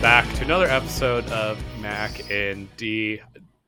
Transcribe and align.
back 0.00 0.32
to 0.32 0.44
another 0.44 0.64
episode 0.64 1.26
of 1.28 1.62
Mac 1.78 2.30
and 2.30 2.74
D. 2.78 3.20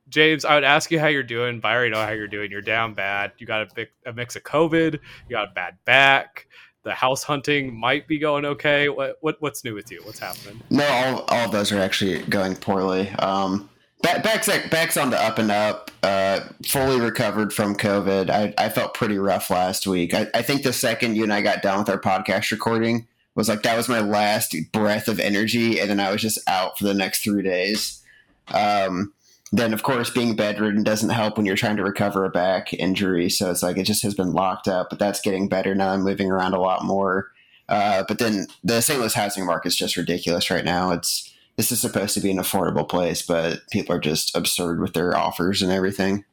James, 0.09 0.45
I 0.45 0.55
would 0.55 0.63
ask 0.63 0.89
you 0.89 0.99
how 0.99 1.05
you're 1.05 1.21
doing, 1.21 1.59
but 1.59 1.67
I 1.67 1.75
already 1.75 1.91
know 1.91 2.03
how 2.03 2.09
you're 2.11 2.27
doing. 2.27 2.49
You're 2.49 2.61
down 2.61 2.95
bad. 2.95 3.33
You 3.37 3.45
got 3.45 3.61
a, 3.61 3.67
big, 3.75 3.89
a 4.07 4.13
mix 4.13 4.35
of 4.35 4.43
COVID. 4.43 4.93
You 4.93 5.29
got 5.29 5.49
a 5.49 5.51
bad 5.53 5.77
back. 5.85 6.47
The 6.81 6.91
house 6.91 7.21
hunting 7.21 7.75
might 7.75 8.07
be 8.07 8.17
going 8.17 8.45
okay. 8.45 8.89
What, 8.89 9.17
what 9.21 9.37
what's 9.41 9.63
new 9.63 9.75
with 9.75 9.91
you? 9.91 10.01
What's 10.05 10.17
happening? 10.17 10.59
No, 10.71 10.85
all, 10.85 11.21
all 11.27 11.49
those 11.49 11.71
are 11.71 11.79
actually 11.79 12.23
going 12.23 12.55
poorly. 12.55 13.09
Um, 13.19 13.69
back, 14.01 14.23
back's 14.23 14.47
back's 14.69 14.97
on 14.97 15.11
the 15.11 15.21
up 15.21 15.37
and 15.37 15.51
up. 15.51 15.91
Uh, 16.01 16.41
fully 16.65 16.99
recovered 16.99 17.53
from 17.53 17.75
COVID. 17.75 18.31
I, 18.31 18.53
I 18.57 18.69
felt 18.69 18.95
pretty 18.95 19.19
rough 19.19 19.51
last 19.51 19.85
week. 19.85 20.15
I, 20.15 20.27
I 20.33 20.41
think 20.41 20.63
the 20.63 20.73
second 20.73 21.15
you 21.15 21.23
and 21.23 21.31
I 21.31 21.41
got 21.41 21.61
done 21.61 21.79
with 21.79 21.89
our 21.89 21.99
podcast 21.99 22.51
recording, 22.51 23.07
was 23.35 23.49
like 23.49 23.63
that 23.63 23.77
was 23.77 23.89
my 23.89 23.99
last 23.99 24.55
breath 24.71 25.07
of 25.07 25.19
energy, 25.19 25.79
and 25.79 25.89
then 25.89 25.99
I 25.99 26.11
was 26.11 26.21
just 26.21 26.39
out 26.47 26.77
for 26.77 26.83
the 26.83 26.93
next 26.93 27.23
three 27.23 27.43
days. 27.43 28.03
Um, 28.49 29.13
then, 29.51 29.71
of 29.71 29.83
course, 29.83 30.09
being 30.09 30.35
bedridden 30.35 30.83
doesn't 30.83 31.11
help 31.11 31.37
when 31.37 31.45
you're 31.45 31.55
trying 31.55 31.77
to 31.77 31.83
recover 31.83 32.25
a 32.25 32.29
back 32.29 32.73
injury. 32.73 33.29
So 33.29 33.51
it's 33.51 33.61
like 33.61 33.77
it 33.77 33.83
just 33.83 34.01
has 34.01 34.15
been 34.15 34.33
locked 34.33 34.67
up, 34.67 34.89
but 34.89 34.97
that's 34.97 35.21
getting 35.21 35.47
better 35.47 35.75
now. 35.75 35.89
I'm 35.89 36.01
moving 36.01 36.31
around 36.31 36.53
a 36.53 36.59
lot 36.59 36.83
more. 36.83 37.31
Uh, 37.69 38.03
but 38.07 38.17
then 38.17 38.47
the 38.63 38.81
St. 38.81 38.99
Louis 38.99 39.13
housing 39.13 39.45
market 39.45 39.67
is 39.67 39.75
just 39.75 39.95
ridiculous 39.95 40.49
right 40.49 40.65
now. 40.65 40.91
It's 40.91 41.31
this 41.55 41.71
is 41.71 41.79
supposed 41.79 42.15
to 42.15 42.19
be 42.19 42.31
an 42.31 42.37
affordable 42.37 42.87
place, 42.89 43.21
but 43.21 43.61
people 43.69 43.95
are 43.95 43.99
just 43.99 44.35
absurd 44.35 44.79
with 44.81 44.93
their 44.93 45.15
offers 45.15 45.61
and 45.61 45.71
everything. 45.71 46.25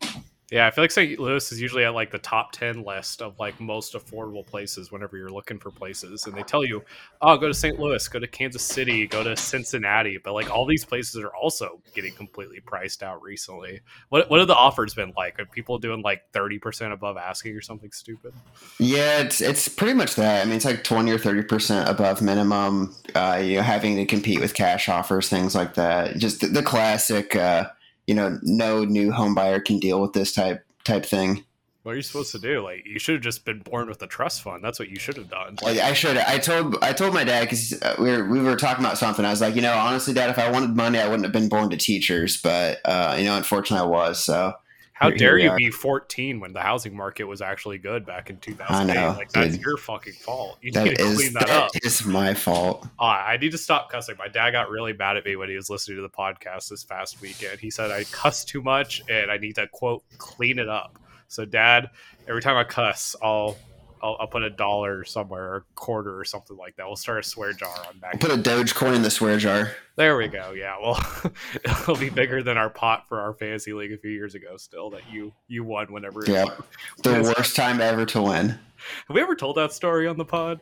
Yeah, 0.50 0.66
I 0.66 0.70
feel 0.72 0.82
like 0.82 0.90
St. 0.90 1.18
Louis 1.18 1.52
is 1.52 1.60
usually 1.60 1.84
at 1.84 1.94
like 1.94 2.10
the 2.10 2.18
top 2.18 2.50
10 2.52 2.82
list 2.82 3.22
of 3.22 3.38
like 3.38 3.60
most 3.60 3.94
affordable 3.94 4.44
places 4.44 4.90
whenever 4.90 5.16
you're 5.16 5.30
looking 5.30 5.58
for 5.58 5.70
places. 5.70 6.26
And 6.26 6.36
they 6.36 6.42
tell 6.42 6.64
you, 6.64 6.82
oh, 7.22 7.36
go 7.36 7.46
to 7.46 7.54
St. 7.54 7.78
Louis, 7.78 8.06
go 8.08 8.18
to 8.18 8.26
Kansas 8.26 8.62
City, 8.62 9.06
go 9.06 9.22
to 9.22 9.36
Cincinnati. 9.36 10.18
But 10.22 10.34
like 10.34 10.50
all 10.50 10.66
these 10.66 10.84
places 10.84 11.22
are 11.22 11.34
also 11.34 11.80
getting 11.94 12.14
completely 12.14 12.58
priced 12.58 13.04
out 13.04 13.22
recently. 13.22 13.80
What, 14.08 14.28
what 14.28 14.40
have 14.40 14.48
the 14.48 14.56
offers 14.56 14.92
been 14.92 15.12
like? 15.16 15.38
Are 15.38 15.46
people 15.46 15.78
doing 15.78 16.02
like 16.02 16.32
30% 16.32 16.92
above 16.92 17.16
asking 17.16 17.54
or 17.54 17.60
something 17.60 17.92
stupid? 17.92 18.32
Yeah, 18.78 19.20
it's 19.20 19.40
it's 19.40 19.68
pretty 19.68 19.94
much 19.94 20.16
that. 20.16 20.42
I 20.42 20.44
mean, 20.46 20.56
it's 20.56 20.64
like 20.64 20.82
20 20.82 21.12
or 21.12 21.18
30% 21.18 21.88
above 21.88 22.22
minimum. 22.22 22.96
Uh, 23.14 23.40
you 23.42 23.56
know, 23.56 23.62
having 23.62 23.94
to 23.96 24.04
compete 24.04 24.40
with 24.40 24.54
cash 24.54 24.88
offers, 24.88 25.28
things 25.28 25.54
like 25.54 25.74
that. 25.74 26.16
Just 26.16 26.40
the, 26.40 26.48
the 26.48 26.62
classic. 26.62 27.36
Uh, 27.36 27.68
you 28.10 28.16
know 28.16 28.40
no 28.42 28.84
new 28.84 29.12
home 29.12 29.36
buyer 29.36 29.60
can 29.60 29.78
deal 29.78 30.00
with 30.02 30.14
this 30.14 30.32
type 30.32 30.66
type 30.82 31.06
thing. 31.06 31.44
What 31.84 31.92
are 31.92 31.96
you 31.96 32.02
supposed 32.02 32.32
to 32.32 32.40
do? 32.40 32.60
Like, 32.60 32.84
you 32.84 32.98
should 32.98 33.14
have 33.14 33.22
just 33.22 33.44
been 33.44 33.60
born 33.60 33.88
with 33.88 34.02
a 34.02 34.08
trust 34.08 34.42
fund. 34.42 34.64
That's 34.64 34.80
what 34.80 34.90
you 34.90 34.98
should 34.98 35.16
have 35.16 35.30
done. 35.30 35.56
Like, 35.62 35.78
I 35.78 35.92
should. 35.92 36.16
I 36.16 36.38
told. 36.38 36.76
I 36.82 36.92
told 36.92 37.14
my 37.14 37.22
dad 37.22 37.42
because 37.42 37.80
uh, 37.80 37.94
we 38.00 38.10
were 38.10 38.28
we 38.28 38.40
were 38.40 38.56
talking 38.56 38.84
about 38.84 38.98
something. 38.98 39.24
I 39.24 39.30
was 39.30 39.40
like, 39.40 39.54
you 39.54 39.62
know, 39.62 39.74
honestly, 39.74 40.12
Dad, 40.12 40.28
if 40.28 40.40
I 40.40 40.50
wanted 40.50 40.74
money, 40.76 40.98
I 40.98 41.04
wouldn't 41.06 41.22
have 41.22 41.32
been 41.32 41.48
born 41.48 41.70
to 41.70 41.76
teachers. 41.76 42.36
But 42.42 42.80
uh, 42.84 43.14
you 43.16 43.26
know, 43.26 43.36
unfortunately, 43.36 43.86
I 43.86 43.88
was. 43.88 44.22
So 44.22 44.54
how 45.00 45.08
here, 45.08 45.16
dare 45.16 45.38
here 45.38 45.50
you 45.52 45.56
be 45.56 45.70
14 45.70 46.40
when 46.40 46.52
the 46.52 46.60
housing 46.60 46.94
market 46.94 47.24
was 47.24 47.40
actually 47.40 47.78
good 47.78 48.04
back 48.04 48.28
in 48.28 48.36
2008? 48.36 48.70
I 48.70 48.94
know, 48.94 49.16
like 49.16 49.32
that's 49.32 49.56
dude. 49.56 49.64
your 49.64 49.78
fucking 49.78 50.12
fault. 50.12 50.58
You 50.60 50.72
that 50.72 50.84
need 50.84 50.96
to 50.96 51.02
is, 51.02 51.16
clean 51.16 51.32
that, 51.32 51.46
that 51.46 51.50
up. 51.50 51.70
It's 51.76 52.04
my 52.04 52.34
fault. 52.34 52.86
Uh, 52.98 53.04
I 53.04 53.38
need 53.38 53.52
to 53.52 53.58
stop 53.58 53.90
cussing. 53.90 54.16
My 54.18 54.28
dad 54.28 54.50
got 54.50 54.68
really 54.68 54.92
mad 54.92 55.16
at 55.16 55.24
me 55.24 55.36
when 55.36 55.48
he 55.48 55.56
was 55.56 55.70
listening 55.70 55.96
to 55.96 56.02
the 56.02 56.10
podcast 56.10 56.68
this 56.68 56.84
past 56.84 57.22
weekend. 57.22 57.60
He 57.60 57.70
said 57.70 57.90
I 57.90 58.04
cuss 58.04 58.44
too 58.44 58.60
much 58.60 59.02
and 59.08 59.30
I 59.30 59.38
need 59.38 59.54
to 59.54 59.66
quote 59.68 60.04
clean 60.18 60.58
it 60.58 60.68
up. 60.68 60.98
So, 61.28 61.46
Dad, 61.46 61.88
every 62.28 62.42
time 62.42 62.58
I 62.58 62.64
cuss, 62.64 63.16
I'll 63.22 63.56
I'll, 64.02 64.16
I'll, 64.20 64.26
put 64.26 64.42
a 64.42 64.50
dollar 64.50 65.04
somewhere 65.04 65.52
or 65.52 65.56
a 65.56 65.62
quarter 65.74 66.18
or 66.18 66.24
something 66.24 66.56
like 66.56 66.76
that. 66.76 66.86
We'll 66.86 66.96
start 66.96 67.18
a 67.20 67.22
swear 67.22 67.52
jar 67.52 67.74
on 67.88 67.98
back. 67.98 68.20
Put 68.20 68.30
a 68.30 68.36
Dogecoin 68.36 68.96
in 68.96 69.02
the 69.02 69.10
swear 69.10 69.38
jar. 69.38 69.72
There 69.96 70.16
we 70.16 70.28
go. 70.28 70.52
Yeah, 70.52 70.76
well, 70.80 70.98
it'll 71.64 71.96
be 71.96 72.10
bigger 72.10 72.42
than 72.42 72.56
our 72.56 72.70
pot 72.70 73.08
for 73.08 73.20
our 73.20 73.34
fantasy 73.34 73.72
league 73.72 73.92
a 73.92 73.98
few 73.98 74.10
years 74.10 74.34
ago. 74.34 74.56
Still, 74.56 74.90
that 74.90 75.02
you 75.10 75.32
you 75.48 75.64
won 75.64 75.92
whenever. 75.92 76.20
Yeah, 76.26 76.46
the 77.02 77.34
worst 77.36 77.56
time 77.56 77.80
ever 77.80 78.06
to 78.06 78.22
win. 78.22 78.48
Have 78.48 79.14
we 79.14 79.20
ever 79.20 79.36
told 79.36 79.56
that 79.56 79.72
story 79.72 80.06
on 80.06 80.16
the 80.16 80.24
pod? 80.24 80.60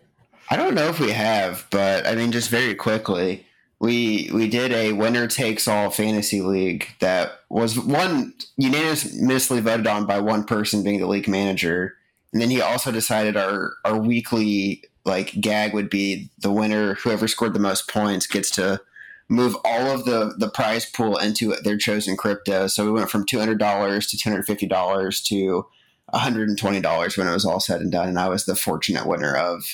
I 0.51 0.57
don't 0.57 0.75
know 0.75 0.89
if 0.89 0.99
we 0.99 1.13
have, 1.13 1.67
but 1.71 2.07
I 2.07 2.15
mean, 2.15 2.33
just 2.33 2.51
very 2.51 2.75
quickly, 2.75 3.47
we 3.79 4.31
we 4.33 4.49
did 4.49 4.73
a 4.73 4.93
winner 4.93 5.27
takes 5.27 5.69
all 5.69 5.91
fantasy 5.91 6.41
league 6.41 6.89
that 7.01 7.41
was 7.49 7.79
one 7.79 8.35
unanimously 8.57 9.61
voted 9.61 9.87
on 9.87 10.07
by 10.07 10.21
one 10.21 10.45
person 10.45 10.83
being 10.83 11.01
the 11.01 11.07
league 11.07 11.29
manager 11.29 11.98
and 12.33 12.43
then 12.43 12.51
he 12.51 12.61
also 12.61 12.93
decided 12.93 13.37
our 13.37 13.75
our 13.85 13.99
weekly 13.99 14.85
like 15.05 15.41
gag 15.41 15.73
would 15.73 15.89
be 15.89 16.31
the 16.39 16.53
winner, 16.53 16.95
whoever 16.95 17.27
scored 17.27 17.55
the 17.55 17.59
most 17.59 17.89
points 17.89 18.27
gets 18.27 18.51
to 18.53 18.81
move 19.29 19.57
all 19.65 19.87
of 19.89 20.05
the 20.05 20.35
the 20.39 20.51
prize 20.51 20.87
pool 20.87 21.17
into 21.17 21.55
their 21.57 21.79
chosen 21.79 22.17
crypto. 22.17 22.67
So 22.67 22.85
we 22.85 22.93
went 22.93 23.11
from 23.11 23.25
two 23.25 23.39
hundred 23.39 23.59
dollars 23.59 24.07
to 24.09 24.17
two 24.17 24.31
hundred 24.31 24.47
fifty 24.47 24.67
dollars 24.67 25.21
to 25.23 25.67
one 26.11 26.23
hundred 26.23 26.49
and 26.49 26.59
twenty 26.59 26.81
dollars 26.81 27.17
when 27.17 27.27
it 27.27 27.33
was 27.33 27.45
all 27.45 27.61
said 27.61 27.81
and 27.81 27.93
done, 27.93 28.09
and 28.09 28.19
I 28.19 28.29
was 28.29 28.45
the 28.45 28.57
fortunate 28.57 29.07
winner 29.07 29.35
of 29.35 29.65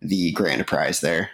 the 0.00 0.32
grand 0.32 0.66
prize 0.66 1.00
there 1.00 1.30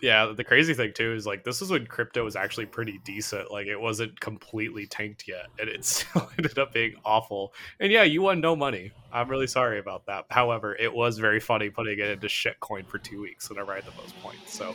yeah, 0.00 0.32
the 0.34 0.44
crazy 0.44 0.74
thing 0.74 0.92
too 0.94 1.12
is 1.12 1.26
like 1.26 1.44
this 1.44 1.60
is 1.60 1.70
when 1.70 1.86
crypto 1.86 2.24
was 2.24 2.36
actually 2.36 2.66
pretty 2.66 3.00
decent. 3.04 3.50
Like 3.50 3.66
it 3.66 3.78
wasn't 3.78 4.18
completely 4.20 4.86
tanked 4.86 5.28
yet, 5.28 5.46
and 5.58 5.68
it 5.68 5.84
still 5.84 6.30
ended 6.38 6.58
up 6.58 6.72
being 6.72 6.94
awful. 7.04 7.52
And 7.78 7.92
yeah, 7.92 8.02
you 8.04 8.22
won 8.22 8.40
no 8.40 8.56
money. 8.56 8.92
I'm 9.12 9.28
really 9.28 9.46
sorry 9.46 9.78
about 9.78 10.06
that. 10.06 10.26
However, 10.30 10.74
it 10.76 10.92
was 10.92 11.18
very 11.18 11.40
funny 11.40 11.70
putting 11.70 11.98
it 11.98 12.08
into 12.08 12.28
shitcoin 12.28 12.86
for 12.86 12.98
two 12.98 13.20
weeks 13.20 13.48
whenever 13.48 13.72
I 13.72 13.76
had 13.76 13.84
the 13.84 13.96
most 14.00 14.18
points. 14.20 14.54
So 14.54 14.74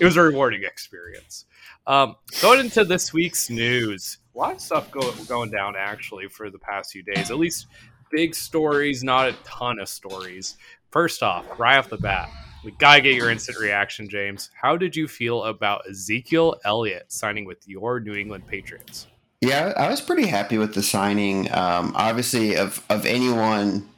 it 0.00 0.04
was 0.04 0.16
a 0.16 0.22
rewarding 0.22 0.64
experience. 0.64 1.46
Um, 1.86 2.16
going 2.42 2.60
into 2.60 2.84
this 2.84 3.12
week's 3.12 3.48
news, 3.48 4.18
a 4.34 4.38
lot 4.38 4.54
of 4.54 4.60
stuff 4.60 4.90
go, 4.90 5.12
going 5.28 5.50
down 5.50 5.74
actually 5.76 6.28
for 6.28 6.50
the 6.50 6.58
past 6.58 6.92
few 6.92 7.02
days. 7.02 7.30
At 7.30 7.38
least 7.38 7.66
big 8.10 8.34
stories, 8.34 9.02
not 9.02 9.28
a 9.28 9.32
ton 9.44 9.78
of 9.78 9.88
stories. 9.88 10.56
First 10.90 11.22
off, 11.22 11.44
right 11.58 11.78
off 11.78 11.88
the 11.88 11.96
bat, 11.96 12.28
we 12.64 12.72
gotta 12.72 13.00
get 13.00 13.14
your 13.14 13.30
instant 13.30 13.58
reaction, 13.58 14.08
James. 14.08 14.50
How 14.60 14.76
did 14.76 14.96
you 14.96 15.08
feel 15.08 15.44
about 15.44 15.88
Ezekiel 15.88 16.56
Elliott 16.64 17.12
signing 17.12 17.44
with 17.44 17.66
your 17.66 18.00
New 18.00 18.14
England 18.14 18.46
Patriots? 18.46 19.06
Yeah, 19.40 19.72
I 19.76 19.88
was 19.90 20.00
pretty 20.00 20.26
happy 20.26 20.58
with 20.58 20.74
the 20.74 20.82
signing. 20.82 21.52
Um, 21.52 21.92
obviously, 21.94 22.56
of 22.56 22.84
of 22.88 23.04
anyone 23.06 23.88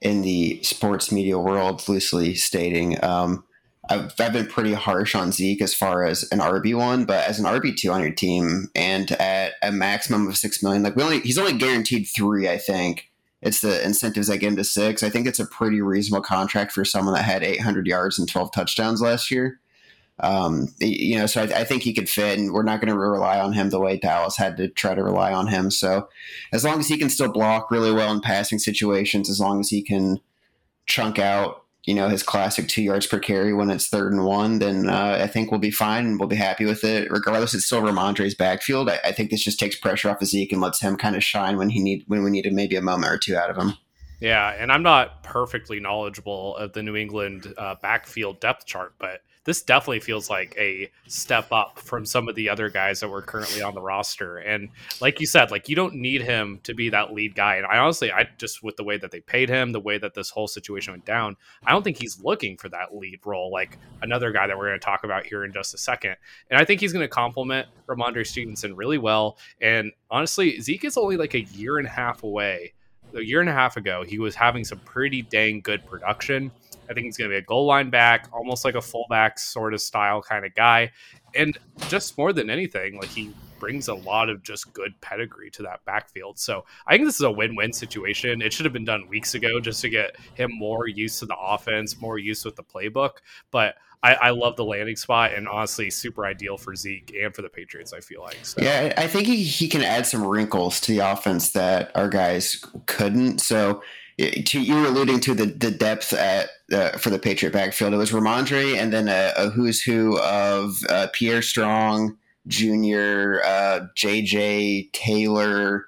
in 0.00 0.22
the 0.22 0.62
sports 0.62 1.10
media 1.10 1.38
world, 1.38 1.88
loosely 1.88 2.34
stating, 2.34 3.02
um, 3.04 3.44
I've, 3.88 4.12
I've 4.18 4.32
been 4.32 4.46
pretty 4.46 4.74
harsh 4.74 5.14
on 5.14 5.32
Zeke 5.32 5.62
as 5.62 5.74
far 5.74 6.04
as 6.04 6.24
an 6.30 6.38
RB 6.40 6.74
one, 6.76 7.04
but 7.04 7.26
as 7.28 7.38
an 7.38 7.46
RB 7.46 7.76
two 7.76 7.90
on 7.90 8.00
your 8.00 8.12
team, 8.12 8.68
and 8.74 9.10
at 9.12 9.54
a 9.62 9.72
maximum 9.72 10.28
of 10.28 10.36
six 10.36 10.62
million, 10.62 10.82
like 10.82 10.96
we 10.96 11.02
only 11.02 11.20
he's 11.20 11.38
only 11.38 11.52
guaranteed 11.54 12.06
three, 12.06 12.48
I 12.48 12.58
think 12.58 13.11
it's 13.42 13.60
the 13.60 13.84
incentives 13.84 14.28
that 14.28 14.38
get 14.38 14.48
him 14.48 14.56
to 14.56 14.64
six. 14.64 15.02
I 15.02 15.10
think 15.10 15.26
it's 15.26 15.40
a 15.40 15.46
pretty 15.46 15.80
reasonable 15.80 16.22
contract 16.22 16.72
for 16.72 16.84
someone 16.84 17.14
that 17.14 17.24
had 17.24 17.42
800 17.42 17.86
yards 17.86 18.18
and 18.18 18.28
12 18.28 18.52
touchdowns 18.52 19.02
last 19.02 19.30
year. 19.30 19.60
Um, 20.20 20.68
you 20.78 21.16
know, 21.18 21.26
so 21.26 21.42
I, 21.42 21.44
I, 21.60 21.64
think 21.64 21.82
he 21.82 21.94
could 21.94 22.08
fit, 22.08 22.38
and 22.38 22.52
we're 22.52 22.62
not 22.62 22.80
going 22.80 22.92
to 22.92 22.98
rely 22.98 23.40
on 23.40 23.54
him 23.54 23.70
the 23.70 23.80
way 23.80 23.96
Dallas 23.96 24.36
had 24.36 24.56
to 24.58 24.68
try 24.68 24.94
to 24.94 25.02
rely 25.02 25.32
on 25.32 25.48
him. 25.48 25.70
So, 25.70 26.08
as 26.52 26.64
long 26.64 26.78
as 26.78 26.86
he 26.86 26.98
can 26.98 27.10
still 27.10 27.32
block 27.32 27.70
really 27.70 27.92
well 27.92 28.12
in 28.12 28.20
passing 28.20 28.58
situations, 28.60 29.28
as 29.28 29.40
long 29.40 29.58
as 29.58 29.70
he 29.70 29.82
can 29.82 30.20
chunk 30.86 31.18
out 31.18 31.61
you 31.84 31.94
know 31.94 32.08
his 32.08 32.22
classic 32.22 32.68
two 32.68 32.82
yards 32.82 33.06
per 33.06 33.18
carry 33.18 33.52
when 33.52 33.70
it's 33.70 33.88
third 33.88 34.12
and 34.12 34.24
one, 34.24 34.58
then 34.58 34.88
uh, 34.88 35.18
I 35.20 35.26
think 35.26 35.50
we'll 35.50 35.60
be 35.60 35.70
fine 35.70 36.06
and 36.06 36.18
we'll 36.18 36.28
be 36.28 36.36
happy 36.36 36.64
with 36.64 36.84
it. 36.84 37.10
Regardless, 37.10 37.54
it's 37.54 37.66
still 37.66 37.82
Rhamondre's 37.82 38.34
backfield. 38.34 38.88
I, 38.88 39.00
I 39.04 39.12
think 39.12 39.30
this 39.30 39.42
just 39.42 39.58
takes 39.58 39.76
pressure 39.76 40.10
off 40.10 40.22
of 40.22 40.28
Zeke 40.28 40.52
and 40.52 40.60
lets 40.60 40.80
him 40.80 40.96
kind 40.96 41.16
of 41.16 41.24
shine 41.24 41.56
when 41.56 41.70
he 41.70 41.80
need 41.80 42.04
when 42.06 42.22
we 42.22 42.30
needed 42.30 42.52
maybe 42.52 42.76
a 42.76 42.82
moment 42.82 43.12
or 43.12 43.18
two 43.18 43.36
out 43.36 43.50
of 43.50 43.56
him. 43.56 43.74
Yeah, 44.20 44.54
and 44.56 44.70
I'm 44.70 44.84
not 44.84 45.24
perfectly 45.24 45.80
knowledgeable 45.80 46.56
of 46.56 46.72
the 46.74 46.82
New 46.84 46.94
England 46.94 47.52
uh, 47.58 47.74
backfield 47.82 48.38
depth 48.38 48.66
chart, 48.66 48.94
but 48.98 49.22
this 49.44 49.62
definitely 49.62 50.00
feels 50.00 50.30
like 50.30 50.54
a 50.56 50.90
step 51.08 51.50
up 51.50 51.78
from 51.78 52.06
some 52.06 52.28
of 52.28 52.34
the 52.34 52.48
other 52.48 52.68
guys 52.68 53.00
that 53.00 53.08
were 53.08 53.22
currently 53.22 53.62
on 53.62 53.74
the 53.74 53.80
roster. 53.80 54.38
And 54.38 54.68
like 55.00 55.20
you 55.20 55.26
said, 55.26 55.50
like 55.50 55.68
you 55.68 55.74
don't 55.74 55.94
need 55.94 56.22
him 56.22 56.60
to 56.62 56.74
be 56.74 56.90
that 56.90 57.12
lead 57.12 57.34
guy. 57.34 57.56
And 57.56 57.66
I 57.66 57.78
honestly, 57.78 58.12
I 58.12 58.28
just 58.38 58.62
with 58.62 58.76
the 58.76 58.84
way 58.84 58.98
that 58.98 59.10
they 59.10 59.20
paid 59.20 59.48
him, 59.48 59.72
the 59.72 59.80
way 59.80 59.98
that 59.98 60.14
this 60.14 60.30
whole 60.30 60.46
situation 60.46 60.92
went 60.92 61.04
down, 61.04 61.36
I 61.66 61.72
don't 61.72 61.82
think 61.82 61.98
he's 62.00 62.22
looking 62.22 62.56
for 62.56 62.68
that 62.68 62.94
lead 62.94 63.20
role 63.24 63.50
like 63.50 63.78
another 64.00 64.30
guy 64.30 64.46
that 64.46 64.56
we're 64.56 64.68
going 64.68 64.80
to 64.80 64.84
talk 64.84 65.04
about 65.04 65.26
here 65.26 65.44
in 65.44 65.52
just 65.52 65.74
a 65.74 65.78
second. 65.78 66.16
And 66.50 66.60
I 66.60 66.64
think 66.64 66.80
he's 66.80 66.92
going 66.92 67.04
to 67.04 67.08
complement 67.08 67.66
Rhamondre 67.86 68.26
Stevenson 68.26 68.76
really 68.76 68.98
well. 68.98 69.38
And 69.60 69.92
honestly, 70.10 70.60
Zeke 70.60 70.84
is 70.84 70.96
only 70.96 71.16
like 71.16 71.34
a 71.34 71.42
year 71.42 71.78
and 71.78 71.86
a 71.86 71.90
half 71.90 72.22
away. 72.22 72.74
A 73.14 73.20
year 73.20 73.40
and 73.40 73.48
a 73.48 73.52
half 73.52 73.76
ago, 73.76 74.04
he 74.06 74.18
was 74.18 74.34
having 74.34 74.64
some 74.64 74.78
pretty 74.78 75.20
dang 75.20 75.60
good 75.60 75.84
production 75.84 76.50
I 76.88 76.94
think 76.94 77.06
he's 77.06 77.16
going 77.16 77.30
to 77.30 77.34
be 77.34 77.38
a 77.38 77.42
goal 77.42 77.66
line 77.66 77.90
back, 77.90 78.28
almost 78.32 78.64
like 78.64 78.74
a 78.74 78.82
fullback 78.82 79.38
sort 79.38 79.74
of 79.74 79.80
style 79.80 80.22
kind 80.22 80.44
of 80.44 80.54
guy. 80.54 80.92
And 81.34 81.56
just 81.88 82.18
more 82.18 82.32
than 82.32 82.50
anything, 82.50 82.96
like 82.98 83.08
he 83.08 83.32
brings 83.58 83.86
a 83.86 83.94
lot 83.94 84.28
of 84.28 84.42
just 84.42 84.72
good 84.72 84.92
pedigree 85.00 85.48
to 85.48 85.62
that 85.62 85.84
backfield. 85.84 86.36
So 86.36 86.64
I 86.86 86.94
think 86.94 87.06
this 87.06 87.14
is 87.14 87.20
a 87.20 87.30
win-win 87.30 87.72
situation. 87.72 88.42
It 88.42 88.52
should 88.52 88.66
have 88.66 88.72
been 88.72 88.84
done 88.84 89.06
weeks 89.08 89.34
ago 89.34 89.60
just 89.60 89.80
to 89.82 89.88
get 89.88 90.16
him 90.34 90.50
more 90.52 90.88
used 90.88 91.20
to 91.20 91.26
the 91.26 91.36
offense, 91.40 92.00
more 92.00 92.18
used 92.18 92.44
with 92.44 92.56
the 92.56 92.64
playbook. 92.64 93.18
But 93.52 93.76
I, 94.02 94.14
I, 94.14 94.30
love 94.30 94.56
the 94.56 94.64
landing 94.64 94.96
spot 94.96 95.32
and 95.32 95.46
honestly 95.46 95.90
super 95.90 96.26
ideal 96.26 96.56
for 96.56 96.74
Zeke 96.74 97.14
and 97.22 97.32
for 97.32 97.42
the 97.42 97.48
Patriots. 97.48 97.92
I 97.92 98.00
feel 98.00 98.20
like. 98.20 98.38
So. 98.42 98.60
Yeah, 98.60 98.92
I 98.96 99.06
think 99.06 99.28
he, 99.28 99.44
he 99.44 99.68
can 99.68 99.82
add 99.82 100.06
some 100.06 100.26
wrinkles 100.26 100.80
to 100.80 100.92
the 100.92 100.98
offense 101.12 101.52
that 101.52 101.92
our 101.94 102.08
guys 102.08 102.64
couldn't. 102.86 103.40
So 103.40 103.80
to, 104.18 104.60
you 104.60 104.74
were 104.74 104.86
alluding 104.86 105.20
to 105.20 105.34
the, 105.34 105.46
the 105.46 105.70
depth 105.70 106.12
at 106.12 106.50
uh, 106.72 106.90
for 106.98 107.10
the 107.10 107.18
Patriot 107.18 107.52
backfield. 107.52 107.94
It 107.94 107.98
was 107.98 108.12
Rhamondre 108.12 108.76
and 108.76 108.92
then 108.92 109.08
a, 109.08 109.32
a 109.36 109.50
who's 109.50 109.82
who 109.82 110.18
of 110.18 110.76
uh, 110.88 111.08
Pierre 111.12 111.42
Strong 111.42 112.16
Jr., 112.48 113.40
uh, 113.44 113.80
J.J. 113.94 114.90
Taylor, 114.92 115.86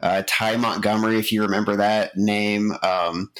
uh, 0.00 0.22
Ty 0.26 0.56
Montgomery, 0.56 1.18
if 1.18 1.32
you 1.32 1.42
remember 1.42 1.76
that 1.76 2.16
name. 2.16 2.72
Um, 2.82 3.30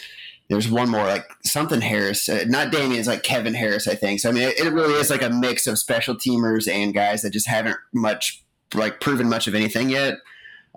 there's 0.49 0.69
one 0.69 0.91
more 0.91 1.05
like 1.05 1.29
something 1.45 1.81
Harris, 1.81 2.29
uh, 2.29 2.45
not 2.47 2.71
Damien, 2.71 2.99
it's 2.99 3.09
like 3.09 3.23
Kevin 3.23 3.55
Harris, 3.55 3.89
I 3.89 3.95
think. 3.95 4.21
So 4.21 4.29
I 4.29 4.33
mean, 4.33 4.43
it, 4.45 4.61
it, 4.61 4.73
really 4.73 4.95
is 4.95 5.09
like 5.11 5.23
a 5.23 5.31
mix 5.31 5.67
of 5.67 5.79
special 5.79 6.15
teamers 6.15 6.71
and 6.71 6.93
guys 6.93 7.23
that 7.23 7.31
just 7.31 7.49
haven't 7.49 7.79
much 7.93 8.45
like 8.75 9.01
proven 9.01 9.29
much 9.29 9.47
of 9.47 9.55
anything 9.55 9.89
yet. 9.89 10.19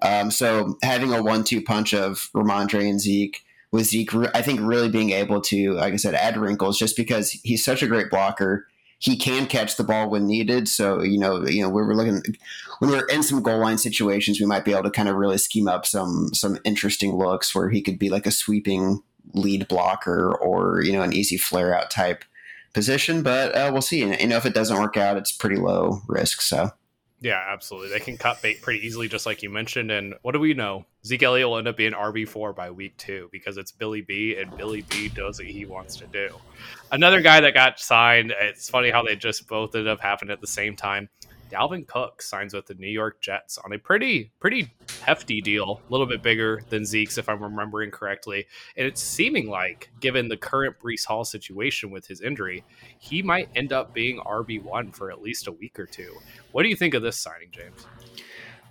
Um, 0.02 0.32
so 0.32 0.78
having 0.82 1.14
a 1.14 1.22
one-two 1.22 1.62
punch 1.62 1.94
of 1.94 2.30
Rhamondre 2.34 2.90
and 2.90 3.00
Zeke 3.00 3.45
with 3.76 3.88
Zeke, 3.88 4.16
I 4.34 4.42
think 4.42 4.62
really 4.62 4.88
being 4.88 5.10
able 5.10 5.42
to, 5.42 5.74
like 5.74 5.94
I 5.94 5.98
said, 5.98 6.16
add 6.16 6.38
wrinkles 6.38 6.80
just 6.80 6.96
because 6.96 7.32
he's 7.32 7.64
such 7.64 7.84
a 7.84 7.88
great 7.88 8.10
blocker. 8.10 8.68
He 9.00 9.18
can 9.18 9.48
catch 9.48 9.76
the 9.76 9.84
ball 9.84 10.10
when 10.10 10.26
needed. 10.26 10.70
So 10.70 11.02
you 11.02 11.20
know, 11.20 11.46
you 11.46 11.62
know, 11.62 11.68
we're 11.68 11.94
looking 11.94 12.24
when 12.80 12.90
we're 12.90 13.06
in 13.08 13.22
some 13.22 13.44
goal 13.44 13.60
line 13.60 13.78
situations, 13.78 14.40
we 14.40 14.46
might 14.46 14.64
be 14.64 14.72
able 14.72 14.84
to 14.84 14.92
kind 14.92 15.10
of 15.10 15.16
really 15.16 15.38
scheme 15.38 15.68
up 15.68 15.86
some 15.86 16.34
some 16.34 16.58
interesting 16.64 17.18
looks 17.18 17.54
where 17.54 17.70
he 17.70 17.82
could 17.82 18.00
be 18.00 18.10
like 18.10 18.26
a 18.26 18.32
sweeping 18.32 19.04
lead 19.34 19.68
blocker 19.68 20.34
or 20.34 20.82
you 20.82 20.94
know 20.94 21.02
an 21.02 21.12
easy 21.12 21.36
flare 21.36 21.78
out 21.78 21.92
type 21.92 22.24
position. 22.74 23.24
But 23.24 23.54
uh, 23.54 23.72
we'll 23.74 23.82
see. 23.82 24.04
And 24.04 24.20
you 24.22 24.28
know, 24.28 24.38
if 24.38 24.46
it 24.46 24.54
doesn't 24.54 24.80
work 24.80 24.96
out, 24.96 25.18
it's 25.18 25.34
pretty 25.34 25.58
low 25.58 26.02
risk. 26.08 26.42
So. 26.42 26.72
Yeah, 27.22 27.44
absolutely. 27.48 27.90
They 27.90 28.02
can 28.02 28.18
cut 28.18 28.42
bait 28.42 28.62
pretty 28.62 28.86
easily, 28.86 29.08
just 29.08 29.26
like 29.26 29.42
you 29.42 29.50
mentioned. 29.50 29.90
And 29.90 30.14
what 30.22 30.34
do 30.34 30.40
we 30.40 30.54
know? 30.54 30.86
Zeke 31.06 31.22
Elliott 31.22 31.48
will 31.48 31.58
end 31.58 31.68
up 31.68 31.78
being 31.78 31.92
RB 31.92 32.28
four 32.28 32.52
by 32.52 32.72
week 32.72 32.98
two 32.98 33.30
because 33.32 33.58
it's 33.58 33.72
Billy 33.72 34.02
B, 34.02 34.38
and 34.38 34.56
Billy 34.58 34.84
B 34.90 35.08
does 35.08 35.38
what 35.38 35.48
he 35.48 35.66
wants 35.66 35.96
to 35.98 36.08
do. 36.08 36.30
Another 36.92 37.22
guy 37.22 37.42
that 37.42 37.54
got 37.54 37.80
signed. 37.80 38.34
It's 38.40 38.70
funny 38.70 38.90
how 38.90 39.04
they 39.04 39.16
just 39.16 39.48
both 39.48 39.76
ended 39.76 39.88
up 39.88 40.00
happening 40.00 40.32
at 40.32 40.42
the 40.42 40.48
same 40.48 40.76
time. 40.76 41.10
Dalvin 41.52 41.88
Cook 41.88 42.24
signs 42.24 42.56
with 42.56 42.66
the 42.66 42.74
New 42.74 42.90
York 42.90 43.22
Jets 43.22 43.60
on 43.60 43.72
a 43.72 43.78
pretty 43.78 44.32
pretty 44.40 44.74
hefty 45.04 45.42
deal, 45.42 45.80
a 45.88 45.92
little 45.92 46.08
bit 46.08 46.24
bigger 46.24 46.64
than 46.70 46.86
Zeke's 46.86 47.20
if 47.20 47.30
I'm 47.30 47.44
remembering 47.44 47.92
correctly. 47.92 48.48
And 48.76 48.88
it's 48.88 49.02
seeming 49.02 49.48
like, 49.48 49.92
given 50.00 50.28
the 50.28 50.38
current 50.38 50.76
Breece 50.84 51.06
Hall 51.06 51.24
situation 51.24 51.92
with 51.92 52.08
his 52.08 52.22
injury, 52.22 52.64
he 52.98 53.22
might 53.22 53.50
end 53.56 53.72
up 53.72 53.94
being 53.94 54.20
RB 54.22 54.62
one 54.64 54.92
for 54.92 55.12
at 55.12 55.22
least 55.22 55.48
a 55.48 55.52
week 55.52 55.80
or 55.80 55.86
two. 55.86 56.16
What 56.52 56.64
do 56.64 56.70
you 56.70 56.76
think 56.76 56.96
of 56.96 57.04
this 57.04 57.18
signing, 57.18 57.50
James? 57.52 57.86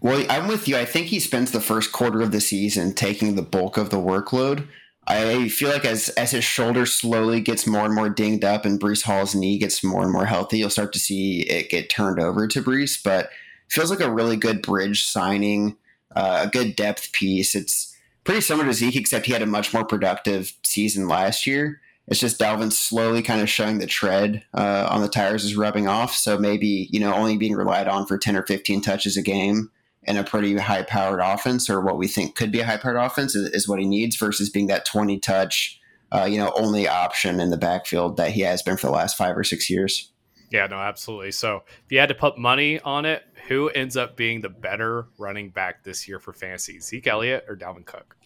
Well, 0.04 0.22
I'm 0.28 0.48
with 0.48 0.68
you. 0.68 0.76
I 0.76 0.84
think 0.84 1.06
he 1.06 1.18
spends 1.18 1.50
the 1.50 1.62
first 1.62 1.90
quarter 1.90 2.20
of 2.20 2.30
the 2.30 2.42
season 2.42 2.92
taking 2.92 3.36
the 3.36 3.42
bulk 3.42 3.78
of 3.78 3.88
the 3.88 3.96
workload. 3.96 4.68
I 5.06 5.48
feel 5.48 5.70
like 5.70 5.86
as 5.86 6.10
as 6.10 6.32
his 6.32 6.44
shoulder 6.44 6.84
slowly 6.84 7.40
gets 7.40 7.66
more 7.66 7.86
and 7.86 7.94
more 7.94 8.10
dinged 8.10 8.44
up 8.44 8.66
and 8.66 8.78
Breece 8.78 9.04
Hall's 9.04 9.34
knee 9.34 9.56
gets 9.56 9.82
more 9.82 10.02
and 10.02 10.12
more 10.12 10.26
healthy, 10.26 10.58
you'll 10.58 10.68
start 10.68 10.92
to 10.92 10.98
see 10.98 11.48
it 11.48 11.70
get 11.70 11.88
turned 11.88 12.20
over 12.20 12.46
to 12.46 12.62
Breece. 12.62 13.02
But 13.02 13.30
feels 13.70 13.90
like 13.90 14.00
a 14.00 14.12
really 14.12 14.36
good 14.36 14.60
bridge 14.60 15.02
signing, 15.04 15.78
uh, 16.14 16.42
a 16.44 16.50
good 16.50 16.76
depth 16.76 17.10
piece. 17.12 17.54
It's 17.54 17.96
pretty 18.24 18.42
similar 18.42 18.66
to 18.66 18.74
Zeke, 18.74 18.96
except 18.96 19.24
he 19.24 19.32
had 19.32 19.40
a 19.40 19.46
much 19.46 19.72
more 19.72 19.86
productive 19.86 20.52
season 20.64 21.08
last 21.08 21.46
year. 21.46 21.80
It's 22.08 22.20
just 22.20 22.38
Dalvin 22.38 22.74
slowly 22.74 23.22
kind 23.22 23.40
of 23.40 23.48
showing 23.48 23.78
the 23.78 23.86
tread 23.86 24.44
uh, 24.52 24.86
on 24.90 25.00
the 25.00 25.08
tires 25.08 25.46
is 25.46 25.56
rubbing 25.56 25.88
off. 25.88 26.14
So 26.14 26.36
maybe 26.36 26.90
you 26.90 27.00
know 27.00 27.14
only 27.14 27.38
being 27.38 27.54
relied 27.54 27.88
on 27.88 28.04
for 28.04 28.18
ten 28.18 28.36
or 28.36 28.44
fifteen 28.44 28.82
touches 28.82 29.16
a 29.16 29.22
game 29.22 29.70
in 30.06 30.16
a 30.16 30.24
pretty 30.24 30.56
high 30.56 30.82
powered 30.82 31.20
offense 31.20 31.70
or 31.70 31.80
what 31.80 31.96
we 31.96 32.06
think 32.06 32.34
could 32.34 32.52
be 32.52 32.60
a 32.60 32.64
high 32.64 32.76
powered 32.76 32.96
offense 32.96 33.34
is, 33.34 33.50
is, 33.50 33.68
what 33.68 33.78
he 33.78 33.86
needs 33.86 34.16
versus 34.16 34.50
being 34.50 34.66
that 34.66 34.84
20 34.84 35.18
touch, 35.18 35.80
uh, 36.12 36.24
you 36.24 36.38
know, 36.38 36.52
only 36.56 36.86
option 36.86 37.40
in 37.40 37.50
the 37.50 37.56
backfield 37.56 38.16
that 38.16 38.32
he 38.32 38.42
has 38.42 38.62
been 38.62 38.76
for 38.76 38.86
the 38.86 38.92
last 38.92 39.16
five 39.16 39.36
or 39.36 39.44
six 39.44 39.70
years. 39.70 40.10
Yeah, 40.50 40.66
no, 40.66 40.76
absolutely. 40.76 41.32
So 41.32 41.64
if 41.66 41.90
you 41.90 41.98
had 41.98 42.10
to 42.10 42.14
put 42.14 42.38
money 42.38 42.78
on 42.80 43.04
it, 43.04 43.24
who 43.48 43.68
ends 43.70 43.96
up 43.96 44.16
being 44.16 44.40
the 44.40 44.48
better 44.48 45.06
running 45.18 45.50
back 45.50 45.82
this 45.82 46.06
year 46.06 46.18
for 46.18 46.32
fantasy, 46.32 46.78
Zeke 46.80 47.06
Elliott 47.06 47.44
or 47.48 47.56
Dalvin 47.56 47.84
Cook? 47.84 48.16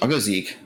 I'll 0.00 0.08
go 0.08 0.18
Zeke. 0.18 0.56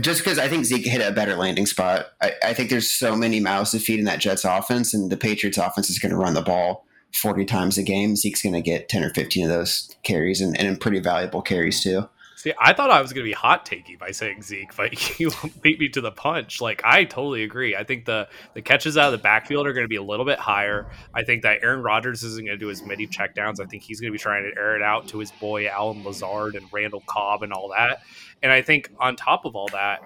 just 0.00 0.20
because 0.20 0.38
I 0.38 0.48
think 0.48 0.64
Zeke 0.64 0.86
hit 0.86 1.06
a 1.06 1.12
better 1.12 1.34
landing 1.34 1.66
spot. 1.66 2.06
I, 2.20 2.32
I, 2.42 2.54
think 2.54 2.70
there's 2.70 2.88
so 2.88 3.14
many 3.14 3.40
mouths 3.40 3.72
to 3.72 3.78
feed 3.78 3.98
in 3.98 4.04
that 4.06 4.20
Jets 4.20 4.44
offense, 4.44 4.94
and 4.94 5.10
the 5.10 5.16
Patriots 5.16 5.58
offense 5.58 5.90
is 5.90 5.98
going 5.98 6.12
to 6.12 6.16
run 6.16 6.34
the 6.34 6.42
ball 6.42 6.85
40 7.14 7.44
times 7.44 7.78
a 7.78 7.82
game, 7.82 8.16
Zeke's 8.16 8.42
going 8.42 8.54
to 8.54 8.60
get 8.60 8.88
10 8.88 9.04
or 9.04 9.10
15 9.10 9.44
of 9.44 9.50
those 9.50 9.94
carries 10.02 10.40
and, 10.40 10.58
and 10.58 10.80
pretty 10.80 11.00
valuable 11.00 11.42
carries 11.42 11.82
too. 11.82 12.08
See, 12.36 12.52
I 12.60 12.74
thought 12.74 12.90
I 12.90 13.00
was 13.00 13.14
going 13.14 13.24
to 13.24 13.28
be 13.28 13.32
hot 13.32 13.64
takey 13.64 13.98
by 13.98 14.10
saying 14.10 14.42
Zeke, 14.42 14.76
but 14.76 15.18
you 15.18 15.32
beat 15.62 15.80
me 15.80 15.88
to 15.88 16.02
the 16.02 16.12
punch. 16.12 16.60
Like, 16.60 16.82
I 16.84 17.04
totally 17.04 17.42
agree. 17.42 17.74
I 17.74 17.82
think 17.82 18.04
the, 18.04 18.28
the 18.54 18.60
catches 18.60 18.98
out 18.98 19.06
of 19.06 19.12
the 19.12 19.22
backfield 19.22 19.66
are 19.66 19.72
going 19.72 19.84
to 19.84 19.88
be 19.88 19.96
a 19.96 20.02
little 20.02 20.26
bit 20.26 20.38
higher. 20.38 20.86
I 21.14 21.24
think 21.24 21.42
that 21.42 21.60
Aaron 21.62 21.82
Rodgers 21.82 22.22
isn't 22.22 22.44
going 22.44 22.56
to 22.56 22.64
do 22.64 22.70
as 22.70 22.82
many 22.82 23.06
checkdowns. 23.06 23.58
I 23.58 23.64
think 23.64 23.82
he's 23.82 24.00
going 24.00 24.12
to 24.12 24.12
be 24.12 24.18
trying 24.18 24.44
to 24.44 24.56
air 24.56 24.76
it 24.76 24.82
out 24.82 25.08
to 25.08 25.18
his 25.18 25.32
boy 25.32 25.66
Allen 25.66 26.04
Lazard 26.04 26.54
and 26.54 26.66
Randall 26.70 27.02
Cobb 27.06 27.42
and 27.42 27.52
all 27.52 27.70
that. 27.70 28.02
And 28.42 28.52
I 28.52 28.60
think 28.60 28.90
on 29.00 29.16
top 29.16 29.46
of 29.46 29.56
all 29.56 29.68
that, 29.72 30.02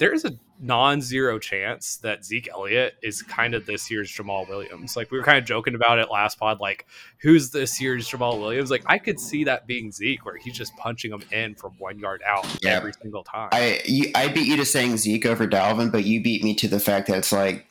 there's 0.00 0.24
a 0.24 0.32
non-zero 0.58 1.38
chance 1.38 1.96
that 1.98 2.24
Zeke 2.24 2.48
Elliott 2.50 2.94
is 3.02 3.20
kind 3.20 3.54
of 3.54 3.66
this 3.66 3.90
year's 3.90 4.10
Jamaal 4.10 4.48
Williams. 4.48 4.96
Like 4.96 5.10
we 5.10 5.18
were 5.18 5.24
kind 5.24 5.36
of 5.36 5.44
joking 5.44 5.74
about 5.74 5.98
it 5.98 6.10
last 6.10 6.38
pod, 6.38 6.58
like 6.58 6.86
who's 7.18 7.50
this 7.50 7.78
year's 7.80 8.08
Jamaal 8.08 8.40
Williams? 8.40 8.70
Like 8.70 8.82
I 8.86 8.96
could 8.96 9.20
see 9.20 9.44
that 9.44 9.66
being 9.66 9.92
Zeke, 9.92 10.24
where 10.24 10.38
he's 10.38 10.54
just 10.54 10.74
punching 10.76 11.10
them 11.10 11.22
in 11.30 11.54
from 11.54 11.74
one 11.78 11.98
yard 11.98 12.22
out 12.26 12.46
yeah. 12.62 12.70
every 12.70 12.94
single 12.94 13.22
time. 13.22 13.50
I 13.52 13.82
you, 13.84 14.10
I 14.14 14.28
beat 14.28 14.48
you 14.48 14.56
to 14.56 14.64
saying 14.64 14.96
Zeke 14.96 15.26
over 15.26 15.46
Dalvin, 15.46 15.92
but 15.92 16.04
you 16.04 16.22
beat 16.22 16.42
me 16.42 16.54
to 16.56 16.66
the 16.66 16.80
fact 16.80 17.06
that 17.08 17.18
it's 17.18 17.32
like 17.32 17.66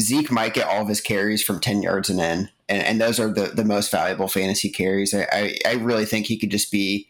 Zeke 0.00 0.32
might 0.32 0.54
get 0.54 0.66
all 0.66 0.80
of 0.80 0.88
his 0.88 1.02
carries 1.02 1.42
from 1.42 1.60
ten 1.60 1.82
yards 1.82 2.08
and 2.08 2.20
in, 2.20 2.48
and, 2.70 2.82
and 2.82 3.00
those 3.00 3.20
are 3.20 3.30
the 3.30 3.48
the 3.48 3.64
most 3.64 3.90
valuable 3.90 4.28
fantasy 4.28 4.70
carries. 4.70 5.12
I, 5.12 5.28
I, 5.30 5.58
I 5.66 5.72
really 5.74 6.06
think 6.06 6.26
he 6.26 6.38
could 6.38 6.50
just 6.50 6.72
be. 6.72 7.08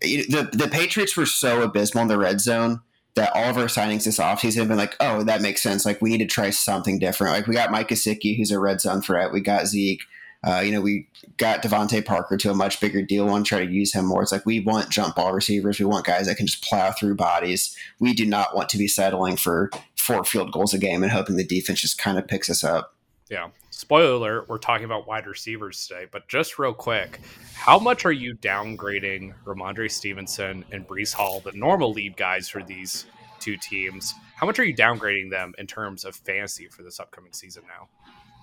The 0.00 0.48
the 0.50 0.68
Patriots 0.70 1.14
were 1.14 1.26
so 1.26 1.60
abysmal 1.60 2.02
in 2.02 2.08
the 2.08 2.18
red 2.18 2.40
zone 2.40 2.80
that 3.14 3.32
all 3.34 3.50
of 3.50 3.56
our 3.56 3.64
signings 3.64 4.04
this 4.04 4.18
offseason 4.18 4.58
have 4.58 4.68
been 4.68 4.76
like, 4.76 4.96
oh, 5.00 5.24
that 5.24 5.42
makes 5.42 5.62
sense. 5.62 5.84
Like 5.84 6.00
we 6.00 6.10
need 6.10 6.18
to 6.18 6.26
try 6.26 6.50
something 6.50 6.98
different. 6.98 7.34
Like 7.34 7.46
we 7.46 7.54
got 7.54 7.70
Mike 7.70 7.88
Gesicki, 7.88 8.36
who's 8.36 8.50
a 8.50 8.60
red 8.60 8.80
zone 8.80 9.02
threat. 9.02 9.32
We 9.32 9.40
got 9.40 9.66
Zeke. 9.66 10.02
Uh, 10.44 10.60
you 10.64 10.70
know, 10.70 10.80
we 10.80 11.08
got 11.36 11.62
DeVante 11.62 12.04
Parker 12.04 12.36
to 12.36 12.50
a 12.50 12.54
much 12.54 12.80
bigger 12.80 13.02
deal. 13.02 13.24
We 13.24 13.30
want 13.32 13.46
to 13.46 13.48
try 13.48 13.64
to 13.64 13.72
use 13.72 13.92
him 13.92 14.04
more. 14.04 14.22
It's 14.22 14.30
like 14.30 14.46
we 14.46 14.60
want 14.60 14.88
jump 14.88 15.16
ball 15.16 15.32
receivers. 15.32 15.80
We 15.80 15.84
want 15.84 16.06
guys 16.06 16.26
that 16.26 16.36
can 16.36 16.46
just 16.46 16.62
plow 16.62 16.92
through 16.92 17.16
bodies. 17.16 17.76
We 17.98 18.14
do 18.14 18.24
not 18.24 18.54
want 18.54 18.68
to 18.68 18.78
be 18.78 18.86
settling 18.86 19.36
for 19.36 19.70
four 19.96 20.24
field 20.24 20.52
goals 20.52 20.72
a 20.72 20.78
game 20.78 21.02
and 21.02 21.10
hoping 21.10 21.36
the 21.36 21.44
defense 21.44 21.80
just 21.80 21.98
kind 21.98 22.18
of 22.18 22.28
picks 22.28 22.48
us 22.48 22.62
up. 22.62 22.94
Yeah. 23.28 23.48
Spoiler 23.78 24.14
alert, 24.14 24.48
we're 24.48 24.58
talking 24.58 24.86
about 24.86 25.06
wide 25.06 25.28
receivers 25.28 25.86
today, 25.86 26.06
but 26.10 26.26
just 26.26 26.58
real 26.58 26.74
quick, 26.74 27.20
how 27.54 27.78
much 27.78 28.04
are 28.04 28.10
you 28.10 28.34
downgrading 28.34 29.34
Rhamondre 29.44 29.88
Stevenson 29.88 30.64
and 30.72 30.84
Breece 30.84 31.14
Hall, 31.14 31.38
the 31.38 31.52
normal 31.52 31.92
lead 31.92 32.16
guys 32.16 32.48
for 32.48 32.60
these 32.60 33.06
two 33.38 33.56
teams? 33.56 34.14
How 34.34 34.48
much 34.48 34.58
are 34.58 34.64
you 34.64 34.74
downgrading 34.74 35.30
them 35.30 35.54
in 35.58 35.68
terms 35.68 36.04
of 36.04 36.16
fantasy 36.16 36.66
for 36.66 36.82
this 36.82 36.98
upcoming 36.98 37.32
season 37.32 37.62
now? 37.68 37.86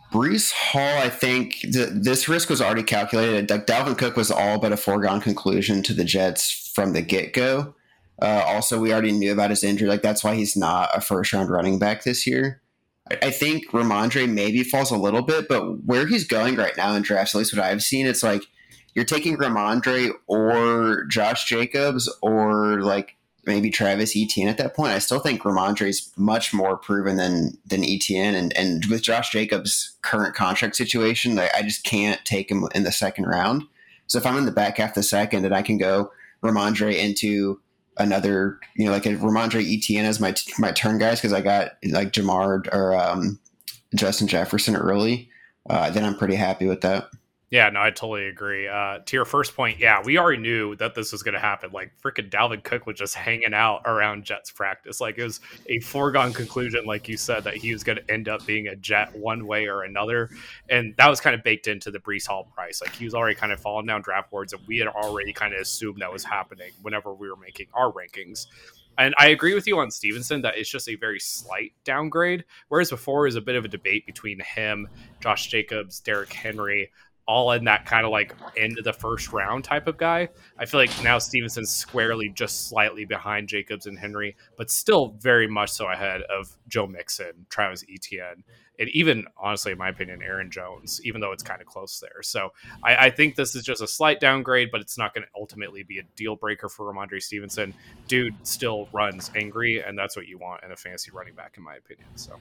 Breece 0.10 0.54
Hall, 0.54 1.00
I 1.00 1.10
think 1.10 1.56
th- 1.60 1.90
this 1.92 2.30
risk 2.30 2.50
was 2.50 2.62
already 2.62 2.84
calculated. 2.84 3.50
Like 3.50 3.68
Dalvin 3.68 3.98
Cook 3.98 4.16
was 4.16 4.32
all 4.32 4.58
but 4.58 4.72
a 4.72 4.78
foregone 4.78 5.20
conclusion 5.20 5.84
to 5.84 5.94
the 5.94 6.06
Jets 6.06 6.72
from 6.74 6.94
the 6.94 7.02
get 7.02 7.34
go. 7.34 7.76
Uh, 8.22 8.42
also, 8.48 8.80
we 8.80 8.94
already 8.94 9.12
knew 9.12 9.34
about 9.34 9.50
his 9.50 9.66
injury. 9.66 9.90
Like 9.90 10.02
that's 10.02 10.24
why 10.24 10.36
he's 10.36 10.56
not 10.56 10.92
a 10.96 11.02
first 11.02 11.34
round 11.34 11.50
running 11.50 11.78
back 11.78 12.06
this 12.06 12.26
year. 12.26 12.62
I 13.10 13.30
think 13.30 13.70
Rhamondre 13.70 14.28
maybe 14.28 14.64
falls 14.64 14.90
a 14.90 14.98
little 14.98 15.22
bit, 15.22 15.48
but 15.48 15.84
where 15.86 16.08
he's 16.08 16.26
going 16.26 16.56
right 16.56 16.76
now 16.76 16.94
in 16.94 17.04
drafts, 17.04 17.36
at 17.36 17.38
least 17.38 17.56
what 17.56 17.64
I've 17.64 17.84
seen, 17.84 18.08
it's 18.08 18.24
like 18.24 18.44
you're 18.96 19.06
taking 19.06 19.38
Rhamondre 19.38 20.12
or 20.26 21.04
Josh 21.06 21.46
Jacobs 21.46 22.12
or 22.24 22.82
like 22.82 23.16
maybe 23.46 23.70
Travis 23.70 24.16
Etienne 24.16 24.48
at 24.48 24.58
that 24.58 24.76
point. 24.76 24.94
I 24.94 25.00
still 25.00 25.20
think 25.20 25.44
Rhamondre 25.44 25.88
is 25.88 26.12
much 26.18 26.54
more 26.54 26.78
proven 26.78 27.18
than 27.18 27.58
than 27.66 27.84
Etienne, 27.84 28.34
and 28.34 28.58
and 28.58 28.86
with 28.86 29.04
Josh 29.04 29.32
Jacobs' 29.32 29.96
current 30.02 30.34
contract 30.34 30.76
situation, 30.76 31.38
I, 31.38 31.50
I 31.56 31.62
just 31.62 31.84
can't 31.84 32.24
take 32.26 32.50
him 32.50 32.68
in 32.74 32.84
the 32.84 32.92
second 32.92 33.26
round. 33.26 33.64
So 34.08 34.18
if 34.18 34.26
I'm 34.26 34.38
in 34.38 34.46
the 34.46 34.52
back 34.52 34.78
half 34.78 34.96
the 34.96 35.04
second 35.04 35.46
and 35.46 35.56
I 35.56 35.62
can 35.62 35.78
go 35.78 36.12
Rhamondre 36.44 36.96
into 36.96 37.60
another, 37.98 38.60
you 38.76 38.86
know, 38.86 38.92
like 38.92 39.06
a 39.06 39.16
Rhamondre 39.16 39.64
Etienne 39.66 40.06
as 40.06 40.20
my 40.20 40.34
my 40.60 40.72
turn 40.72 40.98
guys 40.98 41.20
because 41.20 41.34
I 41.34 41.42
got 41.42 41.72
like 41.90 42.12
Ja'Marr 42.12 42.74
or 42.74 42.96
um, 42.96 43.40
Justin 43.96 44.28
Jefferson 44.28 44.76
early. 44.76 45.30
uh, 45.70 45.90
then 45.90 46.06
I'm 46.06 46.18
pretty 46.18 46.36
happy 46.36 46.68
with 46.68 46.82
that. 46.82 47.10
Yeah, 47.56 47.70
no, 47.70 47.82
I 47.82 47.90
totally 47.90 48.28
agree. 48.28 48.68
Uh, 48.68 49.00
to 49.06 49.16
your 49.16 49.24
first 49.24 49.56
point, 49.56 49.80
yeah, 49.80 50.02
we 50.04 50.18
already 50.18 50.42
knew 50.42 50.76
that 50.76 50.94
this 50.94 51.14
was 51.14 51.24
going 51.24 51.36
to 51.36 51.40
happen. 51.40 51.72
Like, 51.72 51.94
freaking 52.04 52.30
Dalvin 52.30 52.62
Cook 52.62 52.86
was 52.86 52.98
just 52.98 53.16
hanging 53.16 53.54
out 53.54 53.84
around 53.86 54.26
Jets 54.26 54.52
practice. 54.52 55.00
Like, 55.00 55.18
it 55.18 55.24
was 55.24 55.40
a 55.68 55.80
foregone 55.80 56.34
conclusion, 56.34 56.84
like 56.86 57.08
you 57.08 57.16
said, 57.16 57.46
that 57.46 57.56
he 57.56 57.72
was 57.72 57.82
going 57.82 57.98
to 57.98 58.12
end 58.12 58.28
up 58.28 58.46
being 58.46 58.68
a 58.68 58.76
Jet 58.76 59.16
one 59.16 59.48
way 59.48 59.70
or 59.70 59.84
another. 59.84 60.30
And 60.68 60.94
that 60.98 61.08
was 61.08 61.22
kind 61.22 61.34
of 61.34 61.44
baked 61.44 61.68
into 61.68 61.92
the 61.92 62.00
Breece 62.00 62.28
Hall 62.28 62.44
price. 62.54 62.82
Like, 62.82 62.94
he 62.94 63.06
was 63.06 63.14
already 63.14 63.36
kind 63.36 63.54
of 63.54 63.62
falling 63.62 63.86
down 63.86 64.02
draft 64.02 64.32
boards, 64.32 64.52
and 64.52 64.62
we 64.68 64.78
had 64.80 64.90
already 64.90 65.32
kind 65.32 65.54
of 65.54 65.62
assumed 65.62 66.02
that 66.02 66.12
was 66.12 66.26
happening 66.26 66.74
whenever 66.82 67.14
we 67.14 67.30
were 67.30 67.38
making 67.38 67.68
our 67.74 67.90
rankings. 67.90 68.48
And 68.98 69.14
I 69.18 69.28
agree 69.28 69.54
with 69.54 69.68
you 69.68 69.80
on 69.80 69.92
Stevenson 69.92 70.42
that 70.44 70.58
it's 70.58 70.70
just 70.70 70.88
a 70.88 70.96
very 70.96 71.20
slight 71.20 71.74
downgrade. 71.84 72.46
Whereas 72.70 72.90
before 72.90 73.26
it 73.26 73.30
was 73.30 73.36
a 73.36 73.42
bit 73.42 73.56
of 73.56 73.66
a 73.66 73.68
debate 73.68 74.06
between 74.06 74.40
him, 74.40 74.88
Josh 75.20 75.48
Jacobs, 75.48 76.00
Derrick 76.00 76.32
Henry 76.32 76.92
all 77.28 77.52
in 77.52 77.64
that 77.66 77.86
kind 77.86 78.06
of 78.06 78.12
like 78.12 78.36
end 78.58 78.78
of 78.78 78.84
the 78.84 78.94
first 78.94 79.32
round 79.32 79.64
type 79.64 79.88
of 79.88 79.98
guy. 79.98 80.30
I 80.58 80.66
feel 80.66 80.80
like 80.80 81.04
now 81.04 81.18
Stevenson's 81.18 81.72
squarely 81.72 82.30
just 82.30 82.70
slightly 82.70 83.06
behind 83.06 83.48
Jacobs 83.48 83.88
and 83.88 83.98
Henry, 83.98 84.36
but 84.58 84.70
still 84.70 85.16
very 85.20 85.48
much 85.48 85.72
so 85.72 85.90
ahead 85.90 86.22
of 86.24 86.56
Joe 86.68 86.88
Mixon, 86.88 87.46
Travis 87.50 87.84
Etienne, 87.92 88.44
and 88.80 88.90
even 88.90 89.26
honestly, 89.38 89.72
in 89.72 89.78
my 89.78 89.90
opinion, 89.90 90.22
Aaron 90.22 90.52
Jones, 90.52 91.02
even 91.04 91.22
though 91.22 91.32
it's 91.32 91.44
kind 91.44 91.62
of 91.62 91.68
close 91.68 92.00
there. 92.00 92.22
So 92.22 92.52
I, 92.84 93.08
I 93.08 93.10
think 93.10 93.36
this 93.36 93.56
is 93.56 93.64
just 93.64 93.82
a 93.82 93.88
slight 93.88 94.20
downgrade, 94.20 94.70
but 94.72 94.82
it's 94.82 94.98
not 94.98 95.14
going 95.14 95.24
to 95.24 95.30
ultimately 95.40 95.84
be 95.84 96.00
a 96.00 96.04
deal 96.16 96.36
breaker 96.36 96.70
for 96.70 96.92
Rhamondre 96.92 97.22
Stevenson. 97.22 97.74
Dude 98.08 98.36
still 98.44 98.90
runs 98.92 99.32
angry, 99.36 99.82
and 99.82 99.98
that's 99.98 100.16
what 100.16 100.28
you 100.28 100.38
want 100.38 100.64
in 100.64 100.72
a 100.72 100.76
fantasy 100.76 101.12
running 101.12 101.36
back, 101.36 101.56
in 101.58 101.64
my 101.64 101.76
opinion. 101.76 102.08
So. 102.16 102.38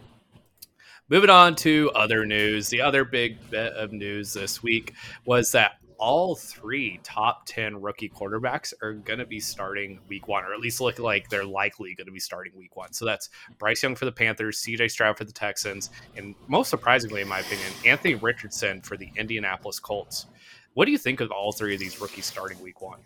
Moving 1.11 1.29
on 1.29 1.55
to 1.57 1.91
other 1.95 2.25
news. 2.25 2.71
The 2.71 2.81
other 2.81 3.05
big 3.05 3.51
bit 3.51 3.75
of 3.75 3.93
news 3.93 4.33
this 4.33 4.63
week 4.63 4.95
was 5.27 5.53
that 5.53 5.73
all 5.99 6.35
three 6.35 6.99
top 7.03 7.43
10 7.45 7.83
rookie 7.83 8.09
quarterbacks 8.09 8.73
are 8.83 8.95
going 8.95 9.19
to 9.19 9.27
be 9.27 9.39
starting 9.39 10.01
week 10.09 10.29
one, 10.29 10.45
or 10.45 10.55
at 10.55 10.61
least 10.61 10.81
look 10.81 10.99
like 10.99 11.29
they're 11.29 11.45
likely 11.45 11.95
going 11.95 12.07
to 12.07 12.13
be 12.13 12.19
starting 12.19 12.53
week 12.57 12.75
one. 12.75 12.93
So 12.95 13.05
that's 13.05 13.29
Bryce 13.59 13.83
Young 13.83 13.95
for 13.95 14.07
the 14.07 14.13
Panthers, 14.13 14.63
CJ 14.63 14.91
Stroud 14.91 15.19
for 15.19 15.25
the 15.25 15.33
Texans, 15.33 15.91
and 16.17 16.35
most 16.49 16.71
surprisingly, 16.71 17.21
in 17.21 17.29
my 17.29 17.41
opinion, 17.41 17.69
Anthony 17.85 18.15
Richardson 18.15 18.81
for 18.81 18.97
the 18.97 19.11
Indianapolis 19.17 19.79
Colts. 19.79 20.25
What 20.73 20.87
do 20.87 20.91
you 20.91 20.99
think 20.99 21.21
of 21.21 21.31
all 21.31 21.53
three 21.53 21.75
of 21.75 21.81
these 21.81 22.01
rookies 22.01 22.25
starting 22.25 22.61
week 22.63 22.81
one? 22.81 23.01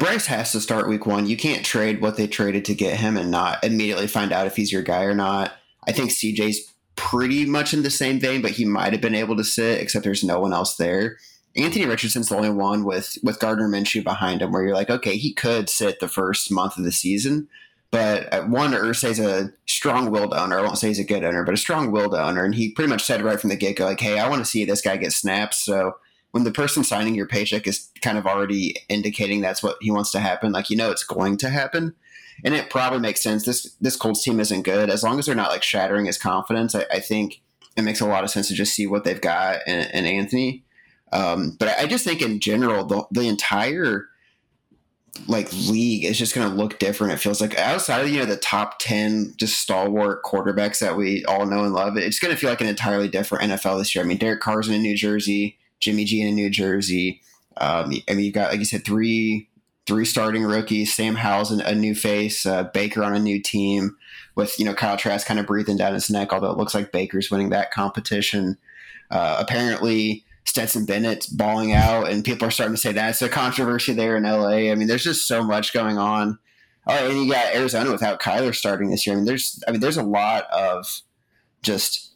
Bryce 0.00 0.26
has 0.26 0.50
to 0.50 0.60
start 0.60 0.88
week 0.88 1.06
one. 1.06 1.26
You 1.26 1.36
can't 1.36 1.64
trade 1.64 2.00
what 2.00 2.16
they 2.16 2.26
traded 2.26 2.64
to 2.66 2.74
get 2.74 2.98
him 2.98 3.16
and 3.16 3.30
not 3.30 3.62
immediately 3.62 4.08
find 4.08 4.32
out 4.32 4.48
if 4.48 4.56
he's 4.56 4.72
your 4.72 4.82
guy 4.82 5.04
or 5.04 5.14
not. 5.14 5.52
I 5.86 5.92
think 5.92 6.10
CJ's 6.10 6.71
pretty 7.12 7.44
much 7.44 7.74
in 7.74 7.82
the 7.82 7.90
same 7.90 8.18
vein, 8.18 8.40
but 8.40 8.52
he 8.52 8.64
might 8.64 8.94
have 8.94 9.02
been 9.02 9.14
able 9.14 9.36
to 9.36 9.44
sit, 9.44 9.82
except 9.82 10.02
there's 10.02 10.24
no 10.24 10.40
one 10.40 10.54
else 10.54 10.76
there. 10.76 11.18
Anthony 11.54 11.84
Richardson's 11.84 12.30
the 12.30 12.36
only 12.36 12.48
one 12.48 12.84
with 12.84 13.18
with 13.22 13.38
Gardner 13.38 13.68
Minshew 13.68 14.02
behind 14.02 14.40
him, 14.40 14.50
where 14.50 14.62
you're 14.62 14.74
like, 14.74 14.88
okay, 14.88 15.18
he 15.18 15.34
could 15.34 15.68
sit 15.68 16.00
the 16.00 16.08
first 16.08 16.50
month 16.50 16.78
of 16.78 16.84
the 16.84 16.92
season. 16.92 17.48
But 17.90 18.32
uh, 18.32 18.44
one, 18.44 18.72
Irsay's 18.72 19.20
a 19.20 19.52
strong-willed 19.66 20.32
owner. 20.32 20.58
I 20.58 20.62
won't 20.62 20.78
say 20.78 20.88
he's 20.88 20.98
a 20.98 21.04
good 21.04 21.22
owner, 21.22 21.44
but 21.44 21.52
a 21.52 21.58
strong-willed 21.58 22.14
owner, 22.14 22.42
and 22.44 22.54
he 22.54 22.72
pretty 22.72 22.88
much 22.88 23.04
said 23.04 23.20
right 23.20 23.38
from 23.38 23.50
the 23.50 23.56
get-go, 23.56 23.84
like, 23.84 24.00
"Hey, 24.00 24.18
I 24.18 24.30
want 24.30 24.42
to 24.42 24.50
see 24.50 24.64
this 24.64 24.80
guy 24.80 24.96
get 24.96 25.12
snaps." 25.12 25.62
So 25.62 25.96
when 26.30 26.44
the 26.44 26.50
person 26.50 26.82
signing 26.82 27.14
your 27.14 27.28
paycheck 27.28 27.66
is 27.66 27.90
kind 28.00 28.16
of 28.16 28.26
already 28.26 28.76
indicating 28.88 29.42
that's 29.42 29.62
what 29.62 29.76
he 29.82 29.90
wants 29.90 30.12
to 30.12 30.20
happen, 30.20 30.52
like 30.52 30.70
you 30.70 30.78
know 30.78 30.90
it's 30.90 31.04
going 31.04 31.36
to 31.38 31.50
happen 31.50 31.94
and 32.44 32.54
it 32.54 32.70
probably 32.70 32.98
makes 32.98 33.22
sense. 33.22 33.44
This 33.44 33.74
this 33.80 33.96
Colts 33.96 34.22
team 34.22 34.40
isn't 34.40 34.62
good 34.62 34.90
as 34.90 35.02
long 35.02 35.18
as 35.18 35.26
they're 35.26 35.34
not 35.34 35.50
like 35.50 35.62
shattering 35.62 36.06
his 36.06 36.18
confidence. 36.18 36.74
I, 36.74 36.86
I 36.90 37.00
think 37.00 37.40
it 37.76 37.82
makes 37.82 38.00
a 38.00 38.06
lot 38.06 38.24
of 38.24 38.30
sense 38.30 38.48
to 38.48 38.54
just 38.54 38.74
see 38.74 38.86
what 38.86 39.04
they've 39.04 39.20
got 39.20 39.60
in, 39.66 39.80
in 39.90 40.06
Anthony. 40.06 40.64
Um, 41.12 41.56
but 41.58 41.68
I, 41.68 41.82
I 41.82 41.86
just 41.86 42.04
think 42.04 42.22
in 42.22 42.40
general 42.40 42.84
the 42.84 43.04
the 43.10 43.28
entire 43.28 44.08
like 45.28 45.52
league 45.52 46.04
is 46.04 46.18
just 46.18 46.34
going 46.34 46.48
to 46.48 46.56
look 46.56 46.78
different. 46.78 47.12
It 47.12 47.18
feels 47.18 47.40
like 47.40 47.56
outside 47.58 48.00
of 48.00 48.08
you 48.08 48.20
know 48.20 48.24
the 48.26 48.36
top 48.36 48.78
ten 48.78 49.34
just 49.36 49.58
stalwart 49.58 50.22
quarterbacks 50.24 50.80
that 50.80 50.96
we 50.96 51.24
all 51.26 51.46
know 51.46 51.64
and 51.64 51.74
love, 51.74 51.96
it's 51.96 52.18
going 52.18 52.32
to 52.32 52.38
feel 52.38 52.50
like 52.50 52.60
an 52.60 52.66
entirely 52.66 53.08
different 53.08 53.50
NFL 53.50 53.78
this 53.78 53.94
year. 53.94 54.04
I 54.04 54.06
mean, 54.08 54.18
Derek 54.18 54.40
Carr's 54.40 54.68
in 54.68 54.82
New 54.82 54.96
Jersey, 54.96 55.58
Jimmy 55.80 56.04
G 56.04 56.22
in 56.22 56.34
New 56.34 56.50
Jersey. 56.50 57.20
Um, 57.58 57.92
I 58.08 58.14
mean, 58.14 58.24
you've 58.24 58.34
got 58.34 58.50
like 58.50 58.58
you 58.58 58.64
said 58.64 58.84
three 58.84 59.48
three 59.86 60.04
starting 60.04 60.44
rookies. 60.44 60.94
Sam 60.94 61.16
Howell's 61.16 61.50
a 61.50 61.74
new 61.74 61.94
face. 61.94 62.46
Uh, 62.46 62.64
Baker 62.64 63.02
on 63.02 63.14
a 63.14 63.20
new 63.20 63.40
team 63.40 63.96
with 64.34 64.58
you 64.58 64.64
know 64.64 64.74
Kyle 64.74 64.96
Trask 64.96 65.26
kind 65.26 65.40
of 65.40 65.46
breathing 65.46 65.76
down 65.76 65.94
his 65.94 66.10
neck. 66.10 66.32
Although 66.32 66.50
it 66.50 66.58
looks 66.58 66.74
like 66.74 66.92
Baker's 66.92 67.30
winning 67.30 67.50
that 67.50 67.70
competition. 67.70 68.58
Uh, 69.10 69.36
apparently. 69.38 70.24
Stetson 70.44 70.84
Bennett's 70.84 71.28
balling 71.28 71.72
out, 71.72 72.10
and 72.10 72.24
people 72.24 72.48
are 72.48 72.50
starting 72.50 72.74
to 72.74 72.80
say 72.80 72.90
that's 72.90 73.22
a 73.22 73.28
controversy 73.28 73.92
there 73.92 74.16
in 74.16 74.24
LA. 74.24 74.72
I 74.72 74.74
mean, 74.74 74.88
there's 74.88 75.04
just 75.04 75.28
so 75.28 75.44
much 75.44 75.72
going 75.72 75.98
on. 75.98 76.36
Oh, 76.86 77.08
and 77.08 77.16
you 77.16 77.32
got 77.32 77.54
Arizona 77.54 77.92
without 77.92 78.20
Kyler 78.20 78.52
starting 78.52 78.90
this 78.90 79.06
year. 79.06 79.14
I 79.14 79.16
mean, 79.18 79.24
there's, 79.24 79.62
I 79.68 79.70
mean, 79.70 79.80
there's 79.80 79.96
a 79.96 80.02
lot 80.02 80.50
of 80.50 81.02
just 81.62 82.11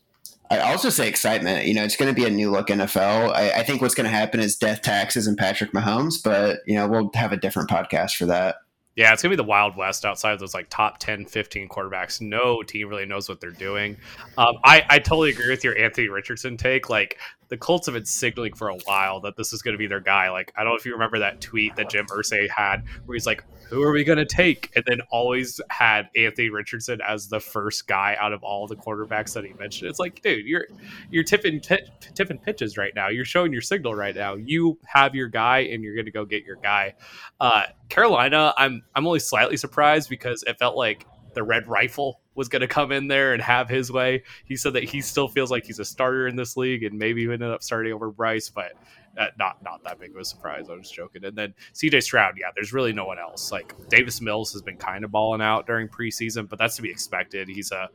I 0.51 0.61
also 0.61 0.91
say 0.91 1.09
excitement. 1.09 1.67
You 1.67 1.75
know, 1.75 1.85
it's 1.85 1.97
going 1.97 2.13
to 2.13 2.15
be 2.15 2.27
a 2.27 2.31
new 2.31 2.51
look 2.51 2.69
NFL. 2.69 3.33
I, 3.33 3.51
I 3.51 3.63
think 3.63 3.83
what's 3.83 3.95
going 3.95 4.09
to 4.09 4.17
happen 4.17 4.41
is 4.41 4.57
death 4.57 4.83
taxes 4.83 5.27
and 5.27 5.37
Patrick 5.37 5.73
Mahomes, 5.73 6.15
but 6.23 6.61
you 6.67 6.75
know, 6.75 6.87
we'll 6.87 7.11
have 7.15 7.33
a 7.33 7.37
different 7.37 7.69
podcast 7.69 8.17
for 8.17 8.27
that. 8.27 8.57
Yeah, 8.97 9.13
it's 9.13 9.23
going 9.23 9.31
to 9.31 9.37
be 9.37 9.43
the 9.43 9.47
Wild 9.47 9.77
West 9.77 10.07
outside 10.07 10.33
of 10.33 10.41
those 10.41 10.55
like 10.55 10.69
top 10.71 10.97
10, 10.99 11.27
15 11.27 11.69
quarterbacks. 11.69 12.23
No 12.23 12.63
team 12.63 12.89
really 12.89 13.05
knows 13.05 13.29
what 13.29 13.43
they're 13.43 13.51
doing. 13.51 13.99
Um, 14.39 14.55
I, 14.65 14.87
I 14.89 14.99
totally 15.01 15.31
agree 15.31 15.51
with 15.51 15.63
your 15.65 15.77
Anthony 15.77 16.09
Richardson 16.09 16.57
take. 16.57 16.89
Like, 16.89 17.19
the 17.49 17.57
Colts 17.57 17.87
have 17.87 17.95
been 17.95 18.05
signaling 18.05 18.55
for 18.55 18.69
a 18.69 18.77
while 18.87 19.21
that 19.21 19.37
this 19.37 19.53
is 19.53 19.63
going 19.63 19.75
to 19.75 19.79
be 19.79 19.87
their 19.87 20.01
guy. 20.01 20.31
Like, 20.31 20.53
I 20.57 20.65
don't 20.65 20.73
know 20.73 20.77
if 20.77 20.87
you 20.87 20.93
remember 20.93 21.19
that 21.19 21.41
tweet 21.41 21.77
that 21.77 21.91
Jim 21.91 22.07
Irsay 22.07 22.49
had 22.49 22.85
where 23.05 23.15
he's 23.15 23.27
like, 23.27 23.45
who 23.69 23.83
are 23.83 23.93
we 23.93 24.05
going 24.05 24.19
to 24.19 24.27
take? 24.27 24.71
And 24.77 24.85
then 24.87 25.01
always 25.11 25.61
had 25.71 26.09
Anthony 26.17 26.51
Richardson 26.51 27.01
as 27.07 27.29
the 27.29 27.41
first 27.41 27.89
guy 27.89 28.17
out 28.19 28.33
of 28.33 28.43
all 28.43 28.67
the 28.67 28.77
quarterbacks 28.77 29.35
that 29.35 29.45
he 29.45 29.53
mentioned. 29.55 29.91
It's 29.91 29.99
like, 29.99 30.23
dude, 30.23 30.47
you're 30.47 30.67
you're 31.11 31.25
tipping 31.25 31.61
t- 31.61 31.85
tipping 32.15 32.39
pitches 32.39 32.77
right 32.77 32.93
now. 32.95 33.09
You're 33.09 33.25
showing 33.25 33.53
your 33.53 33.63
signal 33.63 33.95
right 33.95 34.15
now. 34.15 34.35
You 34.35 34.79
have 34.87 35.15
your 35.15 35.29
guy, 35.29 35.61
and 35.61 35.83
you're 35.83 35.95
going 35.95 36.07
to 36.07 36.13
go 36.13 36.25
get 36.25 36.45
your 36.45 36.57
guy. 36.57 36.95
Uh, 37.41 37.65
Carolina, 37.89 38.55
I'm 38.57 38.83
I'm 38.95 39.07
only 39.07 39.21
slightly 39.21 39.57
surprised 39.57 40.09
because 40.09 40.45
it 40.47 40.59
felt 40.59 40.77
like 40.77 41.07
the 41.35 41.43
red 41.43 41.69
rifle 41.69 42.21
was 42.35 42.49
going 42.49 42.61
to 42.61 42.69
come 42.69 42.93
in 42.93 43.09
there 43.09 43.33
and 43.33 43.43
have 43.43 43.69
his 43.69 43.91
way. 43.93 44.23
He 44.45 44.57
said 44.57 44.73
that 44.75 44.85
he 44.85 45.01
still 45.01 45.29
feels 45.29 45.51
like 45.51 45.65
he's 45.65 45.79
a 45.79 45.85
starter 45.85 46.29
in 46.29 46.37
this 46.37 46.57
league, 46.57 46.83
and 46.83 46.99
maybe 46.99 47.27
he 47.27 47.33
ended 47.33 47.51
up 47.51 47.63
starting 47.63 47.93
over 47.93 48.11
Bryce, 48.11 48.49
but 48.49 48.73
uh, 49.19 49.27
not 49.39 49.63
not 49.63 49.83
that 49.85 49.99
big 49.99 50.11
of 50.11 50.17
a 50.17 50.25
surprise. 50.25 50.67
I 50.71 50.75
was 50.75 50.91
joking. 50.91 51.25
And 51.25 51.37
then 51.37 51.55
CJ 51.75 52.03
Stroud, 52.03 52.35
yeah, 52.39 52.49
there's 52.55 52.73
really 52.73 52.93
no 52.93 53.05
one 53.05 53.19
else. 53.19 53.53
Like 53.53 53.75
Davis 53.89 54.21
Mills 54.21 54.53
has 54.53 54.63
been 54.63 54.77
kind 54.77 55.05
of 55.05 55.11
balling 55.11 55.41
out 55.41 55.67
during 55.67 55.89
preseason, 55.89 56.49
but 56.49 56.59
that's 56.59 56.77
to 56.77 56.83
be 56.83 56.91
expected. 56.91 57.49
He's 57.49 57.73
a 57.73 57.89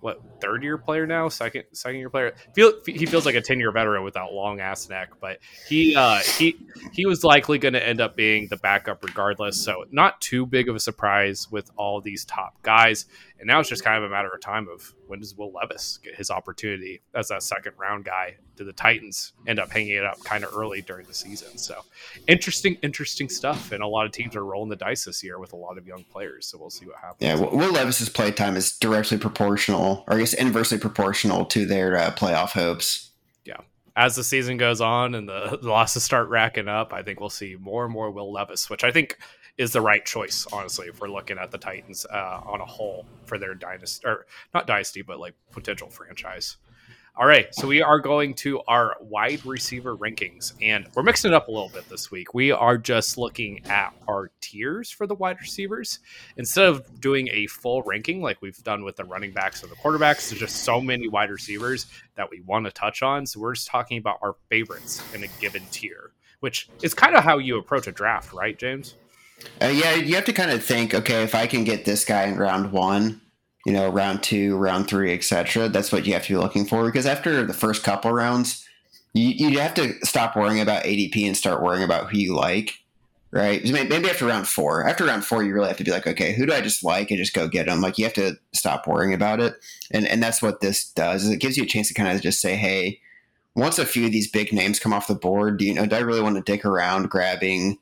what 0.00 0.20
third 0.40 0.62
year 0.62 0.78
player 0.78 1.06
now, 1.06 1.28
second 1.28 1.64
second 1.72 1.98
year 1.98 2.10
player. 2.10 2.34
Feel 2.54 2.72
he 2.86 3.06
feels 3.06 3.24
like 3.24 3.34
a 3.34 3.40
ten 3.40 3.58
year 3.58 3.72
veteran 3.72 4.04
with 4.04 4.14
that 4.14 4.32
long 4.32 4.60
ass 4.60 4.88
neck, 4.88 5.10
but 5.20 5.38
he 5.68 5.96
uh, 5.96 6.18
he 6.18 6.56
he 6.92 7.06
was 7.06 7.24
likely 7.24 7.58
going 7.58 7.74
to 7.74 7.84
end 7.84 8.00
up 8.00 8.14
being 8.16 8.48
the 8.48 8.56
backup 8.56 9.02
regardless. 9.02 9.62
So 9.62 9.84
not 9.90 10.20
too 10.20 10.46
big 10.46 10.68
of 10.68 10.76
a 10.76 10.80
surprise 10.80 11.50
with 11.50 11.70
all 11.76 12.00
these 12.00 12.24
top 12.24 12.62
guys. 12.62 13.06
And 13.38 13.46
now 13.46 13.60
it's 13.60 13.68
just 13.68 13.84
kind 13.84 13.98
of 13.98 14.04
a 14.04 14.08
matter 14.08 14.32
of 14.32 14.40
time 14.40 14.66
of 14.68 14.94
when 15.08 15.20
does 15.20 15.36
Will 15.36 15.52
Levis 15.52 15.98
get 16.02 16.14
his 16.14 16.30
opportunity 16.30 17.02
as 17.14 17.28
that 17.28 17.42
second 17.42 17.72
round 17.76 18.04
guy? 18.04 18.36
Do 18.56 18.64
the 18.64 18.72
Titans 18.72 19.34
end 19.46 19.58
up 19.58 19.70
hanging 19.70 19.96
it 19.96 20.04
up 20.04 20.22
kind 20.24 20.42
of 20.42 20.56
early 20.56 20.80
during 20.80 21.06
the 21.06 21.12
season? 21.12 21.58
So 21.58 21.82
interesting, 22.26 22.78
interesting 22.82 23.28
stuff. 23.28 23.72
And 23.72 23.82
a 23.82 23.86
lot 23.86 24.06
of 24.06 24.12
teams 24.12 24.34
are 24.36 24.44
rolling 24.44 24.70
the 24.70 24.76
dice 24.76 25.04
this 25.04 25.22
year 25.22 25.38
with 25.38 25.52
a 25.52 25.56
lot 25.56 25.76
of 25.76 25.86
young 25.86 26.04
players. 26.10 26.46
So 26.46 26.56
we'll 26.56 26.70
see 26.70 26.86
what 26.86 26.96
happens. 26.96 27.18
Yeah, 27.20 27.34
Will 27.34 27.72
Levis's 27.72 28.08
play 28.08 28.30
time 28.30 28.56
is 28.56 28.76
directly 28.78 29.18
proportional, 29.18 30.04
or 30.08 30.16
I 30.16 30.18
guess 30.18 30.32
inversely 30.32 30.78
proportional 30.78 31.44
to 31.46 31.66
their 31.66 31.96
uh, 31.96 32.10
playoff 32.12 32.50
hopes. 32.50 33.10
Yeah. 33.44 33.58
As 33.96 34.16
the 34.16 34.24
season 34.24 34.56
goes 34.56 34.80
on 34.80 35.14
and 35.14 35.28
the, 35.28 35.58
the 35.60 35.68
losses 35.68 36.04
start 36.04 36.30
racking 36.30 36.68
up, 36.68 36.94
I 36.94 37.02
think 37.02 37.20
we'll 37.20 37.28
see 37.28 37.56
more 37.60 37.84
and 37.84 37.92
more 37.92 38.10
Will 38.10 38.32
Levis, 38.32 38.70
which 38.70 38.82
I 38.82 38.90
think 38.90 39.18
is 39.58 39.72
the 39.72 39.80
right 39.80 40.04
choice, 40.04 40.46
honestly, 40.52 40.88
if 40.88 41.00
we're 41.00 41.08
looking 41.08 41.38
at 41.38 41.50
the 41.50 41.58
Titans 41.58 42.06
uh, 42.10 42.40
on 42.44 42.60
a 42.60 42.66
whole 42.66 43.06
for 43.24 43.38
their 43.38 43.54
dynasty, 43.54 44.06
or 44.06 44.26
not 44.52 44.66
dynasty, 44.66 45.02
but 45.02 45.18
like 45.18 45.34
potential 45.52 45.88
franchise. 45.88 46.56
All 47.18 47.26
right, 47.26 47.46
so 47.54 47.66
we 47.66 47.80
are 47.80 47.98
going 47.98 48.34
to 48.34 48.60
our 48.68 48.94
wide 49.00 49.46
receiver 49.46 49.96
rankings, 49.96 50.52
and 50.60 50.86
we're 50.94 51.02
mixing 51.02 51.30
it 51.30 51.34
up 51.34 51.48
a 51.48 51.50
little 51.50 51.70
bit 51.70 51.88
this 51.88 52.10
week. 52.10 52.34
We 52.34 52.52
are 52.52 52.76
just 52.76 53.16
looking 53.16 53.64
at 53.64 53.94
our 54.06 54.30
tiers 54.42 54.90
for 54.90 55.06
the 55.06 55.14
wide 55.14 55.38
receivers 55.40 56.00
instead 56.36 56.66
of 56.66 57.00
doing 57.00 57.28
a 57.32 57.46
full 57.46 57.82
ranking 57.84 58.20
like 58.20 58.42
we've 58.42 58.62
done 58.64 58.84
with 58.84 58.96
the 58.96 59.04
running 59.04 59.32
backs 59.32 59.64
or 59.64 59.68
the 59.68 59.76
quarterbacks. 59.76 60.28
There's 60.28 60.40
just 60.40 60.56
so 60.56 60.78
many 60.78 61.08
wide 61.08 61.30
receivers 61.30 61.86
that 62.16 62.30
we 62.30 62.42
want 62.42 62.66
to 62.66 62.70
touch 62.70 63.02
on, 63.02 63.24
so 63.24 63.40
we're 63.40 63.54
just 63.54 63.68
talking 63.68 63.96
about 63.96 64.18
our 64.20 64.36
favorites 64.50 65.02
in 65.14 65.24
a 65.24 65.28
given 65.40 65.62
tier, 65.70 66.10
which 66.40 66.68
is 66.82 66.92
kind 66.92 67.16
of 67.16 67.24
how 67.24 67.38
you 67.38 67.56
approach 67.56 67.86
a 67.86 67.92
draft, 67.92 68.34
right, 68.34 68.58
James? 68.58 68.94
Uh, 69.60 69.66
yeah, 69.66 69.94
you 69.94 70.14
have 70.14 70.24
to 70.24 70.32
kind 70.32 70.50
of 70.50 70.62
think, 70.62 70.94
okay, 70.94 71.22
if 71.22 71.34
I 71.34 71.46
can 71.46 71.64
get 71.64 71.84
this 71.84 72.04
guy 72.04 72.24
in 72.24 72.36
round 72.36 72.72
one, 72.72 73.20
you 73.66 73.72
know, 73.72 73.88
round 73.88 74.22
two, 74.22 74.56
round 74.56 74.88
three, 74.88 75.12
etc. 75.12 75.68
That's 75.68 75.90
what 75.90 76.06
you 76.06 76.12
have 76.12 76.24
to 76.26 76.34
be 76.34 76.36
looking 76.36 76.66
for 76.66 76.86
because 76.86 77.06
after 77.06 77.44
the 77.44 77.52
first 77.52 77.82
couple 77.82 78.12
rounds, 78.12 78.66
you 79.12 79.48
you 79.48 79.58
have 79.58 79.74
to 79.74 79.94
stop 80.04 80.36
worrying 80.36 80.60
about 80.60 80.84
ADP 80.84 81.26
and 81.26 81.36
start 81.36 81.62
worrying 81.62 81.82
about 81.82 82.10
who 82.10 82.18
you 82.18 82.34
like, 82.34 82.78
right? 83.30 83.64
Maybe 83.64 84.08
after 84.08 84.26
round 84.26 84.46
four, 84.46 84.86
after 84.86 85.04
round 85.04 85.24
four, 85.24 85.42
you 85.42 85.52
really 85.52 85.68
have 85.68 85.78
to 85.78 85.84
be 85.84 85.90
like, 85.90 86.06
okay, 86.06 86.32
who 86.32 86.46
do 86.46 86.52
I 86.52 86.60
just 86.60 86.84
like, 86.84 87.10
and 87.10 87.18
just 87.18 87.34
go 87.34 87.48
get 87.48 87.66
them. 87.66 87.80
Like 87.80 87.98
you 87.98 88.04
have 88.04 88.14
to 88.14 88.36
stop 88.52 88.86
worrying 88.86 89.14
about 89.14 89.40
it, 89.40 89.56
and 89.90 90.06
and 90.06 90.22
that's 90.22 90.40
what 90.40 90.60
this 90.60 90.90
does. 90.92 91.24
Is 91.24 91.30
it 91.30 91.40
gives 91.40 91.56
you 91.56 91.64
a 91.64 91.66
chance 91.66 91.88
to 91.88 91.94
kind 91.94 92.14
of 92.14 92.22
just 92.22 92.40
say, 92.40 92.54
hey, 92.56 93.00
once 93.56 93.78
a 93.78 93.86
few 93.86 94.06
of 94.06 94.12
these 94.12 94.30
big 94.30 94.52
names 94.52 94.78
come 94.78 94.92
off 94.92 95.08
the 95.08 95.14
board, 95.14 95.58
do 95.58 95.64
you 95.64 95.74
know, 95.74 95.86
do 95.86 95.96
I 95.96 96.00
really 96.00 96.22
want 96.22 96.36
to 96.36 96.42
dick 96.42 96.64
around 96.64 97.10
grabbing, 97.10 97.78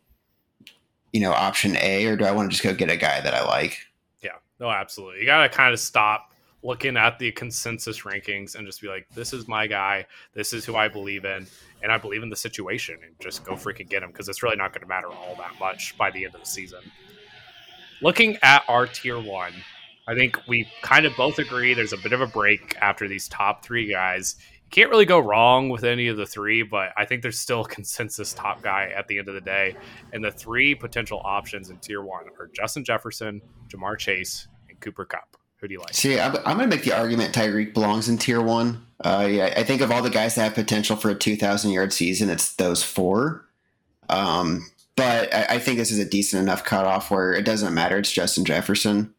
you 1.14 1.20
know, 1.20 1.32
option 1.32 1.76
A, 1.80 2.06
or 2.06 2.16
do 2.16 2.24
I 2.24 2.32
want 2.32 2.50
to 2.50 2.56
just 2.56 2.64
go 2.64 2.74
get 2.74 2.90
a 2.90 2.96
guy 2.96 3.20
that 3.20 3.32
I 3.32 3.46
like? 3.46 3.78
Yeah, 4.20 4.32
no, 4.58 4.68
absolutely. 4.68 5.20
You 5.20 5.26
got 5.26 5.44
to 5.44 5.48
kind 5.48 5.72
of 5.72 5.78
stop 5.78 6.32
looking 6.64 6.96
at 6.96 7.20
the 7.20 7.30
consensus 7.30 8.00
rankings 8.00 8.56
and 8.56 8.66
just 8.66 8.82
be 8.82 8.88
like, 8.88 9.06
this 9.14 9.32
is 9.32 9.46
my 9.46 9.68
guy. 9.68 10.06
This 10.34 10.52
is 10.52 10.64
who 10.64 10.74
I 10.74 10.88
believe 10.88 11.24
in. 11.24 11.46
And 11.84 11.92
I 11.92 11.98
believe 11.98 12.24
in 12.24 12.30
the 12.30 12.36
situation 12.36 12.98
and 13.06 13.14
just 13.20 13.44
go 13.44 13.52
freaking 13.52 13.88
get 13.88 14.02
him 14.02 14.10
because 14.10 14.28
it's 14.28 14.42
really 14.42 14.56
not 14.56 14.72
going 14.72 14.80
to 14.80 14.88
matter 14.88 15.06
all 15.06 15.36
that 15.36 15.52
much 15.60 15.96
by 15.96 16.10
the 16.10 16.24
end 16.24 16.34
of 16.34 16.40
the 16.40 16.46
season. 16.48 16.80
Looking 18.02 18.36
at 18.42 18.64
our 18.66 18.86
tier 18.88 19.20
one, 19.20 19.52
I 20.08 20.16
think 20.16 20.36
we 20.48 20.68
kind 20.82 21.06
of 21.06 21.14
both 21.16 21.38
agree 21.38 21.74
there's 21.74 21.92
a 21.92 21.98
bit 21.98 22.12
of 22.12 22.22
a 22.22 22.26
break 22.26 22.76
after 22.80 23.06
these 23.06 23.28
top 23.28 23.64
three 23.64 23.88
guys. 23.88 24.34
Can't 24.74 24.90
really 24.90 25.04
go 25.04 25.20
wrong 25.20 25.68
with 25.68 25.84
any 25.84 26.08
of 26.08 26.16
the 26.16 26.26
three, 26.26 26.64
but 26.64 26.90
I 26.96 27.04
think 27.04 27.22
there's 27.22 27.38
still 27.38 27.60
a 27.60 27.68
consensus 27.68 28.32
top 28.32 28.60
guy 28.60 28.90
at 28.92 29.06
the 29.06 29.20
end 29.20 29.28
of 29.28 29.34
the 29.34 29.40
day. 29.40 29.76
And 30.12 30.24
the 30.24 30.32
three 30.32 30.74
potential 30.74 31.22
options 31.24 31.70
in 31.70 31.76
tier 31.76 32.02
one 32.02 32.24
are 32.40 32.48
Justin 32.48 32.82
Jefferson, 32.82 33.40
Ja'Marr 33.68 33.96
Chase, 33.96 34.48
and 34.68 34.80
Cooper 34.80 35.04
Kupp. 35.04 35.36
Who 35.58 35.68
do 35.68 35.74
you 35.74 35.78
like? 35.78 35.94
See, 35.94 36.18
I'm, 36.18 36.34
I'm 36.38 36.56
going 36.56 36.68
to 36.68 36.76
make 36.76 36.84
the 36.84 36.92
argument 36.92 37.32
Tyreek 37.32 37.72
belongs 37.72 38.08
in 38.08 38.18
tier 38.18 38.42
one. 38.42 38.84
Uh, 38.98 39.28
yeah, 39.30 39.54
I 39.56 39.62
think 39.62 39.80
of 39.80 39.92
all 39.92 40.02
the 40.02 40.10
guys 40.10 40.34
that 40.34 40.42
have 40.42 40.54
potential 40.54 40.96
for 40.96 41.08
a 41.08 41.14
2,000 41.14 41.70
yard 41.70 41.92
season, 41.92 42.28
it's 42.28 42.56
those 42.56 42.82
four. 42.82 43.46
Um, 44.08 44.66
but 44.96 45.32
I, 45.32 45.46
I, 45.50 45.58
think 45.60 45.78
this 45.78 45.92
is 45.92 46.00
a 46.00 46.04
decent 46.04 46.42
enough 46.42 46.64
cutoff 46.64 47.12
where 47.12 47.32
it 47.32 47.44
doesn't 47.44 47.74
matter. 47.74 47.96
It's 47.96 48.10
Justin 48.10 48.44
Jefferson. 48.44 49.14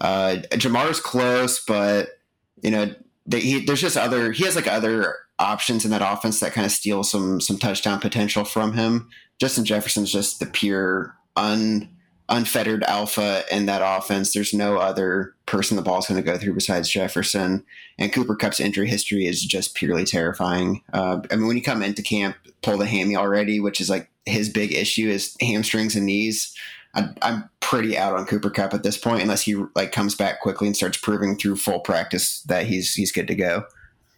Uh, 0.00 0.36
Ja'Marr's 0.52 1.00
close, 1.00 1.58
but 1.58 2.10
you 2.62 2.70
know, 2.70 2.94
they, 3.26 3.40
he, 3.40 3.64
there's 3.64 3.80
just 3.80 3.96
other. 3.96 4.32
He 4.32 4.44
has 4.44 4.56
like 4.56 4.66
other 4.66 5.16
options 5.38 5.84
in 5.84 5.90
that 5.90 6.02
offense 6.02 6.40
that 6.40 6.52
kind 6.52 6.64
of 6.64 6.72
steal 6.72 7.02
some 7.02 7.40
some 7.40 7.58
touchdown 7.58 8.00
potential 8.00 8.44
from 8.44 8.72
him. 8.74 9.08
Justin 9.40 9.64
Jefferson's 9.64 10.12
just 10.12 10.40
the 10.40 10.46
pure 10.46 11.16
un 11.36 11.88
unfettered 12.28 12.82
alpha 12.84 13.44
in 13.50 13.66
that 13.66 13.82
offense. 13.84 14.32
There's 14.32 14.54
no 14.54 14.76
other 14.76 15.34
person 15.46 15.76
the 15.76 15.82
ball's 15.82 16.06
going 16.06 16.22
to 16.22 16.26
go 16.26 16.38
through 16.38 16.54
besides 16.54 16.88
Jefferson. 16.88 17.64
And 17.98 18.12
Cooper 18.12 18.34
Kupp's 18.34 18.60
injury 18.60 18.88
history 18.88 19.26
is 19.26 19.44
just 19.44 19.74
purely 19.74 20.04
terrifying. 20.04 20.82
Uh, 20.92 21.20
I 21.30 21.36
mean, 21.36 21.46
when 21.46 21.56
you 21.56 21.62
come 21.62 21.82
into 21.82 22.02
camp, 22.02 22.36
pull 22.62 22.78
the 22.78 22.86
hammy 22.86 23.16
already, 23.16 23.60
which 23.60 23.80
is 23.80 23.90
like 23.90 24.08
his 24.24 24.48
big 24.48 24.72
issue 24.72 25.08
is 25.08 25.36
hamstrings 25.40 25.94
and 25.94 26.06
knees. 26.06 26.56
I'm, 26.94 27.48
pretty 27.60 27.96
out 27.96 28.14
on 28.14 28.26
Cooper 28.26 28.50
Kupp 28.50 28.74
at 28.74 28.82
this 28.82 28.98
point, 28.98 29.22
unless 29.22 29.42
he 29.42 29.54
like 29.74 29.92
comes 29.92 30.14
back 30.14 30.42
quickly 30.42 30.66
and 30.66 30.76
starts 30.76 30.98
proving 30.98 31.38
through 31.38 31.56
full 31.56 31.80
practice 31.80 32.42
that 32.42 32.66
he's 32.66 32.92
he's 32.92 33.10
good 33.10 33.26
to 33.28 33.34
go. 33.34 33.64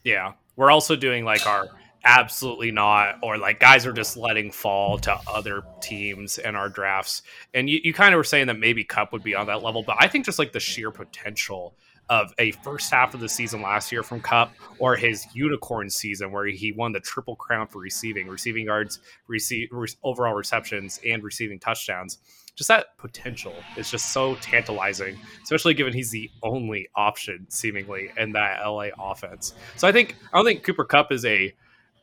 Yeah, 0.02 0.32
we're 0.56 0.72
also 0.72 0.96
doing 0.96 1.24
like 1.24 1.46
our 1.46 1.68
absolutely 2.04 2.70
not 2.70 3.16
or 3.22 3.38
like 3.38 3.60
guys 3.60 3.86
are 3.86 3.92
just 3.92 4.16
letting 4.16 4.50
fall 4.50 4.98
to 4.98 5.16
other 5.26 5.62
teams 5.80 6.36
in 6.36 6.54
our 6.54 6.68
drafts 6.68 7.22
and 7.54 7.70
you, 7.70 7.80
you 7.82 7.94
kind 7.94 8.12
of 8.12 8.18
were 8.18 8.24
saying 8.24 8.46
that 8.46 8.58
maybe 8.58 8.84
Kupp 8.84 9.10
would 9.12 9.22
be 9.22 9.34
on 9.34 9.46
that 9.46 9.62
level 9.62 9.82
but 9.82 9.96
i 9.98 10.06
think 10.06 10.26
just 10.26 10.38
like 10.38 10.52
the 10.52 10.60
sheer 10.60 10.90
potential 10.90 11.74
of 12.08 12.32
a 12.38 12.52
first 12.52 12.90
half 12.90 13.14
of 13.14 13.20
the 13.20 13.28
season 13.28 13.62
last 13.62 13.90
year 13.90 14.02
from 14.02 14.20
Kupp 14.20 14.52
or 14.78 14.96
his 14.96 15.26
unicorn 15.34 15.88
season 15.88 16.30
where 16.32 16.46
he 16.46 16.72
won 16.72 16.92
the 16.92 17.00
triple 17.00 17.36
crown 17.36 17.66
for 17.66 17.78
receiving 17.78 18.28
receiving 18.28 18.66
yards 18.66 19.00
receive 19.26 19.68
overall 20.02 20.34
receptions 20.34 21.00
and 21.06 21.22
receiving 21.22 21.58
touchdowns 21.58 22.18
just 22.56 22.68
that 22.68 22.96
potential 22.98 23.54
is 23.76 23.90
just 23.90 24.12
so 24.12 24.36
tantalizing, 24.36 25.18
especially 25.42 25.74
given 25.74 25.92
he's 25.92 26.10
the 26.10 26.30
only 26.42 26.88
option 26.94 27.46
seemingly 27.48 28.10
in 28.16 28.32
that 28.32 28.64
LA 28.64 28.88
offense. 28.98 29.54
So 29.76 29.88
I 29.88 29.92
think 29.92 30.16
I 30.32 30.38
don't 30.38 30.44
think 30.44 30.62
Cooper 30.62 30.84
Kupp 30.84 31.10
is 31.10 31.24
a 31.24 31.52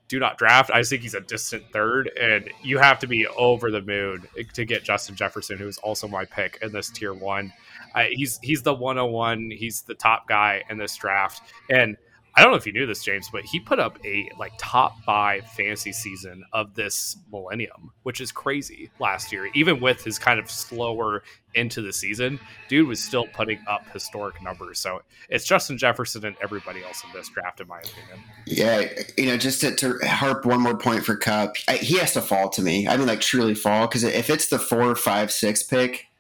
do 0.10 0.20
not 0.20 0.38
draft. 0.38 0.70
I 0.74 0.84
think 0.84 1.04
he's 1.04 1.14
a 1.14 1.22
distant 1.22 1.64
third, 1.72 2.12
and 2.20 2.50
you 2.62 2.80
have 2.80 3.00
to 3.00 3.08
be 3.08 3.26
over 3.28 3.72
the 3.72 3.82
moon 3.82 4.28
to 4.54 4.66
get 4.66 4.84
Justin 4.84 5.16
Jefferson, 5.16 5.58
who 5.58 5.70
is 5.70 5.78
also 5.78 6.06
my 6.06 6.26
pick 6.26 6.60
in 6.62 6.74
this 6.74 6.90
tier 6.90 7.14
one. 7.14 7.54
Uh, 7.94 8.06
he's 8.12 8.40
he's 8.42 8.64
the 8.64 8.74
101. 8.74 9.52
He's 9.52 9.82
the 9.82 9.96
top 9.96 10.28
guy 10.28 10.64
in 10.70 10.78
this 10.78 10.96
draft, 10.96 11.42
and 11.70 11.98
I 12.34 12.42
don't 12.42 12.52
know 12.52 12.58
if 12.58 12.66
you 12.66 12.72
knew 12.72 12.86
this, 12.86 13.04
James, 13.04 13.30
but 13.30 13.44
he 13.44 13.60
put 13.60 13.80
up 13.80 13.98
a 14.06 14.30
like 14.40 14.54
top 14.58 15.04
five 15.04 15.46
fantasy 15.48 15.92
season 15.92 16.46
of 16.54 16.76
this 16.76 17.18
millennium, 17.30 17.92
which 18.04 18.22
is 18.22 18.32
crazy 18.32 18.90
last 19.00 19.34
year. 19.34 19.50
Even 19.54 19.82
with 19.82 20.02
his 20.04 20.18
kind 20.18 20.40
of 20.40 20.50
slower 20.50 21.24
into 21.56 21.82
the 21.82 21.92
season, 21.92 22.40
dude 22.70 22.88
was 22.88 23.04
still 23.04 23.28
putting 23.28 23.60
up 23.68 23.90
historic 23.92 24.42
numbers. 24.42 24.80
So 24.80 25.02
it's 25.30 25.46
Justin 25.46 25.78
Jefferson 25.78 26.26
and 26.26 26.38
everybody 26.42 26.84
else 26.84 27.04
in 27.04 27.12
this 27.12 27.28
draft, 27.28 27.60
in 27.60 27.68
my 27.68 27.80
opinion. 27.80 28.26
Yeah, 28.46 28.86
you 29.18 29.26
know, 29.26 29.38
just 29.38 29.60
to, 29.62 29.76
to 29.76 29.98
harp 30.08 30.46
one 30.46 30.62
more 30.62 30.78
point 30.78 31.04
for 31.04 31.18
Kupp, 31.18 31.58
I, 31.68 31.78
he 31.78 31.98
has 31.98 32.14
to 32.14 32.22
fall 32.22 32.48
to 32.52 32.62
me. 32.62 32.88
I 32.88 32.96
mean, 32.96 33.08
like 33.08 33.20
truly 33.20 33.56
fall 33.56 33.88
because 33.88 34.06
if 34.06 34.30
it's 34.30 34.48
the 34.48 34.60
four, 34.60 34.96
five, 34.96 35.34
six 35.34 35.64
pick, 35.64 36.11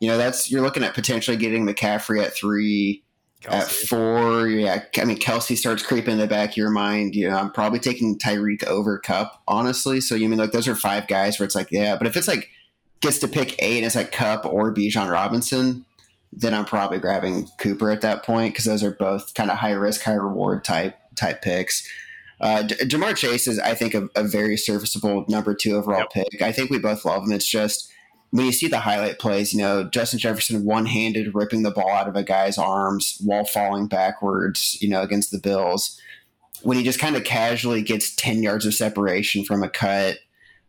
you 0.00 0.08
know, 0.08 0.18
that's 0.18 0.50
you're 0.50 0.62
looking 0.62 0.84
at 0.84 0.94
potentially 0.94 1.36
getting 1.36 1.66
McCaffrey 1.66 2.22
at 2.22 2.34
three 2.34 3.02
Kelce. 3.42 3.52
At 3.52 3.68
four, 3.68 4.48
yeah. 4.48 4.82
I 4.96 5.04
mean, 5.04 5.18
Kelce 5.18 5.56
starts 5.56 5.82
creeping 5.82 6.14
in 6.14 6.18
the 6.18 6.26
back 6.26 6.50
of 6.50 6.56
your 6.56 6.70
mind. 6.70 7.14
You 7.14 7.28
know, 7.28 7.36
I'm 7.36 7.52
probably 7.52 7.78
taking 7.78 8.18
Tyreek 8.18 8.64
over 8.64 8.98
Kupp, 8.98 9.42
honestly. 9.46 10.00
So 10.00 10.14
you 10.14 10.28
mean 10.28 10.38
like 10.38 10.52
those 10.52 10.66
are 10.66 10.74
five 10.74 11.06
guys 11.06 11.38
where 11.38 11.44
it's 11.44 11.54
like, 11.54 11.70
yeah. 11.70 11.96
But 11.96 12.06
if 12.06 12.16
it's 12.16 12.28
like 12.28 12.48
gets 13.00 13.18
to 13.20 13.28
pick 13.28 13.62
eight 13.62 13.76
and 13.76 13.86
it's 13.86 13.94
like 13.94 14.10
Kupp 14.10 14.46
or 14.46 14.72
Bijan 14.72 15.10
Robinson, 15.10 15.84
then 16.32 16.54
I'm 16.54 16.64
probably 16.64 16.98
grabbing 16.98 17.48
Cooper 17.58 17.90
at 17.90 18.00
that 18.00 18.24
point 18.24 18.54
because 18.54 18.64
those 18.64 18.82
are 18.82 18.92
both 18.92 19.34
kind 19.34 19.50
of 19.50 19.58
high 19.58 19.72
risk, 19.72 20.02
high 20.02 20.14
reward 20.14 20.64
type 20.64 20.96
type 21.14 21.42
picks. 21.42 21.86
Uh, 22.40 22.62
Ja'Marr 22.66 23.16
Chase 23.16 23.48
is, 23.48 23.58
I 23.58 23.74
think, 23.74 23.94
a, 23.94 24.08
a 24.14 24.22
very 24.22 24.56
serviceable 24.56 25.24
number 25.28 25.54
two 25.54 25.76
overall 25.76 26.00
yep. 26.00 26.10
pick. 26.10 26.42
I 26.42 26.52
think 26.52 26.70
we 26.70 26.78
both 26.78 27.04
love 27.04 27.24
him. 27.24 27.32
It's 27.32 27.48
just 27.48 27.90
when 28.36 28.46
you 28.46 28.52
see 28.52 28.68
the 28.68 28.80
highlight 28.80 29.18
plays, 29.18 29.54
you 29.54 29.60
know, 29.60 29.84
Justin 29.84 30.18
Jefferson 30.18 30.64
one 30.64 30.86
handed 30.86 31.34
ripping 31.34 31.62
the 31.62 31.70
ball 31.70 31.90
out 31.90 32.08
of 32.08 32.16
a 32.16 32.22
guy's 32.22 32.58
arms 32.58 33.18
while 33.24 33.44
falling 33.44 33.86
backwards, 33.86 34.76
you 34.80 34.88
know, 34.88 35.00
against 35.00 35.30
the 35.30 35.38
Bills. 35.38 35.98
When 36.62 36.76
he 36.76 36.84
just 36.84 36.98
kind 36.98 37.16
of 37.16 37.24
casually 37.24 37.82
gets 37.82 38.14
10 38.14 38.42
yards 38.42 38.66
of 38.66 38.74
separation 38.74 39.44
from 39.44 39.62
a 39.62 39.70
cut, 39.70 40.18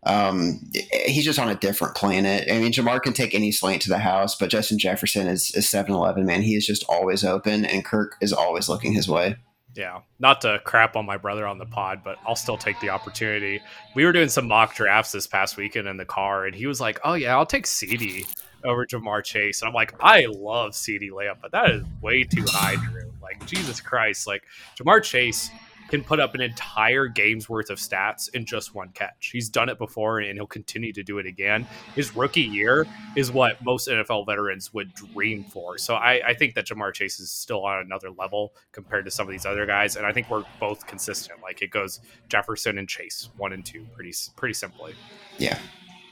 um, 0.04 0.62
he's 1.06 1.26
just 1.26 1.40
on 1.40 1.50
a 1.50 1.56
different 1.56 1.96
planet. 1.96 2.50
I 2.50 2.60
mean, 2.60 2.72
Ja'Marr 2.72 3.02
can 3.02 3.14
take 3.14 3.34
any 3.34 3.52
slant 3.52 3.82
to 3.82 3.90
the 3.90 3.98
house, 3.98 4.36
but 4.36 4.50
Justin 4.50 4.80
Jefferson 4.80 5.28
is, 5.28 5.52
is 5.54 5.68
7 5.68 5.94
Eleven, 5.94 6.26
man. 6.26 6.44
He 6.44 6.56
is 6.56 6.66
just 6.66 6.86
always 6.88 7.26
open, 7.26 7.66
and 7.66 7.84
Kirk 7.84 8.16
is 8.22 8.32
always 8.32 8.70
looking 8.70 8.94
his 8.94 9.10
way 9.10 9.36
yeah, 9.78 10.02
not 10.20 10.42
to 10.42 10.60
crap 10.66 10.96
on 10.96 11.06
my 11.06 11.18
brother 11.18 11.46
on 11.46 11.58
the 11.58 11.66
pod, 11.66 12.02
but 12.04 12.18
I'll 12.26 12.36
still 12.36 12.58
take 12.58 12.80
the 12.80 12.90
opportunity. 12.90 13.62
We 13.96 14.06
were 14.06 14.12
doing 14.12 14.30
some 14.30 14.48
mock 14.48 14.76
drafts 14.76 15.12
this 15.12 15.28
past 15.28 15.58
weekend 15.58 15.88
in 15.88 15.98
the 15.98 16.06
car, 16.06 16.46
and 16.46 16.56
he 16.56 16.68
was 16.68 16.82
like, 16.82 17.00
"Oh 17.04 17.14
yeah, 17.14 17.36
I'll 17.38 17.46
take 17.46 17.68
CD 17.68 18.26
over 18.64 18.86
Ja'Marr 18.86 19.24
Chase," 19.24 19.62
and 19.62 19.70
I'm 19.70 19.76
like, 19.76 19.94
"I 20.00 20.26
love 20.30 20.76
CD 20.76 21.10
layup, 21.10 21.38
but 21.42 21.52
that 21.52 21.70
is 21.70 21.84
way 22.02 22.24
too 22.24 22.46
high, 22.48 22.76
Drew. 22.76 23.14
Like 23.22 23.46
Jesus 23.46 23.80
Christ, 23.80 24.28
like 24.28 24.44
Ja'Marr 24.78 25.04
Chase." 25.04 25.50
Can 25.90 26.04
put 26.04 26.20
up 26.20 26.36
an 26.36 26.42
entire 26.42 27.08
game's 27.08 27.50
worth 27.50 27.70
of 27.70 27.78
stats 27.78 28.34
in 28.34 28.46
just 28.46 28.76
one 28.76 28.90
catch. 28.90 29.30
He's 29.32 29.50
done 29.50 29.70
it 29.70 29.78
before 29.78 30.20
and 30.20 30.38
he'll 30.38 30.48
continue 30.48 30.94
to 30.94 31.04
do 31.04 31.18
it 31.20 31.26
again. 31.26 31.68
His 31.96 32.16
rookie 32.16 32.42
year 32.42 32.86
is 33.16 33.32
what 33.32 33.64
most 33.64 33.88
NFL 33.88 34.26
veterans 34.26 34.74
would 34.74 34.94
dream 34.94 35.44
for. 35.44 35.78
So 35.78 35.96
I, 35.96 36.22
I 36.28 36.34
think 36.34 36.56
that 36.56 36.66
Ja'Marr 36.66 36.94
Chase 36.94 37.20
is 37.20 37.32
still 37.32 37.66
on 37.66 37.80
another 37.80 38.12
level 38.12 38.54
compared 38.72 39.06
to 39.06 39.12
some 39.12 39.28
of 39.28 39.32
these 39.32 39.46
other 39.46 39.66
guys. 39.66 39.96
And 39.96 40.06
I 40.06 40.12
think 40.12 40.30
we're 40.30 40.46
both 40.60 40.86
consistent. 40.88 41.42
Like 41.42 41.62
it 41.62 41.72
goes 41.72 42.00
Jefferson 42.30 42.78
and 42.78 42.88
Chase, 42.88 43.30
one 43.38 43.54
and 43.54 43.66
two, 43.66 43.86
pretty 43.94 44.14
pretty 44.36 44.54
simply. 44.54 44.94
Yeah. 45.38 45.58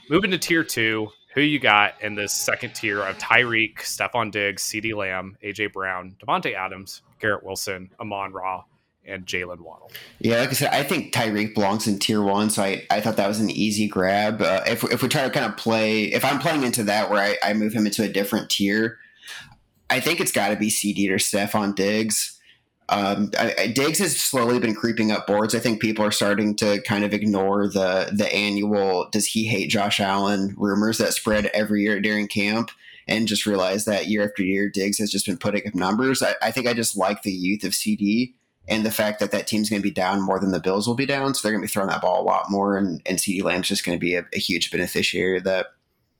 Moving 0.08 0.30
to 0.30 0.38
tier 0.38 0.62
two, 0.62 1.10
who 1.34 1.40
you 1.42 1.58
got 1.58 2.00
in 2.00 2.14
this 2.14 2.32
second 2.32 2.74
tier 2.74 3.02
of 3.02 3.18
Tyreek, 3.18 3.80
Stefon 3.80 4.30
Diggs, 4.30 4.62
CeeDee 4.62 4.94
Lamb, 4.94 5.36
AJ 5.44 5.72
Brown, 5.72 6.16
Davante 6.18 6.54
Adams, 6.54 7.02
Garrett 7.20 7.44
Wilson, 7.44 7.90
Amon 8.00 8.32
Ra, 8.32 8.62
and 9.06 9.26
Jalen 9.26 9.60
Waddle. 9.60 9.90
Yeah, 10.18 10.40
like 10.40 10.50
I 10.50 10.52
said, 10.52 10.70
I 10.72 10.82
think 10.82 11.12
Tyreek 11.12 11.54
belongs 11.54 11.86
in 11.86 11.98
tier 11.98 12.22
one, 12.22 12.50
so 12.50 12.62
I, 12.62 12.86
I 12.90 13.00
thought 13.00 13.16
that 13.16 13.28
was 13.28 13.40
an 13.40 13.50
easy 13.50 13.88
grab. 13.88 14.42
Uh, 14.42 14.62
if, 14.66 14.84
if 14.84 15.02
we 15.02 15.08
try 15.08 15.22
to 15.22 15.30
kind 15.30 15.46
of 15.46 15.56
play, 15.56 16.04
if 16.04 16.24
I'm 16.24 16.38
playing 16.38 16.62
into 16.62 16.82
that 16.84 17.10
where 17.10 17.20
I, 17.20 17.36
I 17.42 17.52
move 17.54 17.72
him 17.72 17.86
into 17.86 18.02
a 18.02 18.08
different 18.08 18.50
tier, 18.50 18.98
I 19.88 20.00
think 20.00 20.20
it's 20.20 20.32
got 20.32 20.48
to 20.48 20.56
be 20.56 20.70
CD 20.70 21.10
or 21.10 21.18
Stefon 21.18 21.74
Diggs. 21.74 22.32
Um, 22.88 23.32
I, 23.38 23.54
I, 23.58 23.66
Diggs 23.68 23.98
has 23.98 24.18
slowly 24.18 24.58
been 24.60 24.74
creeping 24.74 25.10
up 25.10 25.26
boards. 25.26 25.54
I 25.54 25.58
think 25.58 25.80
people 25.80 26.04
are 26.04 26.12
starting 26.12 26.54
to 26.56 26.80
kind 26.82 27.04
of 27.04 27.12
ignore 27.12 27.66
the 27.66 28.10
the 28.12 28.32
annual 28.32 29.08
"Does 29.10 29.26
he 29.26 29.44
hate 29.44 29.70
Josh 29.70 29.98
Allen?" 29.98 30.54
rumors 30.56 30.98
that 30.98 31.12
spread 31.12 31.46
every 31.46 31.82
year 31.82 32.00
during 32.00 32.28
camp 32.28 32.70
and 33.08 33.28
just 33.28 33.46
realize 33.46 33.84
that 33.84 34.06
year 34.06 34.24
after 34.24 34.42
year, 34.42 34.68
Diggs 34.68 34.98
has 34.98 35.10
just 35.10 35.26
been 35.26 35.36
putting 35.38 35.66
up 35.66 35.74
numbers. 35.74 36.22
I, 36.22 36.34
I 36.42 36.50
think 36.50 36.66
I 36.66 36.74
just 36.74 36.96
like 36.96 37.22
the 37.22 37.32
youth 37.32 37.64
of 37.64 37.74
CD 37.74 38.34
and 38.68 38.84
the 38.84 38.90
fact 38.90 39.20
that 39.20 39.30
that 39.30 39.46
team's 39.46 39.70
going 39.70 39.80
to 39.80 39.88
be 39.88 39.92
down 39.92 40.20
more 40.20 40.40
than 40.40 40.50
the 40.50 40.60
Bills 40.60 40.86
will 40.86 40.94
be 40.94 41.06
down. 41.06 41.34
So 41.34 41.40
they're 41.42 41.52
going 41.52 41.62
to 41.62 41.68
be 41.68 41.72
throwing 41.72 41.88
that 41.90 42.02
ball 42.02 42.22
a 42.22 42.24
lot 42.24 42.50
more, 42.50 42.76
and, 42.76 43.00
and 43.06 43.20
CD 43.20 43.42
Lamb's 43.42 43.68
just 43.68 43.84
going 43.84 43.96
to 43.96 44.00
be 44.00 44.14
a, 44.14 44.24
a 44.32 44.38
huge 44.38 44.70
beneficiary 44.70 45.38
of 45.38 45.44
that. 45.44 45.66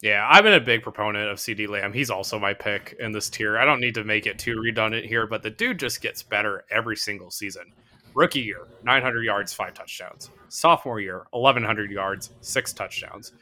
Yeah, 0.03 0.27
I've 0.31 0.45
been 0.45 0.53
a 0.53 0.61
big 0.61 0.83
proponent 0.83 1.31
of 1.31 1.41
CD 1.41 1.67
Lamb. 1.67 1.93
He's 1.93 2.11
also 2.11 2.39
my 2.39 2.53
pick 2.53 2.97
in 3.01 3.13
this 3.13 3.31
tier. 3.31 3.59
I 3.59 3.65
don't 3.65 3.81
need 3.81 3.95
to 3.95 4.05
make 4.05 4.27
it 4.27 4.39
too 4.39 4.61
redundant 4.61 5.07
here, 5.07 5.27
but 5.27 5.43
the 5.43 5.51
dude 5.51 5.79
just 5.79 6.03
gets 6.03 6.23
better 6.23 6.65
every 6.71 6.97
single 6.97 7.31
season. 7.31 7.73
Rookie 8.15 8.41
year, 8.41 8.69
900 8.85 9.25
yards, 9.25 9.53
five 9.53 9.75
touchdowns. 9.75 10.31
Sophomore 10.49 11.01
year, 11.01 11.27
1,100 11.33 11.91
yards, 11.91 12.31
six 12.41 12.73
touchdowns. 12.73 13.33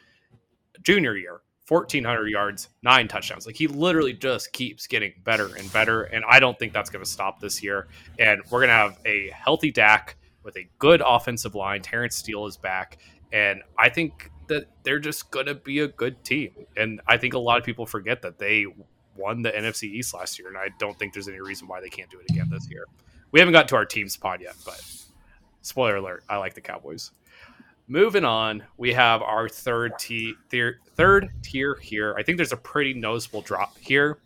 Junior 0.83 1.17
year, 1.17 1.43
1,400 1.69 2.29
yards, 2.29 2.69
nine 2.83 3.09
touchdowns. 3.09 3.47
Like 3.47 3.57
he 3.57 3.67
literally 3.67 4.13
just 4.13 4.53
keeps 4.53 4.87
getting 4.87 5.13
better 5.25 5.55
and 5.57 5.73
better. 5.73 6.03
And 6.03 6.25
I 6.29 6.39
don't 6.39 6.59
think 6.59 6.73
that's 6.73 6.91
going 6.91 7.05
to 7.05 7.11
stop 7.11 7.41
this 7.41 7.63
year. 7.63 7.89
And 8.19 8.43
we're 8.51 8.61
going 8.61 8.69
to 8.69 8.75
have 8.75 8.99
a 9.07 9.31
healthy 9.31 9.71
Dak 9.71 10.17
with 10.43 10.57
a 10.57 10.69
good 10.79 11.03
offensive 11.05 11.55
line. 11.55 11.81
Terence 11.81 12.17
Steele 12.17 12.47
is 12.47 12.57
back. 12.57 12.99
And 13.33 13.63
I 13.79 13.89
think 13.89 14.31
that 14.49 14.67
they're 14.83 14.99
just 14.99 15.31
going 15.31 15.47
to 15.47 15.55
be 15.55 15.81
a 15.81 15.89
good 15.89 16.23
team. 16.23 16.51
And 16.77 17.01
I 17.07 17.17
think 17.17 17.35
a 17.35 17.39
lot 17.39 17.59
of 17.59 17.65
people 17.65 17.87
forget 17.87 18.21
that 18.23 18.39
they 18.39 18.67
won 19.17 19.43
the 19.43 19.51
NFC 19.51 19.85
East 19.85 20.13
last 20.13 20.39
year. 20.39 20.49
And 20.49 20.59
I 20.59 20.69
don't 20.79 20.99
think 20.99 21.15
there's 21.15 21.29
any 21.29 21.41
reason 21.41 21.67
why 21.67 21.81
they 21.81 21.89
can't 21.89 22.11
do 22.11 22.19
it 22.19 22.31
again 22.31 22.49
this 22.51 22.69
year. 22.71 22.85
We 23.33 23.41
haven't 23.41 23.53
got 23.53 23.69
to 23.69 23.77
our 23.77 23.87
teams 23.87 24.17
pod 24.17 24.43
yet, 24.43 24.55
but 24.65 24.81
spoiler 25.63 25.97
alert, 25.97 26.25
I 26.29 26.37
like 26.37 26.55
the 26.55 26.61
Cowboys. 26.61 27.11
Moving 27.87 28.25
on, 28.25 28.65
we 28.79 28.95
have 28.95 29.21
our 29.21 29.49
third, 29.49 29.93
t- 29.99 30.35
third 30.97 31.31
tier 31.43 31.75
here. 31.77 32.15
I 32.17 32.23
think 32.23 32.39
there's 32.39 32.53
a 32.53 32.57
pretty 32.57 32.95
noticeable 32.95 33.43
drop 33.43 33.77
here. 33.79 34.19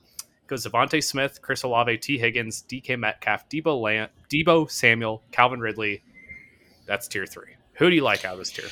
Goes 0.46 0.64
DeVonta 0.64 1.02
Smith, 1.02 1.42
Chris 1.42 1.64
Olave, 1.64 1.98
Tee 1.98 2.18
Higgins, 2.18 2.64
DK 2.68 2.98
Metcalf, 2.98 3.48
Deebo, 3.48 3.80
Lamb, 3.80 4.08
Deebo 4.30 4.70
Samuel, 4.70 5.22
Calvin 5.32 5.60
Ridley. 5.60 6.02
That's 6.86 7.08
tier 7.08 7.26
three. 7.26 7.56
Who 7.74 7.90
do 7.90 7.96
you 7.96 8.02
like 8.02 8.24
out 8.24 8.34
of 8.34 8.38
this 8.38 8.52
tier? 8.52 8.68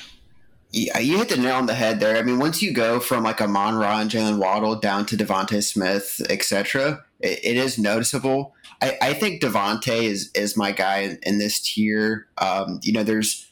Yeah, 0.71 0.99
you 0.99 1.17
hit 1.17 1.29
the 1.29 1.37
nail 1.37 1.55
on 1.55 1.65
the 1.65 1.75
head 1.75 1.99
there. 1.99 2.17
I 2.17 2.23
mean, 2.23 2.39
once 2.39 2.61
you 2.61 2.73
go 2.73 2.99
from 2.99 3.23
like 3.23 3.41
Amon 3.41 3.75
Ra 3.75 3.99
and 3.99 4.09
Jalen 4.09 4.39
Waddle 4.39 4.75
down 4.75 5.05
to 5.07 5.17
DeVonta 5.17 5.63
Smith, 5.63 6.21
etc., 6.29 7.05
it, 7.19 7.39
it 7.43 7.57
is 7.57 7.77
noticeable. 7.77 8.55
I, 8.81 8.97
I 9.01 9.13
think 9.13 9.41
DeVonta 9.41 10.01
is 10.01 10.31
is 10.33 10.57
my 10.57 10.71
guy 10.71 10.99
in, 10.99 11.19
in 11.23 11.37
this 11.37 11.59
tier. 11.59 12.27
Um, 12.37 12.79
you 12.83 12.91
know, 12.91 13.03
there's 13.03 13.47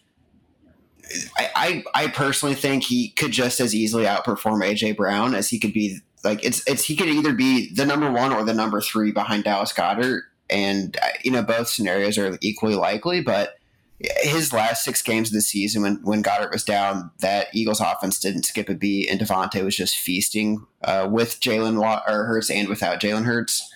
I, 1.37 1.49
I, 1.55 1.83
I 2.03 2.07
personally 2.07 2.55
think 2.55 2.83
he 2.83 3.09
could 3.09 3.31
just 3.31 3.59
as 3.59 3.75
easily 3.75 4.05
outperform 4.05 4.63
AJ 4.63 4.97
Brown 4.97 5.35
as 5.35 5.49
he 5.49 5.59
could 5.59 5.73
be 5.73 5.99
like 6.23 6.43
it's 6.43 6.67
it's 6.67 6.83
he 6.83 6.95
could 6.95 7.07
either 7.07 7.33
be 7.33 7.73
the 7.73 7.85
number 7.85 8.11
one 8.11 8.33
or 8.33 8.43
the 8.43 8.53
number 8.53 8.81
three 8.81 9.11
behind 9.11 9.43
Dallas 9.43 9.71
Goedert, 9.71 10.23
and 10.49 10.97
uh, 11.01 11.07
you 11.23 11.31
know 11.31 11.43
both 11.43 11.69
scenarios 11.69 12.17
are 12.17 12.37
equally 12.41 12.75
likely. 12.75 13.21
But 13.21 13.55
his 13.99 14.51
last 14.51 14.83
six 14.83 15.01
games 15.01 15.29
of 15.29 15.33
the 15.33 15.41
season, 15.41 15.83
when 15.83 15.95
when 16.03 16.23
Goedert 16.23 16.51
was 16.51 16.63
down, 16.63 17.11
that 17.19 17.47
Eagles 17.53 17.79
offense 17.79 18.19
didn't 18.19 18.43
skip 18.43 18.67
a 18.67 18.73
beat, 18.73 19.09
and 19.09 19.19
DeVonta 19.19 19.63
was 19.63 19.77
just 19.77 19.97
feasting 19.97 20.65
uh, 20.83 21.07
with 21.09 21.39
Jalen 21.39 21.79
or 21.79 22.25
Hurts 22.25 22.49
and 22.49 22.67
without 22.67 22.99
Jalen 22.99 23.25
Hurts. 23.25 23.71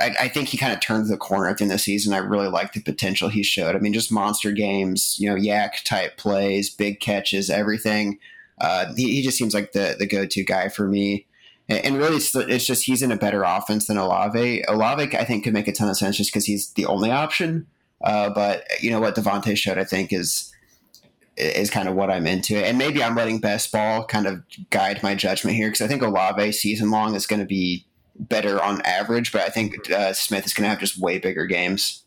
I, 0.00 0.14
I, 0.20 0.28
think 0.28 0.48
he 0.48 0.56
kind 0.56 0.72
of 0.72 0.80
turned 0.80 1.08
the 1.08 1.16
corner 1.16 1.48
at 1.48 1.58
the 1.58 1.64
end 1.64 1.72
of 1.72 1.76
the 1.76 1.82
season. 1.82 2.14
I 2.14 2.18
really 2.18 2.48
like 2.48 2.72
the 2.72 2.80
potential 2.80 3.28
he 3.28 3.42
showed. 3.42 3.76
I 3.76 3.78
mean, 3.78 3.92
just 3.92 4.10
monster 4.10 4.52
games, 4.52 5.16
you 5.18 5.28
know, 5.28 5.36
yak 5.36 5.84
type 5.84 6.16
plays, 6.16 6.70
big 6.70 7.00
catches, 7.00 7.50
everything. 7.50 8.18
Uh, 8.60 8.92
he, 8.96 9.16
he, 9.16 9.22
just 9.22 9.38
seems 9.38 9.54
like 9.54 9.72
the 9.72 9.96
the 9.98 10.06
go 10.06 10.26
to 10.26 10.44
guy 10.44 10.68
for 10.68 10.86
me. 10.86 11.26
And, 11.68 11.84
and 11.84 11.98
really, 11.98 12.16
it's, 12.16 12.34
it's, 12.34 12.66
just 12.66 12.84
he's 12.84 13.02
in 13.02 13.12
a 13.12 13.16
better 13.16 13.42
offense 13.42 13.86
than 13.86 13.96
Olave. 13.96 14.64
Olave, 14.68 15.16
I 15.16 15.24
think, 15.24 15.44
could 15.44 15.54
make 15.54 15.68
a 15.68 15.72
ton 15.72 15.88
of 15.88 15.96
sense 15.96 16.16
just 16.16 16.30
because 16.30 16.44
he's 16.44 16.70
the 16.72 16.86
only 16.86 17.10
option. 17.10 17.66
Uh, 18.02 18.30
but 18.30 18.64
you 18.80 18.90
know 18.90 19.00
what 19.00 19.14
DeVonta 19.14 19.56
showed, 19.56 19.78
I 19.78 19.84
think, 19.84 20.12
is 20.12 20.52
is 21.36 21.70
kind 21.70 21.88
of 21.88 21.94
what 21.94 22.10
I'm 22.10 22.26
into. 22.26 22.56
And 22.56 22.76
maybe 22.76 23.02
I'm 23.02 23.14
letting 23.14 23.38
best 23.38 23.72
ball 23.72 24.04
kind 24.04 24.26
of 24.26 24.42
guide 24.70 25.02
my 25.02 25.14
judgment 25.14 25.56
here 25.56 25.68
because 25.68 25.80
I 25.80 25.88
think 25.88 26.02
Olave 26.02 26.52
season 26.52 26.90
long 26.90 27.14
is 27.14 27.26
going 27.26 27.40
to 27.40 27.46
be 27.46 27.86
better 28.28 28.62
on 28.62 28.80
average, 28.82 29.32
but 29.32 29.42
I 29.42 29.48
think 29.48 29.90
uh, 29.90 30.12
Smith 30.12 30.46
is 30.46 30.54
going 30.54 30.64
to 30.64 30.70
have 30.70 30.80
just 30.80 30.98
way 30.98 31.18
bigger 31.18 31.46
games. 31.46 32.04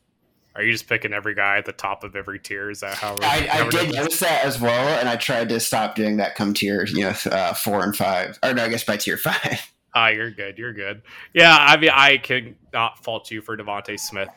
Are 0.55 0.61
you 0.61 0.71
just 0.71 0.87
picking 0.87 1.13
every 1.13 1.33
guy 1.33 1.57
at 1.57 1.65
the 1.65 1.73
top 1.73 2.03
of 2.03 2.15
every 2.15 2.39
tier? 2.39 2.69
Is 2.69 2.81
that 2.81 2.95
how? 2.95 3.15
I, 3.21 3.49
I 3.51 3.69
did 3.69 3.93
notice 3.93 4.19
that 4.19 4.45
as 4.45 4.61
well, 4.61 4.99
and 4.99 5.09
I 5.09 5.15
tried 5.15 5.49
to 5.49 5.59
stop 5.59 5.95
doing 5.95 6.17
that. 6.17 6.35
Come 6.35 6.53
tier, 6.53 6.85
you 6.85 7.05
know, 7.05 7.15
uh, 7.31 7.53
four 7.55 7.83
and 7.83 7.95
five, 7.95 8.37
or 8.43 8.53
no, 8.53 8.63
I 8.63 8.69
guess 8.69 8.83
by 8.83 8.97
tier 8.97 9.17
five. 9.17 9.73
Ah, 9.95 10.07
you're 10.09 10.31
good. 10.31 10.57
You're 10.57 10.73
good. 10.73 11.01
Yeah, 11.33 11.55
I 11.59 11.77
mean, 11.77 11.91
I 11.93 12.17
can 12.17 12.55
not 12.71 13.03
fault 13.03 13.31
you 13.31 13.41
for 13.41 13.57
DeVonta 13.57 13.99
Smith. 13.99 14.29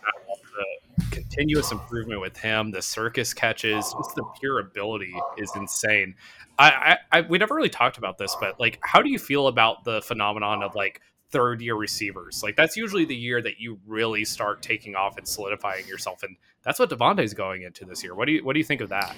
The 0.99 1.05
continuous 1.11 1.73
improvement 1.73 2.21
with 2.21 2.37
him, 2.37 2.71
the 2.71 2.83
circus 2.83 3.35
catches, 3.35 3.85
just 3.85 4.15
the 4.17 4.25
pure 4.41 4.61
ability 4.61 5.15
is 5.37 5.51
insane. 5.55 6.15
I, 6.59 6.71
I, 6.71 7.19
I, 7.19 7.21
we 7.23 7.39
never 7.39 7.55
really 7.55 7.69
talked 7.69 7.99
about 7.99 8.17
this, 8.17 8.35
but 8.41 8.59
like, 8.59 8.79
how 8.83 9.03
do 9.03 9.11
you 9.11 9.19
feel 9.19 9.49
about 9.49 9.85
the 9.85 10.01
phenomenon 10.03 10.63
of 10.63 10.75
like 10.75 11.01
third 11.31 11.61
year 11.61 11.75
receivers. 11.75 12.43
Like 12.43 12.57
that's 12.57 12.77
usually 12.77 13.05
the 13.05 13.17
year 13.17 13.43
that 13.43 13.59
you 13.61 13.79
really 13.87 14.25
start 14.25 14.63
taking 14.63 14.95
off 14.95 15.17
and 15.17 15.27
solidifying 15.27 15.87
yourself. 15.87 16.23
And 16.23 16.37
that's 16.65 16.79
what 16.79 17.21
is 17.21 17.35
going 17.35 17.63
into 17.63 17.85
this 17.85 18.03
year. 18.03 18.15
What 18.15 18.27
do 18.27 18.33
you 18.33 18.45
what 18.45 18.55
do 18.55 18.59
you 18.59 18.65
think 18.65 18.81
of 18.81 18.89
that? 18.91 19.17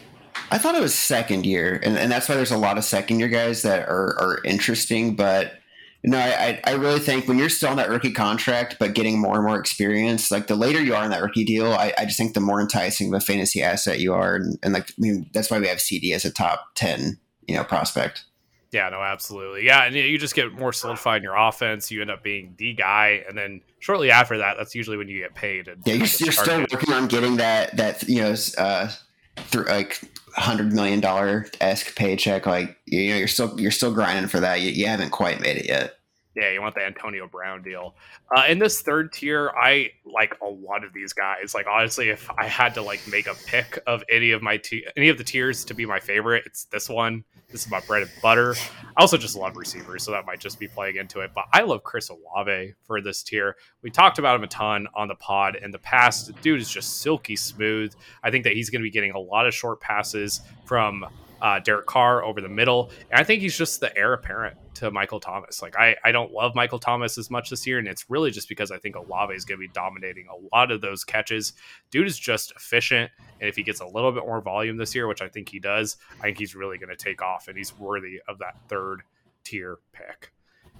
I 0.50 0.58
thought 0.58 0.74
it 0.74 0.80
was 0.80 0.94
second 0.94 1.46
year, 1.46 1.80
and, 1.82 1.98
and 1.98 2.10
that's 2.10 2.28
why 2.28 2.34
there's 2.34 2.52
a 2.52 2.58
lot 2.58 2.78
of 2.78 2.84
second 2.84 3.18
year 3.18 3.28
guys 3.28 3.62
that 3.62 3.88
are 3.88 4.16
are 4.20 4.40
interesting. 4.44 5.16
But 5.16 5.54
you 6.02 6.10
no, 6.10 6.18
I 6.18 6.60
I 6.64 6.72
really 6.72 7.00
think 7.00 7.26
when 7.26 7.38
you're 7.38 7.48
still 7.48 7.70
on 7.70 7.76
that 7.76 7.90
rookie 7.90 8.12
contract, 8.12 8.76
but 8.78 8.94
getting 8.94 9.20
more 9.20 9.36
and 9.36 9.44
more 9.44 9.58
experience, 9.58 10.30
like 10.30 10.46
the 10.46 10.56
later 10.56 10.80
you 10.80 10.94
are 10.94 11.04
in 11.04 11.10
that 11.10 11.22
rookie 11.22 11.44
deal, 11.44 11.72
I, 11.72 11.92
I 11.98 12.04
just 12.04 12.18
think 12.18 12.34
the 12.34 12.40
more 12.40 12.60
enticing 12.60 13.08
of 13.08 13.14
a 13.14 13.24
fantasy 13.24 13.62
asset 13.62 13.98
you 13.98 14.14
are, 14.14 14.36
and, 14.36 14.58
and 14.62 14.74
like 14.74 14.90
I 14.90 14.94
mean 14.98 15.28
that's 15.32 15.50
why 15.50 15.58
we 15.58 15.68
have 15.68 15.80
CD 15.80 16.12
as 16.12 16.24
a 16.24 16.30
top 16.30 16.68
ten, 16.74 17.18
you 17.46 17.56
know, 17.56 17.64
prospect. 17.64 18.24
Yeah, 18.70 18.90
no, 18.90 19.00
absolutely. 19.00 19.64
Yeah, 19.64 19.84
and 19.84 19.94
you 19.94 20.18
just 20.18 20.34
get 20.34 20.52
more 20.52 20.74
solidified 20.74 21.18
in 21.18 21.22
your 21.22 21.36
offense. 21.36 21.90
You 21.90 22.02
end 22.02 22.10
up 22.10 22.22
being 22.22 22.54
the 22.58 22.74
guy, 22.74 23.24
and 23.26 23.36
then 23.36 23.62
shortly 23.78 24.10
after 24.10 24.36
that, 24.38 24.56
that's 24.58 24.74
usually 24.74 24.98
when 24.98 25.08
you 25.08 25.20
get 25.22 25.34
paid. 25.34 25.68
yeah, 25.86 25.94
you're, 25.94 26.06
you're 26.06 26.32
still 26.32 26.60
working 26.70 26.92
on 26.92 27.06
getting 27.06 27.38
that 27.38 27.76
that 27.78 28.06
you 28.06 28.20
know 28.20 28.34
uh, 28.58 28.90
through 29.36 29.64
like 29.64 30.02
hundred 30.34 30.72
million 30.72 31.00
dollar 31.00 31.46
esque 31.60 31.96
paycheck. 31.96 32.44
Like 32.44 32.76
you 32.84 33.10
know, 33.10 33.16
you're 33.16 33.28
still 33.28 33.58
you're 33.58 33.70
still 33.70 33.92
grinding 33.92 34.28
for 34.28 34.40
that. 34.40 34.60
You, 34.60 34.70
you 34.70 34.86
haven't 34.86 35.10
quite 35.10 35.40
made 35.40 35.56
it 35.56 35.66
yet. 35.66 35.94
Yeah, 36.36 36.52
you 36.52 36.60
want 36.60 36.74
the 36.74 36.82
Antonio 36.82 37.26
Brown 37.26 37.62
deal. 37.62 37.96
Uh, 38.36 38.44
in 38.48 38.60
this 38.60 38.80
third 38.82 39.12
tier, 39.12 39.50
I 39.60 39.90
like 40.04 40.36
a 40.40 40.46
lot 40.46 40.84
of 40.84 40.92
these 40.92 41.12
guys. 41.12 41.52
Like 41.54 41.66
honestly, 41.66 42.10
if 42.10 42.30
I 42.38 42.46
had 42.46 42.74
to 42.74 42.82
like 42.82 43.00
make 43.08 43.26
a 43.26 43.34
pick 43.46 43.78
of 43.86 44.04
any 44.08 44.30
of 44.30 44.42
my 44.42 44.58
t- 44.58 44.86
any 44.96 45.08
of 45.08 45.18
the 45.18 45.24
tiers 45.24 45.64
to 45.64 45.74
be 45.74 45.86
my 45.86 45.98
favorite, 45.98 46.44
it's 46.46 46.64
this 46.66 46.88
one. 46.88 47.24
This 47.50 47.64
is 47.64 47.70
my 47.70 47.80
bread 47.80 48.02
and 48.02 48.10
butter. 48.20 48.54
I 48.94 49.00
also 49.00 49.16
just 49.16 49.34
love 49.34 49.56
receivers, 49.56 50.02
so 50.02 50.10
that 50.10 50.26
might 50.26 50.38
just 50.38 50.58
be 50.58 50.68
playing 50.68 50.96
into 50.96 51.20
it. 51.20 51.30
But 51.34 51.46
I 51.50 51.62
love 51.62 51.82
Chris 51.82 52.10
Olave 52.10 52.74
for 52.82 53.00
this 53.00 53.22
tier. 53.22 53.56
We 53.80 53.90
talked 53.90 54.18
about 54.18 54.36
him 54.36 54.44
a 54.44 54.48
ton 54.48 54.86
on 54.94 55.08
the 55.08 55.14
pod 55.14 55.56
in 55.56 55.70
the 55.70 55.78
past. 55.78 56.30
Dude 56.42 56.60
is 56.60 56.68
just 56.68 57.00
silky 57.00 57.36
smooth. 57.36 57.94
I 58.22 58.30
think 58.30 58.44
that 58.44 58.52
he's 58.52 58.68
going 58.68 58.82
to 58.82 58.86
be 58.86 58.90
getting 58.90 59.12
a 59.12 59.18
lot 59.18 59.46
of 59.46 59.54
short 59.54 59.80
passes 59.80 60.42
from 60.66 61.06
uh, 61.40 61.58
Derek 61.60 61.86
Carr 61.86 62.24
over 62.24 62.40
the 62.40 62.48
middle. 62.48 62.90
And 63.10 63.20
I 63.20 63.24
think 63.24 63.42
he's 63.42 63.56
just 63.56 63.80
the 63.80 63.96
heir 63.96 64.12
apparent 64.12 64.56
to 64.74 64.90
Michael 64.90 65.20
Thomas. 65.20 65.62
Like 65.62 65.76
I, 65.76 65.96
I 66.04 66.12
don't 66.12 66.32
love 66.32 66.54
Michael 66.54 66.78
Thomas 66.78 67.18
as 67.18 67.30
much 67.30 67.50
this 67.50 67.66
year, 67.66 67.78
and 67.78 67.88
it's 67.88 68.08
really 68.08 68.30
just 68.30 68.48
because 68.48 68.70
I 68.70 68.78
think 68.78 68.96
Olave 68.96 69.34
is 69.34 69.44
going 69.44 69.58
to 69.60 69.66
be 69.66 69.72
dominating 69.72 70.26
a 70.28 70.54
lot 70.54 70.70
of 70.70 70.80
those 70.80 71.04
catches. 71.04 71.52
Dude 71.90 72.06
is 72.06 72.18
just 72.18 72.52
efficient, 72.52 73.10
and 73.40 73.48
if 73.48 73.56
he 73.56 73.62
gets 73.62 73.80
a 73.80 73.86
little 73.86 74.12
bit 74.12 74.24
more 74.24 74.40
volume 74.40 74.76
this 74.76 74.94
year, 74.94 75.06
which 75.06 75.22
I 75.22 75.28
think 75.28 75.48
he 75.48 75.58
does, 75.58 75.96
I 76.20 76.22
think 76.22 76.38
he's 76.38 76.54
really 76.54 76.78
going 76.78 76.90
to 76.90 76.96
take 76.96 77.22
off, 77.22 77.48
and 77.48 77.56
he's 77.56 77.76
worthy 77.78 78.20
of 78.28 78.38
that 78.38 78.56
third 78.68 79.02
tier 79.44 79.78
pick. 79.92 80.32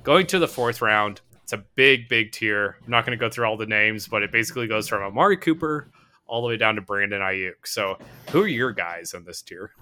Going 0.02 0.26
to 0.28 0.38
the 0.38 0.48
fourth 0.48 0.80
round, 0.80 1.20
it's 1.42 1.52
a 1.52 1.64
big, 1.74 2.08
big 2.08 2.32
tier. 2.32 2.76
I'm 2.84 2.90
not 2.90 3.04
going 3.04 3.18
to 3.18 3.20
go 3.20 3.30
through 3.30 3.46
all 3.46 3.56
the 3.56 3.66
names, 3.66 4.06
but 4.06 4.22
it 4.22 4.30
basically 4.30 4.66
goes 4.66 4.86
from 4.86 5.02
Amari 5.02 5.38
Cooper 5.38 5.90
all 6.26 6.42
the 6.42 6.48
way 6.48 6.56
down 6.56 6.76
to 6.76 6.82
Brandon 6.82 7.20
Aiyuk. 7.20 7.66
So, 7.66 7.98
who 8.30 8.42
are 8.42 8.46
your 8.48 8.70
guys 8.70 9.14
in 9.14 9.24
this 9.24 9.42
tier? 9.42 9.72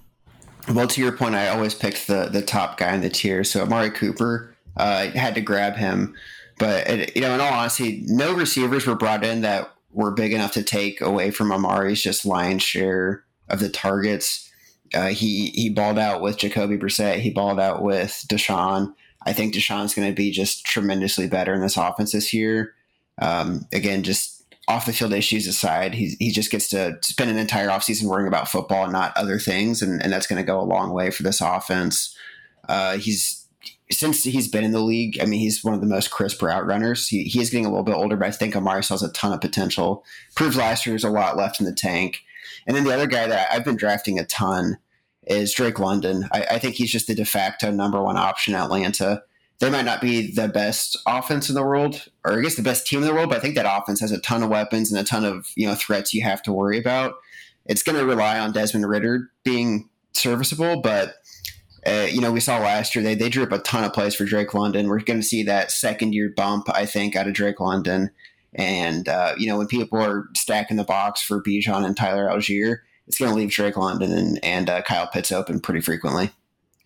Well, 0.72 0.88
to 0.88 1.00
your 1.00 1.12
point, 1.12 1.34
I 1.34 1.48
always 1.48 1.74
picked 1.74 2.06
the 2.06 2.28
the 2.30 2.42
top 2.42 2.78
guy 2.78 2.94
in 2.94 3.00
the 3.00 3.10
tier. 3.10 3.44
So 3.44 3.62
Amari 3.62 3.90
Cooper, 3.90 4.56
uh, 4.76 5.08
had 5.10 5.34
to 5.34 5.40
grab 5.40 5.76
him. 5.76 6.14
But 6.58 6.88
it, 6.88 7.16
you 7.16 7.22
know, 7.22 7.34
in 7.34 7.40
all 7.40 7.52
honesty, 7.52 8.02
no 8.06 8.34
receivers 8.34 8.86
were 8.86 8.94
brought 8.94 9.24
in 9.24 9.42
that 9.42 9.70
were 9.92 10.10
big 10.10 10.32
enough 10.32 10.52
to 10.52 10.62
take 10.62 11.00
away 11.00 11.30
from 11.30 11.52
Amari's 11.52 12.02
just 12.02 12.26
lion's 12.26 12.62
share 12.62 13.24
of 13.48 13.60
the 13.60 13.68
targets. 13.68 14.50
Uh, 14.94 15.08
he 15.08 15.48
he 15.50 15.68
balled 15.70 15.98
out 15.98 16.20
with 16.20 16.38
Jacoby 16.38 16.76
Brissett. 16.76 17.20
He 17.20 17.30
balled 17.30 17.60
out 17.60 17.82
with 17.82 18.24
Deshaun. 18.28 18.94
I 19.24 19.32
think 19.32 19.54
Deshaun's 19.54 19.94
going 19.94 20.08
to 20.08 20.14
be 20.14 20.30
just 20.30 20.64
tremendously 20.64 21.26
better 21.26 21.52
in 21.52 21.60
this 21.60 21.76
offense 21.76 22.12
this 22.12 22.32
year. 22.32 22.74
Um, 23.20 23.66
again, 23.72 24.02
just 24.02 24.35
off 24.68 24.86
the 24.86 24.92
field 24.92 25.12
issues 25.12 25.46
aside, 25.46 25.94
he, 25.94 26.16
he 26.18 26.30
just 26.30 26.50
gets 26.50 26.68
to 26.70 26.98
spend 27.02 27.30
an 27.30 27.38
entire 27.38 27.68
offseason 27.68 28.08
worrying 28.08 28.26
about 28.26 28.48
football 28.48 28.84
and 28.84 28.92
not 28.92 29.16
other 29.16 29.38
things. 29.38 29.80
And, 29.80 30.02
and 30.02 30.12
that's 30.12 30.26
going 30.26 30.42
to 30.42 30.46
go 30.46 30.60
a 30.60 30.62
long 30.62 30.92
way 30.92 31.10
for 31.10 31.22
this 31.22 31.40
offense. 31.40 32.16
Uh, 32.68 32.98
he's 32.98 33.46
since 33.90 34.24
he's 34.24 34.48
been 34.48 34.64
in 34.64 34.72
the 34.72 34.80
league, 34.80 35.18
I 35.20 35.26
mean, 35.26 35.38
he's 35.38 35.62
one 35.62 35.74
of 35.74 35.80
the 35.80 35.86
most 35.86 36.10
crisp 36.10 36.42
route 36.42 36.66
runners. 36.66 37.06
He, 37.06 37.24
he 37.24 37.40
is 37.40 37.50
getting 37.50 37.66
a 37.66 37.68
little 37.68 37.84
bit 37.84 37.94
older, 37.94 38.16
but 38.16 38.26
I 38.26 38.32
think 38.32 38.56
Amari 38.56 38.82
still 38.82 38.96
has 38.96 39.08
a 39.08 39.12
ton 39.12 39.32
of 39.32 39.40
potential. 39.40 40.04
Proved 40.34 40.56
last 40.56 40.84
year 40.84 40.92
there's 40.92 41.04
a 41.04 41.10
lot 41.10 41.36
left 41.36 41.60
in 41.60 41.66
the 41.66 41.72
tank. 41.72 42.22
And 42.66 42.76
then 42.76 42.82
the 42.82 42.92
other 42.92 43.06
guy 43.06 43.28
that 43.28 43.48
I've 43.52 43.64
been 43.64 43.76
drafting 43.76 44.18
a 44.18 44.24
ton 44.24 44.78
is 45.22 45.54
Drake 45.54 45.78
London. 45.78 46.28
I, 46.32 46.42
I 46.52 46.58
think 46.58 46.74
he's 46.74 46.90
just 46.90 47.06
the 47.06 47.14
de 47.14 47.24
facto 47.24 47.70
number 47.70 48.02
one 48.02 48.16
option 48.16 48.54
in 48.54 48.60
Atlanta. 48.60 49.22
They 49.58 49.70
might 49.70 49.86
not 49.86 50.02
be 50.02 50.32
the 50.32 50.48
best 50.48 50.98
offense 51.06 51.48
in 51.48 51.54
the 51.54 51.62
world, 51.62 52.08
or 52.24 52.38
I 52.38 52.42
guess 52.42 52.56
the 52.56 52.62
best 52.62 52.86
team 52.86 53.00
in 53.00 53.06
the 53.06 53.14
world, 53.14 53.30
but 53.30 53.38
I 53.38 53.40
think 53.40 53.54
that 53.54 53.66
offense 53.66 54.00
has 54.00 54.12
a 54.12 54.20
ton 54.20 54.42
of 54.42 54.50
weapons 54.50 54.92
and 54.92 55.00
a 55.00 55.04
ton 55.04 55.24
of 55.24 55.48
you 55.56 55.66
know 55.66 55.74
threats 55.74 56.12
you 56.12 56.22
have 56.22 56.42
to 56.42 56.52
worry 56.52 56.78
about. 56.78 57.14
It's 57.64 57.82
going 57.82 57.98
to 57.98 58.04
rely 58.04 58.38
on 58.38 58.52
Desmond 58.52 58.88
Ridder 58.88 59.30
being 59.44 59.88
serviceable, 60.12 60.82
but 60.82 61.16
uh, 61.86 62.08
you 62.10 62.20
know, 62.20 62.32
we 62.32 62.40
saw 62.40 62.58
last 62.58 62.94
year 62.94 63.04
they 63.04 63.14
they 63.14 63.28
drew 63.28 63.44
up 63.44 63.52
a 63.52 63.58
ton 63.58 63.84
of 63.84 63.92
plays 63.92 64.14
for 64.14 64.24
Drake 64.24 64.52
London. 64.52 64.88
We're 64.88 65.00
going 65.00 65.20
to 65.20 65.26
see 65.26 65.44
that 65.44 65.70
second 65.70 66.14
year 66.14 66.32
bump, 66.36 66.68
I 66.68 66.84
think, 66.84 67.14
out 67.14 67.28
of 67.28 67.34
Drake 67.34 67.60
London. 67.60 68.10
And 68.54 69.08
uh, 69.08 69.34
you 69.38 69.46
know, 69.46 69.58
when 69.58 69.68
people 69.68 70.02
are 70.02 70.28
stacking 70.34 70.78
the 70.78 70.84
box 70.84 71.22
for 71.22 71.42
Bijan 71.42 71.86
and 71.86 71.96
Tyler 71.96 72.28
Allgeier, 72.28 72.78
it's 73.06 73.18
going 73.18 73.30
to 73.30 73.36
leave 73.36 73.50
Drake 73.50 73.76
London 73.76 74.12
and, 74.12 74.44
and 74.44 74.68
uh, 74.68 74.82
Kyle 74.82 75.06
Pitts 75.06 75.30
open 75.30 75.60
pretty 75.60 75.80
frequently. 75.80 76.30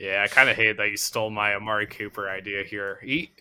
Yeah, 0.01 0.23
I 0.25 0.29
kind 0.29 0.49
of 0.49 0.57
hate 0.57 0.79
that 0.79 0.91
you 0.91 0.97
stole 0.97 1.29
my 1.29 1.55
Amari 1.55 1.87
Cooper 1.87 2.27
idea 2.31 2.65
here. 2.65 2.99
He 3.05 3.33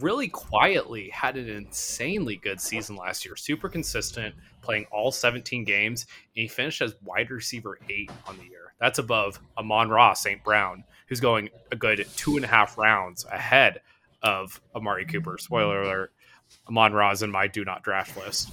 really 0.00 0.26
quietly 0.26 1.10
had 1.10 1.36
an 1.36 1.48
insanely 1.48 2.34
good 2.34 2.60
season 2.60 2.96
last 2.96 3.24
year, 3.24 3.36
super 3.36 3.68
consistent, 3.68 4.34
playing 4.60 4.86
all 4.90 5.12
17 5.12 5.62
games. 5.62 6.06
And 6.34 6.42
he 6.42 6.48
finished 6.48 6.82
as 6.82 6.96
wide 7.04 7.30
receiver 7.30 7.78
eight 7.88 8.10
on 8.26 8.36
the 8.36 8.42
year. 8.42 8.74
That's 8.80 8.98
above 8.98 9.38
Amon-Ra 9.56 10.14
St. 10.14 10.42
Brown, 10.42 10.82
who's 11.06 11.20
going 11.20 11.50
a 11.70 11.76
good 11.76 12.04
two 12.16 12.34
and 12.34 12.44
a 12.44 12.48
half 12.48 12.76
rounds 12.76 13.24
ahead 13.30 13.80
of 14.20 14.60
Amari 14.74 15.04
Cooper. 15.04 15.38
Spoiler 15.38 15.82
alert. 15.82 16.12
Amon 16.68 16.92
Ra's 16.92 17.22
in 17.22 17.30
my 17.30 17.46
do 17.46 17.64
not 17.64 17.82
draft 17.82 18.16
list. 18.16 18.50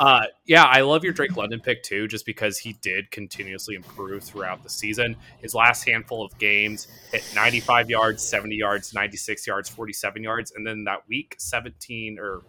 Uh, 0.00 0.26
yeah, 0.46 0.64
I 0.64 0.80
love 0.80 1.04
your 1.04 1.12
Drake 1.12 1.36
London 1.36 1.60
pick 1.60 1.82
too, 1.82 2.08
just 2.08 2.24
because 2.24 2.58
he 2.58 2.74
did 2.74 3.10
continuously 3.10 3.74
improve 3.74 4.22
throughout 4.22 4.62
the 4.62 4.70
season. 4.70 5.16
His 5.40 5.54
last 5.54 5.84
handful 5.84 6.24
of 6.24 6.36
games 6.38 6.88
hit 7.12 7.24
95 7.34 7.90
yards, 7.90 8.22
70 8.22 8.54
yards, 8.54 8.94
96 8.94 9.46
yards, 9.46 9.68
47 9.68 10.22
yards, 10.22 10.52
and 10.52 10.66
then 10.66 10.84
that 10.84 11.06
week 11.08 11.34
17 11.38 12.18
or 12.18 12.42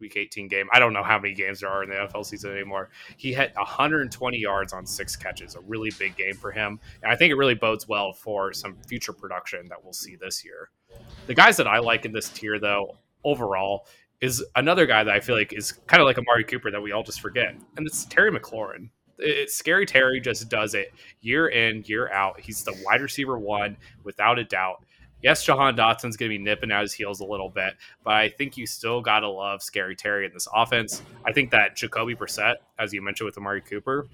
week 0.00 0.16
18 0.16 0.48
game. 0.48 0.68
I 0.72 0.78
don't 0.78 0.92
know 0.92 1.02
how 1.02 1.18
many 1.18 1.34
games 1.34 1.60
there 1.60 1.70
are 1.70 1.82
in 1.82 1.90
the 1.90 1.96
NFL 1.96 2.24
season 2.24 2.52
anymore. 2.52 2.90
He 3.16 3.32
hit 3.32 3.52
120 3.56 4.38
yards 4.38 4.72
on 4.72 4.86
six 4.86 5.16
catches, 5.16 5.54
a 5.54 5.60
really 5.60 5.90
big 5.98 6.16
game 6.16 6.34
for 6.34 6.50
him. 6.50 6.80
And 7.02 7.12
I 7.12 7.16
think 7.16 7.30
it 7.30 7.36
really 7.36 7.54
bodes 7.54 7.88
well 7.88 8.12
for 8.12 8.52
some 8.52 8.76
future 8.86 9.12
production 9.12 9.68
that 9.68 9.82
we'll 9.82 9.92
see 9.92 10.16
this 10.16 10.44
year. 10.44 10.70
The 11.26 11.34
guys 11.34 11.56
that 11.58 11.66
I 11.66 11.78
like 11.78 12.04
in 12.04 12.12
this 12.12 12.28
tier, 12.28 12.58
though, 12.58 12.96
overall, 13.24 13.86
is 14.20 14.44
another 14.56 14.86
guy 14.86 15.04
that 15.04 15.14
I 15.14 15.20
feel 15.20 15.36
like 15.36 15.52
is 15.52 15.72
kind 15.86 16.00
of 16.00 16.06
like 16.06 16.16
a 16.16 16.20
Amari 16.20 16.44
Cooper 16.44 16.70
that 16.70 16.80
we 16.80 16.92
all 16.92 17.02
just 17.02 17.20
forget, 17.20 17.54
and 17.76 17.86
it's 17.86 18.04
Terry 18.06 18.30
McLaurin. 18.30 18.90
It's 19.18 19.54
scary 19.54 19.84
Terry 19.84 20.20
just 20.20 20.48
does 20.48 20.74
it 20.74 20.92
year 21.20 21.48
in, 21.48 21.82
year 21.86 22.10
out. 22.12 22.38
He's 22.38 22.62
the 22.62 22.76
wide 22.84 23.00
receiver 23.00 23.38
one 23.38 23.76
without 24.04 24.38
a 24.38 24.44
doubt. 24.44 24.84
Yes, 25.22 25.44
Jahan 25.44 25.74
Dotson's 25.74 26.16
going 26.16 26.30
to 26.30 26.38
be 26.38 26.42
nipping 26.42 26.70
at 26.70 26.82
his 26.82 26.92
heels 26.92 27.18
a 27.18 27.24
little 27.24 27.48
bit, 27.48 27.74
but 28.04 28.14
I 28.14 28.28
think 28.28 28.56
you 28.56 28.66
still 28.66 29.00
got 29.00 29.20
to 29.20 29.28
love 29.28 29.62
Scary 29.62 29.96
Terry 29.96 30.24
in 30.24 30.32
this 30.32 30.46
offense. 30.54 31.02
I 31.24 31.32
think 31.32 31.50
that 31.50 31.74
Jacoby 31.74 32.14
Brissett, 32.14 32.54
as 32.78 32.92
you 32.92 33.02
mentioned 33.02 33.26
with 33.26 33.36
Amari 33.36 33.60
Cooper, 33.60 34.06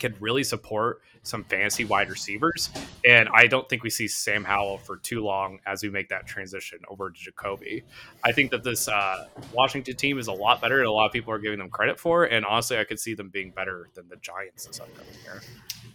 can 0.00 0.14
really 0.20 0.42
support 0.42 1.02
some 1.22 1.44
fantasy 1.44 1.84
wide 1.84 2.08
receivers. 2.08 2.70
And 3.04 3.28
I 3.34 3.46
don't 3.46 3.68
think 3.68 3.82
we 3.82 3.90
see 3.90 4.08
Sam 4.08 4.42
Howell 4.42 4.78
for 4.78 4.96
too 4.96 5.22
long 5.22 5.60
as 5.66 5.82
we 5.82 5.90
make 5.90 6.08
that 6.08 6.26
transition 6.26 6.78
over 6.88 7.10
to 7.10 7.16
Jacoby. 7.16 7.84
I 8.24 8.32
think 8.32 8.50
that 8.52 8.64
this 8.64 8.88
uh, 8.88 9.26
Washington 9.52 9.96
team 9.96 10.18
is 10.18 10.28
a 10.28 10.32
lot 10.32 10.60
better 10.60 10.78
than 10.78 10.86
a 10.86 10.92
lot 10.92 11.06
of 11.06 11.12
people 11.12 11.32
are 11.32 11.38
giving 11.38 11.58
them 11.58 11.68
credit 11.68 12.00
for. 12.00 12.24
And 12.24 12.44
honestly, 12.44 12.78
I 12.78 12.84
could 12.84 12.98
see 12.98 13.14
them 13.14 13.28
being 13.28 13.50
better 13.50 13.88
than 13.94 14.08
the 14.08 14.16
Giants 14.16 14.66
this 14.66 14.80
upcoming 14.80 15.12
year. 15.22 15.42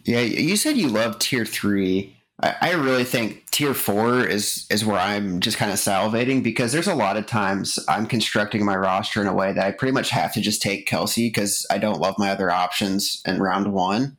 Yeah, 0.04 0.20
you 0.20 0.56
said 0.56 0.76
you 0.76 0.88
love 0.88 1.18
tier 1.18 1.44
three. 1.44 2.15
I, 2.42 2.54
I 2.60 2.72
really 2.72 3.04
think 3.04 3.50
tier 3.50 3.74
four 3.74 4.26
is 4.26 4.66
is 4.70 4.84
where 4.84 4.98
I'm 4.98 5.40
just 5.40 5.56
kind 5.56 5.72
of 5.72 5.78
salivating 5.78 6.42
because 6.42 6.72
there's 6.72 6.86
a 6.86 6.94
lot 6.94 7.16
of 7.16 7.26
times 7.26 7.78
I'm 7.88 8.06
constructing 8.06 8.64
my 8.64 8.76
roster 8.76 9.20
in 9.20 9.26
a 9.26 9.34
way 9.34 9.52
that 9.52 9.64
I 9.64 9.70
pretty 9.70 9.92
much 9.92 10.10
have 10.10 10.34
to 10.34 10.40
just 10.40 10.62
take 10.62 10.88
Kelce 10.88 11.26
because 11.26 11.66
I 11.70 11.78
don't 11.78 12.00
love 12.00 12.16
my 12.18 12.30
other 12.30 12.50
options 12.50 13.22
in 13.26 13.40
round 13.40 13.72
one 13.72 14.16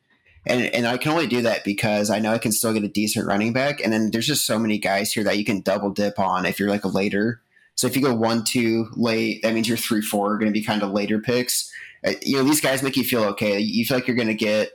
and 0.48 0.74
and 0.74 0.88
I 0.88 0.98
can 0.98 1.12
only 1.12 1.28
do 1.28 1.42
that 1.42 1.64
because 1.64 2.10
I 2.10 2.20
know 2.20 2.32
I 2.32 2.38
can 2.38 2.52
still 2.52 2.74
get 2.74 2.84
a 2.84 2.88
decent 2.88 3.28
running 3.28 3.54
back. 3.54 3.82
And 3.82 3.92
then 3.92 4.12
there's 4.12 4.28
just 4.28 4.46
so 4.46 4.58
many 4.58 4.78
guys 4.78 5.12
here 5.12 5.24
that 5.24 5.38
you 5.38 5.46
can 5.46 5.62
double 5.62 5.90
dip 5.92 6.18
on 6.18 6.46
if 6.46 6.60
you're 6.60 6.70
like 6.70 6.86
a 6.86 6.90
later. 6.90 7.42
So 7.76 7.86
if 7.86 7.96
you 7.96 8.02
go 8.02 8.16
one 8.16 8.44
two 8.44 8.88
late, 8.96 9.42
that 9.44 9.54
means 9.54 9.68
your 9.68 9.78
three 9.78 10.02
four 10.02 10.34
are 10.34 10.38
going 10.38 10.52
to 10.52 10.58
be 10.58 10.64
kind 10.64 10.84
of 10.84 10.92
later 10.92 11.20
picks. 11.20 11.72
Uh, 12.06 12.14
you 12.22 12.38
know 12.38 12.44
these 12.44 12.62
guys 12.62 12.82
make 12.82 12.96
you 12.96 13.04
feel 13.04 13.24
okay. 13.26 13.60
You 13.60 13.86
feel 13.86 13.98
like 13.98 14.08
you're 14.08 14.16
going 14.16 14.30
to 14.30 14.34
get 14.34 14.72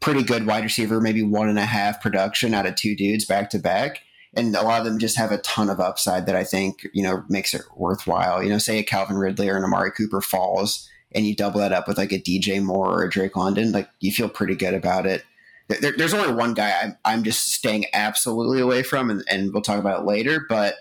pretty 0.00 0.22
good 0.22 0.46
wide 0.46 0.64
receiver, 0.64 1.00
maybe 1.00 1.22
one 1.22 1.48
and 1.48 1.58
a 1.58 1.66
half 1.66 2.00
production 2.00 2.54
out 2.54 2.66
of 2.66 2.74
two 2.74 2.96
dudes 2.96 3.24
back 3.24 3.50
to 3.50 3.58
back. 3.58 4.00
And 4.34 4.54
a 4.54 4.62
lot 4.62 4.78
of 4.78 4.86
them 4.86 4.98
just 4.98 5.18
have 5.18 5.32
a 5.32 5.38
ton 5.38 5.68
of 5.68 5.80
upside 5.80 6.26
that 6.26 6.36
I 6.36 6.44
think, 6.44 6.86
you 6.94 7.02
know, 7.02 7.24
makes 7.28 7.52
it 7.52 7.62
worthwhile. 7.76 8.42
You 8.42 8.48
know, 8.48 8.58
say 8.58 8.78
a 8.78 8.84
Calvin 8.84 9.16
Ridley 9.16 9.48
or 9.48 9.56
an 9.56 9.64
Amari 9.64 9.90
Cooper 9.90 10.20
falls 10.20 10.88
and 11.12 11.26
you 11.26 11.34
double 11.34 11.60
that 11.60 11.72
up 11.72 11.88
with 11.88 11.98
like 11.98 12.12
a 12.12 12.20
DJ 12.20 12.62
Moore 12.62 12.88
or 12.88 13.04
a 13.04 13.10
Drake 13.10 13.36
London, 13.36 13.72
like 13.72 13.88
you 14.00 14.12
feel 14.12 14.28
pretty 14.28 14.54
good 14.54 14.74
about 14.74 15.06
it. 15.06 15.24
There, 15.68 15.92
there's 15.96 16.14
only 16.14 16.32
one 16.32 16.54
guy 16.54 16.78
I'm, 16.82 16.96
I'm 17.04 17.22
just 17.24 17.52
staying 17.52 17.86
absolutely 17.92 18.60
away 18.60 18.82
from, 18.82 19.10
and, 19.10 19.24
and 19.28 19.52
we'll 19.52 19.62
talk 19.62 19.78
about 19.78 20.00
it 20.00 20.06
later. 20.06 20.44
But 20.48 20.74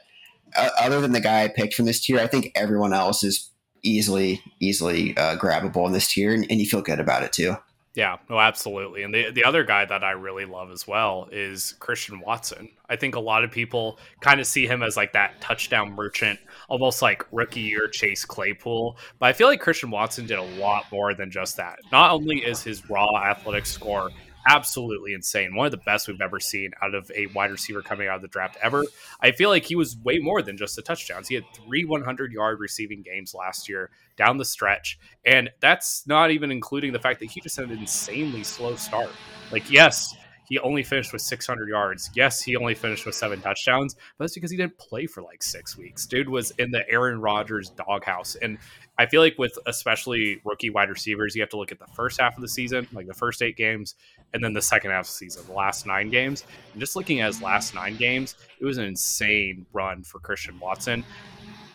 uh, 0.56 0.70
other 0.80 1.00
than 1.02 1.12
the 1.12 1.20
guy 1.20 1.44
I 1.44 1.48
picked 1.48 1.76
from 1.76 1.86
this 1.86 2.04
tier, 2.04 2.20
I 2.20 2.28
think 2.28 2.52
everyone 2.56 2.94
else 2.94 3.24
is 3.24 3.50
easily 3.82 4.42
easily 4.60 5.16
uh, 5.16 5.38
grabbable 5.38 5.86
in 5.88 5.94
this 5.94 6.12
tier, 6.12 6.34
and, 6.34 6.46
and 6.50 6.60
you 6.60 6.66
feel 6.66 6.82
good 6.82 7.00
about 7.00 7.24
it 7.24 7.34
too. 7.34 7.56
Yeah, 8.00 8.16
no, 8.30 8.40
absolutely. 8.40 9.04
And 9.04 9.14
the 9.14 9.30
the 9.30 9.44
other 9.44 9.66
guy 9.66 9.84
that 9.84 10.06
I 10.06 10.12
really 10.12 10.46
love 10.46 10.72
as 10.72 10.88
well 10.88 11.28
is 11.34 11.74
Christian 11.80 12.22
Watson. 12.22 12.70
I 12.88 12.96
think 12.96 13.16
a 13.16 13.20
lot 13.20 13.44
of 13.44 13.52
people 13.52 14.00
kind 14.22 14.40
of 14.40 14.48
see 14.48 14.66
him 14.66 14.82
as 14.84 14.96
like 14.96 15.12
that 15.12 15.42
touchdown 15.42 15.92
merchant, 15.92 16.40
almost 16.70 17.02
like 17.02 17.26
rookie 17.34 17.60
year 17.60 17.90
Chase 17.90 18.24
Claypool. 18.24 18.98
But 19.20 19.26
I 19.26 19.34
feel 19.34 19.48
like 19.48 19.60
Christian 19.60 19.92
Watson 19.92 20.26
did 20.28 20.38
a 20.38 20.44
lot 20.44 20.86
more 20.94 21.14
than 21.14 21.30
just 21.30 21.58
that. 21.58 21.80
Not 21.92 22.12
only 22.12 22.38
is 22.38 22.64
his 22.64 22.90
raw 22.90 23.18
athletic 23.22 23.66
score 23.66 24.12
absolutely 24.50 25.14
insane. 25.14 25.56
One 25.56 25.68
of 25.68 25.72
the 25.72 25.78
best 25.78 26.08
we've 26.08 26.20
ever 26.20 26.40
seen 26.40 26.72
out 26.82 26.96
of 26.96 27.12
a 27.16 27.28
wide 27.28 27.52
receiver 27.52 27.82
coming 27.82 28.08
out 28.08 28.16
of 28.16 28.22
the 28.24 28.28
draft 28.28 28.58
ever. 28.62 28.84
I 29.22 29.32
feel 29.32 29.50
like 29.50 29.64
he 29.64 29.76
was 29.76 29.96
way 29.98 30.18
more 30.18 30.42
than 30.42 30.58
just 30.58 30.76
the 30.76 30.82
touchdowns. 30.82 31.28
He 31.28 31.36
had 31.36 31.46
three 31.54 31.86
100 31.86 32.34
yard 32.34 32.60
receiving 32.60 33.04
games 33.04 33.36
last 33.36 33.70
year 33.70 33.92
down 34.18 34.38
the 34.38 34.46
stretch. 34.46 35.00
And 35.24 35.52
that's 35.62 36.06
not 36.08 36.32
even 36.32 36.52
including 36.52 36.94
the 36.94 37.00
fact 37.00 37.20
that 37.20 37.28
he 37.28 37.42
just 37.42 37.58
had 37.58 37.70
an 37.70 37.78
insanely 37.78 38.44
slow 38.44 38.76
start. 38.76 39.12
Like, 39.52 39.70
yes, 39.70 40.16
he 40.50 40.58
only 40.60 40.82
finished 40.82 41.14
with 41.14 41.22
600 41.22 41.70
yards. 41.70 42.10
Yes, 42.16 42.42
he 42.42 42.56
only 42.56 42.74
finished 42.74 43.06
with 43.06 43.14
seven 43.14 43.40
touchdowns, 43.40 43.94
but 43.94 44.26
that's 44.26 44.34
because 44.34 44.50
he 44.50 44.58
didn't 44.58 44.78
play 44.80 45.06
for 45.06 45.22
like 45.22 45.44
six 45.44 45.78
weeks. 45.78 46.08
Dude 46.08 46.28
was 46.28 46.52
in 46.58 46.72
the 46.72 46.90
Aaron 46.90 47.22
Rodgers 47.22 47.70
doghouse. 47.70 48.36
And 48.36 48.58
I 48.98 49.06
feel 49.06 49.22
like 49.22 49.38
with 49.38 49.58
especially 49.68 50.42
rookie 50.44 50.72
wide 50.72 50.90
receivers, 50.90 51.36
you 51.36 51.42
have 51.44 51.52
to 51.52 51.58
look 51.58 51.72
at 51.72 51.78
the 51.78 51.88
first 51.94 52.20
half 52.20 52.36
of 52.36 52.42
the 52.42 52.48
season, 52.48 52.88
like 52.92 53.06
the 53.06 53.14
first 53.14 53.44
eight 53.44 53.58
games, 53.58 53.94
and 54.34 54.44
then 54.44 54.54
the 54.54 54.62
second 54.62 54.90
half 54.90 55.02
of 55.02 55.08
the 55.08 55.14
season, 55.14 55.44
the 55.46 55.54
last 55.54 55.86
nine 55.86 56.10
games. 56.10 56.44
And 56.74 56.80
just 56.80 56.96
looking 56.96 57.22
at 57.22 57.28
his 57.28 57.44
last 57.44 57.76
nine 57.76 57.96
games, 57.96 58.36
it 58.60 58.66
was 58.66 58.80
an 58.80 58.86
insane 58.86 59.68
run 59.72 60.04
for 60.04 60.20
Christian 60.20 60.60
Watson. 60.60 61.06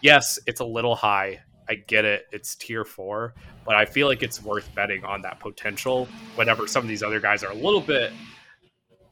Yes, 0.03 0.39
it's 0.47 0.61
a 0.61 0.65
little 0.65 0.97
high. 0.97 1.41
I 1.69 1.77
get 1.77 2.05
it. 2.05 2.27
It's 2.33 2.57
tier 2.57 2.85
four, 2.85 3.35
but 3.65 3.77
I 3.77 3.87
feel 3.87 4.09
like 4.09 4.23
it's 4.23 4.43
worth 4.43 4.75
betting 4.75 5.05
on 5.05 5.23
that 5.23 5.41
potential 5.41 6.09
whenever 6.35 6.67
some 6.67 6.83
of 6.83 6.89
these 6.89 7.03
other 7.03 7.21
guys 7.21 7.43
are 7.43 7.53
a 7.53 7.55
little 7.55 7.81
bit 7.81 8.13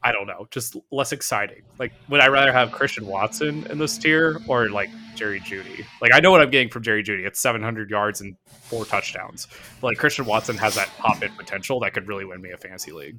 I 0.04 0.12
don't 0.12 0.26
know, 0.26 0.48
just 0.50 0.76
less 0.90 1.12
exciting. 1.12 1.62
Like, 1.78 1.92
would 2.08 2.20
I 2.20 2.28
rather 2.28 2.52
have 2.52 2.72
Christian 2.72 3.06
Watson 3.06 3.66
in 3.70 3.78
this 3.78 3.96
tier 3.96 4.40
or 4.48 4.68
like 4.68 4.90
Jerry 5.14 5.40
Jeudy. 5.40 5.84
Like, 6.00 6.14
I 6.14 6.20
know 6.20 6.30
what 6.30 6.40
I'm 6.40 6.50
getting 6.50 6.68
from 6.68 6.82
Jerry 6.82 7.02
Jeudy. 7.02 7.26
It's 7.26 7.40
700 7.40 7.90
yards 7.90 8.20
and 8.20 8.36
four 8.46 8.84
touchdowns. 8.84 9.48
But 9.80 9.88
like, 9.88 9.98
Christian 9.98 10.24
Watson 10.24 10.56
has 10.58 10.74
that 10.74 10.88
pop 10.98 11.22
in 11.22 11.32
potential 11.32 11.80
that 11.80 11.94
could 11.94 12.08
really 12.08 12.24
win 12.24 12.40
me 12.40 12.50
a 12.50 12.56
fantasy 12.56 12.92
league. 12.92 13.18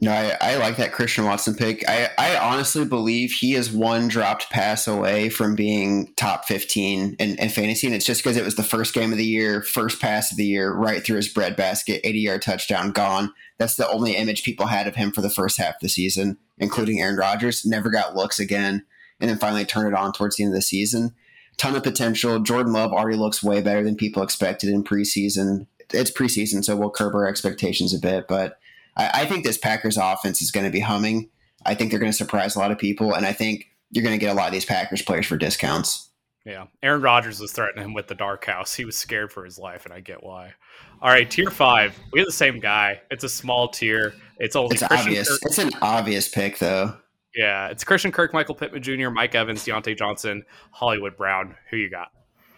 No, 0.00 0.10
I, 0.10 0.36
I, 0.40 0.56
like 0.56 0.78
that 0.78 0.92
Christian 0.92 1.24
Watson 1.24 1.54
pick. 1.54 1.86
I, 1.86 2.08
I 2.16 2.36
honestly 2.38 2.84
believe 2.84 3.30
he 3.30 3.54
is 3.54 3.70
one 3.70 4.08
dropped 4.08 4.48
pass 4.50 4.88
away 4.88 5.28
from 5.28 5.54
being 5.54 6.12
top 6.16 6.46
15 6.46 7.16
in, 7.18 7.38
in 7.38 7.48
fantasy. 7.50 7.86
And 7.86 7.94
it's 7.94 8.06
just 8.06 8.22
because 8.22 8.38
it 8.38 8.44
was 8.44 8.54
the 8.54 8.62
first 8.62 8.94
game 8.94 9.12
of 9.12 9.18
the 9.18 9.24
year, 9.24 9.62
first 9.62 10.00
pass 10.00 10.30
of 10.30 10.38
the 10.38 10.46
year, 10.46 10.72
right 10.72 11.04
through 11.04 11.16
his 11.16 11.28
breadbasket, 11.28 12.00
80 12.04 12.18
yard 12.18 12.42
touchdown, 12.42 12.90
gone. 12.90 13.34
That's 13.58 13.76
the 13.76 13.88
only 13.88 14.16
image 14.16 14.44
people 14.44 14.66
had 14.66 14.88
of 14.88 14.96
him 14.96 15.12
for 15.12 15.20
the 15.20 15.30
first 15.30 15.58
half 15.58 15.74
of 15.74 15.80
the 15.82 15.88
season, 15.90 16.38
including 16.58 17.00
Aaron 17.00 17.16
Rodgers. 17.16 17.66
Never 17.66 17.90
got 17.90 18.16
looks 18.16 18.40
again, 18.40 18.84
and 19.20 19.28
then 19.28 19.38
finally 19.38 19.66
turned 19.66 19.88
it 19.88 19.94
on 19.94 20.12
towards 20.12 20.36
the 20.36 20.44
end 20.44 20.52
of 20.52 20.56
the 20.56 20.62
season. 20.62 21.14
Ton 21.56 21.76
of 21.76 21.82
potential. 21.82 22.40
Jordan 22.40 22.72
Love 22.72 22.92
already 22.92 23.16
looks 23.16 23.42
way 23.42 23.60
better 23.60 23.84
than 23.84 23.96
people 23.96 24.22
expected 24.22 24.70
in 24.70 24.82
preseason. 24.82 25.66
It's 25.92 26.10
preseason, 26.10 26.64
so 26.64 26.76
we'll 26.76 26.90
curb 26.90 27.14
our 27.14 27.28
expectations 27.28 27.94
a 27.94 27.98
bit. 27.98 28.26
But 28.26 28.58
I, 28.96 29.22
I 29.22 29.26
think 29.26 29.44
this 29.44 29.58
Packers 29.58 29.96
offense 29.96 30.42
is 30.42 30.50
going 30.50 30.66
to 30.66 30.72
be 30.72 30.80
humming. 30.80 31.28
I 31.64 31.74
think 31.74 31.90
they're 31.90 32.00
going 32.00 32.10
to 32.10 32.16
surprise 32.16 32.56
a 32.56 32.58
lot 32.58 32.72
of 32.72 32.78
people, 32.78 33.14
and 33.14 33.24
I 33.24 33.32
think 33.32 33.68
you're 33.90 34.02
going 34.02 34.18
to 34.18 34.24
get 34.24 34.32
a 34.32 34.34
lot 34.34 34.48
of 34.48 34.52
these 34.52 34.64
Packers 34.64 35.02
players 35.02 35.26
for 35.26 35.36
discounts. 35.36 36.08
Yeah. 36.44 36.66
Aaron 36.82 37.02
Rodgers 37.02 37.38
was 37.38 37.52
threatening 37.52 37.84
him 37.84 37.94
with 37.94 38.08
the 38.08 38.16
dark 38.16 38.46
house. 38.46 38.74
He 38.74 38.84
was 38.84 38.96
scared 38.96 39.30
for 39.30 39.44
his 39.44 39.58
life, 39.58 39.84
and 39.84 39.94
I 39.94 40.00
get 40.00 40.24
why. 40.24 40.54
All 41.00 41.10
right, 41.10 41.30
tier 41.30 41.50
five. 41.50 41.96
We 42.12 42.20
have 42.20 42.26
the 42.26 42.32
same 42.32 42.58
guy. 42.58 43.00
It's 43.10 43.22
a 43.22 43.28
small 43.28 43.68
tier. 43.68 44.14
It's 44.38 44.56
only 44.56 44.74
it's 44.74 44.82
Christian 44.84 45.08
obvious. 45.08 45.28
Kirk. 45.28 45.38
It's 45.44 45.58
an 45.58 45.70
obvious 45.80 46.28
pick, 46.28 46.58
though. 46.58 46.96
Yeah, 47.34 47.68
it's 47.68 47.84
Christian 47.84 48.12
Kirk, 48.12 48.32
Michael 48.32 48.54
Pittman 48.54 48.82
Jr., 48.82 49.10
Mike 49.10 49.34
Evans, 49.34 49.64
Diontae 49.64 49.96
Johnson, 49.96 50.44
Hollywood 50.70 51.16
Brown. 51.16 51.56
Who 51.70 51.76
you 51.76 51.90
got? 51.90 52.08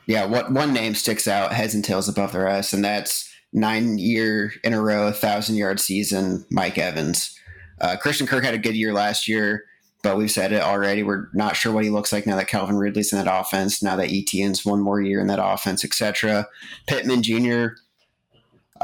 Yeah, 0.06 0.26
what 0.26 0.52
one 0.52 0.72
name 0.72 0.94
sticks 0.94 1.28
out 1.28 1.52
heads 1.52 1.74
and 1.74 1.84
tails 1.84 2.08
above 2.08 2.32
the 2.32 2.40
rest, 2.40 2.72
and 2.72 2.84
that's 2.84 3.32
nine 3.52 3.98
year 3.98 4.52
in 4.64 4.74
a 4.74 4.80
row, 4.80 5.12
thousand 5.12 5.56
yard 5.56 5.80
season, 5.80 6.44
Mike 6.50 6.76
Evans. 6.76 7.38
Uh, 7.80 7.96
Christian 7.96 8.26
Kirk 8.26 8.44
had 8.44 8.54
a 8.54 8.58
good 8.58 8.76
year 8.76 8.92
last 8.92 9.28
year 9.28 9.64
but 10.04 10.18
we've 10.18 10.30
said 10.30 10.52
it 10.52 10.62
already. 10.62 11.02
We're 11.02 11.28
not 11.32 11.56
sure 11.56 11.72
what 11.72 11.82
he 11.82 11.90
looks 11.90 12.12
like 12.12 12.26
now 12.26 12.36
that 12.36 12.46
Calvin 12.46 12.76
Ridley's 12.76 13.12
in 13.12 13.18
that 13.18 13.40
offense, 13.40 13.82
now 13.82 13.96
that 13.96 14.10
Etienne's 14.12 14.64
one 14.64 14.80
more 14.80 15.00
year 15.00 15.18
in 15.18 15.26
that 15.28 15.42
offense, 15.42 15.82
etc. 15.82 16.46
Pittman 16.86 17.22
Jr. 17.22 17.68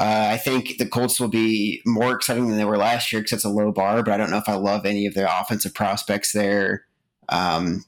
Uh, 0.01 0.29
I 0.31 0.37
think 0.37 0.79
the 0.79 0.87
Colts 0.87 1.19
will 1.19 1.27
be 1.27 1.79
more 1.85 2.15
exciting 2.15 2.47
than 2.47 2.57
they 2.57 2.65
were 2.65 2.77
last 2.77 3.13
year 3.13 3.21
because 3.21 3.33
it's 3.33 3.43
a 3.43 3.49
low 3.49 3.71
bar, 3.71 4.01
but 4.01 4.11
I 4.11 4.17
don't 4.17 4.31
know 4.31 4.39
if 4.39 4.49
I 4.49 4.55
love 4.55 4.83
any 4.83 5.05
of 5.05 5.13
their 5.13 5.27
offensive 5.29 5.75
prospects 5.75 6.31
there. 6.31 6.85
Um, 7.29 7.85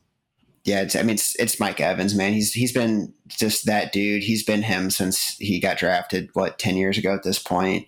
yeah, 0.63 0.87
I 0.93 1.01
mean, 1.01 1.15
it's, 1.15 1.35
it's 1.39 1.59
Mike 1.59 1.81
Evans, 1.81 2.13
man. 2.13 2.33
He's 2.33 2.53
he's 2.53 2.71
been 2.71 3.15
just 3.29 3.65
that 3.65 3.91
dude. 3.91 4.21
He's 4.21 4.43
been 4.43 4.61
him 4.61 4.91
since 4.91 5.35
he 5.39 5.59
got 5.59 5.79
drafted, 5.79 6.29
what, 6.33 6.59
10 6.59 6.77
years 6.77 6.99
ago 6.99 7.15
at 7.15 7.23
this 7.23 7.39
point. 7.39 7.87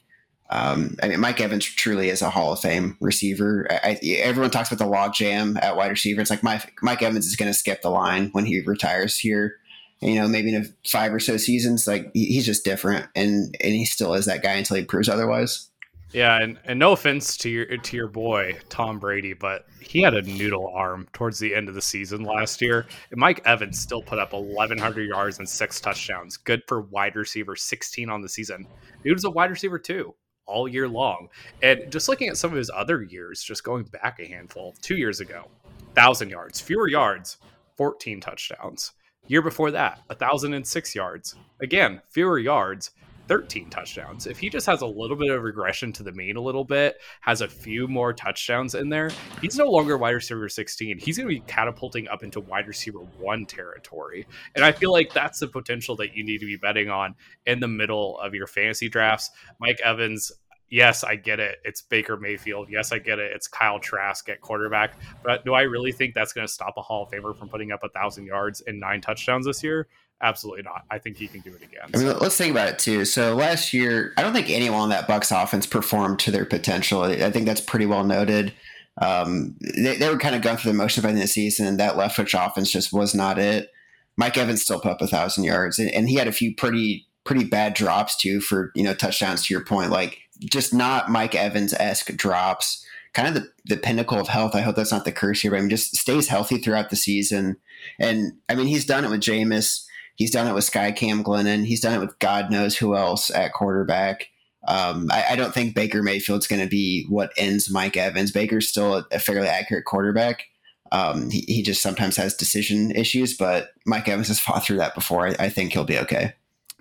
Um, 0.49 0.95
I 1.03 1.09
mean, 1.09 1.19
Mike 1.19 1.39
Evans 1.39 1.63
truly 1.63 2.09
is 2.09 2.23
a 2.23 2.31
Hall 2.31 2.51
of 2.51 2.59
Fame 2.59 2.97
receiver. 2.99 3.67
I, 3.69 3.99
I, 4.01 4.07
everyone 4.23 4.49
talks 4.49 4.71
about 4.71 4.83
the 4.83 4.89
log 4.89 5.13
jam 5.13 5.55
at 5.61 5.77
wide 5.77 5.91
receiver. 5.91 6.19
It's 6.21 6.31
like 6.31 6.41
Mike, 6.41 6.73
Mike 6.81 7.03
Evans 7.03 7.27
is 7.27 7.35
going 7.35 7.51
to 7.51 7.57
skip 7.57 7.83
the 7.83 7.91
line 7.91 8.29
when 8.31 8.45
he 8.45 8.61
retires 8.61 9.19
here. 9.19 9.57
You 10.01 10.15
know, 10.15 10.27
maybe 10.27 10.53
in 10.53 10.73
five 10.85 11.13
or 11.13 11.19
so 11.19 11.37
seasons, 11.37 11.87
like 11.87 12.11
he's 12.13 12.45
just 12.45 12.65
different, 12.65 13.07
and 13.15 13.55
and 13.59 13.73
he 13.73 13.85
still 13.85 14.13
is 14.13 14.25
that 14.25 14.43
guy 14.43 14.53
until 14.53 14.77
he 14.77 14.85
proves 14.85 15.09
otherwise. 15.09 15.69
Yeah, 16.11 16.41
and, 16.41 16.57
and 16.63 16.79
no 16.79 16.93
offense 16.93 17.35
to 17.37 17.49
your 17.49 17.65
to 17.65 17.97
your 17.97 18.07
boy 18.07 18.57
Tom 18.69 18.99
Brady, 18.99 19.33
but 19.33 19.65
he 19.81 20.01
had 20.01 20.13
a 20.13 20.21
noodle 20.21 20.71
arm 20.73 21.07
towards 21.11 21.39
the 21.39 21.53
end 21.53 21.67
of 21.67 21.75
the 21.75 21.81
season 21.81 22.23
last 22.23 22.61
year. 22.61 22.85
And 23.11 23.19
Mike 23.19 23.41
Evans 23.45 23.79
still 23.79 24.01
put 24.01 24.19
up 24.19 24.31
1,100 24.31 25.09
yards 25.09 25.39
and 25.39 25.49
six 25.49 25.81
touchdowns. 25.81 26.37
Good 26.37 26.63
for 26.67 26.81
wide 26.81 27.15
receiver, 27.15 27.55
16 27.55 28.09
on 28.09 28.21
the 28.21 28.29
season. 28.29 28.65
Dude 29.03 29.13
was 29.13 29.25
a 29.25 29.29
wide 29.29 29.49
receiver 29.49 29.77
too 29.77 30.15
all 30.45 30.67
year 30.67 30.87
long. 30.87 31.27
And 31.61 31.91
just 31.91 32.07
looking 32.07 32.29
at 32.29 32.37
some 32.37 32.51
of 32.51 32.57
his 32.57 32.71
other 32.73 33.01
years, 33.01 33.43
just 33.43 33.63
going 33.63 33.83
back 33.83 34.19
a 34.19 34.27
handful, 34.27 34.75
two 34.81 34.95
years 34.95 35.19
ago, 35.19 35.49
thousand 35.95 36.29
yards, 36.29 36.61
fewer 36.61 36.87
yards, 36.87 37.37
14 37.77 38.21
touchdowns. 38.21 38.93
Year 39.27 39.41
before 39.41 39.71
that, 39.71 40.01
a 40.09 40.15
thousand 40.15 40.53
and 40.53 40.65
six 40.65 40.93
yards. 40.93 41.35
Again, 41.59 42.01
fewer 42.09 42.37
yards, 42.37 42.91
13 43.27 43.69
touchdowns. 43.69 44.27
If 44.27 44.37
he 44.37 44.49
just 44.49 44.67
has 44.67 44.81
a 44.81 44.85
little 44.85 45.15
bit 45.15 45.31
of 45.31 45.41
regression 45.43 45.91
to 45.93 46.03
the 46.03 46.11
mean 46.11 46.35
a 46.35 46.41
little 46.41 46.63
bit, 46.63 46.97
has 47.21 47.41
a 47.41 47.47
few 47.47 47.87
more 47.87 48.13
touchdowns 48.13 48.75
in 48.75 48.89
there, 48.89 49.09
he's 49.41 49.57
no 49.57 49.65
longer 49.65 49.97
wide 49.97 50.11
receiver 50.11 50.47
16. 50.47 50.99
He's 50.99 51.17
going 51.17 51.27
to 51.27 51.33
be 51.33 51.41
catapulting 51.47 52.07
up 52.07 52.23
into 52.23 52.39
wide 52.39 52.67
receiver 52.67 52.99
one 53.19 53.45
territory. 53.45 54.27
And 54.55 54.63
I 54.63 54.71
feel 54.71 54.91
like 54.91 55.13
that's 55.13 55.39
the 55.39 55.47
potential 55.47 55.95
that 55.97 56.15
you 56.15 56.23
need 56.23 56.39
to 56.39 56.45
be 56.45 56.57
betting 56.57 56.89
on 56.89 57.15
in 57.45 57.59
the 57.59 57.67
middle 57.67 58.19
of 58.19 58.33
your 58.33 58.47
fantasy 58.47 58.89
drafts. 58.89 59.31
Mike 59.59 59.79
Evans, 59.83 60.31
yes, 60.69 61.03
I 61.03 61.15
get 61.15 61.39
it. 61.39 61.59
It's 61.63 61.81
Baker 61.81 62.17
Mayfield. 62.17 62.69
Yes, 62.69 62.91
I 62.91 62.99
get 62.99 63.19
it. 63.19 63.31
It's 63.33 63.47
Kyle 63.47 63.79
Trask 63.79 64.27
at 64.29 64.41
quarterback. 64.41 64.93
But 65.23 65.45
do 65.45 65.53
I 65.53 65.61
really 65.61 65.91
think 65.91 66.13
that's 66.13 66.33
going 66.33 66.47
to 66.47 66.51
stop 66.51 66.75
a 66.77 66.81
Hall 66.81 67.03
of 67.03 67.09
Famer 67.11 67.37
from 67.37 67.49
putting 67.49 67.71
up 67.71 67.83
a 67.83 67.89
thousand 67.89 68.25
yards 68.25 68.61
and 68.61 68.79
nine 68.79 69.01
touchdowns 69.01 69.45
this 69.45 69.63
year? 69.63 69.87
Absolutely 70.21 70.63
not. 70.63 70.83
I 70.89 70.97
think 70.97 71.17
he 71.17 71.27
can 71.27 71.41
do 71.41 71.49
it 71.49 71.61
again. 71.61 71.89
I 71.93 71.97
mean, 71.97 72.17
let's 72.19 72.37
think 72.37 72.51
about 72.51 72.69
it 72.69 72.79
too. 72.79 73.03
So 73.03 73.35
last 73.35 73.73
year, 73.73 74.13
I 74.17 74.21
don't 74.21 74.33
think 74.33 74.49
anyone 74.49 74.79
on 74.79 74.89
that 74.89 75.07
Bucs 75.07 75.31
offense 75.31 75.65
performed 75.65 76.19
to 76.19 76.31
their 76.31 76.45
potential. 76.45 77.01
I 77.03 77.31
think 77.31 77.45
that's 77.45 77.61
pretty 77.61 77.85
well 77.85 78.05
noted. 78.05 78.53
Um, 79.01 79.57
they, 79.59 79.97
they 79.97 80.09
were 80.09 80.17
kind 80.17 80.35
of 80.35 80.41
going 80.41 80.55
through 80.55 80.71
the 80.71 80.77
motion 80.77 81.03
by 81.03 81.11
the, 81.11 81.19
the 81.19 81.27
season, 81.27 81.67
and 81.67 81.79
that 81.79 81.95
Leftwich 81.95 82.33
offense 82.33 82.71
just 82.71 82.93
was 82.93 83.13
not 83.13 83.37
it. 83.37 83.69
Mike 84.17 84.37
Evans 84.37 84.61
still 84.63 84.79
put 84.79 84.91
up 84.91 85.01
a 85.01 85.07
thousand 85.07 85.43
yards, 85.43 85.79
and, 85.79 85.91
and 85.91 86.07
he 86.07 86.15
had 86.15 86.29
a 86.29 86.31
few 86.31 86.55
pretty 86.55 87.07
pretty 87.25 87.43
bad 87.43 87.73
drops 87.73 88.15
too 88.15 88.39
for 88.39 88.71
you 88.73 88.83
know 88.83 88.93
touchdowns. 88.93 89.45
To 89.45 89.53
your 89.53 89.65
point, 89.65 89.91
like 89.91 90.19
just 90.39 90.73
not 90.73 91.09
Mike 91.09 91.35
Evans 91.35 91.73
esque 91.73 92.15
drops. 92.15 92.85
Kind 93.13 93.29
of 93.29 93.33
the, 93.35 93.51
the 93.65 93.77
pinnacle 93.77 94.19
of 94.19 94.27
health. 94.27 94.55
I 94.55 94.61
hope 94.61 94.75
that's 94.75 94.91
not 94.91 95.05
the 95.05 95.11
curse 95.11 95.41
here, 95.41 95.51
but 95.51 95.57
I 95.57 95.61
mean, 95.61 95.69
just 95.69 95.95
stays 95.95 96.27
healthy 96.27 96.57
throughout 96.57 96.89
the 96.89 96.95
season. 96.95 97.57
And 97.99 98.33
I 98.49 98.55
mean, 98.55 98.67
he's 98.67 98.85
done 98.85 99.05
it 99.05 99.09
with 99.09 99.21
Jameis. 99.21 99.85
He's 100.15 100.31
done 100.31 100.47
it 100.47 100.53
with 100.53 100.63
Sky 100.63 100.91
Cam 100.91 101.23
Glennon. 101.23 101.65
He's 101.65 101.81
done 101.81 101.93
it 101.93 101.99
with 101.99 102.17
God 102.19 102.51
knows 102.51 102.77
who 102.77 102.95
else 102.95 103.29
at 103.29 103.53
quarterback. 103.53 104.29
Um, 104.67 105.09
I, 105.11 105.25
I, 105.31 105.35
don't 105.35 105.53
think 105.53 105.75
Baker 105.75 106.01
Mayfield's 106.01 106.47
going 106.47 106.61
to 106.61 106.67
be 106.67 107.05
what 107.07 107.31
ends 107.37 107.69
Mike 107.69 107.95
Evans. 107.95 108.31
Baker's 108.31 108.67
still 108.67 108.95
a, 108.95 109.05
a 109.11 109.19
fairly 109.19 109.47
accurate 109.47 109.85
quarterback. 109.85 110.45
Um, 110.91 111.29
he, 111.29 111.41
he, 111.47 111.61
just 111.61 111.83
sometimes 111.83 112.15
has 112.17 112.33
decision 112.33 112.89
issues, 112.91 113.37
but 113.37 113.69
Mike 113.85 114.07
Evans 114.07 114.29
has 114.29 114.39
fought 114.39 114.63
through 114.63 114.77
that 114.77 114.95
before. 114.95 115.27
I, 115.27 115.35
I 115.39 115.49
think 115.49 115.73
he'll 115.73 115.83
be 115.83 115.99
okay. 115.99 116.33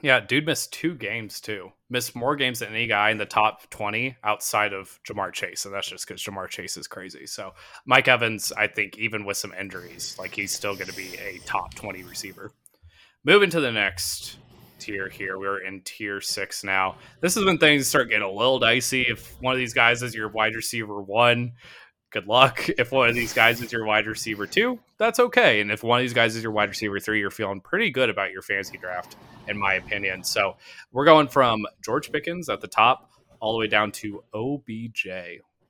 Yeah, 0.04 0.20
dude 0.20 0.44
missed 0.44 0.70
two 0.70 0.96
games 0.96 1.40
too. 1.40 1.72
Missed 1.88 2.14
more 2.14 2.36
games 2.36 2.58
than 2.58 2.68
any 2.68 2.86
guy 2.86 3.08
in 3.08 3.16
the 3.16 3.24
top 3.24 3.70
20 3.70 4.14
outside 4.22 4.74
of 4.74 5.00
Ja'Marr 5.08 5.32
Chase. 5.32 5.64
And 5.64 5.72
that's 5.72 5.88
just 5.88 6.06
because 6.06 6.22
Ja'Marr 6.22 6.50
Chase 6.50 6.76
is 6.76 6.86
crazy. 6.86 7.24
So 7.24 7.52
Mike 7.86 8.06
Evans, 8.06 8.52
I 8.52 8.66
think, 8.66 8.98
even 8.98 9.24
with 9.24 9.38
some 9.38 9.54
injuries, 9.58 10.14
like 10.18 10.34
he's 10.34 10.52
still 10.52 10.74
going 10.74 10.90
to 10.90 10.94
be 10.94 11.16
a 11.16 11.38
top 11.46 11.72
20 11.72 12.02
receiver. 12.02 12.52
Moving 13.24 13.48
to 13.48 13.60
the 13.60 13.72
next 13.72 14.36
tier 14.78 15.08
here. 15.08 15.38
We're 15.38 15.64
in 15.64 15.80
tier 15.86 16.20
six 16.20 16.62
now. 16.62 16.96
This 17.22 17.38
is 17.38 17.46
when 17.46 17.56
things 17.56 17.88
start 17.88 18.10
getting 18.10 18.24
a 18.24 18.30
little 18.30 18.58
dicey. 18.58 19.06
If 19.08 19.40
one 19.40 19.54
of 19.54 19.58
these 19.58 19.72
guys 19.72 20.02
is 20.02 20.14
your 20.14 20.28
wide 20.28 20.54
receiver 20.54 21.00
one, 21.00 21.52
good 22.14 22.28
luck. 22.28 22.66
If 22.78 22.92
one 22.92 23.08
of 23.08 23.14
these 23.14 23.32
guys 23.32 23.60
is 23.60 23.72
your 23.72 23.84
wide 23.84 24.06
receiver 24.06 24.46
two, 24.46 24.78
that's 24.98 25.18
okay. 25.18 25.60
And 25.60 25.70
if 25.70 25.82
one 25.82 25.98
of 25.98 26.04
these 26.04 26.12
guys 26.12 26.36
is 26.36 26.42
your 26.42 26.52
wide 26.52 26.68
receiver 26.68 26.98
three, 27.00 27.18
you're 27.18 27.30
feeling 27.30 27.60
pretty 27.60 27.90
good 27.90 28.08
about 28.08 28.30
your 28.30 28.42
fantasy 28.42 28.78
draft, 28.78 29.16
in 29.48 29.58
my 29.58 29.74
opinion. 29.74 30.24
So 30.24 30.56
we're 30.92 31.04
going 31.04 31.28
from 31.28 31.66
George 31.84 32.10
Pickens 32.10 32.48
at 32.48 32.60
the 32.60 32.68
top 32.68 33.10
all 33.40 33.52
the 33.52 33.58
way 33.58 33.66
down 33.66 33.92
to 33.92 34.22
OBJ. 34.32 35.06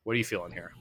What 0.05 0.13
are 0.13 0.17
you 0.17 0.25
feeling 0.25 0.53
here? 0.53 0.73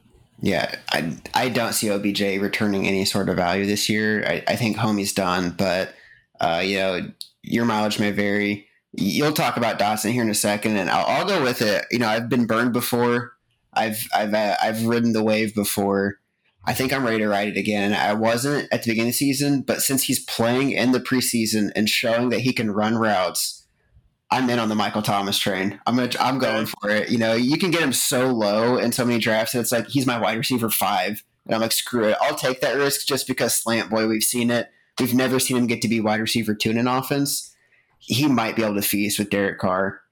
Yeah, 0.42 0.76
I, 0.92 1.18
I 1.34 1.50
don't 1.50 1.74
see 1.74 1.90
OBJ 1.90 2.42
returning 2.42 2.88
any 2.88 3.06
sort 3.06 3.30
of 3.30 3.38
value 3.38 3.66
this 3.66 3.88
year. 3.88 4.26
I, 4.26 4.44
I 4.48 4.56
think 4.56 4.78
Homie's 4.78 5.14
done, 5.14 5.52
but 5.52 5.94
uh, 6.40 6.62
you 6.64 6.78
know, 6.78 7.12
your 7.42 7.66
mileage 7.66 8.00
may 8.00 8.12
vary. 8.12 8.68
You'll 8.94 9.34
talk 9.34 9.58
about 9.58 9.80
Dotson 9.80 10.12
here 10.12 10.24
in 10.24 10.30
a 10.30 10.36
second, 10.36 10.78
and 10.78 10.90
I'll, 10.90 11.06
I'll 11.06 11.26
go 11.26 11.42
with 11.44 11.62
it. 11.62 11.86
You 11.92 12.00
know, 12.00 12.08
I've 12.08 12.30
been 12.30 12.46
burned 12.46 12.74
before 12.74 13.33
I've 13.76 14.08
I've 14.14 14.34
uh, 14.34 14.56
I've 14.62 14.86
ridden 14.86 15.14
the 15.14 15.24
wave 15.24 15.56
before. 15.56 16.20
I 16.66 16.74
think 16.74 16.94
I'm 16.94 17.04
ready 17.06 17.20
to 17.20 17.28
ride 17.28 17.50
it 17.50 17.58
again. 17.58 17.94
I 17.94 18.14
wasn't 18.14 18.70
at 18.72 18.84
the 18.84 18.92
beginning 18.92 19.10
of 19.10 19.14
the 19.14 19.18
season, 19.18 19.62
but 19.62 19.82
since 19.82 20.04
he's 20.04 20.24
playing 20.24 20.72
in 20.72 20.94
the 20.94 21.00
preseason 21.00 21.72
and 21.76 21.90
showing 21.90 22.30
that 22.30 22.40
he 22.40 22.54
can 22.54 22.72
run 22.72 22.96
routes, 22.96 23.66
I'm 24.32 24.50
in 24.50 24.60
on 24.60 24.70
the 24.70 24.76
Michael 24.76 25.02
Thomas 25.02 25.38
train. 25.38 25.80
I'm 25.86 25.96
gonna 25.96 26.12
I'm 26.20 26.40
going 26.40 26.66
for 26.66 26.90
it. 26.90 27.10
You 27.10 27.18
know, 27.18 27.34
you 27.34 27.58
can 27.58 27.72
get 27.72 27.82
him 27.82 27.94
so 27.94 28.28
low 28.28 28.78
in 28.78 28.92
so 28.92 29.06
many 29.06 29.20
drafts. 29.20 29.54
That 29.54 29.60
it's 29.60 29.72
like 29.72 29.88
he's 29.88 30.08
my 30.08 30.20
wide 30.20 30.38
receiver 30.38 30.70
five, 30.70 31.24
and 31.46 31.56
I'm 31.56 31.62
like, 31.62 31.72
screw 31.72 32.06
it. 32.06 32.18
I'll 32.22 32.36
take 32.36 32.62
that 32.62 32.78
risk 32.78 33.08
just 33.08 33.28
because 33.28 33.54
slant 33.54 33.90
boy. 33.90 34.08
We've 34.08 34.24
seen 34.24 34.50
it. 34.50 34.70
We've 35.00 35.14
never 35.14 35.40
seen 35.40 35.58
him 35.58 35.68
get 35.68 35.82
to 35.82 35.88
be 35.88 36.00
wide 36.00 36.22
receiver 36.22 36.54
two 36.56 36.70
in 36.70 36.78
an 36.78 36.88
offense. 36.88 37.56
He 37.98 38.28
might 38.28 38.56
be 38.56 38.64
able 38.64 38.76
to 38.76 38.82
feast 38.82 39.18
with 39.18 39.30
Derek 39.30 39.60
Carr 39.60 40.04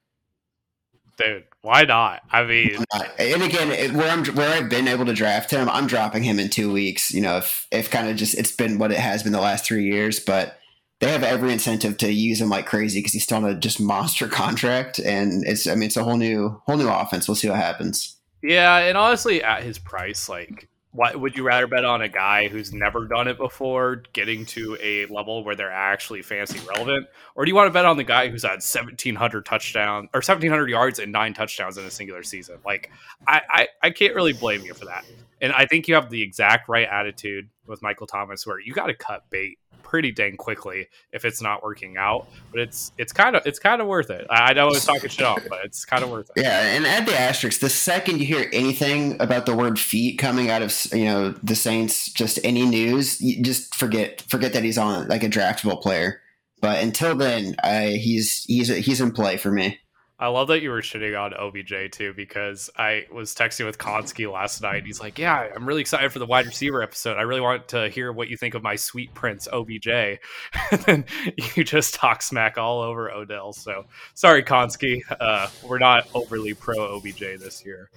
dude. 1.21 1.43
Why 1.63 1.83
not? 1.83 2.23
I 2.31 2.43
mean, 2.43 2.83
and 3.19 3.43
again, 3.43 3.95
where 3.95 4.09
I'm 4.09 4.25
where 4.35 4.49
I've 4.49 4.69
been 4.69 4.87
able 4.87 5.05
to 5.05 5.13
draft 5.13 5.51
him, 5.51 5.69
I'm 5.69 5.85
dropping 5.85 6.23
him 6.23 6.39
in 6.39 6.49
two 6.49 6.71
weeks. 6.71 7.11
You 7.11 7.21
know, 7.21 7.37
if 7.37 7.67
if 7.71 7.91
kind 7.91 8.09
of 8.09 8.15
just 8.15 8.33
it's 8.35 8.51
been 8.51 8.79
what 8.79 8.91
it 8.91 8.97
has 8.97 9.21
been 9.21 9.31
the 9.31 9.39
last 9.39 9.65
three 9.65 9.83
years, 9.83 10.19
but 10.19 10.57
they 10.99 11.11
have 11.11 11.23
every 11.23 11.51
incentive 11.51 11.97
to 11.97 12.11
use 12.11 12.41
him 12.41 12.49
like 12.49 12.65
crazy 12.65 12.99
because 12.99 13.13
he's 13.13 13.23
still 13.23 13.37
on 13.37 13.45
a 13.45 13.53
just 13.53 13.79
monster 13.79 14.27
contract, 14.29 14.97
and 14.97 15.45
it's 15.45 15.67
I 15.67 15.75
mean 15.75 15.83
it's 15.83 15.97
a 15.97 16.03
whole 16.03 16.17
new 16.17 16.61
whole 16.65 16.77
new 16.77 16.89
offense. 16.89 17.27
We'll 17.27 17.35
see 17.35 17.49
what 17.49 17.57
happens. 17.57 18.17
Yeah, 18.41 18.77
and 18.77 18.97
honestly, 18.97 19.43
at 19.43 19.61
his 19.61 19.77
price, 19.77 20.27
like 20.27 20.67
why 20.93 21.15
would 21.15 21.37
you 21.37 21.43
rather 21.43 21.67
bet 21.67 21.85
on 21.85 22.01
a 22.01 22.09
guy 22.09 22.49
who's 22.49 22.73
never 22.73 23.05
done 23.05 23.27
it 23.27 23.37
before 23.37 24.03
getting 24.11 24.45
to 24.47 24.77
a 24.81 25.05
level 25.05 25.43
where 25.43 25.55
they're 25.55 25.71
actually 25.71 26.21
fancy 26.21 26.59
relevant? 26.67 27.07
Or 27.35 27.45
do 27.45 27.49
you 27.49 27.55
want 27.55 27.67
to 27.67 27.71
bet 27.71 27.85
on 27.85 27.95
the 27.95 28.03
guy 28.03 28.27
who's 28.27 28.43
had 28.43 28.61
1700 28.61 29.45
touchdowns 29.45 30.09
or 30.13 30.17
1700 30.17 30.69
yards 30.69 30.99
and 30.99 31.11
nine 31.11 31.33
touchdowns 31.33 31.77
in 31.77 31.85
a 31.85 31.91
singular 31.91 32.23
season? 32.23 32.57
Like 32.65 32.91
I, 33.25 33.41
I 33.49 33.67
i 33.81 33.89
can't 33.89 34.15
really 34.15 34.33
blame 34.33 34.61
you 34.61 34.73
for 34.73 34.85
that. 34.85 35.05
And 35.39 35.53
i 35.53 35.65
think 35.65 35.87
you 35.87 35.95
have 35.95 36.09
the 36.09 36.21
exact 36.21 36.67
right 36.67 36.87
attitude 36.87 37.49
with 37.71 37.81
Michael 37.81 38.05
Thomas, 38.05 38.45
where 38.45 38.59
you 38.59 38.73
got 38.73 38.87
to 38.87 38.93
cut 38.93 39.23
bait 39.29 39.57
pretty 39.81 40.11
dang 40.11 40.37
quickly 40.37 40.87
if 41.11 41.25
it's 41.25 41.41
not 41.41 41.63
working 41.63 41.97
out. 41.97 42.27
But 42.51 42.61
it's 42.61 42.91
it's 42.97 43.11
kind 43.11 43.35
of 43.35 43.45
it's 43.45 43.57
kind 43.57 43.81
of 43.81 43.87
worth 43.87 44.09
it. 44.09 44.27
I, 44.29 44.53
know 44.53 44.67
I 44.67 44.69
was 44.69 44.85
talking 44.85 45.09
shit 45.09 45.25
off, 45.25 45.41
but 45.49 45.65
it's 45.65 45.85
kind 45.85 46.03
of 46.03 46.11
worth 46.11 46.29
it. 46.35 46.43
Yeah, 46.43 46.61
and 46.61 46.85
add 46.85 47.07
the 47.07 47.19
asterisk. 47.19 47.59
The 47.59 47.69
second 47.69 48.19
you 48.19 48.25
hear 48.25 48.49
anything 48.53 49.19
about 49.19 49.45
the 49.45 49.55
word 49.55 49.79
feet 49.79 50.19
coming 50.19 50.49
out 50.49 50.61
of 50.61 50.75
you 50.93 51.05
know 51.05 51.31
the 51.43 51.55
Saints, 51.55 52.11
just 52.11 52.39
any 52.43 52.65
news, 52.65 53.17
just 53.17 53.73
forget 53.75 54.21
forget 54.27 54.53
that 54.53 54.63
he's 54.63 54.77
on 54.77 55.07
like 55.07 55.23
a 55.23 55.29
draftable 55.29 55.81
player. 55.81 56.21
But 56.61 56.83
until 56.83 57.15
then, 57.15 57.55
I, 57.63 57.97
he's 58.01 58.43
he's 58.43 58.67
he's 58.67 59.01
in 59.01 59.11
play 59.11 59.37
for 59.37 59.51
me. 59.51 59.79
I 60.21 60.27
love 60.27 60.49
that 60.49 60.61
you 60.61 60.69
were 60.69 60.81
shitting 60.81 61.19
on 61.19 61.33
OBJ 61.33 61.91
too, 61.91 62.13
because 62.15 62.69
I 62.77 63.07
was 63.11 63.33
texting 63.33 63.65
with 63.65 63.79
Konski 63.79 64.31
last 64.31 64.61
night. 64.61 64.85
He's 64.85 64.99
like, 64.99 65.17
"Yeah, 65.17 65.47
I'm 65.55 65.67
really 65.67 65.81
excited 65.81 66.13
for 66.13 66.19
the 66.19 66.27
wide 66.27 66.45
receiver 66.45 66.83
episode. 66.83 67.17
I 67.17 67.23
really 67.23 67.41
want 67.41 67.67
to 67.69 67.89
hear 67.89 68.13
what 68.13 68.27
you 68.27 68.37
think 68.37 68.53
of 68.53 68.61
my 68.61 68.75
sweet 68.75 69.11
prince 69.15 69.47
OBJ." 69.51 69.87
and 69.87 70.81
then 70.85 71.05
you 71.55 71.63
just 71.63 71.95
talk 71.95 72.21
smack 72.21 72.59
all 72.59 72.81
over 72.81 73.09
Odell. 73.09 73.51
So 73.51 73.85
sorry, 74.13 74.43
Konski. 74.43 75.01
Uh, 75.19 75.49
we're 75.67 75.79
not 75.79 76.07
overly 76.13 76.53
pro 76.53 76.97
OBJ 76.97 77.19
this 77.39 77.65
year. 77.65 77.89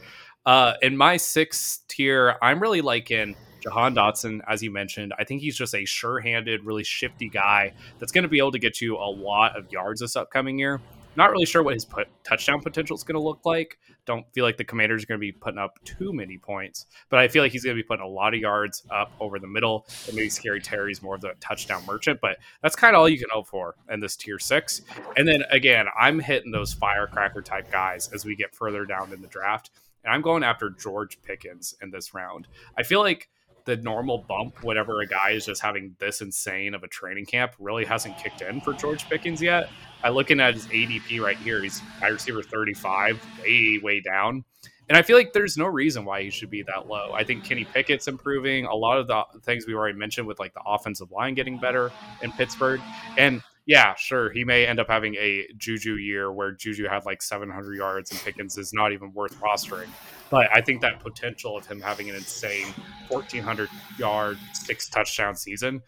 Uh, 0.46 0.74
in 0.80 0.96
my 0.96 1.18
sixth 1.18 1.86
tier, 1.88 2.36
I'm 2.40 2.58
really 2.58 2.80
liking 2.80 3.36
Jahan 3.60 3.94
Dotson, 3.94 4.40
as 4.48 4.62
you 4.62 4.70
mentioned. 4.70 5.12
I 5.18 5.24
think 5.24 5.42
he's 5.42 5.56
just 5.56 5.74
a 5.74 5.84
sure-handed, 5.84 6.64
really 6.64 6.84
shifty 6.84 7.28
guy 7.28 7.74
that's 7.98 8.12
going 8.12 8.22
to 8.22 8.28
be 8.28 8.38
able 8.38 8.52
to 8.52 8.58
get 8.58 8.80
you 8.80 8.96
a 8.96 9.08
lot 9.10 9.58
of 9.58 9.70
yards 9.70 10.00
this 10.00 10.16
upcoming 10.16 10.58
year. 10.58 10.80
Not 11.16 11.30
really 11.30 11.46
sure 11.46 11.62
what 11.62 11.74
his 11.74 11.84
put, 11.84 12.08
touchdown 12.24 12.60
potential 12.60 12.96
is 12.96 13.04
going 13.04 13.14
to 13.14 13.20
look 13.20 13.40
like. 13.44 13.78
Don't 14.04 14.26
feel 14.32 14.44
like 14.44 14.56
the 14.56 14.64
Commanders 14.64 15.04
are 15.04 15.06
going 15.06 15.18
to 15.18 15.20
be 15.20 15.32
putting 15.32 15.58
up 15.58 15.78
too 15.84 16.12
many 16.12 16.36
points, 16.36 16.86
but 17.08 17.20
I 17.20 17.28
feel 17.28 17.42
like 17.42 17.52
he's 17.52 17.64
going 17.64 17.76
to 17.76 17.82
be 17.82 17.86
putting 17.86 18.04
a 18.04 18.08
lot 18.08 18.34
of 18.34 18.40
yards 18.40 18.82
up 18.90 19.12
over 19.20 19.38
the 19.38 19.46
middle. 19.46 19.86
And 20.06 20.16
maybe 20.16 20.28
Scary 20.28 20.60
Terry's 20.60 21.02
more 21.02 21.14
of 21.14 21.20
the 21.20 21.34
touchdown 21.40 21.84
merchant, 21.86 22.20
but 22.20 22.38
that's 22.62 22.76
kind 22.76 22.94
of 22.94 23.00
all 23.00 23.08
you 23.08 23.18
can 23.18 23.30
hope 23.30 23.46
for 23.46 23.76
in 23.90 24.00
this 24.00 24.16
tier 24.16 24.38
six. 24.38 24.82
And 25.16 25.26
then 25.26 25.42
again, 25.50 25.86
I'm 25.98 26.18
hitting 26.18 26.50
those 26.50 26.74
firecracker 26.74 27.42
type 27.42 27.70
guys 27.70 28.10
as 28.12 28.24
we 28.24 28.36
get 28.36 28.54
further 28.54 28.84
down 28.84 29.12
in 29.12 29.22
the 29.22 29.28
draft. 29.28 29.70
And 30.04 30.12
I'm 30.12 30.20
going 30.20 30.42
after 30.42 30.68
George 30.68 31.22
Pickens 31.22 31.74
in 31.80 31.90
this 31.90 32.12
round. 32.12 32.46
I 32.76 32.82
feel 32.82 33.00
like 33.00 33.30
the 33.64 33.76
normal 33.76 34.18
bump, 34.18 34.62
whatever 34.62 35.00
a 35.00 35.06
guy 35.06 35.30
is 35.30 35.46
just 35.46 35.62
having 35.62 35.96
this 35.98 36.20
insane 36.20 36.74
of 36.74 36.82
a 36.82 36.88
training 36.88 37.26
camp, 37.26 37.52
really 37.58 37.84
hasn't 37.84 38.16
kicked 38.18 38.42
in 38.42 38.60
for 38.60 38.72
George 38.72 39.08
Pickens 39.08 39.40
yet. 39.40 39.70
I 40.02 40.10
looking 40.10 40.40
at 40.40 40.54
his 40.54 40.66
ADP 40.66 41.20
right 41.20 41.36
here, 41.38 41.62
he's 41.62 41.80
wide 42.00 42.12
receiver 42.12 42.42
35, 42.42 43.24
way, 43.42 43.80
way 43.82 44.00
down. 44.00 44.44
And 44.88 44.98
I 44.98 45.02
feel 45.02 45.16
like 45.16 45.32
there's 45.32 45.56
no 45.56 45.64
reason 45.64 46.04
why 46.04 46.22
he 46.22 46.30
should 46.30 46.50
be 46.50 46.62
that 46.62 46.88
low. 46.88 47.12
I 47.14 47.24
think 47.24 47.42
Kenny 47.42 47.64
Pickett's 47.64 48.06
improving. 48.06 48.66
A 48.66 48.74
lot 48.74 48.98
of 48.98 49.06
the 49.06 49.24
things 49.42 49.66
we 49.66 49.74
already 49.74 49.98
mentioned 49.98 50.26
with 50.26 50.38
like 50.38 50.52
the 50.52 50.60
offensive 50.66 51.10
line 51.10 51.34
getting 51.34 51.58
better 51.58 51.90
in 52.22 52.30
Pittsburgh. 52.32 52.80
And 53.16 53.42
yeah, 53.66 53.94
sure, 53.94 54.30
he 54.30 54.44
may 54.44 54.66
end 54.66 54.78
up 54.78 54.88
having 54.88 55.14
a 55.14 55.46
Juju 55.56 55.94
year 55.94 56.30
where 56.30 56.52
Juju 56.52 56.86
had 56.86 57.06
like 57.06 57.22
700 57.22 57.74
yards 57.74 58.10
and 58.10 58.20
Pickens 58.20 58.58
is 58.58 58.74
not 58.74 58.92
even 58.92 59.10
worth 59.14 59.40
rostering. 59.40 59.88
But 60.30 60.48
I 60.52 60.60
think 60.60 60.80
that 60.80 61.00
potential 61.00 61.56
of 61.56 61.66
him 61.66 61.80
having 61.80 62.10
an 62.10 62.16
insane 62.16 62.66
1,400 63.08 63.68
yard, 63.98 64.38
six 64.52 64.88
touchdown 64.88 65.36
season 65.36 65.82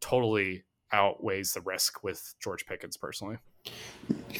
totally 0.00 0.64
outweighs 0.92 1.52
the 1.52 1.60
risk 1.60 2.02
with 2.02 2.34
George 2.42 2.66
Pickens 2.66 2.96
personally. 2.96 3.38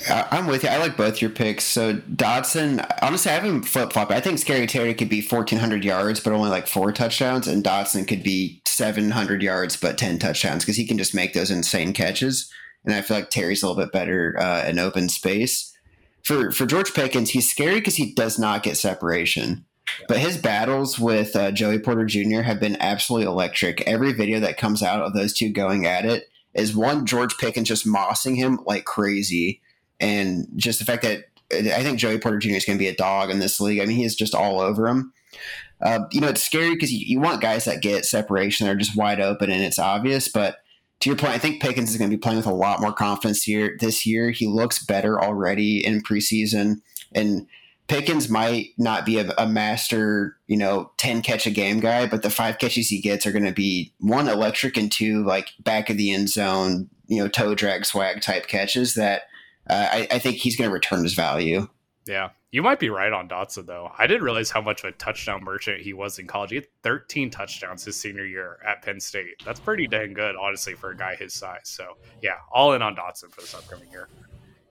I'm 0.08 0.46
with 0.46 0.62
you. 0.62 0.68
I 0.68 0.76
like 0.76 0.96
both 0.96 1.20
your 1.20 1.30
picks. 1.30 1.64
So 1.64 1.94
Dotson, 1.94 2.86
honestly, 3.02 3.30
I 3.30 3.34
haven't 3.34 3.62
flip 3.62 3.92
flop. 3.92 4.10
I 4.10 4.20
think 4.20 4.38
Scary 4.38 4.66
Terry 4.66 4.94
could 4.94 5.08
be 5.08 5.20
1,400 5.20 5.84
yards, 5.84 6.20
but 6.20 6.32
only 6.32 6.50
like 6.50 6.68
four 6.68 6.92
touchdowns, 6.92 7.48
and 7.48 7.64
Dotson 7.64 8.06
could 8.06 8.22
be 8.22 8.62
700 8.66 9.42
yards 9.42 9.76
but 9.76 9.98
10 9.98 10.18
touchdowns 10.18 10.64
because 10.64 10.76
he 10.76 10.86
can 10.86 10.98
just 10.98 11.14
make 11.14 11.32
those 11.32 11.50
insane 11.50 11.92
catches. 11.92 12.50
And 12.84 12.94
I 12.94 13.02
feel 13.02 13.16
like 13.16 13.30
Terry's 13.30 13.62
a 13.62 13.68
little 13.68 13.82
bit 13.82 13.92
better 13.92 14.36
uh, 14.38 14.64
in 14.66 14.78
open 14.78 15.08
space. 15.08 15.75
For 16.26 16.50
for 16.50 16.66
George 16.66 16.92
Pickens, 16.92 17.30
he's 17.30 17.48
scary 17.48 17.76
because 17.76 17.94
he 17.94 18.12
does 18.12 18.36
not 18.36 18.64
get 18.64 18.76
separation. 18.76 19.64
But 20.08 20.18
his 20.18 20.36
battles 20.36 20.98
with 20.98 21.36
uh, 21.36 21.52
Joey 21.52 21.78
Porter 21.78 22.04
Jr. 22.04 22.40
have 22.40 22.58
been 22.58 22.76
absolutely 22.80 23.28
electric. 23.28 23.82
Every 23.82 24.12
video 24.12 24.40
that 24.40 24.58
comes 24.58 24.82
out 24.82 25.02
of 25.02 25.14
those 25.14 25.32
two 25.32 25.52
going 25.52 25.86
at 25.86 26.04
it 26.04 26.24
is 26.52 26.74
one 26.74 27.06
George 27.06 27.38
Pickens 27.38 27.68
just 27.68 27.86
mossing 27.86 28.34
him 28.34 28.58
like 28.66 28.84
crazy, 28.84 29.62
and 30.00 30.48
just 30.56 30.80
the 30.80 30.84
fact 30.84 31.02
that 31.02 31.26
I 31.52 31.84
think 31.84 32.00
Joey 32.00 32.18
Porter 32.18 32.38
Jr. 32.38 32.54
is 32.54 32.64
going 32.64 32.76
to 32.76 32.84
be 32.84 32.88
a 32.88 32.96
dog 32.96 33.30
in 33.30 33.38
this 33.38 33.60
league. 33.60 33.78
I 33.80 33.84
mean, 33.84 33.96
he 33.96 34.04
is 34.04 34.16
just 34.16 34.34
all 34.34 34.60
over 34.60 34.88
him. 34.88 35.12
Uh, 35.80 36.00
you 36.10 36.20
know, 36.20 36.28
it's 36.28 36.42
scary 36.42 36.70
because 36.70 36.92
you, 36.92 37.04
you, 37.06 37.20
want 37.20 37.40
guys 37.40 37.66
that 37.66 37.82
get 37.82 38.04
separation. 38.04 38.66
They're 38.66 38.74
just 38.74 38.96
wide 38.96 39.20
open 39.20 39.50
and 39.50 39.62
it's 39.62 39.78
obvious. 39.78 40.26
But 40.26 40.56
to 41.00 41.10
your 41.10 41.16
point, 41.16 41.32
I 41.32 41.38
think 41.38 41.60
Pickens 41.60 41.90
is 41.90 41.98
going 41.98 42.10
to 42.10 42.16
be 42.16 42.20
playing 42.20 42.38
with 42.38 42.46
a 42.46 42.54
lot 42.54 42.80
more 42.80 42.92
confidence 42.92 43.42
here 43.42 43.76
this 43.80 44.06
year. 44.06 44.30
He 44.30 44.46
looks 44.46 44.84
better 44.84 45.20
already 45.20 45.84
in 45.84 46.02
preseason. 46.02 46.80
And 47.14 47.46
Pickens 47.88 48.28
might 48.28 48.70
not 48.78 49.06
be 49.06 49.18
a, 49.18 49.32
a, 49.38 49.46
master, 49.46 50.36
you 50.48 50.56
know, 50.56 50.90
10 50.96 51.22
catch 51.22 51.46
a 51.46 51.50
game 51.50 51.80
guy, 51.80 52.06
but 52.06 52.22
the 52.22 52.30
five 52.30 52.58
catches 52.58 52.88
he 52.88 53.00
gets 53.00 53.26
are 53.26 53.32
going 53.32 53.44
to 53.44 53.52
be 53.52 53.92
one 54.00 54.28
electric 54.28 54.76
and 54.76 54.90
two 54.90 55.24
like 55.24 55.50
back 55.60 55.90
of 55.90 55.96
the 55.96 56.12
end 56.12 56.28
zone, 56.28 56.88
you 57.06 57.22
know, 57.22 57.28
toe 57.28 57.54
drag 57.54 57.84
swag 57.84 58.22
type 58.22 58.48
catches 58.48 58.94
that 58.94 59.22
uh, 59.68 59.88
I, 59.90 60.08
I 60.10 60.18
think 60.18 60.36
he's 60.36 60.56
going 60.56 60.68
to 60.68 60.74
return 60.74 61.02
his 61.02 61.14
value. 61.14 61.68
Yeah. 62.06 62.30
You 62.52 62.62
might 62.62 62.78
be 62.78 62.88
right 62.88 63.12
on 63.12 63.28
Dotson, 63.28 63.66
though. 63.66 63.90
I 63.98 64.06
didn't 64.06 64.22
realize 64.22 64.50
how 64.50 64.60
much 64.60 64.84
of 64.84 64.90
a 64.90 64.92
touchdown 64.92 65.42
merchant 65.44 65.82
he 65.82 65.92
was 65.92 66.18
in 66.18 66.26
college. 66.26 66.50
He 66.50 66.56
had 66.56 66.66
13 66.82 67.30
touchdowns 67.30 67.84
his 67.84 67.96
senior 67.96 68.24
year 68.24 68.58
at 68.66 68.82
Penn 68.82 69.00
State. 69.00 69.42
That's 69.44 69.60
pretty 69.60 69.86
dang 69.86 70.14
good, 70.14 70.36
honestly, 70.36 70.74
for 70.74 70.90
a 70.90 70.96
guy 70.96 71.16
his 71.16 71.34
size. 71.34 71.62
So, 71.64 71.96
yeah, 72.22 72.36
all 72.52 72.72
in 72.72 72.82
on 72.82 72.94
Dotson 72.96 73.30
for 73.30 73.40
this 73.40 73.54
upcoming 73.54 73.90
year. 73.90 74.08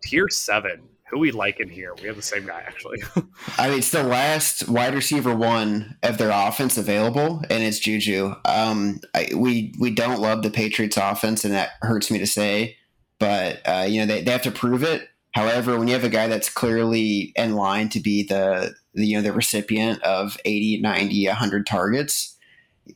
Tier 0.01 0.29
seven 0.29 0.81
who 1.09 1.19
we 1.19 1.31
like 1.31 1.59
in 1.59 1.69
here. 1.69 1.93
We 2.01 2.07
have 2.07 2.15
the 2.15 2.21
same 2.21 2.45
guy 2.45 2.63
actually. 2.65 3.03
I 3.57 3.69
mean, 3.69 3.79
it's 3.79 3.91
the 3.91 4.03
last 4.03 4.67
wide 4.67 4.95
receiver 4.95 5.35
one 5.35 5.97
of 6.03 6.17
their 6.17 6.31
offense 6.31 6.77
available, 6.77 7.43
and 7.49 7.63
it's 7.63 7.79
Juju. 7.79 8.35
Um, 8.45 8.99
I, 9.13 9.29
we 9.35 9.73
we 9.79 9.91
don't 9.91 10.19
love 10.19 10.41
the 10.41 10.49
Patriots 10.49 10.97
offense, 10.97 11.45
and 11.45 11.53
that 11.53 11.71
hurts 11.81 12.09
me 12.09 12.19
to 12.19 12.27
say, 12.27 12.77
but 13.19 13.61
uh, 13.65 13.85
you 13.87 13.99
know 13.99 14.07
they, 14.07 14.23
they 14.23 14.31
have 14.31 14.41
to 14.43 14.51
prove 14.51 14.83
it. 14.83 15.07
However, 15.35 15.77
when 15.77 15.89
you 15.89 15.93
have 15.93 16.05
a 16.05 16.09
guy 16.09 16.27
that's 16.27 16.49
clearly 16.49 17.33
in 17.35 17.55
line 17.55 17.89
to 17.89 17.99
be 17.99 18.23
the, 18.23 18.73
the 18.93 19.05
you 19.05 19.17
know 19.17 19.21
the 19.21 19.33
recipient 19.33 20.01
of 20.01 20.37
80, 20.45 20.79
90, 20.79 21.27
100 21.27 21.67
targets, 21.67 22.37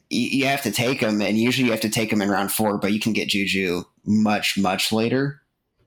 you 0.10 0.46
have 0.46 0.62
to 0.62 0.72
take 0.72 1.02
him, 1.02 1.22
and 1.22 1.38
usually 1.38 1.66
you 1.66 1.72
have 1.72 1.82
to 1.82 1.90
take 1.90 2.14
him 2.14 2.22
in 2.22 2.30
round 2.30 2.54
four, 2.54 2.78
but 2.78 2.94
you 2.94 3.00
can 3.02 3.12
get 3.12 3.28
Juju 3.28 3.84
much, 4.06 4.58
much 4.58 4.94
later 4.94 5.42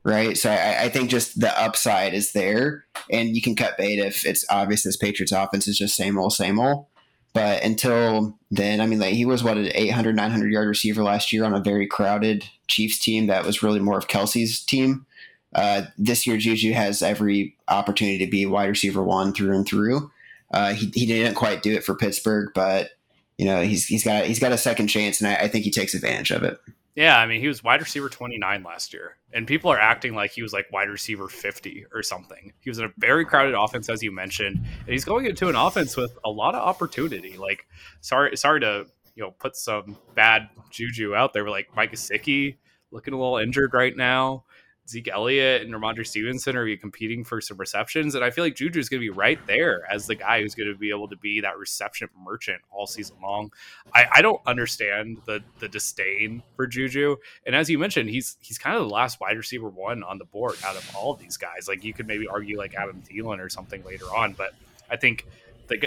right? 0.05 0.37
So 0.37 0.51
I, 0.51 0.83
I, 0.83 0.89
think 0.89 1.11
just 1.11 1.39
the 1.39 1.57
upside 1.57 2.13
is 2.13 2.33
there, 2.33 2.87
and 3.09 3.37
you 3.37 3.41
can 3.41 3.55
cut 3.55 3.79
bait 3.79 4.01
if 4.01 4.27
it's 4.27 4.45
obvious 4.51 4.83
this 4.83 4.97
Patriots 4.97 5.31
offense 5.31 5.69
is 5.69 5.79
just 5.79 5.95
same 5.95 6.19
old, 6.19 6.33
same 6.33 6.59
old. 6.59 6.87
But 7.35 7.63
until 7.63 8.37
then, 8.51 8.81
I 8.81 8.87
mean, 8.87 8.99
like 8.99 9.15
he 9.15 9.25
was 9.25 9.45
what 9.45 9.57
an 9.57 9.71
800, 9.73 10.17
900 10.17 10.53
yard 10.53 10.67
receiver 10.67 11.05
last 11.05 11.33
year 11.33 11.45
on 11.45 11.55
a 11.55 11.61
very 11.61 11.87
crowded 11.87 12.45
Chiefs 12.67 12.99
team 12.99 13.29
that 13.29 13.45
was 13.47 13.63
really 13.63 13.79
more 13.79 13.97
of 13.97 14.09
Kelce's 14.09 14.61
team. 14.61 15.07
Uh, 15.55 15.83
this 15.99 16.27
year, 16.27 16.37
Juju 16.37 16.73
has 16.73 17.03
every 17.03 17.57
opportunity 17.69 18.25
to 18.25 18.31
be 18.31 18.47
wide 18.47 18.69
receiver 18.69 19.03
one 19.03 19.33
through 19.33 19.55
and 19.55 19.67
through. 19.67 20.11
Uh, 20.51 20.75
he, 20.75 20.91
he 20.95 21.07
didn't 21.07 21.35
quite 21.35 21.63
do 21.63 21.75
it 21.75 21.85
for 21.85 21.95
Pittsburgh, 21.95 22.51
but 22.55 22.91
you 23.39 23.47
know 23.47 23.63
he's 23.63 23.87
he's 23.87 24.05
got 24.05 24.25
he's 24.25 24.39
got 24.39 24.53
a 24.53 24.59
second 24.59 24.89
chance, 24.89 25.21
and 25.21 25.29
I, 25.29 25.45
I 25.45 25.49
think 25.49 25.65
he 25.65 25.71
takes 25.71 25.95
advantage 25.95 26.31
of 26.31 26.43
it. 26.43 26.59
Yeah, 26.95 27.19
I 27.19 27.27
mean, 27.27 27.41
he 27.41 27.49
was 27.49 27.65
wide 27.65 27.81
receiver 27.81 28.11
29 28.11 28.63
last 28.63 28.93
year, 28.93 29.17
and 29.33 29.47
people 29.47 29.73
are 29.73 29.79
acting 29.79 30.15
like 30.15 30.33
he 30.33 30.43
was 30.43 30.53
like 30.53 30.71
wide 30.71 30.91
receiver 30.91 31.27
50 31.27 31.87
or 31.95 32.03
something. 32.03 32.53
He 32.61 32.69
was 32.69 32.79
in 32.79 32.85
a 32.85 32.93
very 32.99 33.25
crowded 33.25 33.55
offense, 33.55 33.89
as 33.89 34.03
you 34.03 34.13
mentioned, 34.13 34.59
and 34.59 34.89
he's 34.89 35.07
going 35.07 35.25
into 35.25 35.49
an 35.49 35.57
offense 35.57 35.97
with 35.97 36.19
a 36.23 36.31
lot 36.31 36.55
of 36.55 36.61
opportunity. 36.61 37.39
Like, 37.39 37.67
sorry, 38.03 38.37
sorry 38.37 38.61
to 38.61 38.87
you 39.15 39.23
know 39.23 39.31
put 39.31 39.57
some 39.57 39.97
bad 40.15 40.51
juju 40.71 41.15
out 41.15 41.33
there, 41.33 41.45
but 41.45 41.51
like 41.51 41.75
Mike 41.75 41.93
Gesicki 41.93 42.57
looking 42.91 43.15
a 43.15 43.19
little 43.19 43.39
injured 43.39 43.73
right 43.73 43.97
now. 43.97 44.45
Zeke 44.93 45.09
Elliott 45.09 45.63
and 45.63 45.73
Rhamondre 45.73 46.07
Stevenson 46.07 46.57
are 46.57 46.77
competing 46.77 47.25
for 47.25 47.41
some 47.41 47.57
receptions. 47.57 48.15
And 48.15 48.23
I 48.23 48.31
feel 48.31 48.45
like 48.45 48.55
Juju 48.55 48.79
is 48.79 48.89
going 48.89 49.01
to 49.01 49.05
be 49.05 49.11
right 49.11 49.45
there 49.47 49.83
as 49.91 50.07
the 50.07 50.15
guy 50.15 50.43
who's 50.43 50.55
going 50.55 50.69
to 50.69 50.77
be 50.77 50.91
able 50.91 51.09
to 51.09 51.17
be 51.17 51.41
that 51.41 51.59
reception 51.59 52.09
merchant 52.23 52.61
all 52.71 52.87
season 52.87 53.17
long. 53.23 53.53
I, 53.95 54.05
I 54.17 54.23
don't 54.23 54.41
understand 54.47 55.19
the 55.25 55.43
the 55.59 55.69
disdain 55.69 56.43
for 56.57 56.67
Juju. 56.67 57.17
And 57.47 57.57
as 57.57 57.71
you 57.71 57.79
mentioned, 57.79 58.11
he's 58.11 58.37
he's 58.41 58.59
kind 58.59 58.77
of 58.77 58.83
the 58.83 58.95
last 58.95 59.19
wide 59.21 59.37
receiver 59.37 59.69
one 59.69 60.03
on 60.03 60.19
the 60.19 60.27
board 60.27 60.57
out 60.65 60.77
of 60.77 60.95
all 60.95 61.13
of 61.13 61.19
these 61.19 61.37
guys. 61.37 61.67
Like 61.67 61.83
you 61.83 61.95
could 61.95 62.07
maybe 62.07 62.29
argue 62.29 62.59
like 62.59 62.75
Adam 62.75 63.03
Thielen 63.03 63.39
or 63.39 63.49
something 63.49 63.83
later 63.85 64.07
on, 64.15 64.35
but 64.35 64.55
I 64.91 64.97
think 64.97 65.27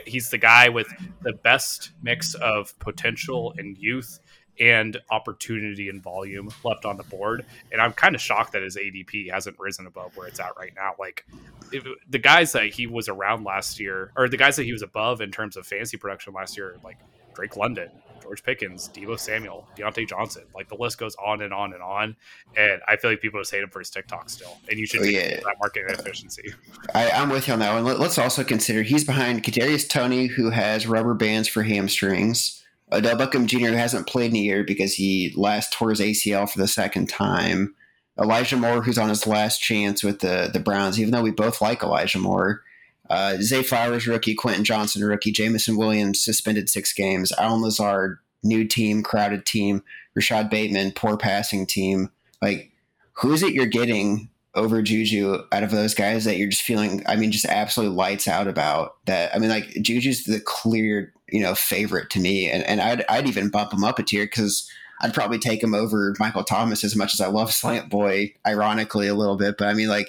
he's 0.06 0.30
the 0.30 0.38
guy 0.38 0.70
with 0.70 0.88
the 1.22 1.34
best 1.34 1.91
mix 2.01 2.34
of 2.36 2.78
potential 2.80 3.53
and 3.58 3.78
youth 3.78 4.20
and 4.60 4.97
opportunity 5.10 5.89
and 5.89 6.01
volume 6.01 6.49
left 6.64 6.86
on 6.86 6.97
the 6.97 7.03
board. 7.03 7.45
And 7.72 7.82
I'm 7.82 7.93
kind 7.93 8.16
of 8.16 8.22
shocked 8.22 8.53
that 8.53 8.64
his 8.64 8.78
ADP 8.78 9.32
hasn't 9.32 9.60
risen 9.60 9.88
above 9.88 10.16
where 10.16 10.28
it's 10.28 10.39
at 10.39 10.58
right 10.58 10.74
now. 10.76 10.93
Like 10.99 11.26
if, 11.72 11.86
the 12.10 12.20
guys 12.20 12.51
that 12.53 12.66
he 12.66 12.88
was 12.88 13.10
around 13.10 13.43
last 13.43 13.80
year, 13.80 14.12
or 14.16 14.30
the 14.30 14.38
guys 14.38 14.56
that 14.56 14.64
he 14.64 14.72
was 14.72 14.82
above 14.82 15.22
in 15.22 15.32
terms 15.32 15.58
of 15.58 15.68
fantasy 15.68 15.97
production 15.97 16.34
last 16.34 16.58
year, 16.58 16.78
like 16.84 16.97
Drake 17.34 17.58
London, 17.58 17.89
George 18.26 18.43
Pickens, 18.43 18.89
Deebo 18.89 19.20
Samuel, 19.20 19.68
Diontae 19.78 20.08
Johnson. 20.08 20.43
Like 20.56 20.68
the 20.68 20.76
list 20.76 20.97
goes 20.97 21.16
on 21.24 21.41
and 21.41 21.53
on 21.53 21.74
and 21.74 21.84
on. 21.84 22.16
And 22.58 22.82
I 22.88 22.95
feel 22.95 23.12
like 23.12 23.22
people 23.22 23.39
just 23.39 23.51
hate 23.51 23.62
him 23.62 23.70
for 23.70 23.80
his 23.80 23.91
TikTok 23.91 24.30
still. 24.32 24.58
And 24.68 24.80
you 24.80 24.88
should 24.88 25.01
oh, 25.01 25.03
yeah. 25.03 25.36
that 25.36 25.56
market 25.60 25.84
efficiency. 25.89 26.53
I, 26.95 27.10
am 27.10 27.30
with 27.30 27.47
you 27.47 27.53
on 27.53 27.60
that 27.60 27.74
one. 27.74 27.84
Let, 27.84 27.99
us 27.99 28.18
also 28.18 28.43
consider 28.43 28.82
he's 28.82 29.03
behind 29.03 29.43
Kadarius 29.43 29.88
Toney, 29.88 30.26
who 30.26 30.49
has 30.49 30.88
rubber 30.88 31.14
bands 31.14 31.47
for 31.47 31.62
hamstrings. 31.62 32.64
Odell 32.91 33.17
Beckham 33.17 33.47
Jr. 33.47 33.75
hasn't 33.75 34.07
played 34.07 34.31
in 34.31 34.38
a 34.38 34.41
year 34.41 34.63
because 34.63 34.93
he 34.93 35.33
last 35.36 35.73
tore 35.73 35.89
his 35.89 35.99
ACL 35.99 36.49
for 36.49 36.59
the 36.59 36.67
second 36.67 37.09
time. 37.09 37.75
Elijah 38.19 38.55
Moore, 38.55 38.81
who's 38.81 38.97
on 38.97 39.09
his 39.09 39.27
last 39.27 39.59
chance 39.59 40.03
with 40.03 40.19
the 40.19 40.49
the 40.51 40.59
Browns, 40.59 40.99
even 40.99 41.11
though 41.11 41.21
we 41.21 41.31
both 41.31 41.61
like 41.61 41.83
Elijah 41.83 42.19
Moore. 42.19 42.61
Uh, 43.09 43.38
Zay 43.41 43.61
Flowers, 43.61 44.07
rookie. 44.07 44.33
Quentin 44.36 44.63
Johnston, 44.63 45.03
rookie. 45.03 45.31
Jameson 45.31 45.77
Williams, 45.77 46.23
suspended 46.23 46.69
six 46.69 46.93
games. 46.93 47.31
Allen 47.38 47.61
Lazard, 47.61 48.19
new 48.43 48.65
team, 48.65 49.03
crowded 49.03 49.45
team. 49.45 49.83
Rashod 50.15 50.49
Bateman, 50.49 50.93
poor 50.93 51.17
passing 51.17 51.65
team. 51.65 52.09
Like, 52.41 52.71
who 53.13 53.33
is 53.33 53.43
it 53.43 53.53
you're 53.53 53.65
getting 53.65 54.29
over 54.56 54.82
Juju 54.82 55.43
out 55.51 55.64
of 55.64 55.72
those 55.72 55.93
guys 55.93 56.26
that 56.26 56.38
you're 56.38 56.49
just 56.49 56.64
feeling, 56.64 57.03
I 57.08 57.16
mean, 57.16 57.32
just 57.32 57.45
absolutely 57.45 57.95
lights 57.95 58.28
out 58.28 58.47
about 58.47 58.95
that? 59.06 59.36
I 59.36 59.39
mean, 59.39 59.49
like, 59.49 59.70
Juju's 59.82 60.24
the 60.24 60.39
clear, 60.39 61.14
you 61.30 61.41
know, 61.41 61.56
favorite 61.56 62.10
to 62.12 62.20
me. 62.20 62.49
And, 62.49 62.64
and 62.64 62.82
I'd, 62.82 63.06
I'd 63.10 63.28
even 63.28 63.49
bump 63.49 63.74
him 63.74 63.84
up 63.84 63.99
a 63.99 64.03
tier 64.03 64.26
because 64.26 64.70
I'd 65.01 65.14
probably 65.14 65.39
take 65.39 65.62
him 65.62 65.74
over 65.74 66.14
Michael 66.20 66.43
Thomas 66.43 66.84
as 66.84 66.95
much 66.95 67.14
as 67.14 67.22
I 67.22 67.28
love 67.28 67.53
Slant 67.53 67.89
Boy, 67.89 68.34
ironically, 68.47 69.08
a 69.08 69.16
little 69.16 69.38
bit. 69.38 69.58
But 69.58 69.68
I 69.68 69.74
mean, 69.74 69.89
like, 69.89 70.08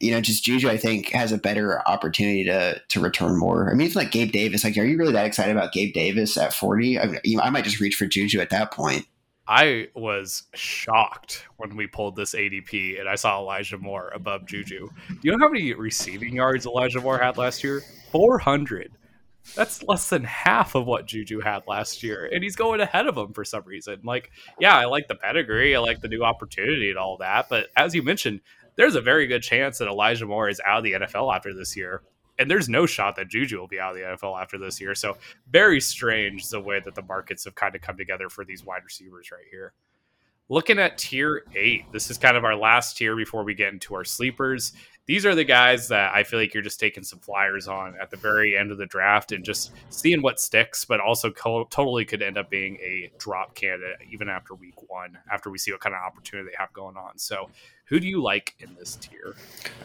you 0.00 0.12
know, 0.12 0.20
just 0.20 0.44
Juju, 0.44 0.68
I 0.68 0.76
think, 0.76 1.10
has 1.10 1.32
a 1.32 1.38
better 1.38 1.86
opportunity 1.88 2.44
to 2.44 2.80
to 2.88 3.00
return 3.00 3.36
more. 3.36 3.68
I 3.70 3.74
mean, 3.74 3.86
it's 3.86 3.96
like 3.96 4.12
Gabe 4.12 4.30
Davis. 4.30 4.62
Like, 4.62 4.76
are 4.76 4.84
you 4.84 4.96
really 4.96 5.12
that 5.12 5.26
excited 5.26 5.56
about 5.56 5.72
Gabe 5.72 5.92
Davis 5.92 6.36
at 6.36 6.52
40? 6.52 7.00
I, 7.00 7.06
mean, 7.24 7.40
I 7.40 7.50
might 7.50 7.64
just 7.64 7.80
reach 7.80 7.96
for 7.96 8.06
Juju 8.06 8.40
at 8.40 8.50
that 8.50 8.70
point. 8.70 9.06
I 9.48 9.88
was 9.94 10.42
shocked 10.54 11.46
when 11.56 11.74
we 11.74 11.86
pulled 11.86 12.16
this 12.16 12.34
ADP 12.34 13.00
and 13.00 13.08
I 13.08 13.14
saw 13.14 13.40
Elijah 13.40 13.78
Moore 13.78 14.12
above 14.14 14.46
Juju. 14.46 14.88
Do 15.08 15.18
you 15.22 15.32
know 15.32 15.38
how 15.40 15.50
many 15.50 15.72
receiving 15.72 16.34
yards 16.34 16.66
Elijah 16.66 17.00
Moore 17.00 17.18
had 17.18 17.38
last 17.38 17.64
year? 17.64 17.82
400. 18.12 18.92
That's 19.54 19.82
less 19.84 20.10
than 20.10 20.24
half 20.24 20.74
of 20.74 20.86
what 20.86 21.06
Juju 21.06 21.40
had 21.40 21.62
last 21.66 22.02
year, 22.02 22.28
and 22.30 22.44
he's 22.44 22.56
going 22.56 22.80
ahead 22.80 23.06
of 23.06 23.16
him 23.16 23.32
for 23.32 23.46
some 23.46 23.62
reason. 23.64 24.00
Like, 24.04 24.30
yeah, 24.60 24.76
I 24.76 24.84
like 24.84 25.08
the 25.08 25.14
pedigree, 25.14 25.74
I 25.74 25.78
like 25.78 26.02
the 26.02 26.08
new 26.08 26.22
opportunity 26.22 26.90
and 26.90 26.98
all 26.98 27.16
that, 27.18 27.48
but 27.48 27.68
as 27.74 27.94
you 27.94 28.02
mentioned, 28.02 28.40
there's 28.76 28.94
a 28.94 29.00
very 29.00 29.26
good 29.26 29.42
chance 29.42 29.78
that 29.78 29.88
Elijah 29.88 30.26
Moore 30.26 30.50
is 30.50 30.60
out 30.66 30.78
of 30.78 30.84
the 30.84 30.92
NFL 30.92 31.34
after 31.34 31.54
this 31.54 31.74
year. 31.76 32.02
And 32.38 32.50
there's 32.50 32.68
no 32.68 32.86
shot 32.86 33.16
that 33.16 33.28
Juju 33.28 33.58
will 33.58 33.66
be 33.66 33.80
out 33.80 33.92
of 33.92 33.96
the 33.96 34.02
NFL 34.04 34.40
after 34.40 34.58
this 34.58 34.80
year. 34.80 34.94
So 34.94 35.16
very 35.50 35.80
strange 35.80 36.48
the 36.48 36.60
way 36.60 36.80
that 36.84 36.94
the 36.94 37.02
markets 37.02 37.44
have 37.44 37.54
kind 37.54 37.74
of 37.74 37.80
come 37.80 37.96
together 37.96 38.28
for 38.28 38.44
these 38.44 38.64
wide 38.64 38.84
receivers 38.84 39.30
right 39.32 39.44
here. 39.50 39.72
Looking 40.48 40.78
at 40.78 40.96
tier 40.96 41.44
eight, 41.54 41.90
this 41.92 42.10
is 42.10 42.16
kind 42.16 42.36
of 42.36 42.44
our 42.44 42.56
last 42.56 42.96
tier 42.96 43.16
before 43.16 43.44
we 43.44 43.54
get 43.54 43.72
into 43.72 43.94
our 43.94 44.04
sleepers 44.04 44.72
these 45.08 45.24
are 45.24 45.34
the 45.34 45.42
guys 45.42 45.88
that 45.88 46.14
I 46.14 46.22
feel 46.22 46.38
like 46.38 46.52
you're 46.52 46.62
just 46.62 46.78
taking 46.78 47.02
some 47.02 47.18
flyers 47.18 47.66
on 47.66 47.96
at 47.98 48.10
the 48.10 48.18
very 48.18 48.56
end 48.56 48.70
of 48.70 48.76
the 48.76 48.84
draft 48.84 49.32
and 49.32 49.42
just 49.42 49.72
seeing 49.88 50.20
what 50.20 50.38
sticks, 50.38 50.84
but 50.84 51.00
also 51.00 51.30
co- 51.30 51.64
totally 51.64 52.04
could 52.04 52.20
end 52.20 52.36
up 52.36 52.50
being 52.50 52.76
a 52.76 53.10
drop 53.18 53.54
candidate 53.54 53.96
even 54.12 54.28
after 54.28 54.54
week 54.54 54.74
one, 54.90 55.16
after 55.32 55.48
we 55.48 55.56
see 55.56 55.72
what 55.72 55.80
kind 55.80 55.94
of 55.94 56.02
opportunity 56.02 56.50
they 56.50 56.56
have 56.58 56.70
going 56.74 56.98
on. 56.98 57.16
So, 57.16 57.48
who 57.86 57.98
do 57.98 58.06
you 58.06 58.20
like 58.22 58.54
in 58.58 58.74
this 58.74 58.96
tier? 58.96 59.34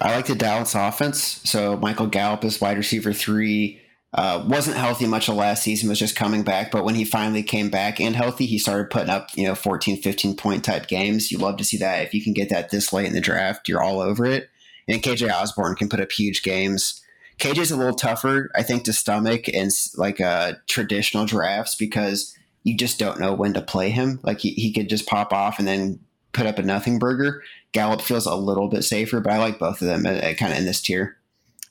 I 0.02 0.14
like 0.14 0.26
the 0.26 0.36
Dallas 0.36 0.76
offense. 0.76 1.40
So, 1.50 1.78
Michael 1.78 2.08
Gallup 2.08 2.44
is 2.44 2.60
wide 2.60 2.78
receiver 2.78 3.14
three. 3.14 3.80
Uh, 4.14 4.44
wasn't 4.46 4.76
healthy 4.76 5.08
much 5.08 5.30
of 5.30 5.36
last 5.36 5.64
season, 5.64 5.88
was 5.88 5.98
just 5.98 6.18
coming 6.18 6.44
back. 6.44 6.70
But 6.70 6.84
when 6.84 6.96
he 6.96 7.06
finally 7.06 7.44
came 7.44 7.70
back 7.70 8.02
and 8.02 8.14
healthy, 8.14 8.46
he 8.46 8.60
started 8.60 8.92
putting 8.92 9.10
up, 9.10 9.30
you 9.36 9.48
know, 9.48 9.56
14, 9.56 10.02
15 10.02 10.36
point 10.36 10.66
type 10.66 10.88
games. 10.88 11.32
You 11.32 11.38
love 11.38 11.56
to 11.58 11.64
see 11.64 11.78
that. 11.78 12.04
If 12.04 12.14
you 12.14 12.22
can 12.22 12.34
get 12.34 12.50
that 12.50 12.72
this 12.72 12.92
late 12.92 13.08
in 13.08 13.14
the 13.14 13.22
draft, 13.22 13.70
you're 13.70 13.82
all 13.82 14.02
over 14.02 14.26
it 14.26 14.50
and 14.88 15.02
KJ 15.02 15.32
Osborn 15.32 15.76
can 15.76 15.90
put 15.90 16.00
up 16.00 16.12
huge 16.12 16.44
games. 16.44 17.02
KJ's 17.40 17.72
a 17.72 17.78
little 17.78 17.96
tougher, 17.96 18.50
I 18.56 18.64
think, 18.64 18.84
to 18.84 18.94
stomach 18.94 19.48
in 19.48 19.70
like 19.96 20.22
uh, 20.22 20.54
traditional 20.68 21.26
drafts 21.26 21.76
because 21.76 22.36
you 22.64 22.78
just 22.78 23.00
don't 23.00 23.20
know 23.20 23.34
when 23.34 23.54
to 23.54 23.62
play 23.62 23.90
him. 23.90 24.20
Like 24.24 24.40
he, 24.40 24.52
he 24.52 24.72
could 24.72 24.90
just 24.90 25.08
pop 25.08 25.34
off 25.34 25.60
and 25.60 25.68
then 25.68 26.00
put 26.32 26.46
up 26.46 26.60
a 26.60 26.64
nothing 26.64 27.00
burger. 27.00 27.44
Gallup 27.72 28.02
feels 28.02 28.26
a 28.26 28.36
little 28.36 28.68
bit 28.68 28.84
safer, 28.84 29.20
but 29.20 29.34
I 29.34 29.40
like 29.40 29.60
both 29.60 29.82
of 29.82 29.88
them 29.88 30.06
uh, 30.06 30.10
uh 30.10 30.34
kind 30.36 30.54
of 30.54 30.60
in 30.60 30.66
this 30.66 30.82
tier. 30.82 31.18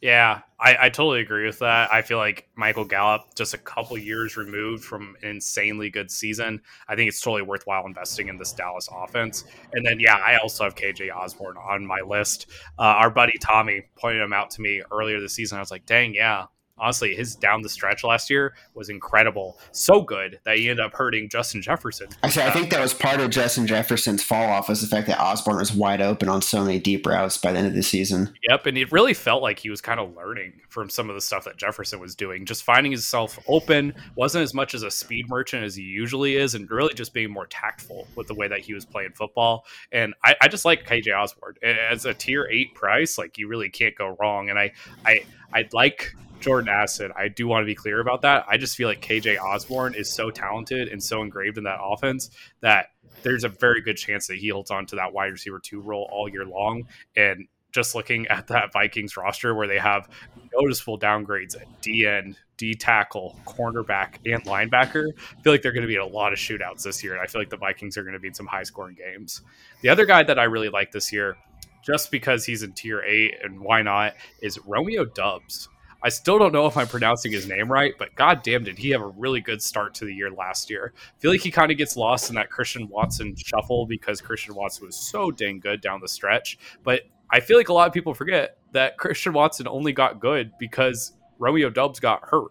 Yeah, 0.01 0.41
I, 0.63 0.77
I, 0.83 0.89
totally 0.91 1.21
agree 1.21 1.45
with 1.45 1.59
that. 1.59 1.93
I 1.93 2.03
feel 2.03 2.19
like 2.19 2.49
Michael 2.55 2.85
Gallup, 2.85 3.35
just 3.35 3.53
a 3.53 3.59
couple 3.59 3.99
years 3.99 4.37
removed 4.37 4.85
from 4.85 5.17
an 5.23 5.31
insanely 5.31 5.91
good 5.91 6.09
season, 6.09 6.61
I 6.87 6.95
think 6.95 7.09
it's 7.09 7.21
totally 7.21 7.43
worthwhile 7.43 7.85
investing 7.85 8.29
in 8.29 8.37
this 8.37 8.53
Dallas 8.53 8.89
offense. 8.95 9.45
And 9.73 9.85
then, 9.85 9.99
yeah, 9.99 10.17
I 10.25 10.37
also 10.37 10.63
have 10.63 10.77
KJ 10.77 11.13
Osborn 11.13 11.57
on 11.57 11.85
my 11.85 12.01
list. 12.01 12.47
Uh, 12.79 12.83
our 12.83 13.11
buddy 13.11 13.37
Tommy 13.41 13.83
pointed 13.97 14.23
him 14.23 14.33
out 14.33 14.51
to 14.51 14.63
me 14.63 14.83
earlier 14.93 15.19
this 15.21 15.35
season. 15.35 15.59
I 15.59 15.61
was 15.61 15.73
like, 15.73 15.85
dang, 15.85 16.15
yeah, 16.15 16.47
honestly, 16.79 17.15
his 17.15 17.37
down 17.37 17.63
the 17.63 17.69
stretch 17.69 18.05
last 18.05 18.31
year 18.31 18.55
was 18.75 18.89
incredible. 18.89 19.59
So 19.73 20.03
good 20.03 20.41
that 20.45 20.59
he 20.59 20.69
ended 20.69 20.85
up 20.85 20.93
hurting 20.93 21.29
Justin 21.29 21.63
Jefferson. 21.63 22.09
Actually, 22.23 22.47
I 22.47 22.51
think 22.51 22.71
that 22.71 22.81
was 22.81 22.95
part 22.95 23.21
of 23.21 23.31
Justin 23.31 23.67
Jefferson's 23.67 24.23
fall 24.23 24.49
off 24.49 24.69
was 24.69 24.81
the 24.81 24.87
fact 24.87 25.07
that 25.07 25.21
Osborn 25.21 25.59
was 25.59 25.73
wide 25.73 26.01
open 26.01 26.29
on 26.29 26.43
so 26.43 26.65
many 26.65 26.79
deep 26.79 27.07
routes 27.07 27.39
by 27.39 27.53
the 27.53 27.59
end 27.59 27.69
of 27.69 27.75
the 27.75 27.83
season. 27.83 28.35
Yep, 28.49 28.67
and 28.67 28.79
it 28.79 28.93
really 28.93 29.15
felt 29.15 29.43
like 29.43 29.59
he 29.59 29.71
was 29.71 29.81
kind 29.81 30.01
of 30.01 30.15
learning 30.17 30.61
from 30.69 30.89
some 30.89 31.09
of 31.09 31.15
the 31.15 31.21
stuff 31.21 31.45
that 31.45 31.57
Jefferson 31.57 32.01
was 32.01 32.15
doing, 32.15 32.45
just 32.47 32.65
finding 32.65 32.93
himself 32.93 33.39
open, 33.47 33.95
wasn't 34.17 34.43
as 34.43 34.55
much 34.55 34.75
as 34.75 34.83
a 34.83 34.91
speed 34.91 35.29
merchant 35.29 35.65
as 35.65 35.77
he 35.77 35.83
usually 35.83 36.37
is, 36.37 36.55
and 36.55 36.71
really 36.71 36.95
just 36.95 37.13
being 37.13 37.31
more 37.31 37.47
tactful 37.47 38.07
with 38.17 38.27
the 38.27 38.35
way 38.35 38.49
that 38.49 38.61
he 38.61 38.75
was 38.75 38.85
playing 38.85 39.13
football. 39.13 39.65
And 39.93 40.15
I, 40.25 40.35
I 40.41 40.49
just 40.49 40.65
like 40.65 40.87
KJ 40.87 41.17
Osborn 41.17 41.57
as 41.63 42.05
a 42.07 42.15
tier 42.15 42.49
eight 42.51 42.75
price. 42.75 43.19
Like 43.19 43.39
you 43.39 43.49
really 43.49 43.71
can't 43.71 43.95
go 43.95 44.17
wrong. 44.19 44.51
And 44.51 44.59
I, 44.59 44.73
I, 45.05 45.25
I'd 45.53 45.73
like 45.73 46.15
Jordan 46.43 46.69
Addison. 46.69 47.13
I 47.17 47.29
do 47.29 47.47
want 47.47 47.63
to 47.63 47.67
be 47.67 47.75
clear 47.75 48.01
about 48.01 48.23
that. 48.23 48.45
I 48.49 48.57
just 48.59 48.77
feel 48.77 48.89
like 48.89 49.01
KJ 49.01 49.41
Osborn 49.41 49.95
is 49.95 50.13
so 50.13 50.31
talented 50.31 50.89
and 50.89 51.03
so 51.03 51.23
engraved 51.23 51.59
in 51.59 51.65
that 51.65 51.79
offense 51.81 52.31
that 52.61 52.89
there's 53.23 53.45
a 53.45 53.49
very 53.49 53.81
good 53.81 53.97
chance 53.97 54.27
that 54.27 54.39
he 54.39 54.49
holds 54.49 54.71
on 54.71 54.87
to 54.87 54.97
that 54.97 55.13
wide 55.13 55.33
receiver 55.33 55.59
two 55.59 55.81
role 55.81 56.09
all 56.13 56.29
year 56.29 56.45
long. 56.45 56.85
And 57.17 57.47
just 57.73 57.95
looking 57.95 58.27
at 58.29 58.49
that 58.49 58.73
Vikings 58.73 59.17
roster 59.17 59.55
where 59.55 59.67
they 59.67 59.79
have 59.79 60.09
noticeable 60.55 60.99
downgrades 60.99 61.57
at 61.61 61.81
D 61.81 62.07
end, 62.07 62.37
D 62.59 62.75
tackle, 62.75 63.39
cornerback, 63.47 64.17
and 64.27 64.45
linebacker, 64.45 65.09
I 65.39 65.41
feel 65.43 65.53
like 65.53 65.63
they're 65.63 65.73
going 65.73 65.83
to 65.83 65.89
be 65.89 65.95
in 65.95 66.03
a 66.03 66.07
lot 66.07 66.33
of 66.33 66.39
shootouts 66.39 66.83
this 66.83 67.03
year. 67.03 67.15
And 67.15 67.23
I 67.23 67.27
feel 67.27 67.41
like 67.41 67.51
the 67.51 67.57
Vikings 67.57 67.97
are 67.97 68.03
going 68.03 68.13
to 68.13 68.21
be 68.21 68.29
in 68.29 68.35
some 68.35 68.47
high 68.47 68.63
scoring 68.63 68.97
games. 68.97 69.43
The 69.81 69.89
other 69.89 70.05
guy 70.05 70.23
that 70.23 70.39
I 70.39 70.45
really 70.45 70.69
like 70.69 70.93
this 70.93 71.13
year, 71.13 71.37
just 71.83 72.11
because 72.11 72.45
he's 72.45 72.63
in 72.63 72.73
tier 72.73 73.01
eight 73.03 73.37
and 73.43 73.61
why 73.61 73.83
not, 73.83 74.15
is 74.43 74.59
Romeo 74.67 75.05
Doubs. 75.05 75.69
I 76.03 76.09
still 76.09 76.39
don't 76.39 76.53
know 76.53 76.67
if 76.67 76.77
I'm 76.77 76.89
pronouncing 76.89 77.31
his 77.33 77.47
name 77.47 77.71
right, 77.71 77.95
but 77.99 78.15
god 78.15 78.43
damn 78.43 78.65
did 78.65 78.79
he 78.79 78.91
have 78.91 79.03
a 79.03 79.07
really 79.07 79.41
good 79.41 79.63
start 79.63 79.95
to 79.95 80.05
the 80.05 80.15
year 80.15 80.31
last 80.31 80.69
year. 80.69 80.93
I 80.97 81.21
feel 81.21 81.31
like 81.31 81.41
he 81.41 81.51
kind 81.51 81.71
of 81.71 81.79
gets 81.79 81.97
lost 81.97 82.29
in 82.29 82.35
that 82.35 82.51
Christian 82.51 82.89
Watson 82.89 83.37
shuffle 83.37 83.87
because 83.87 84.21
Christian 84.21 84.55
Watson 84.55 84.87
was 84.87 84.97
so 84.97 85.31
dang 85.31 85.61
good 85.61 85.81
down 85.81 86.01
the 86.01 86.09
stretch. 86.09 86.59
But 86.83 87.03
I 87.31 87.41
feel 87.41 87.57
like 87.57 87.69
a 87.69 87.73
lot 87.73 87.87
of 87.87 87.95
people 87.95 88.15
forget 88.15 88.59
that 88.73 88.99
Christian 88.99 89.33
Watson 89.33 89.69
only 89.69 89.93
got 89.93 90.21
good 90.21 90.53
because 90.59 91.13
Romeo 91.39 91.71
Doubs 91.71 92.01
got 92.01 92.25
hurt 92.29 92.51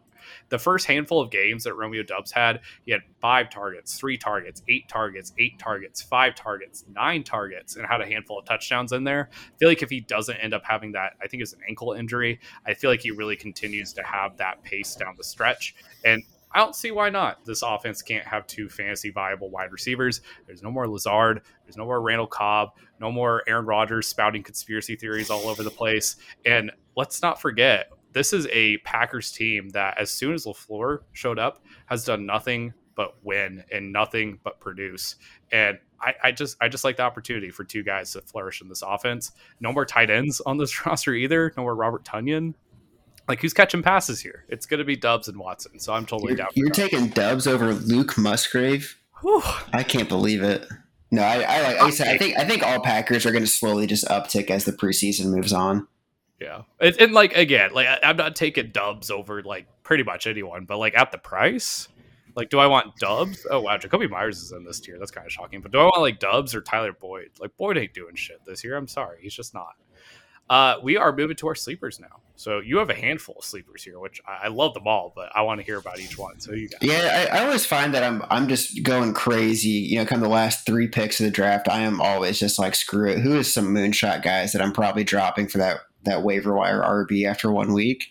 the 0.52 0.60
first 0.60 0.86
handful 0.86 1.22
of 1.22 1.32
games 1.32 1.64
that 1.64 1.74
Romeo 1.76 2.04
Doubs 2.04 2.32
had, 2.32 2.60
he 2.86 2.92
had 2.92 3.02
five 3.22 3.50
targets, 3.50 3.98
three 3.98 4.18
targets, 4.18 4.62
eight 4.68 4.88
targets, 4.90 5.32
eight 5.40 5.58
targets, 5.58 6.02
five 6.02 6.36
targets, 6.36 6.84
nine 6.94 7.24
targets, 7.24 7.78
and 7.78 7.88
had 7.88 8.02
a 8.02 8.06
handful 8.06 8.38
of 8.38 8.46
touchdowns 8.46 8.92
in 8.92 9.06
there. 9.06 9.30
I 9.34 9.58
feel 9.58 9.70
like 9.70 9.82
if 9.82 9.90
he 9.90 10.02
doesn't 10.02 10.36
end 10.36 10.54
up 10.54 10.64
having 10.66 10.92
that, 10.92 11.14
I 11.24 11.28
think 11.28 11.42
it's 11.42 11.54
an 11.54 11.62
ankle 11.68 11.94
injury, 11.94 12.42
I 12.68 12.74
feel 12.74 12.90
like 12.90 13.02
he 13.02 13.12
really 13.12 13.38
continues 13.38 13.94
to 13.94 14.04
have 14.04 14.36
that 14.38 14.62
pace 14.62 14.94
down 14.94 15.16
the 15.18 15.24
stretch. 15.24 15.74
And 16.04 16.22
I 16.54 16.60
don't 16.60 16.76
see 16.76 16.92
why 16.92 17.10
not. 17.10 17.46
This 17.46 17.62
offense 17.62 18.02
can't 18.02 18.28
have 18.28 18.46
two 18.46 18.68
fantasy 18.68 19.10
viable 19.10 19.50
wide 19.50 19.72
receivers. 19.72 20.20
There's 20.46 20.62
no 20.62 20.70
more 20.70 20.86
Lazard. 20.86 21.44
There's 21.64 21.78
no 21.78 21.86
more 21.86 22.02
Randall 22.02 22.28
Cobb. 22.28 22.72
No 23.00 23.10
more 23.10 23.42
Aaron 23.48 23.66
Rodgers 23.66 24.08
spouting 24.08 24.44
conspiracy 24.44 24.98
theories 24.98 25.30
all 25.30 25.48
over 25.48 25.64
the 25.64 25.72
place. 25.72 26.18
And 26.46 26.72
let's 26.98 27.22
not 27.22 27.40
forget, 27.40 27.90
this 28.14 28.34
is 28.34 28.48
a 28.52 28.78
Packers 28.80 29.32
team 29.32 29.70
that, 29.70 29.98
as 29.98 30.12
soon 30.12 30.34
as 30.34 30.46
LaFleur 30.46 31.00
showed 31.14 31.40
up, 31.40 31.64
has 31.86 32.06
done 32.06 32.26
nothing 32.26 32.74
but 32.96 33.16
win 33.24 33.64
and 33.72 33.92
nothing 33.92 34.40
but 34.44 34.60
produce. 34.60 35.16
And 35.52 35.80
I, 36.00 36.14
I, 36.24 36.32
just 36.32 36.58
I 36.62 36.68
just 36.68 36.84
like 36.84 36.98
the 36.98 37.04
opportunity 37.04 37.50
for 37.50 37.64
two 37.64 37.84
guys 37.84 38.12
to 38.14 38.22
flourish 38.22 38.62
in 38.62 38.70
this 38.70 38.82
offense. 38.82 39.32
No 39.60 39.72
more 39.72 39.86
tight 39.86 40.10
ends 40.10 40.42
on 40.42 40.58
this 40.58 40.86
roster 40.86 41.14
either. 41.14 41.54
No 41.56 41.64
more 41.64 41.76
Robert 41.76 42.04
Tonyan. 42.04 42.54
Like 43.28 43.40
who's 43.42 43.54
catching 43.54 43.84
passes 43.84 44.20
here? 44.20 44.46
It's 44.50 44.66
going 44.66 44.80
to 44.80 44.84
be 44.84 44.96
Doubs 44.96 45.28
and 45.28 45.38
Watson. 45.38 45.80
So 45.80 45.94
I'm 45.94 46.06
totally 46.06 46.32
you're, 46.32 46.38
down. 46.38 46.48
You're 46.56 46.70
taking 46.70 47.08
Doubs 47.08 47.48
over 47.48 47.74
Luke 47.74 48.18
Musgrave. 48.18 48.98
Whew. 49.22 49.44
I 49.72 49.84
can't 49.84 50.10
believe 50.10 50.42
it. 50.42 50.68
No, 51.12 51.24
I, 51.24 51.42
I 51.42 51.62
like. 51.62 51.82
I, 51.82 51.90
said, 51.90 52.08
I 52.08 52.18
think 52.18 52.40
I 52.40 52.46
think 52.46 52.64
all 52.64 52.80
Packers 52.80 53.26
are 53.26 53.32
going 53.32 53.44
to 53.44 53.50
slowly 53.50 53.86
just 53.86 54.06
uptick 54.06 54.50
as 54.50 54.64
the 54.66 54.72
preseason 54.72 55.26
moves 55.26 55.52
on. 55.52 55.88
Yeah, 56.42 56.64
and, 56.80 56.96
and 57.00 57.14
like 57.14 57.36
again, 57.36 57.72
like 57.72 57.88
I'm 58.02 58.18
not 58.18 58.36
taking 58.36 58.72
Doubs 58.72 59.12
over 59.12 59.44
like 59.44 59.68
pretty 59.84 60.04
much 60.04 60.26
anyone, 60.26 60.66
but 60.66 60.80
like 60.80 60.98
at 60.98 61.12
the 61.12 61.20
price, 61.20 61.88
Like, 62.36 62.50
do 62.50 62.58
I 62.60 62.68
want 62.68 62.96
Doubs? 62.98 63.46
Oh 63.50 63.62
wow, 63.62 63.78
Jakobi 63.78 64.10
Myers 64.10 64.42
is 64.42 64.52
in 64.52 64.64
this 64.64 64.80
tier. 64.80 64.98
That's 64.98 65.12
kind 65.12 65.26
of 65.26 65.32
shocking. 65.32 65.62
But 65.62 65.72
do 65.72 65.80
I 65.80 65.84
want 65.84 66.02
like 66.02 66.20
Doubs 66.20 66.56
or 66.56 66.62
Tyler 66.62 66.94
Boyd? 66.94 67.30
Like 67.40 67.56
Boyd 67.58 67.78
ain't 67.78 67.94
doing 67.94 68.16
shit 68.16 68.40
this 68.46 68.64
year. 68.64 68.76
I'm 68.76 68.88
sorry, 68.88 69.20
he's 69.22 69.36
just 69.36 69.54
not. 69.54 69.76
Uh, 70.50 70.78
we 70.84 70.98
are 70.98 71.16
moving 71.16 71.36
to 71.38 71.48
our 71.48 71.56
sleepers 71.56 72.00
now. 72.00 72.20
So 72.36 72.60
you 72.60 72.80
have 72.80 72.90
a 72.90 72.96
handful 72.96 73.36
of 73.38 73.46
sleepers 73.46 73.84
here, 73.84 74.00
which 74.00 74.20
I, 74.28 74.46
I 74.46 74.48
love 74.48 74.74
them 74.74 74.88
all, 74.88 75.14
but 75.16 75.30
I 75.34 75.44
want 75.44 75.60
to 75.62 75.66
hear 75.66 75.78
about 75.78 76.00
each 76.00 76.18
one. 76.18 76.40
So 76.40 76.54
you 76.54 76.68
got 76.68 76.84
Yeah, 76.84 77.28
I, 77.32 77.38
I, 77.38 77.46
always 77.46 77.66
find 77.66 77.94
that 77.94 78.04
I'm 78.04 78.24
I'm 78.30 78.50
just 78.50 78.82
going 78.84 79.14
crazy. 79.14 79.70
You 79.70 80.00
know, 80.00 80.06
kind 80.06 80.22
of 80.22 80.28
the 80.28 80.34
last 80.34 80.66
three 80.66 80.88
picks 80.88 81.20
of 81.20 81.26
the 81.26 81.32
draft, 81.32 81.70
I 81.70 81.82
am 81.82 82.02
always 82.02 82.40
just 82.40 82.58
like 82.60 82.76
screw 82.76 83.10
it. 83.10 83.20
Who 83.20 83.38
is 83.38 83.54
some 83.54 83.74
moonshot 83.74 84.24
guys 84.24 84.52
that 84.52 84.62
I'm 84.62 84.74
probably 84.74 85.04
dropping 85.04 85.48
for 85.48 85.60
that 85.60 85.82
that 86.04 86.24
waiver 86.24 86.56
wire 86.56 86.82
RB 86.82 87.26
after 87.26 87.52
one 87.52 87.74
week? 87.74 88.08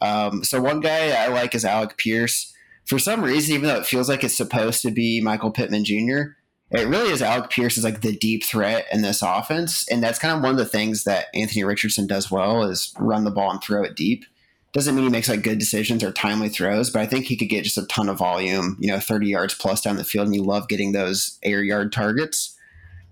Um, 0.00 0.44
so 0.44 0.60
one 0.60 0.80
guy 0.80 1.10
I 1.10 1.28
like 1.28 1.54
is 1.54 1.64
Alec 1.64 1.96
Pierce. 1.96 2.52
For 2.84 2.98
some 2.98 3.22
reason, 3.22 3.54
even 3.54 3.68
though 3.68 3.78
it 3.78 3.86
feels 3.86 4.08
like 4.08 4.22
it's 4.22 4.36
supposed 4.36 4.82
to 4.82 4.90
be 4.90 5.20
Michael 5.20 5.50
Pittman 5.50 5.84
Jr., 5.84 6.36
it 6.70 6.88
really 6.88 7.10
is 7.10 7.22
Alec 7.22 7.50
Pierce 7.50 7.76
is 7.76 7.84
like 7.84 8.00
the 8.00 8.16
deep 8.16 8.44
threat 8.44 8.86
in 8.92 9.02
this 9.02 9.22
offense, 9.22 9.88
and 9.88 10.02
that's 10.02 10.18
kind 10.18 10.36
of 10.36 10.42
one 10.42 10.52
of 10.52 10.56
the 10.56 10.64
things 10.64 11.04
that 11.04 11.26
Anthony 11.32 11.62
Richardson 11.62 12.06
does 12.06 12.30
well 12.30 12.64
is 12.64 12.92
run 12.98 13.24
the 13.24 13.30
ball 13.30 13.52
and 13.52 13.62
throw 13.62 13.84
it 13.84 13.94
deep. 13.94 14.24
Doesn't 14.72 14.94
mean 14.94 15.04
he 15.04 15.10
makes 15.10 15.28
like 15.28 15.42
good 15.42 15.58
decisions 15.58 16.02
or 16.02 16.12
timely 16.12 16.48
throws, 16.48 16.90
but 16.90 17.00
I 17.00 17.06
think 17.06 17.26
he 17.26 17.36
could 17.36 17.48
get 17.48 17.64
just 17.64 17.78
a 17.78 17.86
ton 17.86 18.08
of 18.08 18.18
volume, 18.18 18.76
you 18.80 18.88
know, 18.88 18.98
30 18.98 19.28
yards 19.28 19.54
plus 19.54 19.80
down 19.80 19.96
the 19.96 20.04
field, 20.04 20.26
and 20.26 20.34
you 20.34 20.42
love 20.42 20.68
getting 20.68 20.92
those 20.92 21.38
air 21.42 21.62
yard 21.62 21.92
targets. 21.92 22.55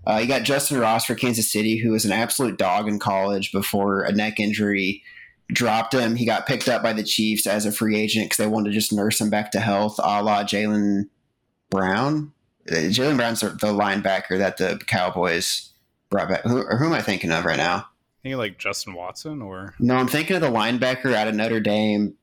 Uh, 0.07 0.17
you 0.17 0.27
got 0.27 0.43
Justyn 0.43 0.79
Ross 0.79 1.05
for 1.05 1.15
Kansas 1.15 1.51
City, 1.51 1.77
who 1.77 1.91
was 1.91 2.05
an 2.05 2.11
absolute 2.11 2.57
dog 2.57 2.87
in 2.87 2.99
college 2.99 3.51
before 3.51 4.03
a 4.03 4.11
neck 4.11 4.39
injury 4.39 5.03
dropped 5.51 5.93
him. 5.93 6.15
He 6.15 6.25
got 6.25 6.47
picked 6.47 6.67
up 6.67 6.83
by 6.83 6.93
the 6.93 7.03
Chiefs 7.03 7.47
as 7.47 7.65
a 7.65 7.71
free 7.71 7.95
agent 7.97 8.25
because 8.25 8.37
they 8.37 8.47
wanted 8.47 8.69
to 8.69 8.75
just 8.75 8.93
nurse 8.93 9.19
him 9.19 9.29
back 9.29 9.51
to 9.51 9.59
health, 9.59 9.99
a 9.99 10.21
la 10.23 10.43
Jalen 10.43 11.09
Brown. 11.69 12.31
Jalen 12.67 13.17
Brown's 13.17 13.41
the 13.41 13.47
linebacker 13.47 14.37
that 14.37 14.57
the 14.57 14.79
Cowboys 14.87 15.71
brought 16.09 16.29
back. 16.29 16.41
Who, 16.41 16.63
who 16.63 16.85
am 16.85 16.93
I 16.93 17.01
thinking 17.01 17.31
of 17.31 17.45
right 17.45 17.57
now? 17.57 17.87
Thinking 18.23 18.37
like 18.37 18.57
Justin 18.57 18.95
Watson 18.95 19.41
or 19.41 19.75
no? 19.79 19.95
I'm 19.95 20.07
thinking 20.07 20.35
of 20.35 20.41
the 20.41 20.49
linebacker 20.49 21.13
out 21.13 21.27
of 21.27 21.35
Notre 21.35 21.59
Dame. 21.59 22.15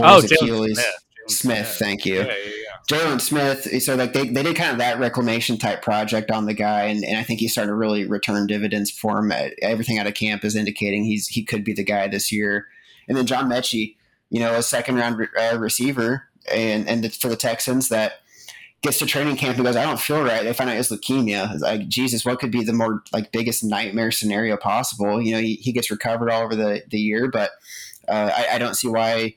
oh, 0.00 0.18
Achilles. 0.18 0.74
Smith. 0.78 1.04
Smith, 1.30 1.66
Smith, 1.68 1.76
thank 1.78 2.06
you. 2.06 2.16
Yeah, 2.16 2.24
yeah, 2.24 2.32
yeah. 2.44 2.70
Jaylon 2.88 3.20
Smith. 3.20 3.82
So 3.82 3.94
like 3.94 4.12
they, 4.12 4.28
they 4.28 4.42
did 4.42 4.56
kind 4.56 4.72
of 4.72 4.78
that 4.78 4.98
reclamation 4.98 5.58
type 5.58 5.82
project 5.82 6.30
on 6.30 6.46
the 6.46 6.54
guy, 6.54 6.84
and, 6.84 7.04
and 7.04 7.18
I 7.18 7.22
think 7.22 7.40
he's 7.40 7.52
starting 7.52 7.70
to 7.70 7.74
really 7.74 8.06
return 8.06 8.46
dividends 8.46 8.90
for 8.90 9.18
him. 9.18 9.32
Everything 9.62 9.98
out 9.98 10.06
of 10.06 10.14
camp 10.14 10.44
is 10.44 10.56
indicating 10.56 11.04
he's 11.04 11.28
he 11.28 11.44
could 11.44 11.64
be 11.64 11.72
the 11.72 11.84
guy 11.84 12.08
this 12.08 12.32
year. 12.32 12.66
And 13.08 13.16
then 13.16 13.26
John 13.26 13.48
Metchie, 13.48 13.96
you 14.30 14.40
know, 14.40 14.54
a 14.54 14.62
second 14.62 14.96
round 14.96 15.28
uh, 15.38 15.58
receiver, 15.58 16.28
and 16.52 16.88
and 16.88 17.14
for 17.14 17.28
the 17.28 17.36
Texans 17.36 17.88
that 17.88 18.20
gets 18.82 18.98
to 18.98 19.06
training 19.06 19.36
camp 19.36 19.56
and 19.56 19.66
goes, 19.66 19.76
I 19.76 19.84
don't 19.84 20.00
feel 20.00 20.22
right. 20.22 20.42
They 20.42 20.52
find 20.52 20.70
out 20.70 20.76
it's 20.76 20.90
leukemia. 20.90 21.52
It's 21.52 21.62
like 21.62 21.86
Jesus, 21.88 22.24
what 22.24 22.38
could 22.38 22.50
be 22.50 22.64
the 22.64 22.72
more 22.72 23.02
like 23.12 23.30
biggest 23.30 23.62
nightmare 23.62 24.10
scenario 24.10 24.56
possible? 24.56 25.20
You 25.20 25.34
know, 25.34 25.40
he, 25.40 25.56
he 25.56 25.72
gets 25.72 25.90
recovered 25.90 26.30
all 26.30 26.42
over 26.42 26.56
the 26.56 26.82
the 26.88 26.98
year, 26.98 27.28
but 27.28 27.50
uh, 28.08 28.30
I, 28.34 28.54
I 28.54 28.58
don't 28.58 28.74
see 28.74 28.88
why 28.88 29.36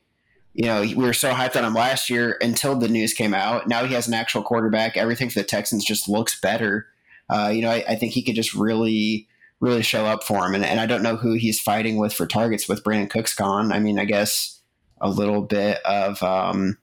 you 0.53 0.65
know, 0.65 0.81
we 0.81 0.95
were 0.95 1.13
so 1.13 1.31
hyped 1.31 1.55
on 1.55 1.65
him 1.65 1.73
last 1.73 2.09
year 2.09 2.37
until 2.39 2.75
the 2.75 2.87
news 2.87 3.13
came 3.13 3.33
out. 3.33 3.67
Now 3.67 3.85
he 3.85 3.93
has 3.95 4.07
an 4.07 4.13
actual 4.13 4.43
quarterback. 4.43 4.95
Everything 4.95 5.29
for 5.29 5.39
the 5.39 5.45
Texans 5.45 5.83
just 5.83 6.07
looks 6.07 6.39
better. 6.39 6.87
Uh, 7.29 7.51
you 7.53 7.61
know, 7.61 7.71
I, 7.71 7.83
I, 7.89 7.95
think 7.95 8.11
he 8.11 8.21
could 8.21 8.35
just 8.35 8.53
really, 8.53 9.27
really 9.59 9.81
show 9.81 10.05
up 10.05 10.23
for 10.23 10.45
him. 10.45 10.53
And, 10.53 10.63
and 10.63 10.79
I 10.79 10.85
don't 10.85 11.01
know 11.01 11.15
who 11.15 11.33
he's 11.33 11.59
fighting 11.59 11.97
with 11.97 12.13
for 12.13 12.27
targets 12.27 12.67
with 12.67 12.83
Brandin 12.83 13.09
Cooks 13.09 13.33
gone. 13.33 13.71
I 13.71 13.79
mean, 13.79 13.97
I 13.97 14.05
guess 14.05 14.59
a 15.01 15.09
little 15.09 15.41
bit 15.41 15.79
of, 15.85 16.21
um, 16.21 16.77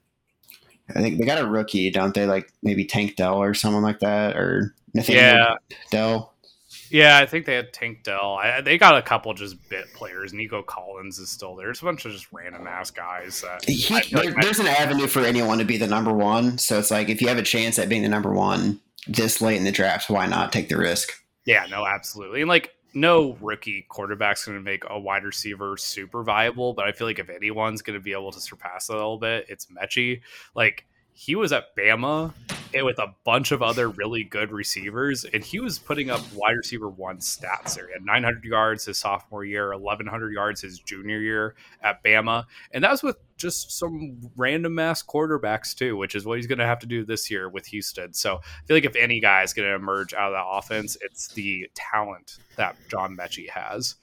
I 0.89 1.01
think 1.01 1.19
they 1.19 1.25
got 1.25 1.41
a 1.41 1.47
rookie, 1.47 1.89
don't 1.91 2.13
they? 2.13 2.25
Like 2.25 2.51
maybe 2.61 2.83
Tank 2.83 3.15
Dell 3.15 3.41
or 3.41 3.53
someone 3.53 3.83
like 3.83 3.99
that, 3.99 4.35
or 4.35 4.75
Nathaniel 4.93 5.23
yeah. 5.23 5.55
Dell. 5.91 6.30
Yeah, 6.91 7.17
I 7.17 7.25
think 7.25 7.45
they 7.45 7.55
had 7.55 7.71
Tank 7.71 8.03
Dell. 8.03 8.37
I, 8.41 8.61
they 8.61 8.77
got 8.77 8.97
a 8.97 9.01
couple 9.01 9.33
just 9.33 9.57
bit 9.69 9.91
players. 9.93 10.33
Nico 10.33 10.61
Collins 10.61 11.19
is 11.19 11.29
still 11.29 11.55
there. 11.55 11.67
There's 11.67 11.81
a 11.81 11.85
bunch 11.85 12.05
of 12.05 12.11
just 12.11 12.31
random 12.31 12.67
ass 12.67 12.91
guys. 12.91 13.43
He, 13.65 13.93
there, 14.11 14.23
like 14.25 14.35
there's 14.41 14.59
an 14.59 14.67
avenue 14.67 15.07
for 15.07 15.21
anyone 15.21 15.57
to 15.59 15.65
be 15.65 15.77
the 15.77 15.87
number 15.87 16.11
one. 16.11 16.57
So 16.57 16.77
it's 16.77 16.91
like 16.91 17.09
if 17.09 17.21
you 17.21 17.29
have 17.29 17.37
a 17.37 17.43
chance 17.43 17.79
at 17.79 17.89
being 17.89 18.01
the 18.01 18.09
number 18.09 18.33
one 18.33 18.81
this 19.07 19.41
late 19.41 19.57
in 19.57 19.63
the 19.63 19.71
draft, 19.71 20.09
why 20.09 20.27
not 20.27 20.51
take 20.51 20.69
the 20.69 20.77
risk? 20.77 21.11
Yeah, 21.45 21.65
no, 21.69 21.85
absolutely. 21.85 22.41
And 22.41 22.49
like 22.49 22.71
no 22.93 23.37
rookie 23.41 23.85
quarterback's 23.87 24.45
going 24.45 24.57
to 24.57 24.63
make 24.63 24.83
a 24.89 24.99
wide 24.99 25.23
receiver 25.23 25.77
super 25.77 26.23
viable, 26.23 26.73
but 26.73 26.87
I 26.87 26.91
feel 26.91 27.07
like 27.07 27.19
if 27.19 27.29
anyone's 27.29 27.81
going 27.81 27.97
to 27.97 28.03
be 28.03 28.11
able 28.11 28.31
to 28.31 28.41
surpass 28.41 28.87
that 28.87 28.93
a 28.93 28.97
little 28.97 29.17
bit, 29.17 29.45
it's 29.47 29.67
Metchie. 29.67 30.21
Like 30.55 30.85
he 31.13 31.35
was 31.35 31.53
at 31.53 31.75
Bama 31.75 32.33
with 32.73 32.99
a 32.99 33.13
bunch 33.23 33.51
of 33.51 33.61
other 33.61 33.89
really 33.89 34.23
good 34.23 34.51
receivers, 34.51 35.25
and 35.25 35.43
he 35.43 35.59
was 35.59 35.77
putting 35.77 36.09
up 36.09 36.21
wide 36.33 36.55
receiver 36.57 36.89
one 36.89 37.17
stats 37.17 37.75
there. 37.75 37.87
He 37.87 37.93
had 37.93 38.05
900 38.05 38.43
yards 38.43 38.85
his 38.85 38.97
sophomore 38.97 39.43
year, 39.43 39.75
1,100 39.77 40.33
yards 40.33 40.61
his 40.61 40.79
junior 40.79 41.19
year 41.19 41.55
at 41.81 42.03
Bama, 42.03 42.45
and 42.71 42.83
that 42.83 42.91
was 42.91 43.03
with 43.03 43.17
just 43.37 43.71
some 43.71 44.19
random 44.37 44.75
mass 44.75 45.01
quarterbacks 45.03 45.75
too, 45.75 45.97
which 45.97 46.15
is 46.15 46.25
what 46.25 46.37
he's 46.37 46.47
going 46.47 46.59
to 46.59 46.65
have 46.65 46.79
to 46.79 46.85
do 46.85 47.03
this 47.03 47.29
year 47.29 47.49
with 47.49 47.65
Houston. 47.67 48.13
So 48.13 48.35
I 48.35 48.65
feel 48.67 48.77
like 48.77 48.85
if 48.85 48.95
any 48.95 49.19
guy 49.19 49.41
is 49.41 49.53
going 49.53 49.67
to 49.67 49.75
emerge 49.75 50.13
out 50.13 50.31
of 50.31 50.33
that 50.33 50.45
offense, 50.47 50.95
it's 51.01 51.27
the 51.29 51.67
talent 51.73 52.37
that 52.55 52.75
John 52.87 53.17
Metchie 53.17 53.49
has. 53.49 53.95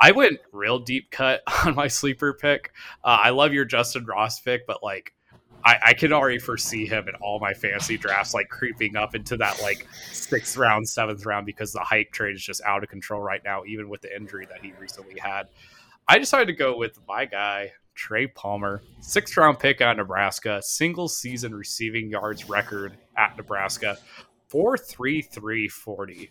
I 0.00 0.12
went 0.12 0.40
real 0.52 0.78
deep 0.78 1.10
cut 1.10 1.42
on 1.66 1.74
my 1.74 1.88
sleeper 1.88 2.32
pick. 2.32 2.72
Uh, 3.04 3.18
I 3.22 3.30
love 3.30 3.52
your 3.52 3.66
Justin 3.66 4.06
Ross 4.06 4.40
pick, 4.40 4.66
but 4.66 4.82
like 4.82 5.12
I, 5.64 5.78
I 5.86 5.94
can 5.94 6.12
already 6.12 6.38
foresee 6.38 6.86
him 6.86 7.08
in 7.08 7.14
all 7.16 7.40
my 7.40 7.52
fantasy 7.52 7.98
drafts, 7.98 8.34
like 8.34 8.48
creeping 8.48 8.96
up 8.96 9.14
into 9.14 9.36
that 9.38 9.60
like 9.62 9.86
sixth 10.12 10.56
round, 10.56 10.88
seventh 10.88 11.26
round, 11.26 11.46
because 11.46 11.72
the 11.72 11.80
hype 11.80 12.12
trade 12.12 12.36
is 12.36 12.42
just 12.42 12.62
out 12.64 12.82
of 12.82 12.88
control 12.88 13.20
right 13.20 13.42
now, 13.44 13.64
even 13.66 13.88
with 13.88 14.00
the 14.02 14.14
injury 14.14 14.46
that 14.50 14.64
he 14.64 14.72
recently 14.80 15.18
had. 15.18 15.48
I 16.06 16.18
decided 16.18 16.46
to 16.46 16.54
go 16.54 16.76
with 16.76 16.98
my 17.06 17.24
guy, 17.24 17.72
Trey 17.94 18.28
Palmer, 18.28 18.82
sixth 19.00 19.36
round 19.36 19.58
pick 19.58 19.80
out 19.80 19.92
of 19.92 19.96
Nebraska, 19.98 20.62
single 20.62 21.08
season 21.08 21.54
receiving 21.54 22.08
yards 22.08 22.48
record 22.48 22.96
at 23.16 23.36
Nebraska, 23.36 23.98
43340 24.48 26.30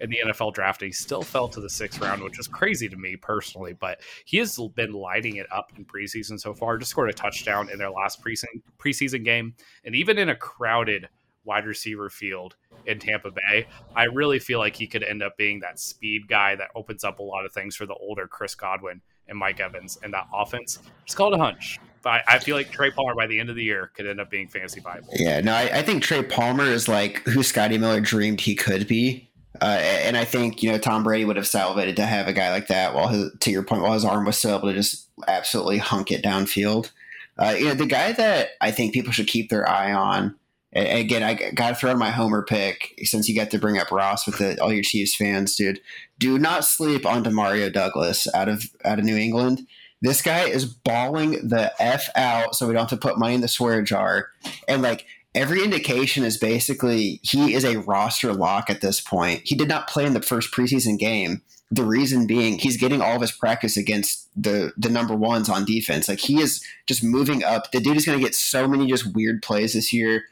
in 0.00 0.10
the 0.10 0.18
NFL 0.26 0.54
draft. 0.54 0.82
He 0.82 0.92
still 0.92 1.22
fell 1.22 1.48
to 1.48 1.60
the 1.60 1.70
sixth 1.70 2.00
round, 2.00 2.22
which 2.22 2.38
is 2.38 2.48
crazy 2.48 2.88
to 2.88 2.96
me 2.96 3.16
personally, 3.16 3.72
but 3.72 4.00
he 4.24 4.38
has 4.38 4.58
been 4.74 4.92
lighting 4.92 5.36
it 5.36 5.46
up 5.52 5.72
in 5.76 5.84
preseason 5.84 6.40
so 6.40 6.54
far. 6.54 6.78
Just 6.78 6.90
scored 6.90 7.10
a 7.10 7.12
touchdown 7.12 7.70
in 7.70 7.78
their 7.78 7.90
last 7.90 8.22
preseason 8.22 8.62
preseason 8.78 9.24
game, 9.24 9.54
and 9.84 9.94
even 9.94 10.18
in 10.18 10.28
a 10.28 10.36
crowded 10.36 11.08
wide 11.44 11.64
receiver 11.64 12.10
field 12.10 12.56
in 12.86 12.98
Tampa 12.98 13.30
Bay, 13.30 13.66
I 13.94 14.04
really 14.04 14.38
feel 14.38 14.58
like 14.58 14.76
he 14.76 14.86
could 14.86 15.02
end 15.02 15.22
up 15.22 15.36
being 15.36 15.60
that 15.60 15.78
speed 15.78 16.28
guy 16.28 16.56
that 16.56 16.68
opens 16.74 17.04
up 17.04 17.20
a 17.20 17.22
lot 17.22 17.46
of 17.46 17.52
things 17.52 17.76
for 17.76 17.86
the 17.86 17.94
older 17.94 18.26
Chris 18.26 18.54
Godwin 18.54 19.00
and 19.28 19.38
Mike 19.38 19.60
Evans 19.60 19.98
and 20.02 20.12
that 20.12 20.26
offense. 20.34 20.80
It's 21.04 21.14
called 21.14 21.34
a 21.34 21.38
hunch. 21.38 21.78
But 22.02 22.22
I, 22.28 22.38
feel 22.38 22.54
like 22.54 22.70
Trey 22.70 22.92
Palmer 22.92 23.16
by 23.16 23.26
the 23.26 23.38
end 23.38 23.50
of 23.50 23.56
the 23.56 23.64
year 23.64 23.90
could 23.94 24.06
end 24.06 24.20
up 24.20 24.30
being 24.30 24.46
fantasy 24.46 24.80
viable. 24.80 25.08
Yeah, 25.14 25.40
no, 25.40 25.52
I, 25.52 25.78
I 25.78 25.82
think 25.82 26.04
Trey 26.04 26.22
Palmer 26.22 26.64
is 26.64 26.86
like 26.86 27.18
who 27.26 27.42
Scotty 27.42 27.78
Miller 27.78 28.00
dreamed 28.00 28.40
he 28.40 28.54
could 28.54 28.86
be. 28.86 29.25
Uh, 29.60 29.78
and 29.80 30.16
I 30.16 30.24
think 30.24 30.62
you 30.62 30.70
know 30.70 30.78
Tom 30.78 31.02
Brady 31.02 31.24
would 31.24 31.36
have 31.36 31.46
salivated 31.46 31.96
to 31.96 32.06
have 32.06 32.28
a 32.28 32.32
guy 32.32 32.50
like 32.50 32.68
that. 32.68 32.94
While 32.94 33.08
his, 33.08 33.30
to 33.40 33.50
your 33.50 33.62
point, 33.62 33.82
while 33.82 33.92
his 33.92 34.04
arm 34.04 34.24
was 34.24 34.38
still 34.38 34.56
able 34.56 34.68
to 34.68 34.74
just 34.74 35.08
absolutely 35.26 35.78
hunk 35.78 36.10
it 36.10 36.22
downfield. 36.22 36.90
Uh, 37.38 37.54
you 37.58 37.66
know, 37.66 37.74
the 37.74 37.86
guy 37.86 38.12
that 38.12 38.50
I 38.60 38.70
think 38.70 38.94
people 38.94 39.12
should 39.12 39.26
keep 39.26 39.50
their 39.50 39.68
eye 39.68 39.92
on. 39.92 40.36
And 40.72 40.98
again, 40.98 41.22
I 41.22 41.34
got 41.52 41.70
to 41.70 41.74
throw 41.74 41.90
in 41.90 41.98
my 41.98 42.10
homer 42.10 42.42
pick 42.42 42.94
since 43.04 43.28
you 43.28 43.36
got 43.36 43.50
to 43.50 43.58
bring 43.58 43.78
up 43.78 43.90
Ross 43.90 44.26
with 44.26 44.38
the, 44.38 44.60
all 44.62 44.72
your 44.72 44.82
Chiefs 44.82 45.14
fans, 45.14 45.56
dude. 45.56 45.80
Do 46.18 46.38
not 46.38 46.64
sleep 46.64 47.06
on 47.06 47.24
Demario 47.24 47.72
Douglas 47.72 48.26
out 48.34 48.48
of 48.48 48.64
out 48.84 48.98
of 48.98 49.04
New 49.04 49.16
England. 49.16 49.66
This 50.02 50.20
guy 50.20 50.48
is 50.48 50.66
bawling 50.66 51.48
the 51.48 51.72
f 51.80 52.10
out, 52.14 52.54
so 52.54 52.66
we 52.66 52.74
don't 52.74 52.90
have 52.90 53.00
to 53.00 53.08
put 53.08 53.18
money 53.18 53.34
in 53.34 53.40
the 53.40 53.48
swear 53.48 53.80
jar. 53.80 54.28
And 54.68 54.82
like 54.82 55.06
every 55.36 55.62
indication 55.62 56.24
is 56.24 56.38
basically 56.38 57.20
he 57.22 57.54
is 57.54 57.64
a 57.64 57.78
roster 57.80 58.32
lock 58.32 58.70
at 58.70 58.80
this 58.80 59.00
point. 59.00 59.42
He 59.44 59.54
did 59.54 59.68
not 59.68 59.86
play 59.86 60.06
in 60.06 60.14
the 60.14 60.22
first 60.22 60.52
preseason 60.52 60.98
game. 60.98 61.42
The 61.70 61.84
reason 61.84 62.26
being 62.26 62.58
he's 62.58 62.78
getting 62.78 63.02
all 63.02 63.16
of 63.16 63.20
his 63.20 63.32
practice 63.32 63.76
against 63.76 64.28
the 64.34 64.72
the 64.76 64.88
number 64.88 65.14
ones 65.14 65.48
on 65.48 65.64
defense. 65.64 66.08
Like 66.08 66.20
he 66.20 66.40
is 66.40 66.64
just 66.86 67.04
moving 67.04 67.44
up. 67.44 67.70
The 67.70 67.80
dude 67.80 67.96
is 67.96 68.06
going 68.06 68.18
to 68.18 68.24
get 68.24 68.34
so 68.34 68.66
many 68.66 68.86
just 68.86 69.14
weird 69.14 69.42
plays 69.42 69.74
this 69.74 69.92
year. 69.92 70.24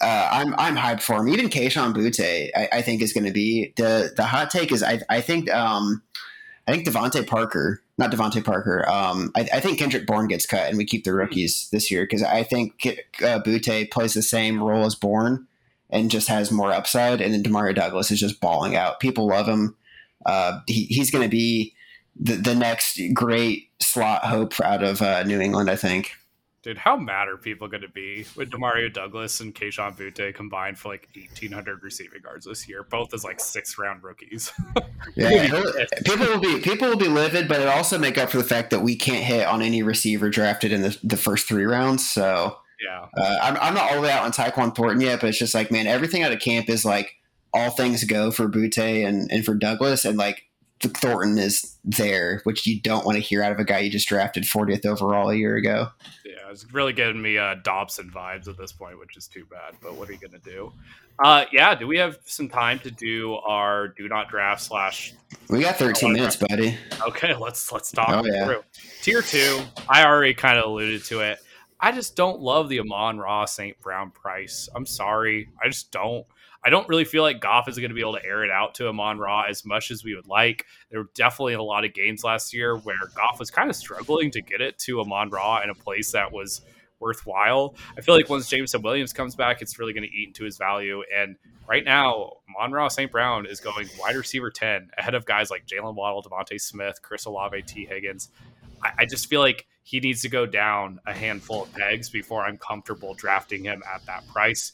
Uh, 0.00 0.28
I'm 0.30 0.54
I'm 0.56 0.76
hyped 0.76 1.02
for 1.02 1.16
him. 1.16 1.28
Even 1.28 1.48
Kayshon 1.48 1.94
Boutte, 1.94 2.50
I, 2.54 2.68
I 2.72 2.82
think 2.82 3.02
is 3.02 3.12
going 3.12 3.24
to 3.24 3.32
be 3.32 3.72
the 3.76 4.12
the 4.16 4.24
hot 4.24 4.50
take 4.50 4.72
is 4.72 4.82
I 4.82 5.00
I 5.08 5.20
think 5.20 5.50
um 5.50 6.02
I 6.68 6.72
think 6.72 6.86
DeVante 6.86 7.26
Parker 7.26 7.82
not 7.96 8.10
Devonte 8.10 8.44
Parker. 8.44 8.88
Um, 8.88 9.30
I, 9.36 9.48
I, 9.54 9.60
think 9.60 9.78
Kendrick 9.78 10.06
Bourne 10.06 10.26
gets 10.26 10.46
cut, 10.46 10.68
and 10.68 10.76
we 10.76 10.84
keep 10.84 11.04
the 11.04 11.10
hmm. 11.10 11.18
rookies 11.18 11.68
this 11.70 11.90
year 11.90 12.04
because 12.04 12.22
I 12.22 12.42
think 12.42 12.72
uh, 13.20 13.40
Boutte 13.40 13.90
plays 13.90 14.14
the 14.14 14.22
same 14.22 14.62
role 14.62 14.84
as 14.84 14.94
Bourne 14.94 15.46
and 15.90 16.10
just 16.10 16.28
has 16.28 16.50
more 16.50 16.72
upside. 16.72 17.20
And 17.20 17.32
then 17.32 17.42
Demario 17.42 17.74
Douglas 17.74 18.10
is 18.10 18.20
just 18.20 18.40
balling 18.40 18.74
out. 18.74 19.00
People 19.00 19.28
love 19.28 19.46
him. 19.46 19.76
Uh, 20.26 20.60
he, 20.66 20.84
he's 20.84 21.10
going 21.10 21.22
to 21.22 21.30
be 21.30 21.74
the, 22.18 22.34
the 22.34 22.54
next 22.54 23.00
great 23.12 23.68
slot 23.80 24.24
hope 24.24 24.60
out 24.60 24.82
of 24.82 25.02
uh, 25.02 25.22
New 25.22 25.40
England, 25.40 25.70
I 25.70 25.76
think. 25.76 26.12
Dude, 26.64 26.78
how 26.78 26.96
mad 26.96 27.28
are 27.28 27.36
people 27.36 27.68
going 27.68 27.82
to 27.82 27.90
be 27.90 28.24
with 28.36 28.50
Demario 28.50 28.90
Douglas 28.90 29.40
and 29.40 29.54
Kayshon 29.54 29.98
Boutte 29.98 30.34
combined 30.34 30.78
for 30.78 30.88
like 30.88 31.10
1,800 31.14 31.82
receiving 31.82 32.22
yards 32.22 32.46
this 32.46 32.66
year, 32.66 32.82
both 32.82 33.12
as 33.12 33.22
like 33.22 33.38
sixth 33.38 33.76
round 33.76 34.02
rookies? 34.02 34.50
yeah, 35.14 35.60
people 36.06 36.26
will 36.26 36.40
be 36.40 36.60
people 36.60 36.88
will 36.88 36.96
be 36.96 37.06
livid, 37.06 37.48
but 37.48 37.60
it 37.60 37.68
also 37.68 37.98
make 37.98 38.16
up 38.16 38.30
for 38.30 38.38
the 38.38 38.44
fact 38.44 38.70
that 38.70 38.80
we 38.80 38.96
can't 38.96 39.22
hit 39.22 39.46
on 39.46 39.60
any 39.60 39.82
receiver 39.82 40.30
drafted 40.30 40.72
in 40.72 40.80
the, 40.80 40.98
the 41.04 41.18
first 41.18 41.46
three 41.46 41.66
rounds. 41.66 42.08
So 42.08 42.56
yeah, 42.82 43.08
uh, 43.14 43.38
I'm, 43.42 43.58
I'm 43.60 43.74
not 43.74 43.90
all 43.90 43.96
the 43.96 44.00
way 44.00 44.10
out 44.10 44.24
on 44.24 44.32
Tyquan 44.32 44.74
Thornton 44.74 45.02
yet, 45.02 45.20
but 45.20 45.28
it's 45.28 45.38
just 45.38 45.54
like 45.54 45.70
man, 45.70 45.86
everything 45.86 46.22
out 46.22 46.32
of 46.32 46.40
camp 46.40 46.70
is 46.70 46.82
like 46.82 47.16
all 47.52 47.68
things 47.72 48.04
go 48.04 48.30
for 48.30 48.48
Boutte 48.48 49.06
and, 49.06 49.30
and 49.30 49.44
for 49.44 49.52
Douglas, 49.52 50.06
and 50.06 50.16
like 50.16 50.44
Thornton 50.80 51.38
is 51.38 51.76
there, 51.84 52.40
which 52.44 52.66
you 52.66 52.80
don't 52.80 53.06
want 53.06 53.16
to 53.16 53.22
hear 53.22 53.42
out 53.42 53.52
of 53.52 53.58
a 53.58 53.64
guy 53.64 53.78
you 53.78 53.90
just 53.90 54.08
drafted 54.08 54.44
40th 54.44 54.84
overall 54.84 55.30
a 55.30 55.34
year 55.34 55.56
ago. 55.56 55.88
Yeah, 56.24 56.50
it's 56.50 56.72
really 56.72 56.92
getting 56.92 57.22
me 57.22 57.38
uh, 57.38 57.56
Dobson 57.62 58.10
vibes 58.10 58.48
at 58.48 58.58
this 58.58 58.72
point, 58.72 58.98
which 58.98 59.16
is 59.16 59.26
too 59.26 59.46
bad. 59.50 59.76
But 59.82 59.94
what 59.94 60.08
are 60.08 60.12
you 60.12 60.18
going 60.18 60.32
to 60.32 60.50
do? 60.50 60.72
Uh, 61.22 61.44
yeah, 61.52 61.74
do 61.74 61.86
we 61.86 61.96
have 61.98 62.18
some 62.24 62.48
time 62.48 62.78
to 62.80 62.90
do 62.90 63.34
our 63.34 63.88
do 63.88 64.08
not 64.08 64.28
draft 64.28 64.62
slash? 64.62 65.14
We 65.48 65.60
got 65.60 65.76
13 65.76 66.12
minutes, 66.12 66.36
draft? 66.36 66.50
buddy. 66.50 66.76
Okay, 67.06 67.34
let's 67.34 67.70
let's 67.70 67.92
talk 67.92 68.10
oh, 68.10 68.24
yeah. 68.24 68.46
through 68.46 68.64
tier 69.02 69.22
two. 69.22 69.60
I 69.88 70.04
already 70.04 70.34
kind 70.34 70.58
of 70.58 70.64
alluded 70.64 71.04
to 71.04 71.20
it. 71.20 71.38
I 71.80 71.92
just 71.92 72.16
don't 72.16 72.40
love 72.40 72.68
the 72.68 72.80
Amon 72.80 73.18
Ra 73.18 73.44
St. 73.44 73.78
Brown 73.80 74.10
price. 74.10 74.68
I'm 74.74 74.86
sorry, 74.86 75.50
I 75.62 75.68
just 75.68 75.92
don't. 75.92 76.26
I 76.64 76.70
don't 76.70 76.88
really 76.88 77.04
feel 77.04 77.22
like 77.22 77.40
Goff 77.40 77.68
is 77.68 77.76
going 77.76 77.90
to 77.90 77.94
be 77.94 78.00
able 78.00 78.14
to 78.14 78.24
air 78.24 78.42
it 78.42 78.50
out 78.50 78.74
to 78.76 78.88
Amon 78.88 79.18
Ra 79.18 79.44
as 79.48 79.66
much 79.66 79.90
as 79.90 80.02
we 80.02 80.14
would 80.14 80.26
like. 80.26 80.64
There 80.90 81.00
were 81.00 81.10
definitely 81.14 81.54
a 81.54 81.62
lot 81.62 81.84
of 81.84 81.92
games 81.92 82.24
last 82.24 82.54
year 82.54 82.76
where 82.78 82.96
Goff 83.14 83.38
was 83.38 83.50
kind 83.50 83.68
of 83.68 83.76
struggling 83.76 84.30
to 84.30 84.40
get 84.40 84.62
it 84.62 84.78
to 84.80 85.00
Amon 85.00 85.28
Ra 85.28 85.60
in 85.62 85.68
a 85.68 85.74
place 85.74 86.12
that 86.12 86.32
was 86.32 86.62
worthwhile. 87.00 87.74
I 87.98 88.00
feel 88.00 88.14
like 88.14 88.30
once 88.30 88.48
Jameson 88.48 88.80
Williams 88.80 89.12
comes 89.12 89.36
back, 89.36 89.60
it's 89.60 89.78
really 89.78 89.92
going 89.92 90.08
to 90.08 90.16
eat 90.16 90.28
into 90.28 90.44
his 90.44 90.56
value. 90.56 91.02
And 91.14 91.36
right 91.68 91.84
now, 91.84 92.38
Amon 92.56 92.72
Ra 92.72 92.88
St. 92.88 93.12
Brown 93.12 93.44
is 93.44 93.60
going 93.60 93.88
wide 94.00 94.16
receiver 94.16 94.50
10 94.50 94.90
ahead 94.96 95.14
of 95.14 95.26
guys 95.26 95.50
like 95.50 95.66
Jaylen 95.66 95.94
Waddle, 95.94 96.22
DeVonta 96.22 96.58
Smith, 96.58 97.02
Chris 97.02 97.26
Olave, 97.26 97.60
T. 97.62 97.84
Higgins. 97.84 98.30
I, 98.82 98.92
I 99.00 99.06
just 99.06 99.28
feel 99.28 99.40
like 99.40 99.66
he 99.82 100.00
needs 100.00 100.22
to 100.22 100.30
go 100.30 100.46
down 100.46 100.98
a 101.06 101.12
handful 101.12 101.64
of 101.64 101.72
pegs 101.74 102.08
before 102.08 102.42
I'm 102.42 102.56
comfortable 102.56 103.12
drafting 103.12 103.64
him 103.64 103.82
at 103.94 104.06
that 104.06 104.26
price 104.28 104.72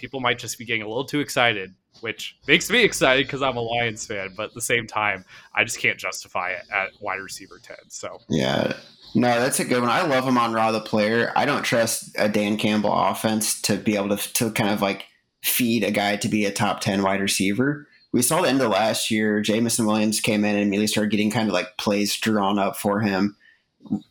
people 0.00 0.20
might 0.20 0.38
just 0.38 0.58
be 0.58 0.64
getting 0.64 0.82
a 0.82 0.88
little 0.88 1.04
too 1.04 1.20
excited, 1.20 1.74
which 2.00 2.36
makes 2.48 2.70
me 2.70 2.82
excited 2.82 3.26
because 3.26 3.42
I'm 3.42 3.56
a 3.56 3.60
Lions 3.60 4.06
fan. 4.06 4.34
But 4.36 4.48
at 4.48 4.54
the 4.54 4.60
same 4.60 4.86
time, 4.86 5.24
I 5.54 5.64
just 5.64 5.78
can't 5.78 5.98
justify 5.98 6.50
it 6.50 6.62
at 6.72 6.90
wide 7.00 7.20
receiver 7.20 7.60
10. 7.62 7.76
So, 7.88 8.20
yeah. 8.28 8.72
No, 9.14 9.40
that's 9.40 9.60
a 9.60 9.64
good 9.64 9.80
one. 9.80 9.90
I 9.90 10.06
love 10.06 10.24
Amon 10.24 10.52
Ra 10.52 10.70
the 10.70 10.80
player. 10.80 11.32
I 11.36 11.44
don't 11.44 11.62
trust 11.62 12.14
a 12.16 12.28
Dan 12.28 12.56
Campbell 12.56 12.92
offense 12.92 13.60
to 13.62 13.76
be 13.76 13.96
able 13.96 14.16
to, 14.16 14.32
to 14.34 14.50
kind 14.52 14.70
of 14.70 14.80
like 14.80 15.06
feed 15.42 15.84
a 15.84 15.90
guy 15.90 16.16
to 16.16 16.28
be 16.28 16.44
a 16.44 16.52
top 16.52 16.80
10 16.80 17.02
wide 17.02 17.20
receiver. 17.20 17.88
We 18.12 18.22
saw 18.22 18.42
the 18.42 18.48
end 18.48 18.60
of 18.60 18.70
last 18.70 19.10
year, 19.10 19.40
Jameson 19.40 19.86
Williams 19.86 20.20
came 20.20 20.44
in 20.44 20.56
and 20.56 20.64
immediately 20.64 20.88
started 20.88 21.10
getting 21.10 21.30
kind 21.30 21.48
of 21.48 21.54
like 21.54 21.76
plays 21.76 22.16
drawn 22.16 22.58
up 22.58 22.76
for 22.76 23.00
him. 23.00 23.36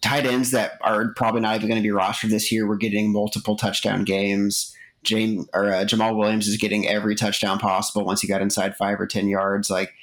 Tight 0.02 0.26
ends 0.26 0.52
that 0.52 0.74
are 0.82 1.14
probably 1.14 1.42
not 1.42 1.56
even 1.56 1.70
going 1.70 1.82
to 1.82 1.88
be 1.88 1.94
rostered 1.94 2.30
this 2.30 2.52
year 2.52 2.66
were 2.66 2.78
getting 2.78 3.12
multiple 3.12 3.56
touchdown 3.56 4.04
games. 4.04 4.76
James 5.04 5.48
or 5.54 5.68
uh, 5.68 5.86
Jamaal 5.86 6.18
Williams 6.18 6.48
is 6.48 6.58
getting 6.58 6.88
every 6.88 7.16
touchdown 7.16 7.60
possible 7.60 8.06
once 8.06 8.22
he 8.22 8.28
got 8.28 8.42
inside 8.42 8.76
five 8.76 9.00
or 9.00 9.08
ten 9.08 9.28
yards. 9.28 9.70
Like 9.70 9.94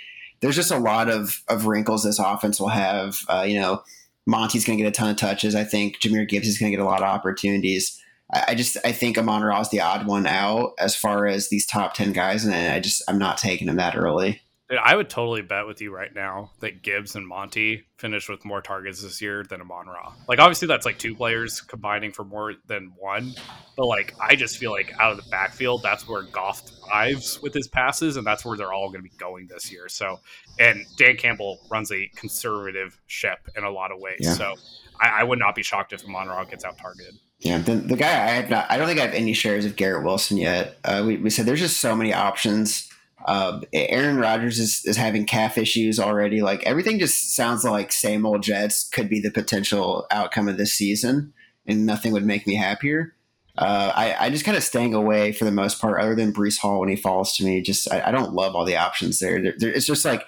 there's 0.41 0.57
just 0.57 0.71
a 0.71 0.79
lot 0.79 1.09
of 1.09 1.43
of 1.49 1.67
wrinkles 1.67 2.05
this 2.05 2.19
offense 2.19 2.61
will 2.61 2.69
have. 2.69 3.19
Uh, 3.29 3.45
you 3.47 3.59
know, 3.61 3.83
Monty's 4.27 4.65
going 4.65 4.79
to 4.79 4.83
get 4.83 4.89
a 4.89 4.93
ton 4.93 5.11
of 5.11 5.17
touches. 5.17 5.55
I 5.55 5.65
think 5.65 6.01
Jahmyr 6.01 6.29
Gibbs 6.29 6.49
is 6.49 6.59
going 6.59 6.73
to 6.73 6.77
get 6.77 6.83
a 6.83 6.89
lot 6.89 7.03
of 7.03 7.09
opportunities. 7.09 8.01
I, 8.33 8.45
I 8.49 8.55
just 8.55 8.77
I 8.85 8.93
think 8.93 9.19
Amon 9.19 9.43
Ra 9.43 9.61
is 9.61 9.71
the 9.71 9.81
odd 9.81 10.07
one 10.07 10.27
out 10.27 10.73
as 10.79 10.97
far 10.97 11.27
as 11.27 11.49
these 11.49 11.67
top 11.67 11.95
ten 11.95 12.13
guys, 12.13 12.45
and 12.45 12.55
I 12.55 12.81
just 12.81 13.03
I'm 13.09 13.19
not 13.19 13.39
taking 13.39 13.69
him 13.69 13.77
that 13.77 13.97
early. 13.97 14.41
I 14.69 14.97
would 14.97 15.09
totally 15.09 15.43
bet 15.43 15.67
with 15.67 15.81
you 15.81 15.95
right 15.95 16.13
now 16.13 16.51
that 16.59 16.83
Gibbs 16.83 17.15
and 17.15 17.27
Monty 17.27 17.85
finished 17.99 18.29
with 18.29 18.45
more 18.45 18.61
targets 18.61 19.01
this 19.01 19.23
year 19.23 19.45
than 19.45 19.61
Amon 19.61 19.87
Ra. 19.87 20.13
Like, 20.29 20.41
obviously, 20.41 20.67
that's 20.67 20.85
like 20.85 20.99
two 20.99 21.15
players 21.15 21.61
combining 21.61 22.11
for 22.11 22.25
more 22.25 22.55
than 22.67 22.93
one. 22.99 23.35
But, 23.77 23.87
like, 23.87 24.15
I 24.21 24.35
just 24.35 24.59
feel 24.59 24.73
like 24.73 24.93
out 24.99 25.13
of 25.13 25.23
the 25.23 25.31
backfield, 25.31 25.85
that's 25.85 26.09
where 26.09 26.23
Goff 26.23 26.63
thrives 26.85 27.41
with 27.41 27.55
his 27.55 27.69
passes, 27.69 28.17
and 28.17 28.27
that's 28.27 28.45
where 28.45 28.57
they're 28.57 28.73
all 28.73 28.89
going 28.89 29.05
to 29.05 29.09
be 29.09 29.17
going 29.17 29.47
this 29.47 29.71
year. 29.71 29.89
So, 29.89 30.19
and 30.59 30.85
Dan 30.97 31.17
Campbell 31.17 31.61
runs 31.71 31.93
a 31.93 32.11
conservative 32.17 32.99
ship 33.07 33.49
in 33.57 33.63
a 33.63 33.71
lot 33.71 33.93
of 33.93 34.01
ways. 34.01 34.19
Yeah. 34.21 34.33
So, 34.33 34.55
I, 35.01 35.21
I, 35.21 35.23
would 35.23 35.39
not 35.39 35.55
be 35.55 35.63
shocked 35.63 35.93
if 35.93 36.05
Amon 36.05 36.27
Ra 36.27 36.43
gets 36.45 36.65
out 36.65 36.77
targeted. 36.77 37.15
Yeah, 37.39 37.59
the, 37.59 37.77
the 37.77 37.97
guy 37.97 38.09
I 38.09 38.31
have 38.31 38.51
not, 38.51 38.67
I 38.69 38.79
don't 38.79 38.89
think 38.89 38.99
I 38.99 39.05
have 39.05 39.15
any 39.15 39.35
shares 39.35 39.65
of 39.65 39.77
Garrett 39.77 40.05
Wilson 40.05 40.39
yet. 40.39 40.79
Uh, 40.83 41.05
we, 41.07 41.19
we 41.19 41.31
said 41.31 41.47
there's 41.47 41.61
just 41.61 41.79
so 41.79 41.95
many 41.95 42.13
options 42.13 42.91
uh, 43.25 43.61
Aaron 43.73 44.19
Rodgers 44.19 44.59
is, 44.59 44.85
is 44.85 44.97
having 44.97 45.25
calf 45.25 45.57
issues 45.59 45.99
already. 45.99 46.43
Like 46.43 46.63
everything 46.65 46.99
just 46.99 47.35
sounds 47.35 47.65
like 47.65 47.91
same 47.91 48.27
old 48.27 48.43
Jets 48.43 48.89
could 48.89 49.09
be 49.09 49.21
the 49.21 49.31
potential 49.31 50.07
outcome 50.11 50.49
of 50.49 50.59
this 50.59 50.75
season, 50.75 51.33
and 51.67 51.87
nothing 51.87 52.13
would 52.13 52.27
make 52.27 52.47
me 52.47 52.55
happier. 52.55 53.15
Uh, 53.59 53.91
I, 53.95 54.27
I 54.27 54.31
just 54.31 54.45
kind 54.45 54.57
of 54.57 54.63
staying 54.63 54.93
away 54.93 55.33
for 55.33 55.47
the 55.47 55.51
most 55.51 55.81
part, 55.81 56.01
other 56.01 56.15
than 56.15 56.33
Breece 56.33 56.59
Hall 56.59 56.81
when 56.81 56.91
he 56.91 56.97
falls 56.97 57.37
to 57.37 57.45
me. 57.45 57.63
Just 57.63 57.91
I, 57.91 58.09
I 58.09 58.11
don't 58.11 58.35
love 58.35 58.55
all 58.55 58.67
the 58.67 58.77
options 58.77 59.19
there. 59.19 59.41
There, 59.41 59.55
there. 59.57 59.73
It's 59.73 59.87
just 59.87 60.05
like 60.05 60.25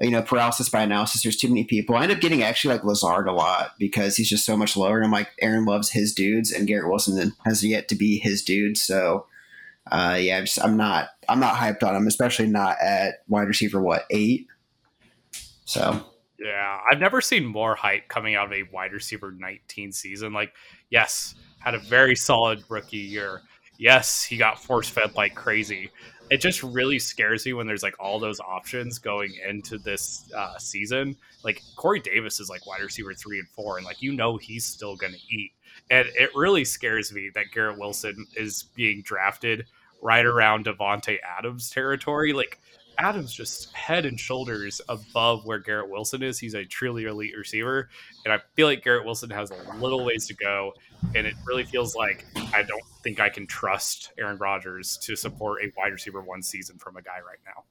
you 0.00 0.10
know 0.10 0.22
paralysis 0.22 0.70
by 0.70 0.82
analysis. 0.82 1.22
There's 1.22 1.36
too 1.36 1.48
many 1.48 1.64
people. 1.64 1.96
I 1.96 2.04
end 2.04 2.12
up 2.12 2.20
getting 2.20 2.42
actually 2.42 2.74
like 2.74 2.84
Lazard 2.84 3.28
a 3.28 3.32
lot 3.32 3.74
because 3.78 4.16
he's 4.16 4.30
just 4.30 4.46
so 4.46 4.56
much 4.56 4.74
lower. 4.74 4.96
And 4.96 5.04
I'm 5.04 5.12
like 5.12 5.28
Aaron 5.42 5.66
loves 5.66 5.90
his 5.90 6.14
dudes, 6.14 6.50
and 6.50 6.66
Garrett 6.66 6.88
Wilson 6.88 7.34
has 7.44 7.62
yet 7.62 7.88
to 7.88 7.94
be 7.94 8.18
his 8.18 8.42
dude. 8.42 8.78
So 8.78 9.26
uh, 9.90 10.16
yeah, 10.20 10.38
I'm, 10.38 10.44
just, 10.44 10.62
I'm 10.62 10.76
not 10.76 11.08
I'm 11.28 11.40
not 11.40 11.56
hyped 11.56 11.82
on 11.82 11.96
him, 11.96 12.06
especially 12.06 12.46
not 12.46 12.76
at 12.80 13.22
wide 13.28 13.48
receiver 13.48 13.80
what 13.80 14.04
eight. 14.10 14.46
So 15.64 16.04
yeah, 16.38 16.80
I've 16.90 16.98
never 16.98 17.20
seen 17.20 17.44
more 17.44 17.74
hype 17.74 18.08
coming 18.08 18.34
out 18.34 18.46
of 18.46 18.52
a 18.52 18.64
wide 18.72 18.92
receiver 18.92 19.30
19 19.30 19.92
season. 19.92 20.32
Like, 20.32 20.54
yes, 20.90 21.34
had 21.58 21.74
a 21.74 21.78
very 21.78 22.16
solid 22.16 22.62
rookie 22.68 22.96
year. 22.96 23.42
Yes, 23.78 24.22
he 24.22 24.36
got 24.36 24.62
force 24.62 24.88
fed 24.88 25.14
like 25.14 25.34
crazy. 25.34 25.90
It 26.30 26.40
just 26.40 26.62
really 26.62 26.98
scares 26.98 27.44
me 27.44 27.52
when 27.52 27.66
there's 27.66 27.82
like 27.82 27.94
all 28.00 28.18
those 28.18 28.40
options 28.40 28.98
going 28.98 29.34
into 29.46 29.78
this 29.78 30.30
uh, 30.34 30.56
season. 30.58 31.16
Like 31.44 31.62
Corey 31.76 32.00
Davis 32.00 32.40
is 32.40 32.48
like 32.48 32.66
wide 32.66 32.80
receiver 32.80 33.12
three 33.14 33.38
and 33.38 33.48
four, 33.48 33.76
and 33.76 33.86
like 33.86 34.00
you 34.00 34.12
know 34.12 34.36
he's 34.36 34.64
still 34.64 34.96
going 34.96 35.12
to 35.12 35.20
eat. 35.28 35.52
And 35.92 36.08
it 36.18 36.30
really 36.34 36.64
scares 36.64 37.12
me 37.12 37.30
that 37.34 37.52
Garrett 37.52 37.78
Wilson 37.78 38.26
is 38.34 38.62
being 38.74 39.02
drafted 39.02 39.66
right 40.00 40.24
around 40.24 40.64
Davante 40.64 41.18
Adams 41.38 41.68
territory. 41.68 42.32
Like 42.32 42.58
Adams 42.96 43.30
just 43.30 43.74
head 43.74 44.06
and 44.06 44.18
shoulders 44.18 44.80
above 44.88 45.44
where 45.44 45.58
Garrett 45.58 45.90
Wilson 45.90 46.22
is. 46.22 46.38
He's 46.38 46.54
a 46.54 46.64
truly 46.64 47.04
elite 47.04 47.36
receiver. 47.36 47.90
And 48.24 48.32
I 48.32 48.40
feel 48.54 48.66
like 48.66 48.82
Garrett 48.82 49.04
Wilson 49.04 49.28
has 49.28 49.50
a 49.50 49.76
little 49.76 50.02
ways 50.02 50.26
to 50.28 50.34
go. 50.34 50.72
And 51.14 51.26
it 51.26 51.34
really 51.44 51.64
feels 51.64 51.94
like 51.94 52.24
I 52.54 52.62
don't 52.62 52.82
think 53.02 53.20
I 53.20 53.28
can 53.28 53.46
trust 53.46 54.12
Aaron 54.18 54.38
Rodgers 54.38 54.96
to 55.02 55.14
support 55.14 55.62
a 55.62 55.70
wide 55.76 55.92
receiver 55.92 56.22
one 56.22 56.42
season 56.42 56.78
from 56.78 56.96
a 56.96 57.02
guy 57.02 57.18
right 57.18 57.38
now. 57.44 57.64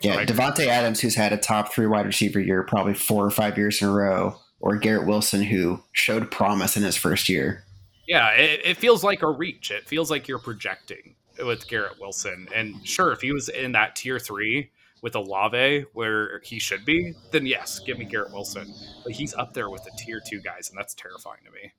Yeah, 0.00 0.16
right? 0.16 0.26
Davante 0.26 0.66
Adams, 0.66 0.98
who's 0.98 1.14
had 1.14 1.32
a 1.32 1.36
top 1.36 1.72
three 1.72 1.86
wide 1.86 2.06
receiver 2.06 2.40
year 2.40 2.64
probably 2.64 2.94
four 2.94 3.24
or 3.24 3.30
five 3.30 3.56
years 3.56 3.80
in 3.80 3.86
a 3.86 3.92
row, 3.92 4.36
or 4.62 4.76
Garrett 4.76 5.06
Wilson, 5.06 5.42
who 5.42 5.82
showed 5.92 6.30
promise 6.30 6.76
in 6.76 6.84
his 6.84 6.96
first 6.96 7.28
year. 7.28 7.64
Yeah, 8.06 8.30
it, 8.30 8.60
it 8.64 8.76
feels 8.78 9.04
like 9.04 9.22
a 9.22 9.28
reach. 9.28 9.70
It 9.70 9.86
feels 9.86 10.10
like 10.10 10.28
you're 10.28 10.38
projecting 10.38 11.16
with 11.44 11.68
Garrett 11.68 12.00
Wilson. 12.00 12.48
And 12.54 12.86
sure, 12.86 13.12
if 13.12 13.20
he 13.20 13.32
was 13.32 13.48
in 13.48 13.72
that 13.72 13.96
tier 13.96 14.18
three 14.18 14.70
with 15.02 15.16
Olave 15.16 15.86
where 15.92 16.40
he 16.44 16.58
should 16.58 16.84
be, 16.84 17.14
then 17.32 17.44
yes, 17.44 17.80
give 17.80 17.98
me 17.98 18.04
Garrett 18.04 18.32
Wilson. 18.32 18.72
But 19.02 19.12
he's 19.12 19.34
up 19.34 19.52
there 19.52 19.68
with 19.68 19.84
the 19.84 19.90
tier 19.98 20.20
two 20.24 20.40
guys, 20.40 20.70
and 20.70 20.78
that's 20.78 20.94
terrifying 20.94 21.40
to 21.44 21.50
me. 21.50 21.72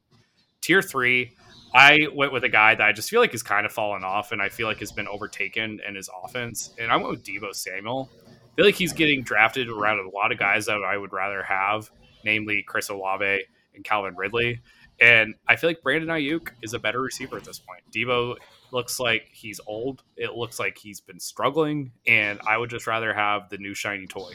Tier 0.61 0.81
three, 0.81 1.35
I 1.73 2.07
went 2.13 2.33
with 2.33 2.43
a 2.43 2.49
guy 2.49 2.75
that 2.75 2.85
I 2.85 2.91
just 2.91 3.09
feel 3.09 3.19
like 3.19 3.31
has 3.31 3.43
kind 3.43 3.65
of 3.65 3.71
fallen 3.71 4.03
off, 4.03 4.31
and 4.31 4.41
I 4.41 4.49
feel 4.49 4.67
like 4.67 4.79
has 4.79 4.91
been 4.91 5.07
overtaken 5.07 5.79
in 5.87 5.95
his 5.95 6.09
offense. 6.23 6.73
And 6.79 6.91
I 6.91 6.97
went 6.97 7.09
with 7.09 7.23
Deebo 7.23 7.53
Samuel. 7.53 8.09
I 8.27 8.55
feel 8.55 8.65
like 8.65 8.75
he's 8.75 8.93
getting 8.93 9.23
drafted 9.23 9.69
around 9.69 9.99
a 9.99 10.09
lot 10.09 10.31
of 10.31 10.37
guys 10.37 10.65
that 10.67 10.83
I 10.83 10.97
would 10.97 11.11
rather 11.11 11.43
have, 11.43 11.89
namely 12.23 12.63
Chris 12.67 12.89
Olave 12.89 13.43
and 13.75 13.83
Calvin 13.83 14.15
Ridley. 14.15 14.61
And 15.01 15.35
I 15.47 15.55
feel 15.55 15.69
like 15.69 15.81
Brandon 15.81 16.09
Aiyuk 16.09 16.49
is 16.61 16.73
a 16.73 16.79
better 16.79 17.01
receiver 17.01 17.37
at 17.37 17.43
this 17.43 17.59
point. 17.59 17.81
Deebo 17.91 18.35
looks 18.71 18.99
like 18.99 19.27
he's 19.31 19.59
old. 19.65 20.03
It 20.15 20.33
looks 20.33 20.59
like 20.59 20.77
he's 20.77 21.01
been 21.01 21.19
struggling, 21.19 21.91
and 22.07 22.39
I 22.45 22.57
would 22.57 22.69
just 22.69 22.87
rather 22.87 23.13
have 23.13 23.49
the 23.49 23.57
new 23.57 23.73
shiny 23.73 24.07
toy. 24.07 24.33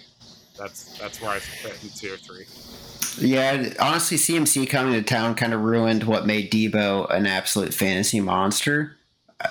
That's 0.59 0.99
that's 0.99 1.21
where 1.23 1.31
I 1.31 1.39
fit 1.39 1.83
in 1.83 1.91
tier 1.91 2.17
three. 2.17 2.47
Yeah, 3.21 3.73
honestly, 3.81 4.17
CMC 4.17 4.69
coming 4.69 4.93
to 4.95 5.03
town 5.03 5.35
kind 5.35 5.55
of 5.55 5.63
ruined 5.63 6.05
what 6.05 6.27
made 6.27 6.53
Deebo 6.53 7.11
an 7.13 7.27
absolute 7.27 7.73
fantasy 7.73 8.21
monster. 8.21 8.97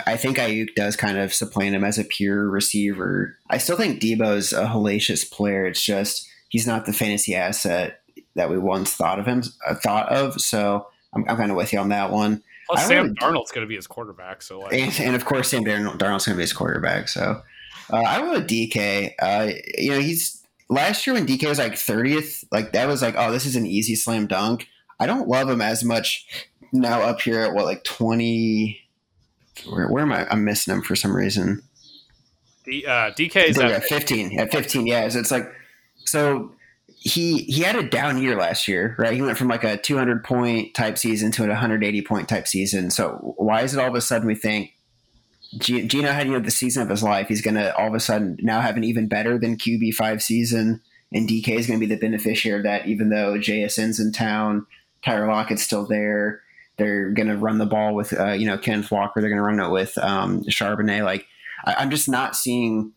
I 0.05 0.17
think 0.17 0.37
Aiyuk 0.37 0.75
does 0.75 0.97
kind 0.97 1.17
of 1.17 1.33
supplant 1.33 1.75
him 1.75 1.85
as 1.85 1.97
a 1.97 2.03
pure 2.03 2.49
receiver. 2.49 3.37
I 3.49 3.57
still 3.57 3.77
think 3.77 4.01
Deebo's 4.01 4.51
a 4.51 4.65
hellacious 4.65 5.29
player. 5.29 5.65
It's 5.65 5.81
just 5.81 6.27
he's 6.49 6.67
not 6.67 6.85
the 6.85 6.93
fantasy 6.93 7.35
asset 7.35 8.01
that 8.37 8.49
we 8.49 8.57
once 8.57 8.93
thought 8.93 9.19
of 9.19 9.25
him 9.25 9.43
uh, 9.67 9.75
thought 9.75 10.09
of. 10.09 10.39
So 10.39 10.87
I'm, 11.13 11.25
I'm 11.27 11.35
kind 11.37 11.51
of 11.51 11.57
with 11.57 11.73
you 11.73 11.79
on 11.79 11.89
that 11.89 12.11
one. 12.11 12.43
Plus, 12.69 12.87
Sam 12.87 13.03
really, 13.03 13.15
Darnold's 13.15 13.51
going 13.51 13.65
to 13.65 13.67
be 13.67 13.75
his 13.75 13.87
quarterback, 13.87 14.41
so 14.41 14.59
like, 14.59 14.73
and, 14.73 14.99
and 14.99 15.15
of 15.15 15.25
course 15.25 15.49
Sam 15.49 15.63
Darnold, 15.63 15.97
Darnold's 15.97 16.25
going 16.25 16.35
to 16.35 16.37
be 16.37 16.43
his 16.43 16.53
quarterback. 16.53 17.07
So 17.07 17.41
uh, 17.91 17.95
I 17.95 18.21
want 18.21 18.47
DK. 18.47 19.11
Uh, 19.19 19.51
you 19.77 19.91
know, 19.91 19.99
he's 19.99 20.45
last 20.69 21.07
year 21.07 21.13
when 21.13 21.25
DK 21.25 21.47
was 21.47 21.59
like 21.59 21.73
30th, 21.73 22.45
like 22.51 22.73
that 22.73 22.87
was 22.87 23.01
like, 23.01 23.15
oh, 23.17 23.31
this 23.31 23.45
is 23.45 23.55
an 23.55 23.65
easy 23.65 23.95
slam 23.95 24.27
dunk. 24.27 24.67
I 24.99 25.05
don't 25.05 25.27
love 25.27 25.49
him 25.49 25.61
as 25.61 25.83
much 25.83 26.27
now 26.73 27.01
up 27.01 27.21
here 27.21 27.41
at 27.41 27.53
what 27.53 27.65
like 27.65 27.83
20. 27.83 28.81
Where, 29.69 29.87
where 29.87 30.03
am 30.03 30.11
I? 30.11 30.27
I'm 30.29 30.43
missing 30.43 30.73
him 30.73 30.81
for 30.81 30.95
some 30.95 31.15
reason. 31.15 31.63
The 32.65 32.85
uh, 32.85 33.11
DK 33.11 33.45
is 33.45 33.57
at 33.57 33.83
15. 33.85 34.39
At 34.39 34.51
15, 34.51 34.85
yeah. 34.85 35.07
So 35.07 35.19
it's 35.19 35.31
like 35.31 35.49
so 36.03 36.51
he 37.07 37.43
he 37.43 37.61
had 37.61 37.75
a 37.75 37.83
down 37.83 38.21
year 38.21 38.35
last 38.35 38.67
year, 38.67 38.95
right? 38.97 39.13
He 39.13 39.21
went 39.21 39.37
from 39.37 39.47
like 39.47 39.63
a 39.63 39.77
200 39.77 40.23
point 40.23 40.73
type 40.73 40.97
season 40.97 41.31
to 41.33 41.45
a 41.45 41.47
180 41.47 42.01
point 42.01 42.27
type 42.27 42.47
season. 42.47 42.89
So 42.89 43.33
why 43.37 43.61
is 43.61 43.73
it 43.73 43.79
all 43.79 43.87
of 43.87 43.95
a 43.95 44.01
sudden 44.01 44.27
we 44.27 44.35
think 44.35 44.73
Geno 45.57 46.11
had 46.11 46.27
you 46.27 46.33
know 46.33 46.39
the 46.39 46.51
season 46.51 46.83
of 46.83 46.89
his 46.89 47.03
life? 47.03 47.27
He's 47.29 47.41
going 47.41 47.55
to 47.55 47.75
all 47.77 47.87
of 47.87 47.93
a 47.93 47.99
sudden 47.99 48.37
now 48.41 48.61
have 48.61 48.77
an 48.77 48.83
even 48.83 49.07
better 49.07 49.37
than 49.37 49.57
QB 49.57 49.93
five 49.93 50.21
season, 50.21 50.81
and 51.13 51.29
DK 51.29 51.49
is 51.49 51.67
going 51.67 51.79
to 51.79 51.85
be 51.85 51.93
the 51.93 51.99
beneficiary 51.99 52.59
of 52.59 52.63
that. 52.63 52.87
Even 52.87 53.09
though 53.09 53.35
JSN's 53.35 53.99
in 53.99 54.11
town, 54.11 54.65
Tyler 55.03 55.27
Lockett's 55.27 55.63
still 55.63 55.85
there. 55.85 56.41
They're 56.77 57.11
going 57.11 57.27
to 57.27 57.37
run 57.37 57.57
the 57.57 57.65
ball 57.65 57.95
with 57.95 58.17
uh, 58.19 58.33
you 58.33 58.45
know 58.45 58.57
Kenneth 58.57 58.91
Walker. 58.91 59.21
They're 59.21 59.29
going 59.29 59.37
to 59.37 59.43
run 59.43 59.59
it 59.59 59.71
with 59.71 59.97
um, 59.99 60.43
Charbonnet. 60.43 61.05
Like 61.05 61.25
I, 61.65 61.75
I'm 61.75 61.89
just 61.89 62.09
not 62.09 62.35
seeing 62.35 62.91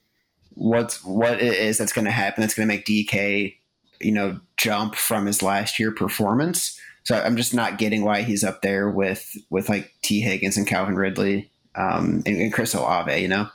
what's 0.54 1.04
what 1.04 1.34
it 1.40 1.54
is 1.54 1.78
that's 1.78 1.92
going 1.92 2.06
to 2.06 2.10
happen. 2.10 2.40
That's 2.40 2.54
going 2.54 2.68
to 2.68 2.74
make 2.74 2.86
DK 2.86 3.59
you 4.00 4.12
know 4.12 4.40
jump 4.56 4.94
from 4.94 5.26
his 5.26 5.42
last 5.42 5.78
year 5.78 5.92
performance. 5.92 6.78
So 7.04 7.16
I'm 7.16 7.36
just 7.36 7.54
not 7.54 7.78
getting 7.78 8.04
why 8.04 8.22
he's 8.22 8.44
up 8.44 8.62
there 8.62 8.90
with 8.90 9.36
with 9.50 9.68
like 9.68 9.92
T. 10.02 10.20
Higgins 10.20 10.56
and 10.56 10.66
Calvin 10.66 10.96
Ridley 10.96 11.50
um, 11.74 12.22
and, 12.26 12.40
and 12.40 12.52
Chris 12.52 12.74
Olave. 12.74 13.20
You 13.20 13.28
know. 13.28 13.48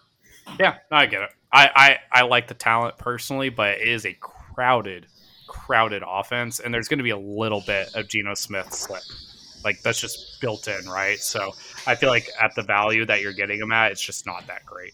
Yeah, 0.59 0.77
I 0.91 1.05
get 1.05 1.23
it. 1.23 1.29
I, 1.51 1.69
I 1.75 2.19
I 2.19 2.21
like 2.23 2.47
the 2.47 2.53
talent 2.53 2.97
personally, 2.97 3.49
but 3.49 3.77
it 3.79 3.87
is 3.87 4.05
a 4.05 4.13
crowded, 4.13 5.07
crowded 5.47 6.03
offense, 6.05 6.59
and 6.59 6.73
there's 6.73 6.87
going 6.87 6.99
to 6.99 7.03
be 7.03 7.11
a 7.11 7.17
little 7.17 7.61
bit 7.61 7.93
of 7.95 8.07
Geno 8.07 8.33
Smith 8.33 8.73
slip. 8.73 9.03
Like 9.63 9.81
that's 9.81 9.99
just 9.99 10.39
built 10.41 10.67
in, 10.67 10.85
right? 10.87 11.17
So 11.17 11.53
I 11.87 11.95
feel 11.95 12.09
like 12.09 12.29
at 12.39 12.53
the 12.55 12.61
value 12.61 13.05
that 13.05 13.21
you're 13.21 13.33
getting 13.33 13.59
him 13.59 13.71
at, 13.71 13.91
it's 13.91 14.01
just 14.01 14.25
not 14.25 14.45
that 14.47 14.65
great. 14.65 14.93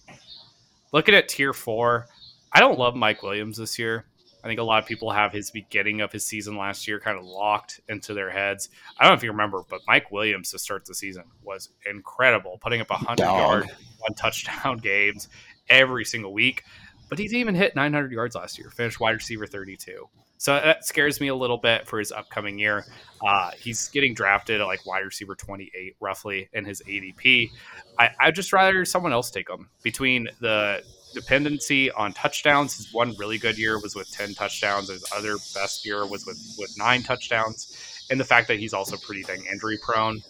Looking 0.93 1.15
at 1.15 1.27
tier 1.27 1.51
four, 1.51 2.07
I 2.53 2.59
don't 2.59 2.79
love 2.79 2.95
Mike 2.95 3.23
Williams 3.23 3.57
this 3.57 3.79
year. 3.79 4.05
I 4.43 4.47
think 4.47 4.59
a 4.59 4.63
lot 4.63 4.81
of 4.81 4.87
people 4.87 5.11
have 5.11 5.31
his 5.31 5.51
beginning 5.51 6.01
of 6.01 6.11
his 6.11 6.25
season 6.25 6.57
last 6.57 6.87
year 6.87 6.99
kind 6.99 7.17
of 7.17 7.25
locked 7.25 7.81
into 7.87 8.13
their 8.13 8.29
heads. 8.29 8.69
I 8.97 9.03
don't 9.03 9.11
know 9.11 9.17
if 9.17 9.23
you 9.23 9.31
remember, 9.31 9.61
but 9.69 9.81
Mike 9.87 10.11
Williams 10.11 10.51
to 10.51 10.59
start 10.59 10.85
the 10.85 10.95
season 10.95 11.23
was 11.43 11.69
incredible, 11.89 12.57
putting 12.61 12.81
up 12.81 12.89
a 12.89 12.95
100 12.95 13.23
yard, 13.23 13.69
one 13.99 14.13
touchdown 14.15 14.77
games 14.83 15.29
every 15.69 16.05
single 16.05 16.33
week. 16.33 16.63
But 17.09 17.19
he's 17.19 17.33
even 17.33 17.55
hit 17.55 17.75
900 17.75 18.11
yards 18.11 18.35
last 18.35 18.57
year, 18.57 18.69
finished 18.69 18.99
wide 18.99 19.11
receiver 19.11 19.45
32. 19.45 20.07
So 20.41 20.53
that 20.53 20.85
scares 20.85 21.21
me 21.21 21.27
a 21.27 21.35
little 21.35 21.59
bit 21.59 21.85
for 21.85 21.99
his 21.99 22.11
upcoming 22.11 22.57
year. 22.57 22.83
Uh, 23.23 23.51
he's 23.59 23.89
getting 23.89 24.15
drafted 24.15 24.59
at 24.59 24.65
like 24.65 24.83
wide 24.87 25.05
receiver 25.05 25.35
28, 25.35 25.97
roughly, 25.99 26.49
in 26.51 26.65
his 26.65 26.81
ADP. 26.81 27.51
I, 27.99 28.09
I'd 28.19 28.33
just 28.33 28.51
rather 28.51 28.83
someone 28.85 29.13
else 29.13 29.29
take 29.29 29.47
him. 29.47 29.69
Between 29.83 30.29
the 30.39 30.83
dependency 31.13 31.91
on 31.91 32.13
touchdowns. 32.13 32.77
His 32.77 32.93
one 32.93 33.15
really 33.17 33.37
good 33.37 33.57
year 33.57 33.79
was 33.79 33.95
with 33.95 34.11
10 34.11 34.33
touchdowns. 34.33 34.89
His 34.89 35.05
other 35.15 35.35
best 35.53 35.85
year 35.85 36.05
was 36.05 36.25
with, 36.25 36.39
with 36.57 36.75
nine 36.77 37.03
touchdowns. 37.03 38.05
And 38.09 38.19
the 38.19 38.25
fact 38.25 38.47
that 38.47 38.59
he's 38.59 38.73
also 38.73 38.97
pretty 38.97 39.23
dang 39.23 39.45
injury 39.45 39.79
prone. 39.81 40.21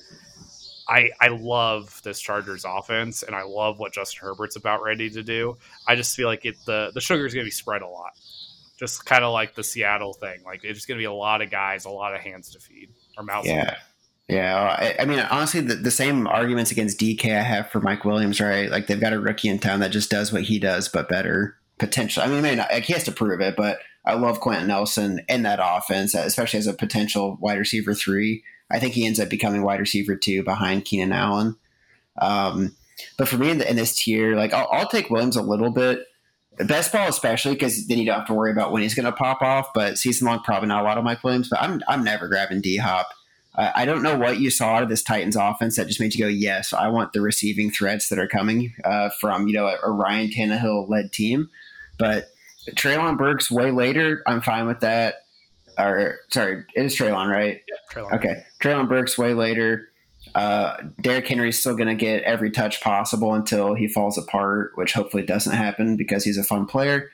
I, 0.88 1.10
I 1.22 1.30
love 1.30 2.02
this 2.04 2.20
Chargers 2.20 2.66
offense 2.68 3.24
and 3.24 3.36
I 3.36 3.44
love 3.44 3.80
what 3.80 3.94
Justin 3.94 4.28
Herbert's 4.28 4.56
about 4.56 4.84
ready 4.84 5.10
to 5.12 5.24
do. 5.24 5.58
I 5.88 5.96
just 5.96 6.16
feel 6.16 6.28
like 6.28 6.46
it 6.46 6.56
the, 6.66 6.92
the 6.94 7.02
sugar 7.02 7.26
is 7.26 7.34
going 7.34 7.46
to 7.46 7.48
be 7.48 7.52
spread 7.52 7.82
a 7.82 7.88
lot. 7.88 8.14
Just 8.78 9.06
kind 9.06 9.24
of 9.24 9.32
like 9.32 9.56
the 9.56 9.64
Seattle 9.64 10.14
thing. 10.14 10.42
Like 10.44 10.64
it's 10.64 10.80
just 10.80 10.88
going 10.88 10.98
to 10.98 11.02
be 11.02 11.06
a 11.06 11.14
lot 11.14 11.42
of 11.42 11.50
guys, 11.50 11.86
a 11.86 11.90
lot 11.90 12.14
of 12.14 12.22
hands 12.22 12.50
to 12.52 12.60
feed 12.60 12.90
or 13.18 13.24
mouths. 13.24 13.48
Yeah. 13.48 13.78
Yeah, 14.28 14.56
I, 14.58 14.96
I, 15.02 15.06
mean, 15.06 15.20
honestly, 15.20 15.60
the, 15.60 15.76
the 15.76 15.92
same 15.92 16.26
arguments 16.26 16.72
against 16.72 17.00
DK 17.00 17.38
I 17.38 17.42
have 17.42 17.70
for 17.70 17.82
Mike 17.82 18.06
Williams, 18.06 18.40
right? 18.40 18.70
Like 18.70 18.88
they've 18.88 19.00
got 19.00 19.14
a 19.14 19.20
rookie 19.20 19.50
in 19.50 19.60
town 19.60 19.82
that 19.82 19.92
just 19.92 20.10
does 20.10 20.32
what 20.32 20.44
he 20.44 20.58
does, 20.58 20.88
but 20.88 21.10
better 21.10 21.58
potential. 21.80 22.24
I 22.24 22.28
mean, 22.28 22.42
maybe 22.42 22.56
not, 22.56 22.72
like 22.72 22.86
he 22.86 22.94
has 22.94 23.04
to 23.06 23.12
prove 23.12 23.42
it, 23.42 23.56
but 23.58 23.80
I 24.06 24.14
love 24.14 24.40
Quentin 24.40 24.68
Nelson 24.68 25.22
in 25.28 25.44
that 25.44 25.60
offense, 25.62 26.14
especially 26.14 26.60
as 26.60 26.68
a 26.68 26.74
potential 26.74 27.38
wide 27.42 27.58
receiver 27.58 27.94
three. 27.94 28.44
I 28.72 28.80
think 28.80 28.94
he 28.94 29.06
ends 29.06 29.20
up 29.20 29.30
becoming 29.30 29.64
wide 29.64 29.80
receiver 29.80 30.16
two 30.16 30.44
behind 30.44 30.86
Keenan 30.86 31.12
Allen. 31.12 31.58
Um, 32.22 32.76
but 33.18 33.28
for 33.28 33.38
me 33.38 33.50
in, 33.50 33.58
the, 33.58 33.70
in 33.70 33.76
this 33.76 33.96
tier, 33.96 34.36
like 34.36 34.54
I'll, 34.54 34.68
I'll, 34.72 34.88
take 34.88 35.10
Williams 35.10 35.36
a 35.36 35.42
little 35.42 35.72
bit. 35.72 36.06
Best 36.60 36.92
ball, 36.92 37.08
especially 37.08 37.54
because 37.54 37.88
then 37.88 37.98
you 37.98 38.06
don't 38.06 38.20
have 38.20 38.28
to 38.28 38.34
worry 38.34 38.52
about 38.52 38.72
when 38.72 38.82
he's 38.82 38.94
going 38.94 39.06
to 39.06 39.12
pop 39.12 39.42
off. 39.42 39.70
But 39.74 39.98
season 39.98 40.28
long, 40.28 40.42
probably 40.42 40.68
not 40.68 40.82
a 40.82 40.86
lot 40.86 40.98
of 40.98 41.04
Mike 41.04 41.24
Williams. 41.24 41.50
But 41.50 41.62
I'm 41.62 41.82
I'm 41.88 42.04
never 42.04 42.28
grabbing 42.28 42.62
D 42.62 42.78
Hop. 42.78 43.10
I 43.56 43.86
don't 43.86 44.02
know 44.02 44.18
what 44.18 44.40
you 44.40 44.50
saw 44.50 44.76
out 44.76 44.84
of 44.84 44.90
this 44.90 45.04
Titans 45.04 45.36
offense 45.36 45.76
that 45.76 45.88
just 45.88 46.00
made 46.00 46.16
you 46.16 46.24
go, 46.24 46.30
yes, 46.30 46.72
I 46.72 46.88
want 46.88 47.12
the 47.12 47.22
receiving 47.22 47.70
threats 47.70 48.08
that 48.08 48.18
are 48.18 48.28
coming 48.28 48.74
uh, 48.86 49.10
from 49.20 49.48
you 49.48 49.54
know 49.54 49.68
a, 49.68 49.78
a 49.84 49.92
Ryan 49.92 50.30
Tannehill 50.30 50.90
led 50.90 51.12
team. 51.12 51.50
But 51.98 52.30
Treylon 52.72 53.18
Burks 53.18 53.52
way 53.52 53.72
later, 53.72 54.24
I'm 54.26 54.42
fine 54.42 54.68
with 54.68 54.80
that. 54.82 55.26
Or 55.78 56.20
sorry, 56.30 56.64
it 56.76 56.86
is 56.86 56.96
Treylon, 56.96 57.30
right? 57.30 57.62
Yeah, 57.68 57.76
Treylon. 57.92 58.14
Okay, 58.14 58.46
Treylon 58.62 58.88
Burks 58.88 59.18
way 59.18 59.34
later. 59.34 59.90
Uh, 60.34 60.78
Derrick 61.02 61.28
Henry's 61.28 61.60
still 61.60 61.76
going 61.76 61.90
to 61.90 61.96
get 61.96 62.24
every 62.24 62.52
touch 62.52 62.80
possible 62.82 63.34
until 63.34 63.74
he 63.74 63.88
falls 63.88 64.18
apart, 64.18 64.72
which 64.76 64.94
hopefully 64.94 65.24
doesn't 65.24 65.54
happen 65.54 65.98
because 65.98 66.24
he's 66.24 66.38
a 66.38 66.44
fun 66.44 66.66
player. 66.66 67.12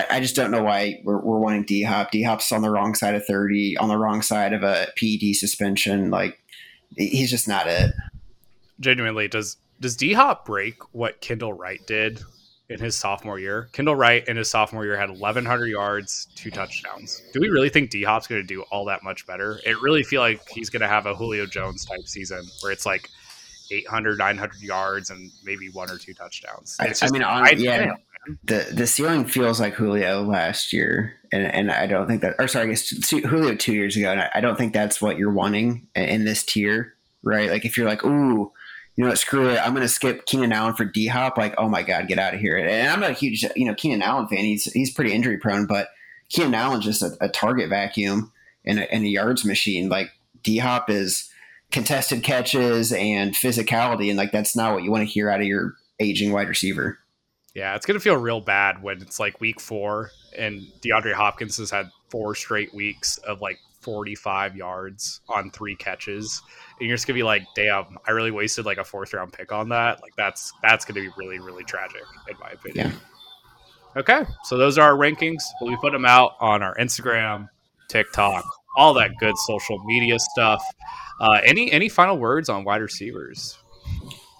I, 0.00 0.16
I 0.16 0.20
just 0.20 0.36
don't 0.36 0.50
know 0.50 0.62
why 0.62 1.00
we're, 1.04 1.20
we're 1.20 1.38
wanting 1.38 1.64
D 1.64 1.82
Hop. 1.82 2.10
D 2.10 2.22
Hop's 2.22 2.50
on 2.52 2.62
the 2.62 2.70
wrong 2.70 2.94
side 2.94 3.14
of 3.14 3.24
30, 3.26 3.76
on 3.76 3.88
the 3.88 3.96
wrong 3.96 4.22
side 4.22 4.52
of 4.52 4.62
a 4.62 4.88
PED 4.96 5.34
suspension. 5.36 6.10
Like, 6.10 6.38
he's 6.96 7.30
just 7.30 7.48
not 7.48 7.66
it. 7.66 7.92
Genuinely, 8.80 9.28
does 9.28 9.56
does 9.80 9.96
D 9.96 10.12
Hop 10.12 10.46
break 10.46 10.76
what 10.94 11.20
Kendall 11.20 11.52
Wright 11.52 11.80
did 11.86 12.22
in 12.68 12.80
his 12.80 12.96
sophomore 12.96 13.38
year? 13.38 13.68
Kendall 13.72 13.94
Wright 13.94 14.26
in 14.26 14.36
his 14.36 14.48
sophomore 14.48 14.84
year 14.84 14.96
had 14.96 15.10
1,100 15.10 15.66
yards, 15.66 16.28
two 16.34 16.50
touchdowns. 16.50 17.22
Do 17.32 17.40
we 17.40 17.48
really 17.48 17.68
think 17.68 17.90
D 17.90 18.02
Hop's 18.02 18.26
going 18.26 18.40
to 18.40 18.46
do 18.46 18.62
all 18.70 18.86
that 18.86 19.02
much 19.02 19.26
better? 19.26 19.60
It 19.66 19.80
really 19.82 20.02
feel 20.02 20.20
like 20.20 20.48
he's 20.48 20.70
going 20.70 20.82
to 20.82 20.88
have 20.88 21.06
a 21.06 21.14
Julio 21.14 21.46
Jones 21.46 21.84
type 21.84 22.06
season 22.06 22.42
where 22.62 22.72
it's 22.72 22.86
like 22.86 23.08
800, 23.70 24.18
900 24.18 24.62
yards 24.62 25.10
and 25.10 25.30
maybe 25.44 25.68
one 25.68 25.90
or 25.90 25.98
two 25.98 26.14
touchdowns. 26.14 26.76
I, 26.80 26.94
I, 27.02 27.10
mean, 27.10 27.22
on, 27.22 27.58
yeah, 27.58 27.92
the 28.44 28.66
the 28.72 28.86
ceiling 28.86 29.24
feels 29.24 29.60
like 29.60 29.74
Julio 29.74 30.22
last 30.22 30.72
year, 30.72 31.14
and 31.32 31.46
and 31.46 31.70
I 31.70 31.86
don't 31.86 32.06
think 32.06 32.22
that, 32.22 32.36
or 32.38 32.48
sorry, 32.48 32.66
I 32.66 32.68
guess 32.68 32.88
Julio 33.10 33.54
two 33.54 33.72
years 33.72 33.96
ago, 33.96 34.10
and 34.10 34.20
I, 34.20 34.30
I 34.36 34.40
don't 34.40 34.56
think 34.56 34.72
that's 34.72 35.00
what 35.00 35.16
you're 35.16 35.32
wanting 35.32 35.88
in 35.94 36.24
this 36.24 36.42
tier, 36.44 36.94
right? 37.22 37.50
Like 37.50 37.64
if 37.64 37.76
you're 37.76 37.88
like, 37.88 38.04
ooh, 38.04 38.52
you 38.96 39.04
know 39.04 39.08
what, 39.08 39.18
screw 39.18 39.48
it, 39.48 39.58
I'm 39.58 39.74
to 39.74 39.88
skip 39.88 40.26
Keenan 40.26 40.52
Allen 40.52 40.74
for 40.74 40.84
D 40.84 41.06
Hop. 41.06 41.38
Like, 41.38 41.54
oh 41.56 41.68
my 41.68 41.82
god, 41.82 42.08
get 42.08 42.18
out 42.18 42.34
of 42.34 42.40
here! 42.40 42.58
And 42.58 42.88
I'm 42.88 43.00
not 43.00 43.10
a 43.10 43.14
huge, 43.14 43.44
you 43.56 43.64
know, 43.64 43.74
Keenan 43.74 44.02
Allen 44.02 44.28
fan. 44.28 44.44
He's 44.44 44.64
he's 44.64 44.92
pretty 44.92 45.12
injury 45.12 45.38
prone, 45.38 45.66
but 45.66 45.88
Keenan 46.28 46.54
Allen's 46.54 46.84
just 46.84 47.02
a, 47.02 47.16
a 47.20 47.28
target 47.28 47.70
vacuum 47.70 48.32
and 48.64 48.78
a, 48.78 48.92
and 48.92 49.04
a 49.04 49.08
yards 49.08 49.44
machine. 49.44 49.88
Like 49.88 50.10
D 50.42 50.58
Hop 50.58 50.90
is 50.90 51.30
contested 51.70 52.22
catches 52.22 52.92
and 52.92 53.34
physicality, 53.34 54.08
and 54.08 54.18
like 54.18 54.30
that's 54.30 54.54
not 54.54 54.74
what 54.74 54.82
you 54.82 54.90
want 54.90 55.06
to 55.06 55.12
hear 55.12 55.30
out 55.30 55.40
of 55.40 55.46
your 55.46 55.74
aging 55.98 56.32
wide 56.32 56.48
receiver. 56.48 56.98
Yeah, 57.54 57.74
it's 57.74 57.86
gonna 57.86 58.00
feel 58.00 58.16
real 58.16 58.40
bad 58.40 58.82
when 58.82 59.02
it's 59.02 59.18
like 59.18 59.40
week 59.40 59.60
four 59.60 60.10
and 60.36 60.62
DeAndre 60.82 61.12
Hopkins 61.14 61.56
has 61.56 61.70
had 61.70 61.90
four 62.08 62.34
straight 62.34 62.72
weeks 62.74 63.18
of 63.18 63.40
like 63.40 63.58
45 63.80 64.56
yards 64.56 65.20
on 65.28 65.50
three 65.50 65.74
catches. 65.74 66.42
And 66.78 66.88
you're 66.88 66.96
just 66.96 67.06
gonna 67.06 67.18
be 67.18 67.22
like, 67.22 67.42
damn, 67.56 67.98
I 68.06 68.12
really 68.12 68.30
wasted 68.30 68.66
like 68.66 68.78
a 68.78 68.84
fourth 68.84 69.12
round 69.12 69.32
pick 69.32 69.52
on 69.52 69.70
that. 69.70 70.00
Like 70.02 70.14
that's 70.16 70.52
that's 70.62 70.84
gonna 70.84 71.00
be 71.00 71.10
really, 71.16 71.38
really 71.38 71.64
tragic, 71.64 72.02
in 72.28 72.36
my 72.38 72.50
opinion. 72.50 72.92
Yeah. 72.92 74.00
Okay. 74.00 74.24
So 74.44 74.56
those 74.56 74.78
are 74.78 74.92
our 74.92 74.98
rankings. 74.98 75.42
We'll 75.60 75.70
be 75.70 75.76
putting 75.76 76.00
them 76.00 76.06
out 76.06 76.32
on 76.40 76.62
our 76.62 76.76
Instagram, 76.76 77.48
TikTok, 77.88 78.44
all 78.76 78.94
that 78.94 79.10
good 79.18 79.36
social 79.38 79.82
media 79.84 80.18
stuff. 80.18 80.62
Uh, 81.20 81.40
any 81.44 81.70
any 81.72 81.88
final 81.88 82.16
words 82.16 82.48
on 82.48 82.64
wide 82.64 82.80
receivers? 82.80 83.58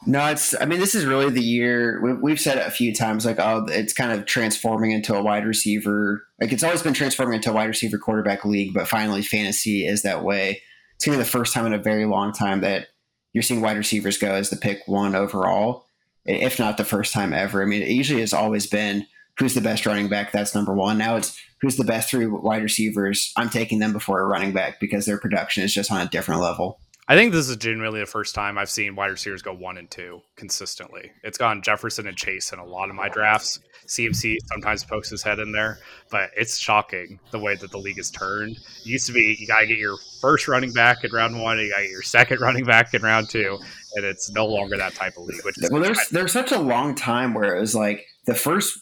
No, 0.07 0.27
it's. 0.29 0.55
I 0.61 0.65
mean, 0.65 0.81
this 0.81 0.95
is 0.95 1.05
really 1.05 1.29
the 1.31 1.43
year 1.43 2.01
we've, 2.03 2.21
we've 2.21 2.41
said 2.41 2.57
it 2.57 2.67
a 2.67 2.71
few 2.71 2.95
times. 2.95 3.27
Like, 3.27 3.39
oh, 3.39 3.67
it's 3.69 3.93
kind 3.93 4.13
of 4.13 4.25
transforming 4.25 4.93
into 4.93 5.15
a 5.15 5.23
wide 5.23 5.45
receiver. 5.45 6.27
Like, 6.41 6.53
it's 6.53 6.63
always 6.63 6.83
been 6.83 6.95
transforming 6.95 7.35
into 7.37 7.51
a 7.51 7.55
wide 7.55 7.69
receiver 7.69 7.99
quarterback 7.99 8.45
league, 8.45 8.73
but 8.73 8.89
finally, 8.89 9.23
fantasy 9.23 9.87
is 9.87 10.03
that 10.03 10.25
way. 10.25 10.63
It's 10.97 11.05
gonna 11.05 11.19
be 11.19 11.23
the 11.23 11.29
first 11.29 11.53
time 11.53 11.67
in 11.67 11.75
a 11.75 11.79
very 11.79 12.07
long 12.07 12.33
time 12.33 12.63
that 12.63 12.89
you're 13.33 13.43
seeing 13.43 13.61
wide 13.61 13.77
receivers 13.77 14.19
go 14.19 14.33
as 14.33 14.51
the 14.51 14.57
pick 14.57 14.81
one 14.87 15.15
overall, 15.15 15.87
if 16.25 16.59
not 16.59 16.77
the 16.77 16.85
first 16.85 17.13
time 17.13 17.33
ever. 17.33 17.63
I 17.63 17.67
mean, 17.67 17.83
it 17.83 17.91
usually 17.91 18.21
has 18.21 18.33
always 18.33 18.67
been 18.67 19.07
who's 19.39 19.55
the 19.55 19.61
best 19.61 19.87
running 19.87 20.09
back. 20.09 20.33
That's 20.33 20.55
number 20.55 20.75
one. 20.75 20.99
Now 20.99 21.17
it's 21.17 21.39
who's 21.61 21.77
the 21.77 21.85
best 21.85 22.11
three 22.11 22.27
wide 22.27 22.63
receivers. 22.63 23.33
I'm 23.37 23.51
taking 23.51 23.79
them 23.79 23.93
before 23.93 24.21
a 24.21 24.27
running 24.27 24.53
back 24.53 24.81
because 24.81 25.07
their 25.07 25.19
production 25.19 25.63
is 25.63 25.75
just 25.75 25.93
on 25.93 26.01
a 26.01 26.09
different 26.09 26.41
level. 26.41 26.81
I 27.11 27.17
think 27.17 27.33
this 27.33 27.49
is 27.49 27.57
genuinely 27.57 27.99
the 27.99 28.07
first 28.07 28.37
time 28.37 28.57
I've 28.57 28.71
seen 28.71 28.95
wide 28.95 29.11
receivers 29.11 29.43
go 29.43 29.53
one 29.53 29.79
and 29.79 29.91
two 29.91 30.21
consistently. 30.37 31.11
It's 31.25 31.39
gone 31.39 31.61
Jefferson 31.61 32.07
and 32.07 32.17
Chase 32.17 32.53
in 32.53 32.61
a 32.61 32.65
lot 32.65 32.89
of 32.89 32.95
my 32.95 33.09
drafts. 33.09 33.59
CMC 33.89 34.37
sometimes 34.45 34.85
pokes 34.85 35.11
his 35.11 35.21
head 35.21 35.41
in 35.41 35.51
there, 35.51 35.81
but 36.13 36.31
it's 36.37 36.57
shocking 36.57 37.19
the 37.33 37.41
way 37.41 37.57
that 37.57 37.73
the 37.73 37.79
league 37.79 37.97
has 37.97 38.13
turned. 38.13 38.53
It 38.53 38.87
used 38.87 39.09
to 39.09 39.13
be 39.13 39.37
you 39.41 39.49
gotta 39.49 39.67
get 39.67 39.79
your 39.79 39.97
first 40.21 40.47
running 40.47 40.73
back 40.73 41.03
in 41.03 41.11
round 41.11 41.43
one, 41.43 41.59
you 41.59 41.73
gotta 41.73 41.89
your 41.89 42.03
second 42.03 42.41
running 42.41 42.65
back 42.65 42.95
in 42.95 43.03
round 43.03 43.29
two, 43.29 43.59
and 43.97 44.05
it's 44.05 44.31
no 44.31 44.47
longer 44.47 44.77
that 44.77 44.95
type 44.95 45.15
of 45.17 45.25
league. 45.25 45.45
Which 45.45 45.57
well, 45.69 45.83
there's 45.83 46.09
there's 46.11 46.31
such 46.31 46.53
a 46.53 46.61
long 46.61 46.95
time 46.95 47.35
where 47.35 47.57
it 47.57 47.59
was 47.59 47.75
like 47.75 48.07
the 48.27 48.37
first 48.37 48.79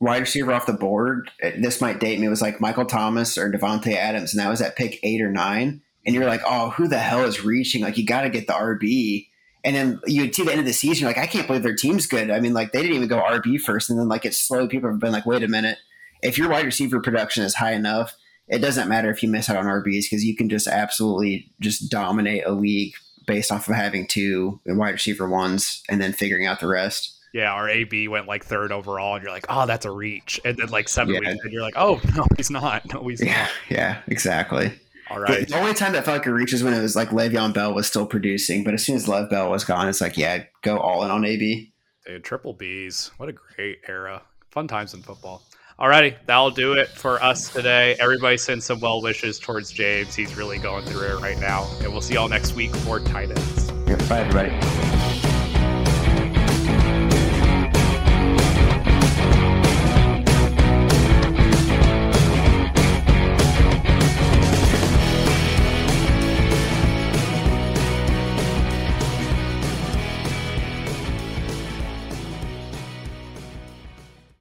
wide 0.00 0.20
receiver 0.20 0.52
off 0.52 0.66
the 0.66 0.74
board. 0.74 1.30
Eh, 1.40 1.52
this 1.58 1.80
might 1.80 1.98
date 1.98 2.20
me. 2.20 2.26
It 2.26 2.30
was 2.30 2.42
like 2.42 2.60
Michael 2.60 2.84
Thomas 2.84 3.38
or 3.38 3.50
Davante 3.50 3.94
Adams, 3.94 4.34
and 4.34 4.44
that 4.44 4.50
was 4.50 4.60
at 4.60 4.76
pick 4.76 5.00
eight 5.02 5.22
or 5.22 5.30
nine. 5.30 5.80
And 6.06 6.14
you're 6.14 6.26
like, 6.26 6.42
oh, 6.46 6.70
who 6.70 6.88
the 6.88 6.98
hell 6.98 7.24
is 7.24 7.44
reaching? 7.44 7.82
Like, 7.82 7.98
you 7.98 8.06
got 8.06 8.22
to 8.22 8.30
get 8.30 8.46
the 8.46 8.54
RB. 8.54 9.28
And 9.62 9.76
then 9.76 10.00
you 10.06 10.32
see 10.32 10.44
the 10.44 10.52
end 10.52 10.60
of 10.60 10.66
the 10.66 10.72
season, 10.72 11.02
you're 11.02 11.10
like, 11.10 11.18
I 11.18 11.26
can't 11.26 11.46
believe 11.46 11.62
their 11.62 11.76
team's 11.76 12.06
good. 12.06 12.30
I 12.30 12.40
mean, 12.40 12.54
like 12.54 12.72
they 12.72 12.80
didn't 12.80 12.96
even 12.96 13.08
go 13.08 13.20
RB 13.20 13.60
first, 13.60 13.90
and 13.90 13.98
then 13.98 14.08
like 14.08 14.24
it's 14.24 14.40
slowly 14.40 14.68
people 14.68 14.88
have 14.90 14.98
been 14.98 15.12
like, 15.12 15.26
wait 15.26 15.42
a 15.42 15.48
minute, 15.48 15.76
if 16.22 16.38
your 16.38 16.48
wide 16.48 16.64
receiver 16.64 17.00
production 17.00 17.44
is 17.44 17.54
high 17.54 17.72
enough, 17.72 18.16
it 18.48 18.58
doesn't 18.58 18.88
matter 18.88 19.10
if 19.10 19.22
you 19.22 19.28
miss 19.28 19.48
out 19.50 19.56
on 19.56 19.66
RBs 19.66 20.04
because 20.04 20.24
you 20.24 20.34
can 20.34 20.48
just 20.48 20.66
absolutely 20.66 21.52
just 21.60 21.90
dominate 21.90 22.44
a 22.46 22.52
league 22.52 22.94
based 23.26 23.52
off 23.52 23.68
of 23.68 23.76
having 23.76 24.06
two 24.06 24.60
wide 24.66 24.90
receiver 24.90 25.28
ones 25.28 25.82
and 25.88 26.00
then 26.00 26.12
figuring 26.12 26.46
out 26.46 26.60
the 26.60 26.66
rest. 26.66 27.16
Yeah, 27.32 27.52
our 27.52 27.68
AB 27.68 28.08
went 28.08 28.26
like 28.26 28.44
third 28.44 28.72
overall, 28.72 29.14
and 29.14 29.22
you're 29.22 29.32
like, 29.32 29.46
oh, 29.48 29.64
that's 29.64 29.86
a 29.86 29.90
reach. 29.90 30.40
And 30.44 30.56
then 30.56 30.68
like 30.70 30.88
seven 30.88 31.14
yeah. 31.14 31.20
weeks, 31.20 31.44
and 31.44 31.52
you're 31.52 31.62
like, 31.62 31.76
oh, 31.76 32.00
no, 32.16 32.26
he's 32.36 32.50
not. 32.50 32.92
No, 32.92 33.06
he's 33.06 33.22
yeah, 33.22 33.42
not. 33.42 33.50
Yeah, 33.68 34.02
exactly. 34.08 34.72
All 35.10 35.20
right. 35.20 35.48
The, 35.48 35.58
only 35.58 35.74
time 35.74 35.92
that 35.94 36.04
felt 36.04 36.18
like 36.18 36.26
a 36.26 36.32
reach 36.32 36.52
is 36.52 36.62
when 36.62 36.72
it 36.72 36.80
was 36.80 36.94
like 36.94 37.10
Le'Veon 37.10 37.52
Bell 37.52 37.74
was 37.74 37.86
still 37.86 38.06
producing, 38.06 38.62
but 38.62 38.74
as 38.74 38.84
soon 38.84 38.96
as 38.96 39.08
Lev 39.08 39.28
Bell 39.28 39.50
was 39.50 39.64
gone, 39.64 39.88
it's 39.88 40.00
like, 40.00 40.16
yeah, 40.16 40.44
go 40.62 40.78
all 40.78 41.02
in 41.04 41.10
on 41.10 41.24
AB. 41.24 41.72
Dude, 42.06 42.24
triple 42.24 42.54
Bs. 42.54 43.10
What 43.18 43.28
a 43.28 43.32
great 43.32 43.80
era. 43.88 44.22
Fun 44.50 44.68
times 44.68 44.94
in 44.94 45.02
football. 45.02 45.42
Alrighty, 45.80 46.14
that'll 46.26 46.50
do 46.50 46.74
it 46.74 46.88
for 46.88 47.22
us 47.22 47.50
today. 47.50 47.96
Everybody 47.98 48.36
send 48.36 48.62
some 48.62 48.80
well 48.80 49.00
wishes 49.00 49.38
towards 49.38 49.70
James. 49.72 50.14
He's 50.14 50.36
really 50.36 50.58
going 50.58 50.84
through 50.84 51.06
it 51.06 51.20
right 51.20 51.38
now. 51.38 51.66
And 51.82 51.90
we'll 51.90 52.02
see 52.02 52.14
y'all 52.14 52.28
next 52.28 52.54
week 52.54 52.74
for 52.76 53.00
Titans. 53.00 53.70
Bye, 54.08 54.20
everybody. 54.20 54.99